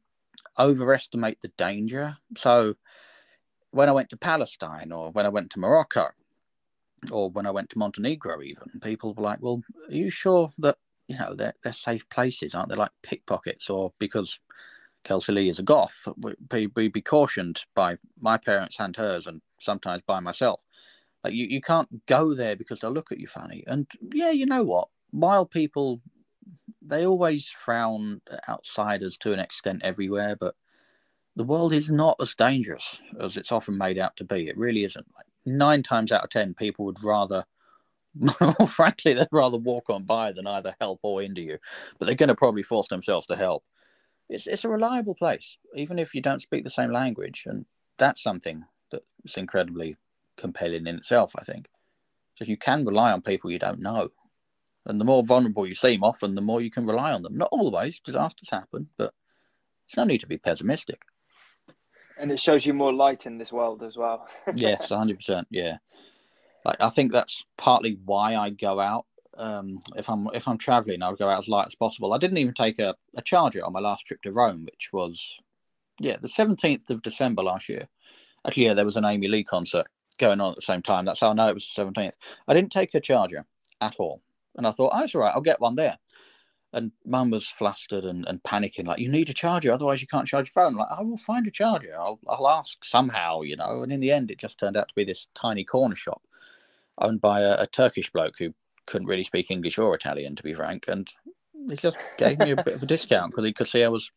overestimate 0.59 1.39
the 1.41 1.51
danger. 1.57 2.15
So 2.37 2.75
when 3.71 3.89
I 3.89 3.93
went 3.93 4.09
to 4.09 4.17
Palestine 4.17 4.91
or 4.91 5.11
when 5.11 5.25
I 5.25 5.29
went 5.29 5.51
to 5.51 5.59
Morocco 5.59 6.07
or 7.11 7.29
when 7.29 7.45
I 7.45 7.51
went 7.51 7.69
to 7.71 7.77
Montenegro, 7.77 8.41
even 8.41 8.79
people 8.81 9.13
were 9.13 9.23
like, 9.23 9.41
"Well, 9.41 9.61
are 9.89 9.93
you 9.93 10.09
sure 10.09 10.51
that 10.59 10.77
you 11.08 11.18
know 11.18 11.36
they're 11.36 11.53
they're 11.64 11.74
safe 11.74 12.08
places, 12.10 12.56
aren't 12.56 12.70
they? 12.70 12.76
Like 12.76 12.91
pickpockets, 13.03 13.70
or 13.70 13.93
because 13.99 14.39
Kelsey 15.03 15.32
Lee 15.32 15.49
is 15.49 15.60
a 15.60 15.64
goth, 15.64 16.08
we 16.49 16.68
we 16.76 16.88
be 16.88 17.01
cautioned 17.01 17.64
by 17.76 17.97
my 18.20 18.38
parents 18.38 18.78
and 18.80 18.95
hers, 18.95 19.28
and 19.28 19.41
sometimes 19.60 20.01
by 20.06 20.20
myself. 20.20 20.60
Like 21.24 21.34
you, 21.34 21.47
you 21.47 21.62
can't 21.62 22.06
go 22.06 22.36
there 22.36 22.56
because 22.56 22.80
they'll 22.80 22.91
look 22.91 23.12
at 23.12 23.20
you 23.20 23.28
funny. 23.28 23.64
And 23.68 23.88
yeah, 24.14 24.32
you 24.32 24.45
know 24.45 24.64
what? 24.64 24.89
While 25.12 25.45
people 25.45 26.01
they 26.82 27.06
always 27.06 27.49
frown 27.49 28.22
outsiders 28.47 29.18
to 29.18 29.34
an 29.34 29.39
extent 29.39 29.82
everywhere, 29.84 30.36
but 30.39 30.56
the 31.36 31.43
world 31.43 31.74
is 31.74 31.91
not 31.91 32.16
as 32.22 32.36
dangerous 32.36 32.99
as 33.20 33.38
it's 33.38 33.51
often 33.51 33.78
made 33.78 33.97
out 33.97 34.16
to 34.18 34.24
be. 34.24 34.47
It 34.47 34.58
really 34.58 34.84
isn't. 34.84 35.06
Like 35.16 35.26
nine 35.45 35.84
times 35.84 36.12
out 36.12 36.24
of 36.24 36.30
ten, 36.30 36.53
people 36.53 36.86
would 36.86 37.03
rather, 37.03 37.45
well, 38.39 38.68
frankly, 38.68 39.13
they'd 39.13 39.28
rather 39.32 39.57
walk 39.57 39.89
on 39.89 40.03
by 40.03 40.32
than 40.32 40.47
either 40.47 40.76
help 40.80 40.99
or 41.03 41.22
hinder 41.22 41.41
you. 41.41 41.57
But 41.99 42.05
they're 42.05 42.16
going 42.16 42.30
to 42.30 42.36
probably 42.36 42.63
force 42.63 42.88
themselves 42.88 43.28
to 43.28 43.36
help. 43.36 43.63
It's 44.30 44.47
it's 44.47 44.66
a 44.66 44.70
reliable 44.70 45.16
place, 45.16 45.57
even 45.76 45.99
if 45.99 46.16
you 46.16 46.22
don't 46.22 46.41
speak 46.41 46.63
the 46.63 46.70
same 46.70 46.91
language, 46.91 47.43
and 47.45 47.66
that's 47.97 48.24
something 48.24 48.63
that's 48.91 49.38
incredibly 49.38 49.97
compelling 50.38 50.88
in 50.88 50.95
itself. 50.97 51.34
I 51.38 51.43
think, 51.43 51.68
because 52.34 52.49
you 52.49 52.57
can 52.57 52.86
rely 52.86 53.11
on 53.11 53.22
people 53.22 53.51
you 53.51 53.59
don't 53.59 53.82
know, 53.82 54.09
and 54.86 54.99
the 54.99 55.05
more 55.05 55.24
vulnerable 55.24 55.68
you 55.68 55.76
seem, 55.76 56.03
often 56.03 56.34
the 56.34 56.41
more 56.41 56.61
you 56.61 56.72
can 56.72 56.88
rely 56.88 57.11
on 57.11 57.22
them. 57.22 57.38
Not 57.38 57.49
always, 57.51 57.99
disasters 57.99 58.49
happen, 58.49 58.89
but 58.97 59.13
it's 59.88 59.97
no 59.97 60.05
need 60.05 60.22
to 60.22 60.28
be 60.28 60.39
pessimistic 60.39 61.01
and 62.18 62.32
it 62.32 62.39
shows 62.39 62.66
you 62.66 62.74
more 62.74 62.93
light 62.93 63.26
in 63.26 63.38
this 63.38 63.51
world 63.51 63.84
as 63.84 63.97
well. 63.97 64.28
yes, 64.55 64.89
hundred 64.89 65.18
percent. 65.18 65.47
Yeah, 65.49 65.78
like 66.66 66.78
I 66.82 66.89
think 66.89 67.11
that's 67.11 67.45
partly 67.57 67.97
why 68.03 68.36
I 68.36 68.49
go 68.49 68.80
out. 68.80 69.05
Um, 69.38 69.80
if 69.95 70.09
I'm 70.09 70.28
if 70.34 70.47
I'm 70.47 70.57
traveling, 70.57 71.03
I'll 71.03 71.16
go 71.16 71.30
out 71.30 71.39
as 71.39 71.47
light 71.47 71.68
as 71.68 71.76
possible. 71.76 72.13
I 72.13 72.18
didn't 72.18 72.38
even 72.39 72.53
take 72.53 72.80
a, 72.80 72.95
a 73.16 73.22
charger 73.22 73.63
on 73.63 73.74
my 73.74 73.80
last 73.80 74.05
trip 74.05 74.22
to 74.24 74.32
Rome, 74.32 74.66
which 74.66 74.89
was 74.91 75.38
yeah 75.99 76.18
the 76.22 76.30
seventeenth 76.30 76.89
of 76.89 77.01
December 77.01 77.43
last 77.43 77.70
year. 77.70 77.88
Actually, 78.45 78.66
yeah, 78.66 78.74
there 78.74 78.86
was 78.86 78.97
an 78.97 79.05
Amy 79.05 79.28
Lee 79.28 79.43
concert 79.43 79.88
going 80.18 80.41
on 80.41 80.51
at 80.51 80.55
the 80.55 80.61
same 80.61 80.82
time. 80.82 81.05
That's 81.05 81.20
how 81.20 81.32
I 81.32 81.34
know 81.34 81.49
it 81.49 81.53
was 81.55 81.66
the 81.66 81.82
seventeenth. 81.82 82.16
I 82.47 82.53
didn't 82.53 82.72
take 82.72 82.93
a 82.95 82.99
charger 82.99 83.45
at 83.82 83.95
all, 83.99 84.22
and 84.57 84.66
I 84.66 84.72
thought, 84.72 84.91
oh, 84.93 85.03
it's 85.03 85.16
all 85.16 85.22
right. 85.22 85.34
I'll 85.36 85.41
get 85.41 85.61
one 85.61 85.76
there. 85.76 85.97
And 86.74 86.91
mum 87.05 87.32
was 87.32 87.47
flustered 87.47 88.03
and, 88.03 88.28
and 88.28 88.43
panicking, 88.43 88.86
like, 88.86 88.99
you 88.99 89.09
need 89.09 89.30
a 89.30 89.34
charger, 89.34 89.72
otherwise 89.72 90.01
you 90.01 90.07
can't 90.07 90.28
charge 90.28 90.51
your 90.53 90.61
phone. 90.61 90.76
Like, 90.76 90.89
I 90.91 91.01
will 91.01 91.16
find 91.16 91.47
a 91.47 91.51
charger. 91.51 91.95
I'll, 91.97 92.20
I'll 92.28 92.49
ask 92.49 92.84
somehow, 92.84 93.43
you 93.43 93.55
know. 93.55 93.84
And 93.84 93.93
in 93.93 94.01
the 94.01 94.11
end, 94.11 94.30
it 94.30 94.39
just 94.39 94.59
turned 94.59 94.76
out 94.76 94.89
to 94.89 94.93
be 94.93 95.05
this 95.05 95.28
tiny 95.36 95.63
corner 95.63 95.95
shop 95.95 96.22
owned 96.99 97.21
by 97.21 97.41
a, 97.41 97.61
a 97.61 97.67
Turkish 97.67 98.11
bloke 98.11 98.35
who 98.37 98.53
couldn't 98.87 99.07
really 99.07 99.23
speak 99.23 99.51
English 99.51 99.77
or 99.77 99.95
Italian, 99.95 100.35
to 100.35 100.43
be 100.43 100.53
frank. 100.53 100.85
And 100.87 101.09
he 101.69 101.75
just 101.75 101.97
gave 102.17 102.39
me 102.39 102.51
a 102.51 102.63
bit 102.63 102.75
of 102.75 102.83
a 102.83 102.87
discount 102.87 103.31
because 103.31 103.45
he 103.45 103.53
could 103.53 103.67
see 103.67 103.83
I 103.83 103.87
was 103.87 104.11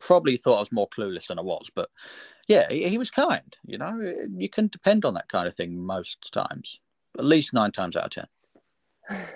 probably 0.00 0.36
thought 0.36 0.56
I 0.56 0.60
was 0.60 0.72
more 0.72 0.88
clueless 0.88 1.26
than 1.26 1.38
I 1.38 1.42
was. 1.42 1.70
But 1.74 1.90
yeah, 2.46 2.66
he, 2.70 2.88
he, 2.88 2.98
was 2.98 3.10
kind. 3.10 3.56
You 3.64 3.78
know, 3.78 4.00
you 4.36 4.48
can 4.48 4.68
depend 4.68 5.04
on 5.04 5.14
that 5.14 5.28
kind 5.28 5.48
of 5.48 5.54
thing 5.54 5.78
most 5.78 6.32
times, 6.32 6.78
at 7.18 7.24
least 7.24 7.52
nine 7.52 7.72
times 7.72 7.96
out 7.96 8.16
of 8.16 8.28
ten. 9.10 9.26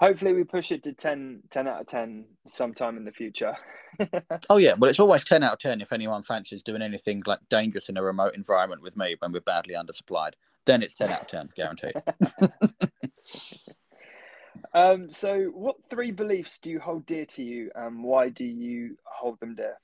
hopefully 0.00 0.32
we 0.32 0.44
push 0.44 0.72
it 0.72 0.82
to 0.84 0.92
10, 0.92 1.42
10 1.50 1.68
out 1.68 1.80
of 1.80 1.86
10 1.86 2.24
sometime 2.46 2.96
in 2.96 3.04
the 3.04 3.12
future. 3.12 3.56
oh, 4.50 4.56
yeah. 4.56 4.74
Well, 4.78 4.90
it's 4.90 5.00
always 5.00 5.24
10 5.24 5.42
out 5.42 5.54
of 5.54 5.58
10 5.58 5.80
if 5.80 5.92
anyone 5.92 6.22
fancies 6.22 6.62
doing 6.62 6.82
anything 6.82 7.22
like 7.26 7.40
dangerous 7.50 7.88
in 7.88 7.96
a 7.96 8.02
remote 8.02 8.34
environment 8.34 8.82
with 8.82 8.96
me 8.96 9.16
when 9.18 9.32
we're 9.32 9.40
badly 9.40 9.74
undersupplied. 9.74 10.32
Then 10.68 10.82
it's 10.82 10.94
10 10.96 11.08
out 11.08 11.22
of 11.22 11.26
10, 11.28 11.48
guaranteed. 11.56 11.94
um, 14.74 15.10
so, 15.10 15.44
what 15.54 15.76
three 15.88 16.10
beliefs 16.10 16.58
do 16.58 16.68
you 16.70 16.78
hold 16.78 17.06
dear 17.06 17.24
to 17.24 17.42
you 17.42 17.70
and 17.74 18.04
why 18.04 18.28
do 18.28 18.44
you 18.44 18.98
hold 19.04 19.40
them 19.40 19.54
dear? 19.54 19.78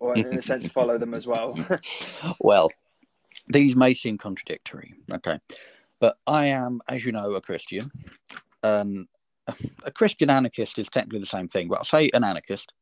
Or, 0.00 0.16
in 0.16 0.38
a 0.38 0.40
sense, 0.40 0.68
follow 0.68 0.96
them 0.96 1.12
as 1.12 1.26
well? 1.26 1.54
well, 2.40 2.70
these 3.48 3.76
may 3.76 3.92
seem 3.92 4.16
contradictory. 4.16 4.94
Okay. 5.12 5.38
But 6.00 6.16
I 6.26 6.46
am, 6.46 6.80
as 6.88 7.04
you 7.04 7.12
know, 7.12 7.34
a 7.34 7.40
Christian 7.42 7.90
um, 8.62 9.06
a 9.84 9.90
Christian 9.90 10.30
anarchist 10.30 10.78
is 10.78 10.88
technically 10.88 11.20
the 11.20 11.26
same 11.26 11.46
thing, 11.46 11.68
but 11.68 11.78
I'll 11.78 11.84
say 11.84 12.10
an 12.14 12.24
anarchist 12.24 12.72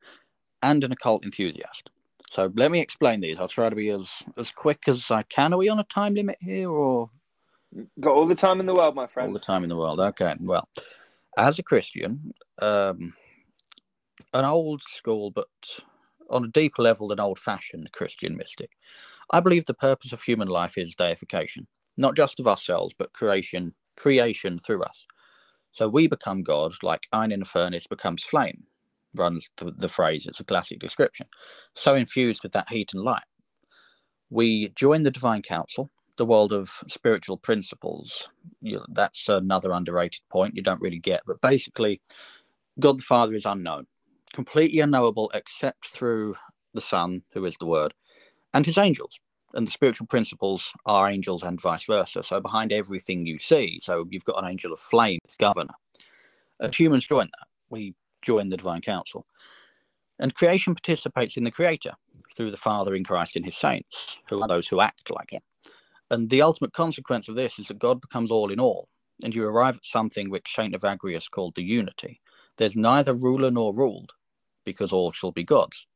and 0.62 0.85
an 0.85 0.93
occult 0.93 1.24
enthusiast. 1.24 1.91
So 2.30 2.51
let 2.55 2.70
me 2.70 2.80
explain 2.80 3.20
these. 3.20 3.39
I'll 3.41 3.49
try 3.49 3.68
to 3.68 3.76
be 3.76 3.91
as 3.91 4.09
as 4.37 4.51
quick 4.51 4.89
as 4.89 5.11
I 5.11 5.22
can. 5.24 5.53
Are 5.53 5.59
we 5.59 5.68
on 5.68 5.80
a 5.80 5.85
time 5.85 6.14
limit 6.14 6.39
here, 6.41 6.70
or 6.70 7.11
got 8.01 8.14
all 8.14 8.27
the 8.27 8.35
time 8.35 8.61
in 8.61 8.66
the 8.66 8.75
world, 8.75 8.95
my 8.95 9.07
friend? 9.07 9.29
All 9.29 9.35
the 9.35 9.41
time 9.41 9.62
in 9.62 9.68
the 9.68 9.77
world. 9.77 10.01
Okay. 10.01 10.35
Well, 10.41 10.68
as 11.37 11.59
a 11.59 11.62
Christian, 11.62 12.33
um, 12.61 13.14
an 14.33 14.45
old 14.45 14.83
school, 14.83 15.31
but 15.31 15.49
on 16.31 16.45
a 16.45 16.49
deeper 16.49 16.83
level, 16.83 17.12
an 17.12 17.20
old-fashioned 17.20 17.91
Christian 17.93 18.37
mystic. 18.37 18.70
I 19.31 19.41
believe 19.41 19.64
the 19.64 19.75
purpose 19.75 20.12
of 20.12 20.22
human 20.22 20.49
life 20.49 20.79
is 20.79 20.95
deification, 20.95 21.66
not 21.97 22.16
just 22.16 22.41
of 22.41 22.47
ourselves, 22.47 22.95
but 22.99 23.12
creation, 23.12 23.75
creation 23.97 24.61
through 24.64 24.83
us. 24.83 25.05
So 25.72 25.89
we 25.89 26.07
become 26.07 26.43
God, 26.43 26.72
like 26.83 27.09
iron 27.12 27.33
in 27.33 27.43
a 27.43 27.45
furnace 27.45 27.87
becomes 27.87 28.22
flame, 28.22 28.64
runs 29.14 29.51
the, 29.57 29.72
the 29.77 29.89
phrase. 29.89 30.27
It's 30.27 30.41
a 30.41 30.45
classic 30.45 30.79
description. 30.79 31.27
So 31.75 31.95
infused 31.95 32.43
with 32.43 32.53
that 32.53 32.68
heat 32.68 32.95
and 32.95 33.03
light. 33.03 33.25
We 34.31 34.68
join 34.70 35.03
the 35.03 35.11
divine 35.11 35.43
council, 35.43 35.91
the 36.17 36.27
world 36.27 36.53
of 36.53 36.71
spiritual 36.89 37.37
principles. 37.37 38.29
You, 38.61 38.81
that's 38.93 39.29
another 39.29 39.73
underrated 39.73 40.21
point 40.31 40.57
you 40.57 40.62
don't 40.62 40.81
really 40.81 40.99
get. 40.99 41.23
But 41.27 41.41
basically, 41.41 42.01
God 42.81 42.99
the 42.99 43.05
Father 43.05 43.35
is 43.35 43.45
unknown, 43.45 43.87
completely 44.33 44.81
unknowable 44.81 45.31
except 45.35 45.88
through 45.88 46.37
the 46.72 46.80
Son, 46.80 47.22
who 47.33 47.45
is 47.45 47.57
the 47.59 47.67
Word, 47.67 47.95
and 48.53 48.67
his 48.67 48.79
angels 48.79 49.18
and 49.55 49.67
the 49.67 49.72
spiritual 49.72 50.07
principles 50.07 50.72
are 50.84 51.09
angels 51.09 51.43
and 51.43 51.61
vice 51.61 51.84
versa. 51.84 52.22
So 52.22 52.41
behind 52.41 52.72
everything 52.72 53.26
you 53.26 53.38
see, 53.38 53.80
so 53.83 54.07
you've 54.11 54.25
got 54.25 54.43
an 54.43 54.51
angel 54.51 54.72
of 54.72 54.80
flame, 54.80 55.21
governor. 55.38 55.75
And 56.61 56.75
humans 56.75 57.07
join 57.07 57.26
that. 57.26 57.47
We 57.71 57.95
join 58.22 58.49
the 58.49 58.57
divine 58.57 58.80
council. 58.80 59.26
And 60.18 60.34
creation 60.34 60.75
participates 60.75 61.37
in 61.37 61.45
the 61.45 61.51
creator 61.51 61.93
through 62.37 62.51
the 62.51 62.57
Father 62.57 62.95
in 62.95 63.05
Christ 63.05 63.37
and 63.37 63.45
his 63.45 63.57
saints, 63.57 64.17
who 64.29 64.41
are 64.41 64.49
those 64.49 64.68
who 64.68 64.80
act 64.80 65.11
like 65.11 65.30
him. 65.30 65.43
And 66.14 66.30
the 66.30 66.42
ultimate 66.42 66.72
consequence 66.72 67.28
of 67.28 67.34
this 67.34 67.58
is 67.58 67.66
that 67.66 67.80
God 67.80 68.00
becomes 68.00 68.30
all 68.30 68.53
in 68.53 68.61
all, 68.61 68.88
and 69.24 69.34
you 69.34 69.45
arrive 69.45 69.78
at 69.78 69.84
something 69.84 70.30
which 70.30 70.54
Saint 70.54 70.72
Evagrius 70.72 71.28
called 71.28 71.57
the 71.57 71.62
unity. 71.64 72.20
There's 72.57 72.76
neither 72.76 73.14
ruler 73.14 73.50
nor 73.50 73.74
ruled, 73.74 74.12
because 74.64 74.92
all 74.92 75.11
shall 75.11 75.32
be 75.32 75.42
God's. 75.42 75.86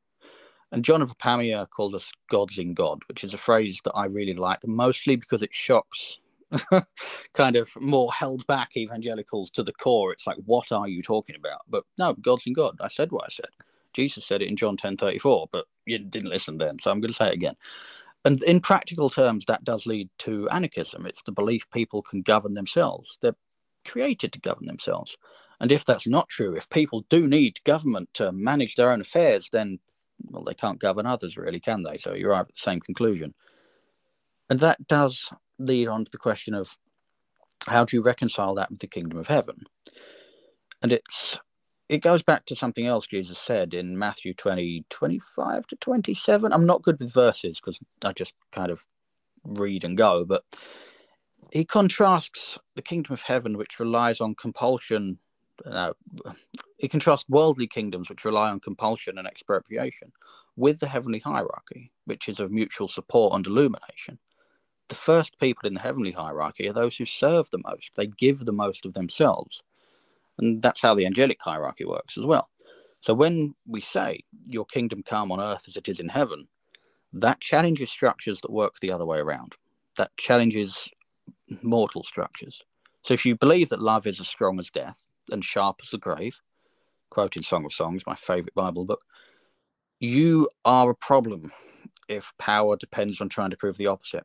And 0.73 0.85
John 0.85 1.03
of 1.03 1.17
Apamea 1.17 1.71
called 1.71 1.95
us 1.95 2.11
gods 2.29 2.59
in 2.59 2.75
God, 2.75 2.99
which 3.09 3.23
is 3.23 3.33
a 3.33 3.39
phrase 3.39 3.81
that 3.85 3.93
I 3.93 4.07
really 4.07 4.35
like, 4.35 4.67
mostly 4.67 5.15
because 5.15 5.41
it 5.41 5.55
shocks 5.55 6.19
kind 7.33 7.55
of 7.55 7.71
more 7.81 8.13
held 8.13 8.45
back 8.49 8.77
evangelicals 8.77 9.51
to 9.51 9.63
the 9.63 9.73
core. 9.73 10.13
It's 10.13 10.27
like, 10.27 10.39
what 10.47 10.73
are 10.73 10.89
you 10.89 11.01
talking 11.01 11.37
about? 11.37 11.61
But 11.69 11.85
no, 11.97 12.15
gods 12.15 12.43
in 12.47 12.55
God. 12.55 12.77
I 12.81 12.89
said 12.89 13.13
what 13.13 13.25
I 13.25 13.31
said. 13.31 13.51
Jesus 13.93 14.27
said 14.27 14.43
it 14.43 14.49
in 14.49 14.57
John 14.57 14.77
10 14.77 14.97
34, 14.97 15.49
but 15.53 15.67
you 15.87 15.99
didn't 16.01 16.31
listen 16.31 16.59
then. 16.59 16.81
So 16.81 16.91
I'm 16.91 17.01
going 17.01 17.13
to 17.13 17.17
say 17.17 17.29
it 17.29 17.35
again. 17.35 17.55
And 18.25 18.43
in 18.43 18.61
practical 18.61 19.11
terms, 19.11 19.45
that 19.47 19.65
does 19.65 19.87
lead 19.87 20.11
to 20.19 20.49
anarchism. 20.51 21.07
It's 21.07 21.23
the 21.23 21.33
belief 21.33 21.69
people 21.71 22.03
can 22.03 22.23
govern 22.23 22.55
themselves. 22.55 23.19
They're 23.23 23.37
created 23.87 24.33
to 24.33 24.41
govern 24.41 24.67
themselves. 24.67 25.17
And 25.61 25.73
if 25.73 25.85
that's 25.85 26.07
not 26.07 26.29
true, 26.29 26.55
if 26.55 26.69
people 26.69 27.05
do 27.09 27.27
need 27.27 27.63
government 27.65 28.11
to 28.15 28.33
manage 28.33 28.75
their 28.75 28.93
own 28.93 29.01
affairs, 29.01 29.49
then 29.53 29.79
well, 30.31 30.45
they 30.45 30.55
can't 30.55 30.81
govern 30.81 31.07
others, 31.07 31.37
really, 31.37 31.61
can 31.61 31.83
they? 31.83 31.99
So 31.99 32.15
you 32.15 32.29
arrive 32.29 32.47
at 32.49 32.55
the 32.55 32.59
same 32.59 32.81
conclusion. 32.81 33.35
And 34.51 34.61
that 34.61 34.87
does 34.89 35.31
lead 35.59 35.89
on 35.89 36.05
to 36.05 36.11
the 36.11 36.19
question 36.19 36.55
of 36.55 36.77
how 37.67 37.85
do 37.85 37.97
you 37.97 38.03
reconcile 38.03 38.55
that 38.57 38.71
with 38.71 38.81
the 38.81 38.87
kingdom 38.87 39.19
of 39.19 39.27
heaven? 39.27 39.63
And 40.83 40.93
it's 40.93 41.39
it 41.89 41.99
goes 41.99 42.23
back 42.23 42.47
to 42.47 42.57
something 42.57 42.87
else 42.87 43.07
Jesus 43.07 43.39
said 43.39 43.75
in 43.75 43.99
Matthew 43.99 44.35
20, 44.35 44.85
25 44.91 45.67
to 45.69 45.77
27. 45.77 46.53
I'm 46.53 46.67
not 46.67 46.83
good 46.83 46.99
with 47.01 47.13
verses 47.13 47.61
because 47.61 47.79
I 48.05 48.13
just 48.13 48.35
kind 48.53 48.71
of 48.71 48.85
read 49.45 49.85
and 49.85 49.97
go, 49.97 50.25
but 50.25 50.45
he 51.53 51.65
contrasts 51.65 52.59
the 52.77 52.83
kingdom 52.83 53.15
of 53.15 53.23
heaven, 53.23 53.57
which 53.57 53.81
relies 53.81 54.21
on 54.21 54.35
compulsion. 54.35 55.19
Uh, 55.65 55.93
he 56.79 56.89
contrasts 56.89 57.29
worldly 57.29 57.67
kingdoms, 57.67 58.09
which 58.09 58.25
rely 58.25 58.51
on 58.51 58.61
compulsion 58.61 59.19
and 59.19 59.27
expropriation, 59.27 60.13
with 60.57 60.81
the 60.81 60.89
heavenly 60.89 61.21
hierarchy, 61.21 61.91
which 62.05 62.29
is 62.29 62.41
of 62.41 62.53
mutual 62.53 62.89
support 62.89 63.35
and 63.35 63.47
illumination. 63.47 64.19
The 64.89 64.95
first 64.95 65.39
people 65.41 65.67
in 65.67 65.75
the 65.75 65.81
heavenly 65.81 66.13
hierarchy 66.13 66.69
are 66.69 66.73
those 66.73 66.97
who 66.97 67.07
serve 67.07 67.51
the 67.51 67.63
most, 67.65 67.91
they 67.97 68.07
give 68.07 68.45
the 68.45 68.53
most 68.53 68.87
of 68.87 68.95
themselves. 68.95 69.63
And 70.39 70.63
that's 70.63 70.81
how 70.81 70.95
the 70.95 71.07
angelic 71.07 71.39
hierarchy 71.41 71.85
works 71.85 72.17
as 72.17 72.25
well. 72.25 72.49
So 73.01 73.15
when 73.15 73.55
we 73.67 73.81
say, 73.81 74.25
Your 74.47 74.67
kingdom 74.67 75.03
come 75.03 75.33
on 75.33 75.41
earth 75.41 75.65
as 75.69 75.77
it 75.77 75.89
is 75.89 76.01
in 76.01 76.09
heaven, 76.09 76.49
that 77.13 77.41
challenges 77.41 77.91
structures 77.91 78.41
that 78.41 78.53
work 78.53 78.77
the 78.81 78.93
other 78.93 79.07
way 79.07 79.19
around. 79.19 79.55
That 79.97 80.17
challenges 80.17 80.89
mortal 81.63 82.03
structures. 82.05 82.63
So 83.03 83.15
if 83.15 83.25
you 83.25 83.37
believe 83.37 83.69
that 83.71 83.81
love 83.81 84.07
is 84.07 84.21
as 84.21 84.29
strong 84.29 84.59
as 84.61 84.71
death 84.71 84.99
and 85.31 85.45
sharp 85.45 85.81
as 85.83 85.91
the 85.91 85.99
grave, 85.99 86.37
quoting 87.11 87.43
Song 87.43 87.65
of 87.65 87.73
Songs, 87.73 88.03
my 88.07 88.15
favorite 88.15 88.55
Bible 88.55 88.85
book, 88.85 89.03
you 90.01 90.49
are 90.65 90.91
a 90.91 90.95
problem 90.95 91.51
if 92.09 92.33
power 92.39 92.77
depends 92.77 93.21
on 93.21 93.29
trying 93.29 93.51
to 93.51 93.57
prove 93.57 93.77
the 93.77 93.87
opposite. 93.87 94.25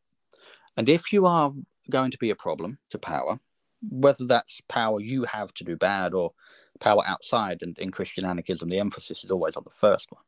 And 0.78 0.90
if 0.90 1.14
you 1.14 1.26
are 1.26 1.54
going 1.90 2.12
to 2.12 2.18
be 2.18 2.30
a 2.30 2.36
problem 2.36 2.80
to 2.90 2.98
power, 2.98 3.40
whether 3.90 4.26
that's 4.26 4.62
power 4.70 5.00
you 5.00 5.24
have 5.26 5.54
to 5.56 5.64
do 5.64 5.76
bad 5.76 6.14
or 6.14 6.34
power 6.80 7.04
outside, 7.06 7.62
and 7.62 7.78
in 7.78 7.92
Christian 7.92 8.26
anarchism, 8.26 8.70
the 8.70 8.80
emphasis 8.80 9.24
is 9.24 9.32
always 9.32 9.56
on 9.56 9.64
the 9.64 9.72
first 9.72 10.12
one. 10.12 10.22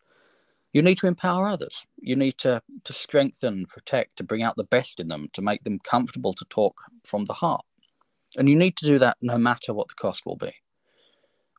You 0.73 0.81
need 0.81 0.97
to 0.99 1.07
empower 1.07 1.47
others. 1.47 1.83
You 1.97 2.15
need 2.15 2.37
to, 2.39 2.61
to 2.83 2.93
strengthen, 2.93 3.65
protect, 3.65 4.17
to 4.17 4.23
bring 4.23 4.43
out 4.43 4.57
the 4.57 4.65
best 4.65 4.99
in 4.99 5.07
them, 5.07 5.29
to 5.33 5.41
make 5.41 5.63
them 5.63 5.79
comfortable 5.79 6.33
to 6.33 6.45
talk 6.49 6.75
from 7.05 7.25
the 7.25 7.33
heart. 7.33 7.65
And 8.37 8.49
you 8.49 8.55
need 8.55 8.75
to 8.77 8.85
do 8.85 8.99
that 8.99 9.17
no 9.21 9.37
matter 9.37 9.73
what 9.73 9.87
the 9.87 9.95
cost 9.95 10.25
will 10.25 10.35
be, 10.35 10.51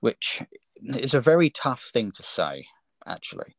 which 0.01 0.43
is 0.85 1.14
a 1.14 1.20
very 1.20 1.48
tough 1.48 1.90
thing 1.93 2.12
to 2.12 2.23
say, 2.23 2.66
actually, 3.06 3.56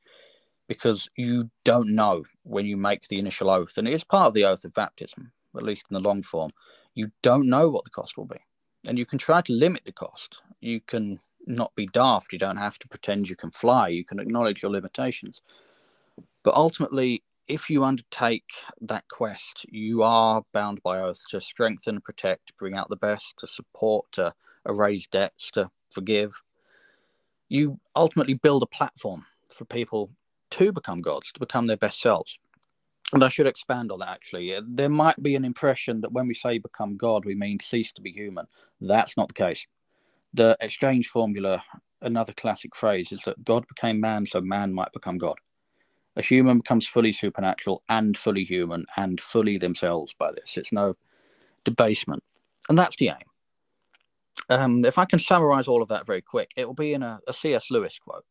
because 0.67 1.09
you 1.15 1.49
don't 1.63 1.95
know 1.95 2.23
when 2.43 2.65
you 2.65 2.77
make 2.77 3.07
the 3.07 3.17
initial 3.17 3.49
oath. 3.49 3.77
And 3.77 3.87
it 3.87 3.93
is 3.93 4.03
part 4.03 4.27
of 4.27 4.33
the 4.35 4.45
oath 4.45 4.63
of 4.63 4.73
baptism, 4.73 5.31
at 5.55 5.63
least 5.63 5.85
in 5.89 5.95
the 5.95 6.07
long 6.07 6.21
form. 6.21 6.51
You 6.97 7.11
don't 7.21 7.47
know 7.47 7.69
what 7.69 7.83
the 7.83 7.91
cost 7.91 8.17
will 8.17 8.25
be. 8.25 8.39
And 8.87 8.97
you 8.97 9.05
can 9.05 9.19
try 9.19 9.41
to 9.41 9.53
limit 9.53 9.83
the 9.85 9.91
cost. 9.91 10.41
You 10.61 10.81
can 10.81 11.19
not 11.45 11.71
be 11.75 11.85
daft. 11.85 12.33
You 12.33 12.39
don't 12.39 12.57
have 12.57 12.79
to 12.79 12.87
pretend 12.87 13.29
you 13.29 13.35
can 13.35 13.51
fly. 13.51 13.89
You 13.89 14.03
can 14.03 14.19
acknowledge 14.19 14.63
your 14.63 14.71
limitations. 14.71 15.41
But 16.41 16.55
ultimately, 16.55 17.21
if 17.47 17.69
you 17.69 17.83
undertake 17.83 18.49
that 18.81 19.07
quest, 19.09 19.63
you 19.69 20.01
are 20.01 20.41
bound 20.53 20.81
by 20.81 20.99
oath 20.99 21.21
to 21.29 21.39
strengthen, 21.39 22.01
protect, 22.01 22.57
bring 22.57 22.73
out 22.73 22.89
the 22.89 22.95
best, 22.95 23.35
to 23.37 23.47
support, 23.47 24.11
to 24.13 24.33
erase 24.67 25.05
debts, 25.05 25.51
to 25.51 25.69
forgive. 25.91 26.33
You 27.47 27.79
ultimately 27.95 28.33
build 28.33 28.63
a 28.63 28.75
platform 28.75 29.23
for 29.55 29.65
people 29.65 30.09
to 30.49 30.71
become 30.71 31.01
gods, 31.01 31.31
to 31.33 31.39
become 31.39 31.67
their 31.67 31.77
best 31.77 32.01
selves. 32.01 32.39
And 33.13 33.23
I 33.23 33.29
should 33.29 33.47
expand 33.47 33.91
on 33.91 33.99
that 33.99 34.09
actually. 34.09 34.59
There 34.67 34.89
might 34.89 35.21
be 35.23 35.35
an 35.35 35.45
impression 35.45 36.01
that 36.01 36.11
when 36.11 36.27
we 36.27 36.33
say 36.33 36.57
become 36.57 36.97
God, 36.97 37.25
we 37.25 37.35
mean 37.35 37.59
cease 37.61 37.91
to 37.93 38.01
be 38.01 38.11
human. 38.11 38.45
That's 38.81 39.15
not 39.15 39.29
the 39.29 39.33
case 39.33 39.65
the 40.33 40.55
exchange 40.61 41.07
formula, 41.07 41.63
another 42.01 42.33
classic 42.33 42.75
phrase, 42.75 43.11
is 43.11 43.21
that 43.23 43.43
God 43.43 43.65
became 43.67 43.99
man 43.99 44.25
so 44.25 44.39
man 44.39 44.73
might 44.73 44.91
become 44.93 45.17
God. 45.17 45.37
A 46.15 46.21
human 46.21 46.59
becomes 46.59 46.87
fully 46.87 47.11
supernatural 47.11 47.83
and 47.89 48.17
fully 48.17 48.43
human 48.43 48.85
and 48.95 49.19
fully 49.19 49.57
themselves 49.57 50.13
by 50.17 50.31
this. 50.31 50.57
It's 50.57 50.71
no 50.71 50.95
debasement. 51.63 52.23
And 52.69 52.77
that's 52.77 52.95
the 52.97 53.09
aim. 53.09 53.15
Um, 54.49 54.85
if 54.85 54.97
I 54.97 55.05
can 55.05 55.19
summarize 55.19 55.67
all 55.67 55.81
of 55.81 55.89
that 55.89 56.05
very 56.05 56.21
quick, 56.21 56.51
it 56.55 56.65
will 56.65 56.73
be 56.73 56.93
in 56.93 57.03
a 57.03 57.19
a 57.27 57.33
C.S. 57.33 57.69
Lewis 57.69 57.99
quote. 57.99 58.25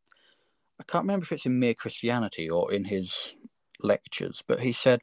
I 0.81 0.85
can't 0.85 1.05
remember 1.05 1.25
if 1.25 1.33
it's 1.33 1.47
in 1.47 1.59
Mere 1.59 1.75
Christianity 1.75 2.49
or 2.49 2.73
in 2.73 2.85
his 2.85 3.35
lectures, 3.83 4.43
but 4.47 4.61
he 4.61 4.73
said, 4.73 5.01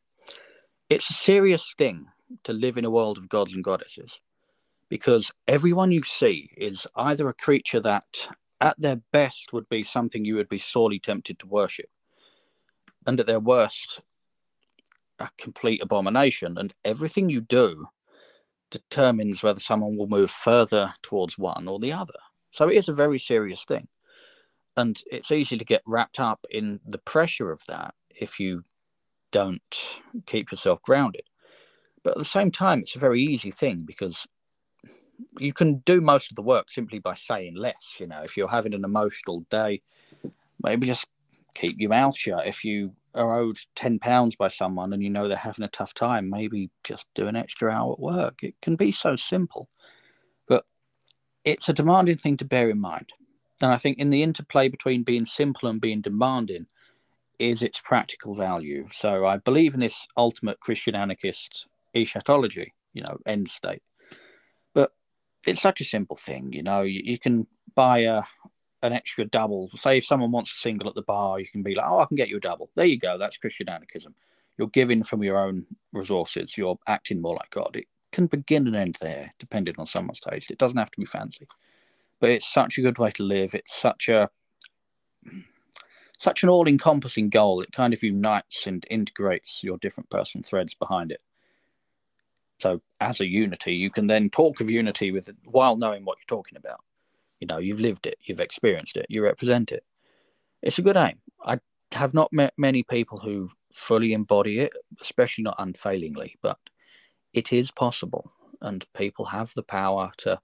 It's 0.90 1.10
a 1.10 1.14
serious 1.14 1.74
thing 1.78 2.08
to 2.44 2.54
live 2.54 2.78
in 2.78 2.86
a 2.86 2.90
world 2.90 3.18
of 3.18 3.30
gods 3.30 3.54
and 3.54 3.64
goddesses 3.64 4.20
because 4.90 5.32
everyone 5.48 5.92
you 5.92 6.04
see 6.04 6.50
is 6.58 6.88
either 6.96 7.28
a 7.30 7.34
creature 7.34 7.80
that 7.80 8.28
at 8.62 8.80
their 8.80 8.98
best 9.12 9.54
would 9.54 9.68
be 9.70 9.84
something 9.84 10.24
you 10.24 10.36
would 10.36 10.50
be 10.50 10.60
sorely 10.60 11.00
tempted 11.00 11.38
to 11.40 11.48
worship 11.48 11.90
and 13.06 13.20
at 13.20 13.26
their 13.26 13.40
worst 13.40 14.02
a 15.20 15.30
complete 15.38 15.82
abomination 15.82 16.58
and 16.58 16.74
everything 16.86 17.30
you 17.30 17.42
do 17.42 17.86
determines 18.72 19.44
whether 19.44 19.60
someone 19.60 19.96
will 19.96 20.08
move 20.08 20.32
further 20.32 20.94
towards 21.04 21.38
one 21.38 21.68
or 21.68 21.80
the 21.80 21.92
other. 21.92 22.14
So 22.52 22.70
it 22.70 22.78
is 22.78 22.90
a 22.90 22.94
very 22.94 23.20
serious 23.20 23.64
thing 23.66 23.88
and 24.78 25.02
it's 25.12 25.32
easy 25.32 25.58
to 25.58 25.66
get 25.66 25.84
wrapped 25.86 26.20
up 26.20 26.46
in 26.50 26.80
the 26.86 26.98
pressure 27.00 27.52
of 27.52 27.62
that 27.68 27.94
if 28.20 28.40
you 28.40 28.64
don't 29.32 29.62
keep 30.26 30.52
yourself 30.52 30.82
grounded 30.82 31.24
but 32.04 32.12
at 32.12 32.18
the 32.18 32.26
same 32.26 32.52
time 32.52 32.80
it's 32.80 32.96
a 32.96 33.00
very 33.00 33.22
easy 33.22 33.52
thing 33.52 33.84
because 33.86 34.26
you 35.40 35.54
can 35.54 35.78
do 35.80 36.02
most 36.02 36.32
of 36.32 36.36
the 36.36 36.42
work 36.42 36.70
simply 36.70 37.00
by 37.00 37.16
saying 37.16 37.56
less. 37.56 37.96
You 38.00 38.08
know, 38.08 38.22
if 38.24 38.38
you're 38.38 38.48
having 38.48 38.74
an 38.74 38.84
emotional 38.84 39.46
day, 39.50 39.82
maybe 40.62 40.88
just 40.88 41.06
keep 41.54 41.80
your 41.80 41.90
mouth 41.90 42.18
shut. 42.18 42.48
If 42.48 42.64
you 42.64 42.94
are 43.16 43.40
owed 43.40 43.60
ten 43.76 44.00
pounds 44.00 44.36
by 44.36 44.48
someone 44.48 44.94
and 44.94 45.04
you 45.04 45.10
know 45.10 45.28
they're 45.28 45.38
having 45.38 45.64
a 45.66 45.70
tough 45.70 45.94
time, 45.94 46.30
maybe 46.30 46.70
just 46.84 47.06
do 47.16 47.28
an 47.28 47.36
extra 47.36 47.72
hour 47.72 47.94
at 47.94 48.00
work. 48.00 48.44
It 48.44 48.56
can 48.62 48.76
be 48.76 48.92
so 48.92 49.16
simple, 49.16 49.70
but 50.48 50.66
it's 51.44 51.70
a 51.70 51.74
demanding 51.74 52.18
thing 52.18 52.38
to 52.38 52.46
bear 52.46 52.70
in 52.70 52.80
mind. 52.80 53.12
And 53.62 53.72
I 53.72 53.78
think 53.78 54.00
in 54.00 54.10
the 54.10 54.24
interplay 54.24 54.68
between 54.68 55.04
being 55.04 55.26
simple 55.26 55.70
and 55.70 55.80
being 55.80 56.02
demanding 56.02 56.66
is 57.50 57.64
its 57.64 57.82
practical 57.82 58.36
value. 58.36 58.88
So 58.92 59.26
I 59.26 59.38
believe 59.38 59.74
in 59.74 59.80
this 59.80 60.06
ultimate 60.18 60.60
Christian 60.60 60.96
anarchist 60.96 61.68
eschatology, 61.96 62.74
you 62.94 63.04
know, 63.04 63.18
end 63.26 63.50
state 63.50 63.82
But 64.74 64.92
it's 65.46 65.62
such 65.62 65.82
a 65.82 65.86
simple 65.86 66.16
thing, 66.16 66.54
you 66.54 66.64
know. 66.64 66.82
You, 66.82 67.02
you, 67.04 67.20
can 67.20 67.48
buy 67.76 68.00
a 68.00 68.24
an 68.82 68.94
extra 68.94 69.26
double. 69.26 69.70
Say 69.76 69.98
if 69.98 70.06
someone 70.06 70.32
wants 70.32 70.52
a 70.52 70.60
single 70.60 70.90
at 70.90 70.96
the 70.96 71.04
bar, 71.04 71.40
you 71.40 71.48
can 71.48 71.64
be 71.64 71.76
like, 71.76 71.86
"Oh, 71.88 72.00
I 72.00 72.06
can 72.06 72.18
get 72.18 72.30
you 72.30 72.38
a 72.38 72.42
double." 72.42 72.70
There 72.76 72.86
you 72.86 73.00
go. 73.00 73.18
That's 73.18 73.38
Christian 73.38 73.70
anarchism. 73.70 74.16
You're 74.58 74.68
giving 74.70 75.04
from 75.04 75.24
your 75.24 75.38
own 75.38 75.66
resources. 75.92 76.58
You're 76.58 76.78
acting 76.88 77.22
more 77.22 77.36
like 77.36 77.50
God. 77.52 77.76
It 77.76 77.88
can 78.12 78.28
begin 78.28 78.68
and 78.68 78.76
end 78.76 78.98
there, 79.02 79.34
depending 79.40 79.76
on 79.78 79.86
someone's 79.86 80.20
taste. 80.20 80.52
It 80.52 80.60
doesn't 80.60 80.78
have 80.78 80.92
to 80.92 81.00
be 81.00 81.06
fancy, 81.06 81.48
but 82.20 82.30
it's 82.30 82.52
such 82.52 82.78
a 82.78 82.82
good 82.82 83.00
way 83.00 83.12
to 83.12 83.24
live. 83.24 83.54
It's 83.54 83.76
such 83.76 84.10
a 84.10 84.30
such 86.24 86.42
an 86.42 86.50
all-encompassing 86.50 87.30
goal. 87.30 87.60
It 87.60 87.74
kind 87.74 87.94
of 87.94 88.02
unites 88.02 88.66
and 88.66 88.86
integrates 88.90 89.62
your 89.62 89.78
different 89.80 90.10
personal 90.10 90.44
threads 90.44 90.74
behind 90.74 91.12
it. 91.12 91.22
So 92.60 92.82
as 93.02 93.20
a 93.20 93.28
unity, 93.28 93.74
you 93.74 93.90
can 93.90 94.08
then 94.08 94.30
talk 94.30 94.62
of 94.62 94.72
unity 94.72 95.12
with 95.12 95.30
while 95.44 95.76
knowing 95.76 96.06
what 96.06 96.18
you're 96.18 96.38
talking 96.38 96.58
about. 96.58 96.80
You 97.42 97.48
know, 97.48 97.58
you've 97.58 97.82
lived 97.82 98.08
it, 98.08 98.18
you've 98.24 98.40
experienced 98.40 98.96
it, 98.96 99.06
you 99.10 99.22
represent 99.22 99.74
it. 99.74 99.84
It's 100.62 100.80
a 100.80 100.82
good 100.82 100.96
aim. 100.96 101.20
I 101.44 101.60
have 101.92 102.14
not 102.14 102.32
met 102.32 102.54
many 102.58 102.84
people 102.84 103.18
who 103.18 103.50
fully 103.74 104.14
embody 104.14 104.60
it, 104.60 104.72
especially 105.02 105.44
not 105.44 105.56
unfailingly, 105.60 106.38
but 106.42 106.58
it 107.34 107.52
is 107.52 107.70
possible, 107.70 108.32
and 108.62 108.86
people 108.94 109.26
have 109.26 109.52
the 109.56 109.64
power 109.64 110.14
to 110.20 110.40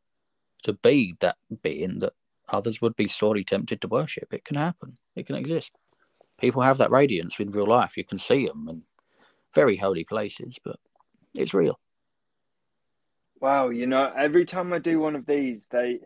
to 0.63 0.73
be 0.73 1.15
that 1.21 1.37
being 1.61 1.99
that 1.99 2.11
others 2.49 2.81
would 2.81 2.95
be 2.97 3.07
sorely 3.07 3.45
tempted 3.45 3.79
to 3.81 3.87
worship. 3.87 4.33
It 4.33 4.43
can 4.43 4.57
happen. 4.57 4.95
It 5.19 5.27
can 5.27 5.35
exist. 5.35 5.71
People 6.39 6.61
have 6.61 6.77
that 6.77 6.91
radiance 6.91 7.39
in 7.39 7.51
real 7.51 7.67
life. 7.67 7.97
You 7.97 8.05
can 8.05 8.19
see 8.19 8.47
them 8.47 8.67
in 8.69 8.83
very 9.53 9.75
holy 9.75 10.03
places, 10.05 10.57
but 10.63 10.77
it's 11.35 11.53
real. 11.53 11.79
Wow, 13.41 13.69
you 13.69 13.85
know, 13.85 14.11
every 14.17 14.45
time 14.45 14.73
I 14.73 14.79
do 14.79 14.99
one 14.99 15.15
of 15.15 15.25
these, 15.25 15.67
they 15.67 15.99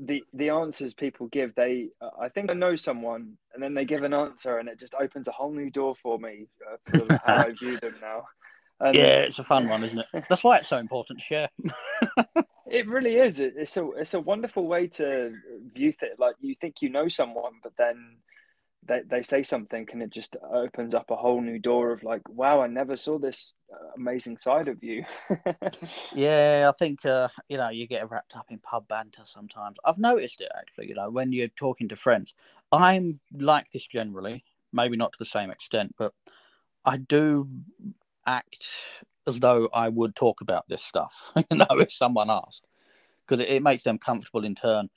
the 0.00 0.22
the 0.32 0.50
answers 0.50 0.94
people 0.94 1.26
give, 1.26 1.54
they 1.54 1.88
I 2.20 2.28
think 2.28 2.50
I 2.50 2.54
know 2.54 2.76
someone, 2.76 3.36
and 3.52 3.62
then 3.62 3.74
they 3.74 3.84
give 3.84 4.02
an 4.04 4.14
answer, 4.14 4.58
and 4.58 4.68
it 4.68 4.78
just 4.78 4.94
opens 4.94 5.28
a 5.28 5.32
whole 5.32 5.52
new 5.52 5.70
door 5.70 5.94
for 6.02 6.18
me 6.18 6.46
uh, 6.70 6.76
for 6.90 7.20
how 7.24 7.36
I 7.46 7.50
view 7.52 7.78
them 7.78 7.94
now. 8.00 8.24
And, 8.80 8.96
yeah, 8.96 9.18
it's 9.18 9.38
a 9.38 9.44
fun 9.44 9.68
one, 9.68 9.84
isn't 9.84 10.00
it? 10.00 10.24
That's 10.28 10.42
why 10.42 10.58
it's 10.58 10.66
so 10.66 10.78
important 10.78 11.20
to 11.20 11.24
share. 11.24 11.48
it 12.66 12.88
really 12.88 13.14
is. 13.14 13.38
It, 13.38 13.54
it's 13.56 13.76
a 13.76 13.88
it's 13.92 14.14
a 14.14 14.18
wonderful 14.18 14.66
way 14.66 14.88
to 14.88 15.36
view 15.72 15.94
it. 16.00 16.18
Like 16.18 16.34
you 16.40 16.56
think 16.60 16.82
you 16.82 16.88
know 16.88 17.06
someone, 17.06 17.52
but 17.62 17.74
then 17.78 18.16
they, 18.86 19.00
they 19.08 19.22
say 19.22 19.42
something 19.42 19.86
and 19.92 20.02
it 20.02 20.10
just 20.10 20.36
opens 20.52 20.94
up 20.94 21.10
a 21.10 21.16
whole 21.16 21.40
new 21.40 21.58
door 21.58 21.92
of 21.92 22.02
like 22.02 22.22
wow 22.28 22.60
i 22.60 22.66
never 22.66 22.96
saw 22.96 23.18
this 23.18 23.54
uh, 23.72 23.92
amazing 23.96 24.36
side 24.36 24.68
of 24.68 24.82
you. 24.82 25.04
Yeah 26.14 26.70
i 26.72 26.76
think 26.78 27.04
uh, 27.06 27.28
you 27.48 27.56
know 27.56 27.70
you 27.70 27.86
get 27.86 28.10
wrapped 28.10 28.36
up 28.36 28.46
in 28.50 28.58
pub 28.58 28.86
banter 28.88 29.22
sometimes. 29.24 29.76
I've 29.84 29.98
noticed 29.98 30.40
it 30.40 30.50
actually 30.58 30.88
you 30.88 30.94
know 30.94 31.10
when 31.10 31.32
you're 31.32 31.48
talking 31.48 31.88
to 31.88 31.96
friends. 31.96 32.34
I'm 32.70 33.20
like 33.38 33.70
this 33.70 33.86
generally 33.86 34.44
maybe 34.72 34.96
not 34.96 35.12
to 35.12 35.18
the 35.18 35.26
same 35.26 35.50
extent 35.50 35.94
but 35.98 36.14
i 36.86 36.96
do 36.96 37.46
act 38.26 38.66
as 39.26 39.40
though 39.40 39.68
I 39.72 39.88
would 39.88 40.16
talk 40.16 40.40
about 40.40 40.68
this 40.68 40.82
stuff, 40.82 41.14
you 41.36 41.56
know, 41.56 41.66
if 41.70 41.92
someone 41.92 42.30
asked, 42.30 42.66
because 43.26 43.40
it, 43.40 43.48
it 43.48 43.62
makes 43.62 43.82
them 43.82 43.98
comfortable 43.98 44.44
in 44.44 44.54
turn. 44.54 44.88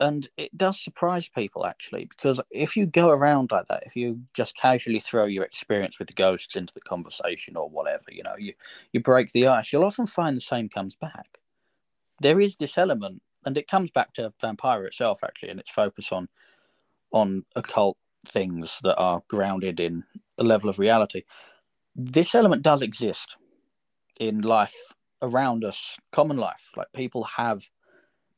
And 0.00 0.28
it 0.36 0.56
does 0.58 0.80
surprise 0.80 1.28
people 1.28 1.64
actually, 1.66 2.06
because 2.06 2.40
if 2.50 2.76
you 2.76 2.86
go 2.86 3.10
around 3.10 3.52
like 3.52 3.68
that, 3.68 3.84
if 3.86 3.94
you 3.94 4.20
just 4.34 4.56
casually 4.56 5.00
throw 5.00 5.24
your 5.26 5.44
experience 5.44 5.98
with 5.98 6.08
the 6.08 6.14
ghosts 6.14 6.56
into 6.56 6.74
the 6.74 6.80
conversation 6.80 7.56
or 7.56 7.68
whatever, 7.68 8.04
you 8.10 8.22
know, 8.24 8.34
you, 8.36 8.54
you 8.92 9.00
break 9.00 9.30
the 9.32 9.46
ice, 9.46 9.72
you'll 9.72 9.84
often 9.84 10.06
find 10.06 10.36
the 10.36 10.40
same 10.40 10.68
comes 10.68 10.96
back. 10.96 11.38
There 12.20 12.40
is 12.40 12.56
this 12.56 12.76
element, 12.76 13.22
and 13.44 13.56
it 13.56 13.68
comes 13.68 13.90
back 13.90 14.12
to 14.14 14.32
Vampire 14.40 14.84
itself 14.84 15.20
actually, 15.24 15.50
and 15.50 15.60
its 15.60 15.70
focus 15.70 16.10
on 16.12 16.28
on 17.12 17.44
occult 17.54 17.96
things 18.26 18.78
that 18.82 18.96
are 18.96 19.22
grounded 19.28 19.78
in 19.78 20.02
a 20.38 20.42
level 20.44 20.68
of 20.68 20.78
reality 20.78 21.22
this 21.96 22.34
element 22.34 22.62
does 22.62 22.82
exist 22.82 23.36
in 24.18 24.40
life 24.42 24.74
around 25.22 25.64
us, 25.64 25.96
common 26.12 26.36
life. 26.36 26.70
Like 26.76 26.88
people 26.94 27.24
have 27.24 27.62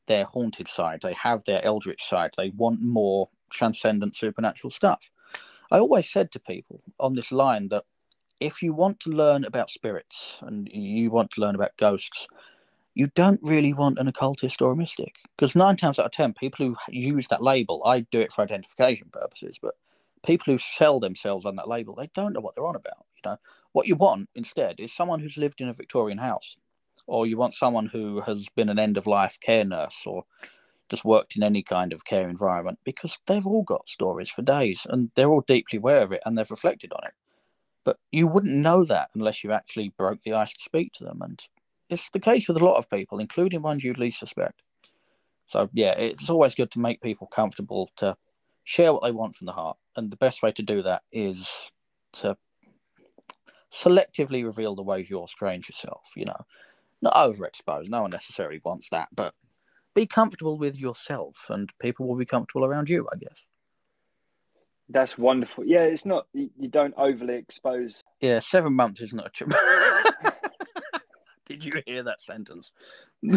their 0.07 0.25
haunted 0.25 0.67
side, 0.67 0.99
they 1.01 1.13
have 1.13 1.43
their 1.45 1.63
eldritch 1.63 2.07
side, 2.07 2.31
they 2.37 2.49
want 2.49 2.81
more 2.81 3.29
transcendent 3.49 4.15
supernatural 4.15 4.71
stuff. 4.71 5.09
I 5.71 5.79
always 5.79 6.09
said 6.09 6.31
to 6.31 6.39
people 6.39 6.81
on 6.99 7.13
this 7.13 7.31
line 7.31 7.67
that 7.69 7.83
if 8.39 8.61
you 8.61 8.73
want 8.73 8.99
to 9.01 9.09
learn 9.09 9.43
about 9.43 9.69
spirits 9.69 10.37
and 10.41 10.69
you 10.71 11.11
want 11.11 11.31
to 11.31 11.41
learn 11.41 11.55
about 11.55 11.77
ghosts, 11.77 12.27
you 12.93 13.07
don't 13.15 13.39
really 13.43 13.73
want 13.73 13.99
an 13.99 14.07
occultist 14.07 14.61
or 14.61 14.71
a 14.71 14.75
mystic. 14.75 15.15
Because 15.35 15.55
nine 15.55 15.77
times 15.77 15.99
out 15.99 16.05
of 16.05 16.11
ten, 16.11 16.33
people 16.33 16.65
who 16.65 16.75
use 16.89 17.27
that 17.27 17.43
label, 17.43 17.83
I 17.85 18.01
do 18.01 18.19
it 18.19 18.31
for 18.31 18.41
identification 18.41 19.09
purposes, 19.11 19.59
but 19.61 19.75
people 20.25 20.51
who 20.53 20.59
sell 20.59 20.99
themselves 20.99 21.45
on 21.45 21.55
that 21.57 21.67
label, 21.67 21.95
they 21.95 22.09
don't 22.15 22.33
know 22.33 22.39
what 22.39 22.55
they're 22.55 22.65
on 22.65 22.75
about. 22.75 23.05
You 23.15 23.31
know, 23.31 23.37
what 23.73 23.87
you 23.87 23.95
want 23.95 24.29
instead 24.35 24.79
is 24.79 24.93
someone 24.93 25.19
who's 25.19 25.37
lived 25.37 25.61
in 25.61 25.69
a 25.69 25.73
Victorian 25.73 26.17
house, 26.17 26.55
or 27.07 27.25
you 27.25 27.37
want 27.37 27.55
someone 27.55 27.87
who 27.87 28.21
has 28.21 28.45
been 28.55 28.69
an 28.69 28.79
end 28.79 28.97
of 28.97 29.07
life 29.07 29.37
care 29.41 29.65
nurse, 29.65 29.97
or 30.05 30.23
just 30.89 31.03
worked 31.03 31.35
in 31.35 31.43
any 31.43 31.63
kind 31.63 31.91
of 31.93 32.05
care 32.05 32.29
environment, 32.29 32.79
because 32.83 33.17
they've 33.25 33.47
all 33.47 33.63
got 33.63 33.89
stories 33.89 34.29
for 34.29 34.41
days, 34.41 34.85
and 34.89 35.09
they're 35.15 35.29
all 35.29 35.43
deeply 35.47 35.77
aware 35.77 36.01
of 36.01 36.11
it, 36.11 36.21
and 36.25 36.37
they've 36.37 36.51
reflected 36.51 36.93
on 36.93 37.05
it. 37.05 37.13
But 37.83 37.97
you 38.11 38.27
wouldn't 38.27 38.53
know 38.53 38.83
that 38.85 39.09
unless 39.15 39.43
you 39.43 39.51
actually 39.51 39.93
broke 39.97 40.19
the 40.23 40.33
ice 40.33 40.53
to 40.53 40.61
speak 40.61 40.93
to 40.93 41.03
them, 41.03 41.21
and 41.21 41.41
it's 41.89 42.09
the 42.11 42.19
case 42.19 42.47
with 42.47 42.57
a 42.57 42.65
lot 42.65 42.77
of 42.77 42.89
people, 42.89 43.19
including 43.19 43.61
ones 43.61 43.83
you'd 43.83 43.97
least 43.97 44.19
suspect. 44.19 44.61
So 45.47 45.69
yeah, 45.73 45.91
it's 45.91 46.29
always 46.29 46.55
good 46.55 46.71
to 46.71 46.79
make 46.79 47.01
people 47.01 47.27
comfortable 47.27 47.89
to 47.97 48.17
share 48.65 48.91
what 48.91 49.03
they 49.03 49.11
want 49.11 49.37
from 49.37 49.45
the 49.45 49.53
heart, 49.53 49.77
and 49.95 50.11
the 50.11 50.17
best 50.17 50.43
way 50.43 50.51
to 50.51 50.63
do 50.63 50.81
that 50.81 51.03
is 51.13 51.47
to 52.13 52.35
selectively 53.73 54.43
reveal 54.43 54.75
the 54.75 54.83
ways 54.83 55.09
you're 55.09 55.27
strange 55.27 55.69
yourself, 55.69 56.03
you 56.15 56.25
know. 56.25 56.45
Not 57.01 57.13
overexposed, 57.13 57.89
no 57.89 58.01
one 58.01 58.11
necessarily 58.11 58.61
wants 58.63 58.89
that, 58.89 59.09
but 59.13 59.33
be 59.93 60.05
comfortable 60.07 60.57
with 60.57 60.75
yourself 60.77 61.35
and 61.49 61.71
people 61.79 62.07
will 62.07 62.17
be 62.17 62.25
comfortable 62.25 62.65
around 62.65 62.89
you, 62.89 63.07
I 63.11 63.17
guess. 63.17 63.37
That's 64.89 65.17
wonderful. 65.17 65.65
Yeah, 65.65 65.81
it's 65.81 66.05
not 66.05 66.27
you 66.33 66.67
don't 66.69 66.93
overly 66.97 67.35
expose. 67.35 68.01
Yeah, 68.21 68.39
seven 68.39 68.73
months 68.73 69.01
is 69.01 69.13
not 69.13 69.31
a. 69.41 70.31
Did 71.45 71.63
you 71.63 71.81
hear 71.85 72.03
that 72.03 72.21
sentence? 72.21 72.71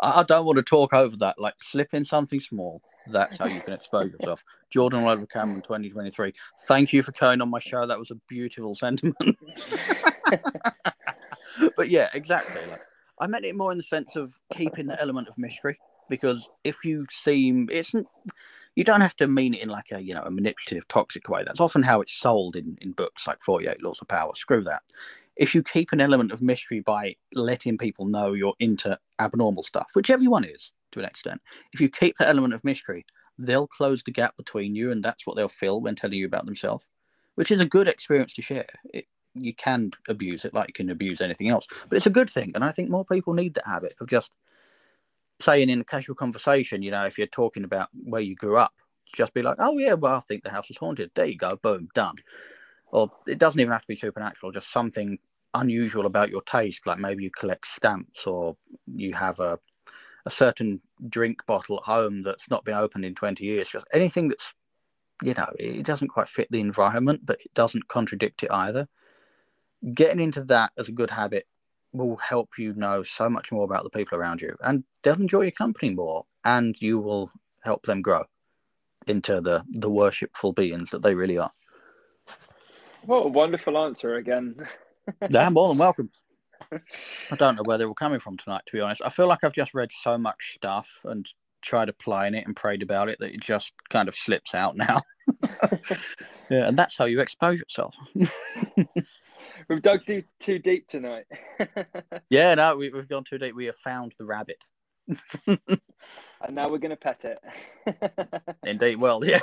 I 0.00 0.22
don't 0.22 0.46
want 0.46 0.56
to 0.56 0.62
talk 0.62 0.92
over 0.92 1.16
that. 1.18 1.38
Like 1.38 1.54
slip 1.62 1.94
in 1.94 2.04
something 2.04 2.40
small. 2.40 2.82
That's 3.06 3.36
how 3.36 3.46
you 3.46 3.60
can 3.60 3.74
expose 3.74 4.10
yourself. 4.12 4.42
Jordan 4.70 5.04
Oliver 5.04 5.26
Cameron 5.26 5.62
2023. 5.62 6.32
Thank 6.66 6.92
you 6.92 7.02
for 7.02 7.12
coming 7.12 7.40
on 7.40 7.50
my 7.50 7.60
show. 7.60 7.86
That 7.86 7.98
was 7.98 8.10
a 8.10 8.16
beautiful 8.28 8.74
sentiment. 8.74 9.36
but 11.76 11.90
yeah, 11.90 12.08
exactly. 12.14 12.60
Like, 12.68 12.80
I 13.20 13.26
meant 13.26 13.44
it 13.44 13.56
more 13.56 13.72
in 13.72 13.78
the 13.78 13.84
sense 13.84 14.16
of 14.16 14.38
keeping 14.52 14.86
the 14.86 15.00
element 15.00 15.28
of 15.28 15.38
mystery 15.38 15.78
because 16.08 16.48
if 16.64 16.84
you 16.84 17.04
seem, 17.10 17.68
it's 17.70 17.92
you 18.74 18.84
don't 18.84 19.00
have 19.00 19.16
to 19.16 19.28
mean 19.28 19.54
it 19.54 19.62
in 19.62 19.68
like 19.68 19.92
a 19.92 20.00
you 20.00 20.14
know 20.14 20.22
a 20.22 20.30
manipulative, 20.30 20.86
toxic 20.88 21.28
way. 21.28 21.42
That's 21.46 21.60
often 21.60 21.82
how 21.82 22.00
it's 22.00 22.12
sold 22.12 22.56
in 22.56 22.76
in 22.80 22.92
books 22.92 23.26
like 23.26 23.40
Forty 23.40 23.66
Eight 23.66 23.82
Laws 23.82 24.00
of 24.00 24.08
Power. 24.08 24.32
Screw 24.34 24.62
that. 24.64 24.82
If 25.36 25.54
you 25.54 25.62
keep 25.62 25.92
an 25.92 26.00
element 26.00 26.32
of 26.32 26.42
mystery 26.42 26.80
by 26.80 27.16
letting 27.32 27.76
people 27.76 28.06
know 28.06 28.34
you're 28.34 28.54
into 28.60 28.98
abnormal 29.18 29.64
stuff, 29.64 29.88
which 29.94 30.10
everyone 30.10 30.44
is, 30.44 30.70
to 30.92 31.00
an 31.00 31.04
extent. 31.04 31.40
If 31.72 31.80
you 31.80 31.88
keep 31.88 32.16
that 32.18 32.28
element 32.28 32.54
of 32.54 32.62
mystery, 32.62 33.04
they'll 33.38 33.66
close 33.66 34.02
the 34.04 34.12
gap 34.12 34.36
between 34.36 34.74
you, 34.74 34.90
and 34.92 35.02
that's 35.02 35.26
what 35.26 35.36
they'll 35.36 35.48
feel 35.48 35.80
when 35.80 35.96
telling 35.96 36.18
you 36.18 36.26
about 36.26 36.46
themselves, 36.46 36.84
which 37.34 37.50
is 37.50 37.60
a 37.60 37.66
good 37.66 37.88
experience 37.88 38.32
to 38.34 38.42
share. 38.42 38.66
It, 38.92 39.06
you 39.34 39.54
can 39.54 39.90
abuse 40.08 40.44
it 40.44 40.54
like 40.54 40.68
you 40.68 40.74
can 40.74 40.90
abuse 40.90 41.20
anything 41.20 41.48
else, 41.48 41.66
but 41.88 41.96
it's 41.96 42.06
a 42.06 42.10
good 42.10 42.30
thing, 42.30 42.52
and 42.54 42.64
I 42.64 42.72
think 42.72 42.90
more 42.90 43.04
people 43.04 43.34
need 43.34 43.54
that 43.54 43.66
habit 43.66 43.94
of 44.00 44.08
just 44.08 44.30
saying 45.40 45.68
in 45.68 45.80
a 45.80 45.84
casual 45.84 46.14
conversation, 46.14 46.82
you 46.82 46.90
know, 46.90 47.04
if 47.04 47.18
you're 47.18 47.26
talking 47.26 47.64
about 47.64 47.88
where 48.04 48.20
you 48.20 48.34
grew 48.36 48.56
up, 48.56 48.72
just 49.14 49.34
be 49.34 49.42
like, 49.42 49.56
"Oh 49.58 49.78
yeah, 49.78 49.94
well, 49.94 50.14
I 50.16 50.20
think 50.20 50.42
the 50.44 50.50
house 50.50 50.68
was 50.68 50.78
haunted." 50.78 51.10
There 51.14 51.26
you 51.26 51.36
go, 51.36 51.56
boom, 51.56 51.88
done. 51.94 52.16
Or 52.92 53.10
it 53.26 53.38
doesn't 53.38 53.60
even 53.60 53.72
have 53.72 53.82
to 53.82 53.88
be 53.88 53.96
supernatural, 53.96 54.52
just 54.52 54.70
something 54.72 55.18
unusual 55.54 56.06
about 56.06 56.30
your 56.30 56.42
taste, 56.42 56.86
like 56.86 56.98
maybe 56.98 57.24
you 57.24 57.30
collect 57.30 57.66
stamps 57.66 58.26
or 58.26 58.56
you 58.86 59.12
have 59.14 59.40
a 59.40 59.58
a 60.26 60.30
certain 60.30 60.80
drink 61.08 61.44
bottle 61.46 61.76
at 61.78 61.84
home 61.84 62.22
that's 62.22 62.48
not 62.50 62.64
been 62.64 62.74
opened 62.74 63.04
in 63.04 63.14
20 63.14 63.44
years. 63.44 63.68
Just 63.68 63.86
anything 63.92 64.28
that's, 64.28 64.54
you 65.22 65.34
know, 65.34 65.50
it 65.58 65.84
doesn't 65.84 66.08
quite 66.08 66.28
fit 66.28 66.48
the 66.50 66.60
environment, 66.60 67.20
but 67.24 67.40
it 67.44 67.52
doesn't 67.54 67.88
contradict 67.88 68.42
it 68.42 68.50
either. 68.50 68.88
Getting 69.92 70.20
into 70.20 70.44
that 70.44 70.72
as 70.78 70.88
a 70.88 70.92
good 70.92 71.10
habit 71.10 71.46
will 71.92 72.16
help 72.16 72.50
you 72.58 72.72
know 72.74 73.02
so 73.02 73.28
much 73.28 73.52
more 73.52 73.64
about 73.64 73.84
the 73.84 73.90
people 73.90 74.18
around 74.18 74.40
you 74.40 74.56
and 74.62 74.82
they'll 75.02 75.14
enjoy 75.14 75.42
your 75.42 75.52
company 75.52 75.94
more 75.94 76.24
and 76.44 76.80
you 76.80 76.98
will 76.98 77.30
help 77.62 77.84
them 77.84 78.02
grow 78.02 78.24
into 79.06 79.40
the, 79.40 79.62
the 79.70 79.90
worshipful 79.90 80.52
beings 80.52 80.90
that 80.90 81.02
they 81.02 81.14
really 81.14 81.38
are. 81.38 81.52
What 83.06 83.26
a 83.26 83.28
wonderful 83.28 83.78
answer 83.78 84.16
again. 84.16 84.56
yeah, 85.30 85.48
more 85.50 85.68
than 85.68 85.78
welcome. 85.78 86.10
I 86.72 87.36
don't 87.36 87.56
know 87.56 87.62
where 87.62 87.78
they 87.78 87.84
were 87.84 87.94
coming 87.94 88.20
from 88.20 88.36
tonight, 88.38 88.62
to 88.66 88.72
be 88.72 88.80
honest. 88.80 89.02
I 89.04 89.10
feel 89.10 89.28
like 89.28 89.44
I've 89.44 89.52
just 89.52 89.74
read 89.74 89.90
so 90.02 90.16
much 90.16 90.54
stuff 90.54 90.88
and 91.04 91.28
tried 91.62 91.88
applying 91.88 92.34
it 92.34 92.46
and 92.46 92.56
prayed 92.56 92.82
about 92.82 93.08
it 93.08 93.18
that 93.20 93.32
it 93.32 93.40
just 93.40 93.72
kind 93.90 94.08
of 94.08 94.14
slips 94.14 94.54
out 94.54 94.76
now. 94.76 95.02
yeah, 96.50 96.66
and 96.66 96.78
that's 96.78 96.96
how 96.96 97.04
you 97.04 97.20
expose 97.20 97.58
yourself. 97.58 97.94
We've 99.68 99.82
dug 99.82 100.04
too, 100.06 100.22
too 100.40 100.58
deep 100.58 100.88
tonight. 100.88 101.26
yeah, 102.30 102.54
no, 102.54 102.76
we, 102.76 102.90
have 102.94 103.08
gone 103.08 103.24
too 103.24 103.38
deep. 103.38 103.54
We 103.54 103.66
have 103.66 103.78
found 103.82 104.14
the 104.18 104.24
rabbit. 104.24 104.62
and 105.46 105.58
now 106.50 106.68
we're 106.68 106.78
going 106.78 106.90
to 106.90 106.96
pet 106.96 107.24
it. 107.24 107.38
Indeed. 108.64 108.96
Well, 108.96 109.24
yeah. 109.24 109.40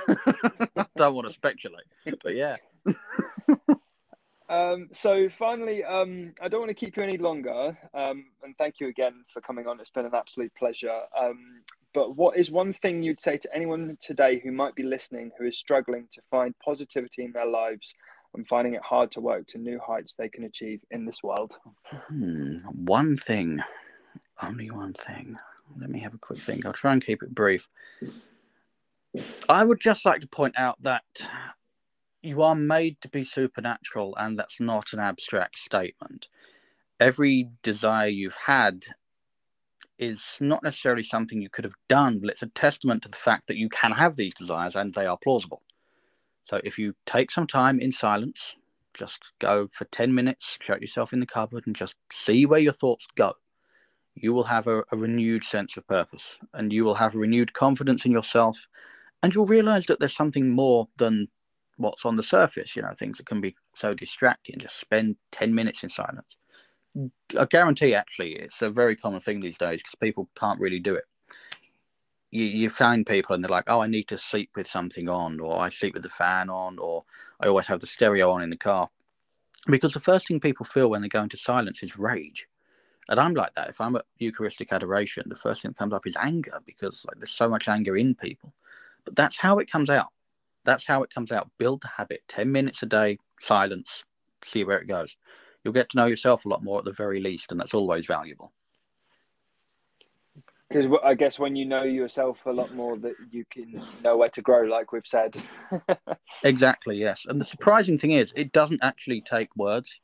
I 0.77 0.85
don't 0.95 1.15
want 1.15 1.27
to 1.27 1.33
speculate, 1.33 1.85
but 2.23 2.35
yeah. 2.35 2.57
Um, 4.51 4.89
so 4.91 5.29
finally, 5.39 5.81
um, 5.85 6.33
I 6.41 6.49
don't 6.49 6.59
want 6.59 6.71
to 6.71 6.85
keep 6.85 6.97
you 6.97 7.03
any 7.03 7.17
longer, 7.17 7.77
um, 7.93 8.25
and 8.43 8.53
thank 8.57 8.81
you 8.81 8.89
again 8.89 9.23
for 9.31 9.39
coming 9.39 9.65
on. 9.65 9.79
It's 9.79 9.89
been 9.89 10.05
an 10.05 10.13
absolute 10.13 10.51
pleasure. 10.55 10.99
Um, 11.17 11.61
but 11.93 12.17
what 12.17 12.37
is 12.37 12.51
one 12.51 12.73
thing 12.73 13.01
you'd 13.01 13.21
say 13.21 13.37
to 13.37 13.55
anyone 13.55 13.97
today 14.01 14.41
who 14.43 14.51
might 14.51 14.75
be 14.75 14.83
listening 14.83 15.31
who 15.37 15.45
is 15.45 15.57
struggling 15.57 16.07
to 16.11 16.21
find 16.29 16.53
positivity 16.63 17.23
in 17.23 17.31
their 17.31 17.45
lives 17.45 17.93
and 18.35 18.47
finding 18.47 18.73
it 18.73 18.81
hard 18.81 19.11
to 19.11 19.21
work 19.21 19.47
to 19.47 19.57
new 19.57 19.79
heights 19.79 20.15
they 20.15 20.29
can 20.29 20.43
achieve 20.43 20.81
in 20.91 21.05
this 21.05 21.21
world? 21.23 21.57
Hmm, 21.85 22.57
one 22.85 23.17
thing, 23.17 23.59
only 24.41 24.71
one 24.71 24.93
thing. 24.93 25.35
Let 25.79 25.89
me 25.89 25.99
have 25.99 26.13
a 26.13 26.17
quick 26.17 26.41
think. 26.41 26.65
I'll 26.65 26.73
try 26.73 26.93
and 26.93 27.05
keep 27.05 27.23
it 27.23 27.33
brief. 27.33 27.67
I 29.49 29.63
would 29.63 29.79
just 29.79 30.05
like 30.05 30.21
to 30.21 30.27
point 30.27 30.55
out 30.57 30.81
that 30.81 31.03
you 32.21 32.41
are 32.41 32.55
made 32.55 32.99
to 33.01 33.09
be 33.09 33.23
supernatural, 33.23 34.15
and 34.17 34.37
that's 34.37 34.59
not 34.59 34.93
an 34.93 34.99
abstract 34.99 35.57
statement. 35.59 36.27
Every 36.99 37.49
desire 37.63 38.07
you've 38.07 38.35
had 38.35 38.85
is 39.97 40.21
not 40.39 40.63
necessarily 40.63 41.03
something 41.03 41.41
you 41.41 41.49
could 41.49 41.63
have 41.63 41.75
done, 41.87 42.19
but 42.19 42.29
it's 42.29 42.41
a 42.41 42.47
testament 42.47 43.03
to 43.03 43.09
the 43.09 43.17
fact 43.17 43.47
that 43.47 43.57
you 43.57 43.69
can 43.69 43.91
have 43.91 44.15
these 44.15 44.33
desires 44.33 44.75
and 44.75 44.93
they 44.93 45.05
are 45.05 45.17
plausible. 45.23 45.61
So 46.43 46.59
if 46.63 46.77
you 46.77 46.93
take 47.05 47.31
some 47.31 47.47
time 47.47 47.79
in 47.79 47.91
silence, 47.91 48.55
just 48.93 49.31
go 49.39 49.69
for 49.71 49.85
10 49.85 50.13
minutes, 50.13 50.57
shut 50.61 50.81
yourself 50.81 51.13
in 51.13 51.19
the 51.19 51.25
cupboard, 51.25 51.63
and 51.65 51.75
just 51.75 51.95
see 52.11 52.45
where 52.45 52.59
your 52.59 52.73
thoughts 52.73 53.07
go, 53.15 53.33
you 54.15 54.33
will 54.33 54.43
have 54.43 54.67
a, 54.67 54.83
a 54.91 54.97
renewed 54.97 55.43
sense 55.43 55.77
of 55.77 55.87
purpose 55.87 56.23
and 56.53 56.73
you 56.73 56.83
will 56.83 56.95
have 56.95 57.15
renewed 57.15 57.53
confidence 57.53 58.05
in 58.05 58.11
yourself. 58.11 58.57
And 59.23 59.33
you'll 59.33 59.45
realize 59.45 59.85
that 59.85 59.99
there's 59.99 60.15
something 60.15 60.49
more 60.49 60.87
than 60.97 61.27
what's 61.77 62.05
on 62.05 62.15
the 62.15 62.23
surface, 62.23 62.75
you 62.75 62.81
know, 62.81 62.93
things 62.97 63.17
that 63.17 63.25
can 63.27 63.39
be 63.41 63.55
so 63.75 63.93
distracting. 63.93 64.59
Just 64.59 64.79
spend 64.79 65.15
10 65.31 65.53
minutes 65.53 65.83
in 65.83 65.89
silence. 65.89 66.35
I 67.39 67.45
guarantee, 67.45 67.95
actually, 67.95 68.33
it's 68.33 68.61
a 68.61 68.69
very 68.69 68.95
common 68.95 69.21
thing 69.21 69.39
these 69.39 69.57
days 69.57 69.79
because 69.79 69.95
people 70.01 70.29
can't 70.37 70.59
really 70.59 70.79
do 70.79 70.95
it. 70.95 71.05
You, 72.31 72.43
you 72.45 72.69
find 72.69 73.05
people 73.05 73.35
and 73.35 73.43
they're 73.43 73.51
like, 73.51 73.65
oh, 73.67 73.81
I 73.81 73.87
need 73.87 74.07
to 74.07 74.17
sleep 74.17 74.51
with 74.55 74.67
something 74.67 75.09
on, 75.09 75.39
or 75.39 75.59
I 75.59 75.69
sleep 75.69 75.93
with 75.93 76.03
the 76.03 76.09
fan 76.09 76.49
on, 76.49 76.79
or 76.79 77.03
I 77.39 77.47
always 77.47 77.67
have 77.67 77.81
the 77.81 77.87
stereo 77.87 78.31
on 78.31 78.41
in 78.41 78.49
the 78.49 78.57
car. 78.57 78.89
Because 79.67 79.93
the 79.93 79.99
first 79.99 80.27
thing 80.27 80.39
people 80.39 80.65
feel 80.65 80.89
when 80.89 81.01
they 81.01 81.09
go 81.09 81.21
into 81.21 81.37
silence 81.37 81.83
is 81.83 81.97
rage. 81.97 82.47
And 83.09 83.19
I'm 83.19 83.33
like 83.33 83.53
that. 83.55 83.69
If 83.69 83.81
I'm 83.81 83.95
at 83.95 84.05
Eucharistic 84.19 84.71
adoration, 84.71 85.23
the 85.27 85.35
first 85.35 85.61
thing 85.61 85.71
that 85.71 85.77
comes 85.77 85.93
up 85.93 86.07
is 86.07 86.15
anger 86.17 86.59
because 86.65 87.03
like 87.05 87.17
there's 87.17 87.31
so 87.31 87.49
much 87.49 87.67
anger 87.67 87.97
in 87.97 88.15
people. 88.15 88.53
But 89.03 89.15
that's 89.15 89.37
how 89.37 89.59
it 89.59 89.69
comes 89.69 89.89
out. 89.89 90.07
That's 90.63 90.85
how 90.85 91.03
it 91.03 91.13
comes 91.13 91.31
out. 91.31 91.49
Build 91.57 91.81
the 91.81 91.89
habit. 91.89 92.21
Ten 92.27 92.51
minutes 92.51 92.83
a 92.83 92.85
day, 92.85 93.17
silence. 93.41 94.03
See 94.43 94.63
where 94.63 94.79
it 94.79 94.87
goes. 94.87 95.15
You'll 95.63 95.73
get 95.73 95.89
to 95.89 95.97
know 95.97 96.05
yourself 96.05 96.45
a 96.45 96.49
lot 96.49 96.63
more 96.63 96.79
at 96.79 96.85
the 96.85 96.93
very 96.93 97.19
least, 97.19 97.51
and 97.51 97.59
that's 97.59 97.73
always 97.73 98.05
valuable. 98.05 98.51
Because 100.71 100.91
I 101.03 101.15
guess 101.15 101.37
when 101.37 101.55
you 101.55 101.65
know 101.65 101.83
yourself 101.83 102.37
a 102.45 102.51
lot 102.51 102.73
more, 102.73 102.97
that 102.99 103.15
you 103.29 103.43
can 103.51 103.81
know 104.03 104.15
where 104.15 104.29
to 104.29 104.41
grow, 104.41 104.61
like 104.61 104.93
we've 104.93 105.05
said. 105.05 105.35
exactly. 106.43 106.97
Yes. 106.97 107.25
And 107.27 107.41
the 107.41 107.45
surprising 107.45 107.97
thing 107.97 108.11
is, 108.11 108.31
it 108.37 108.53
doesn't 108.53 108.81
actually 108.81 109.21
take 109.21 109.49
words. 109.57 109.99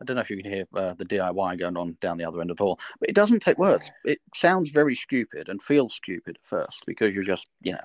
I 0.00 0.04
don't 0.06 0.16
know 0.16 0.22
if 0.22 0.30
you 0.30 0.42
can 0.42 0.50
hear 0.50 0.64
uh, 0.74 0.94
the 0.94 1.04
DIY 1.04 1.58
going 1.58 1.76
on 1.76 1.98
down 2.00 2.16
the 2.16 2.24
other 2.24 2.40
end 2.40 2.50
of 2.50 2.56
the 2.56 2.62
hall, 2.62 2.80
but 2.98 3.10
it 3.10 3.14
doesn't 3.14 3.40
take 3.40 3.58
words. 3.58 3.84
It 4.04 4.18
sounds 4.34 4.70
very 4.70 4.94
stupid 4.94 5.50
and 5.50 5.62
feels 5.62 5.92
stupid 5.92 6.38
at 6.42 6.48
first 6.48 6.84
because 6.86 7.14
you're 7.14 7.22
just, 7.22 7.46
you 7.60 7.72
know, 7.72 7.84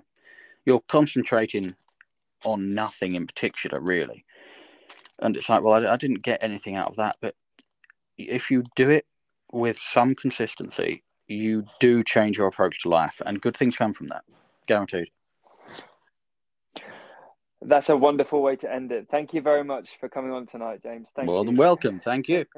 you're 0.66 0.84
concentrating 0.88 1.76
on 2.46 2.74
nothing 2.74 3.16
in 3.16 3.28
particular, 3.28 3.82
really. 3.82 4.24
And 5.20 5.36
it's 5.36 5.50
like, 5.50 5.64
well, 5.64 5.86
I, 5.86 5.94
I 5.94 5.98
didn't 5.98 6.22
get 6.22 6.42
anything 6.42 6.78
out 6.78 6.90
of 6.90 6.96
that. 6.96 7.18
But 7.22 7.36
if 8.18 8.50
you 8.50 8.64
do 8.78 8.90
it 8.90 9.06
with 9.52 9.78
some 9.78 10.16
consistency, 10.16 11.04
you 11.28 11.66
do 11.80 12.04
change 12.04 12.38
your 12.38 12.48
approach 12.48 12.82
to 12.84 12.90
life, 12.90 13.22
and 13.26 13.42
good 13.42 13.58
things 13.58 13.76
come 13.76 13.94
from 13.94 14.08
that, 14.08 14.24
guaranteed. 14.68 15.08
That's 17.62 17.90
a 17.90 17.98
wonderful 17.98 18.42
way 18.42 18.56
to 18.58 18.72
end 18.72 18.92
it. 18.92 19.08
Thank 19.10 19.34
you 19.34 19.42
very 19.42 19.64
much 19.64 19.90
for 20.00 20.08
coming 20.08 20.32
on 20.32 20.46
tonight, 20.46 20.84
James. 20.84 21.10
Thank 21.16 21.26
More 21.26 21.40
you. 21.40 21.46
than 21.46 21.56
welcome. 21.56 22.00
Thank 22.00 22.28
you. 22.28 22.46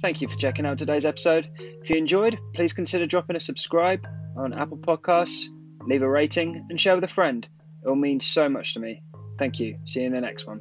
Thank 0.00 0.20
you 0.20 0.28
for 0.28 0.36
checking 0.36 0.66
out 0.66 0.76
today's 0.76 1.06
episode. 1.06 1.48
If 1.58 1.88
you 1.88 1.96
enjoyed, 1.96 2.38
please 2.52 2.74
consider 2.74 3.06
dropping 3.06 3.36
a 3.36 3.40
subscribe 3.40 4.06
on 4.36 4.52
Apple 4.52 4.76
Podcasts, 4.76 5.46
leave 5.80 6.02
a 6.02 6.08
rating, 6.08 6.66
and 6.68 6.78
share 6.78 6.94
with 6.94 7.04
a 7.04 7.08
friend. 7.08 7.48
It 7.82 7.88
will 7.88 7.96
mean 7.96 8.20
so 8.20 8.48
much 8.48 8.74
to 8.74 8.80
me. 8.80 9.02
Thank 9.38 9.60
you. 9.60 9.78
See 9.86 10.00
you 10.00 10.06
in 10.06 10.12
the 10.12 10.20
next 10.20 10.46
one. 10.46 10.60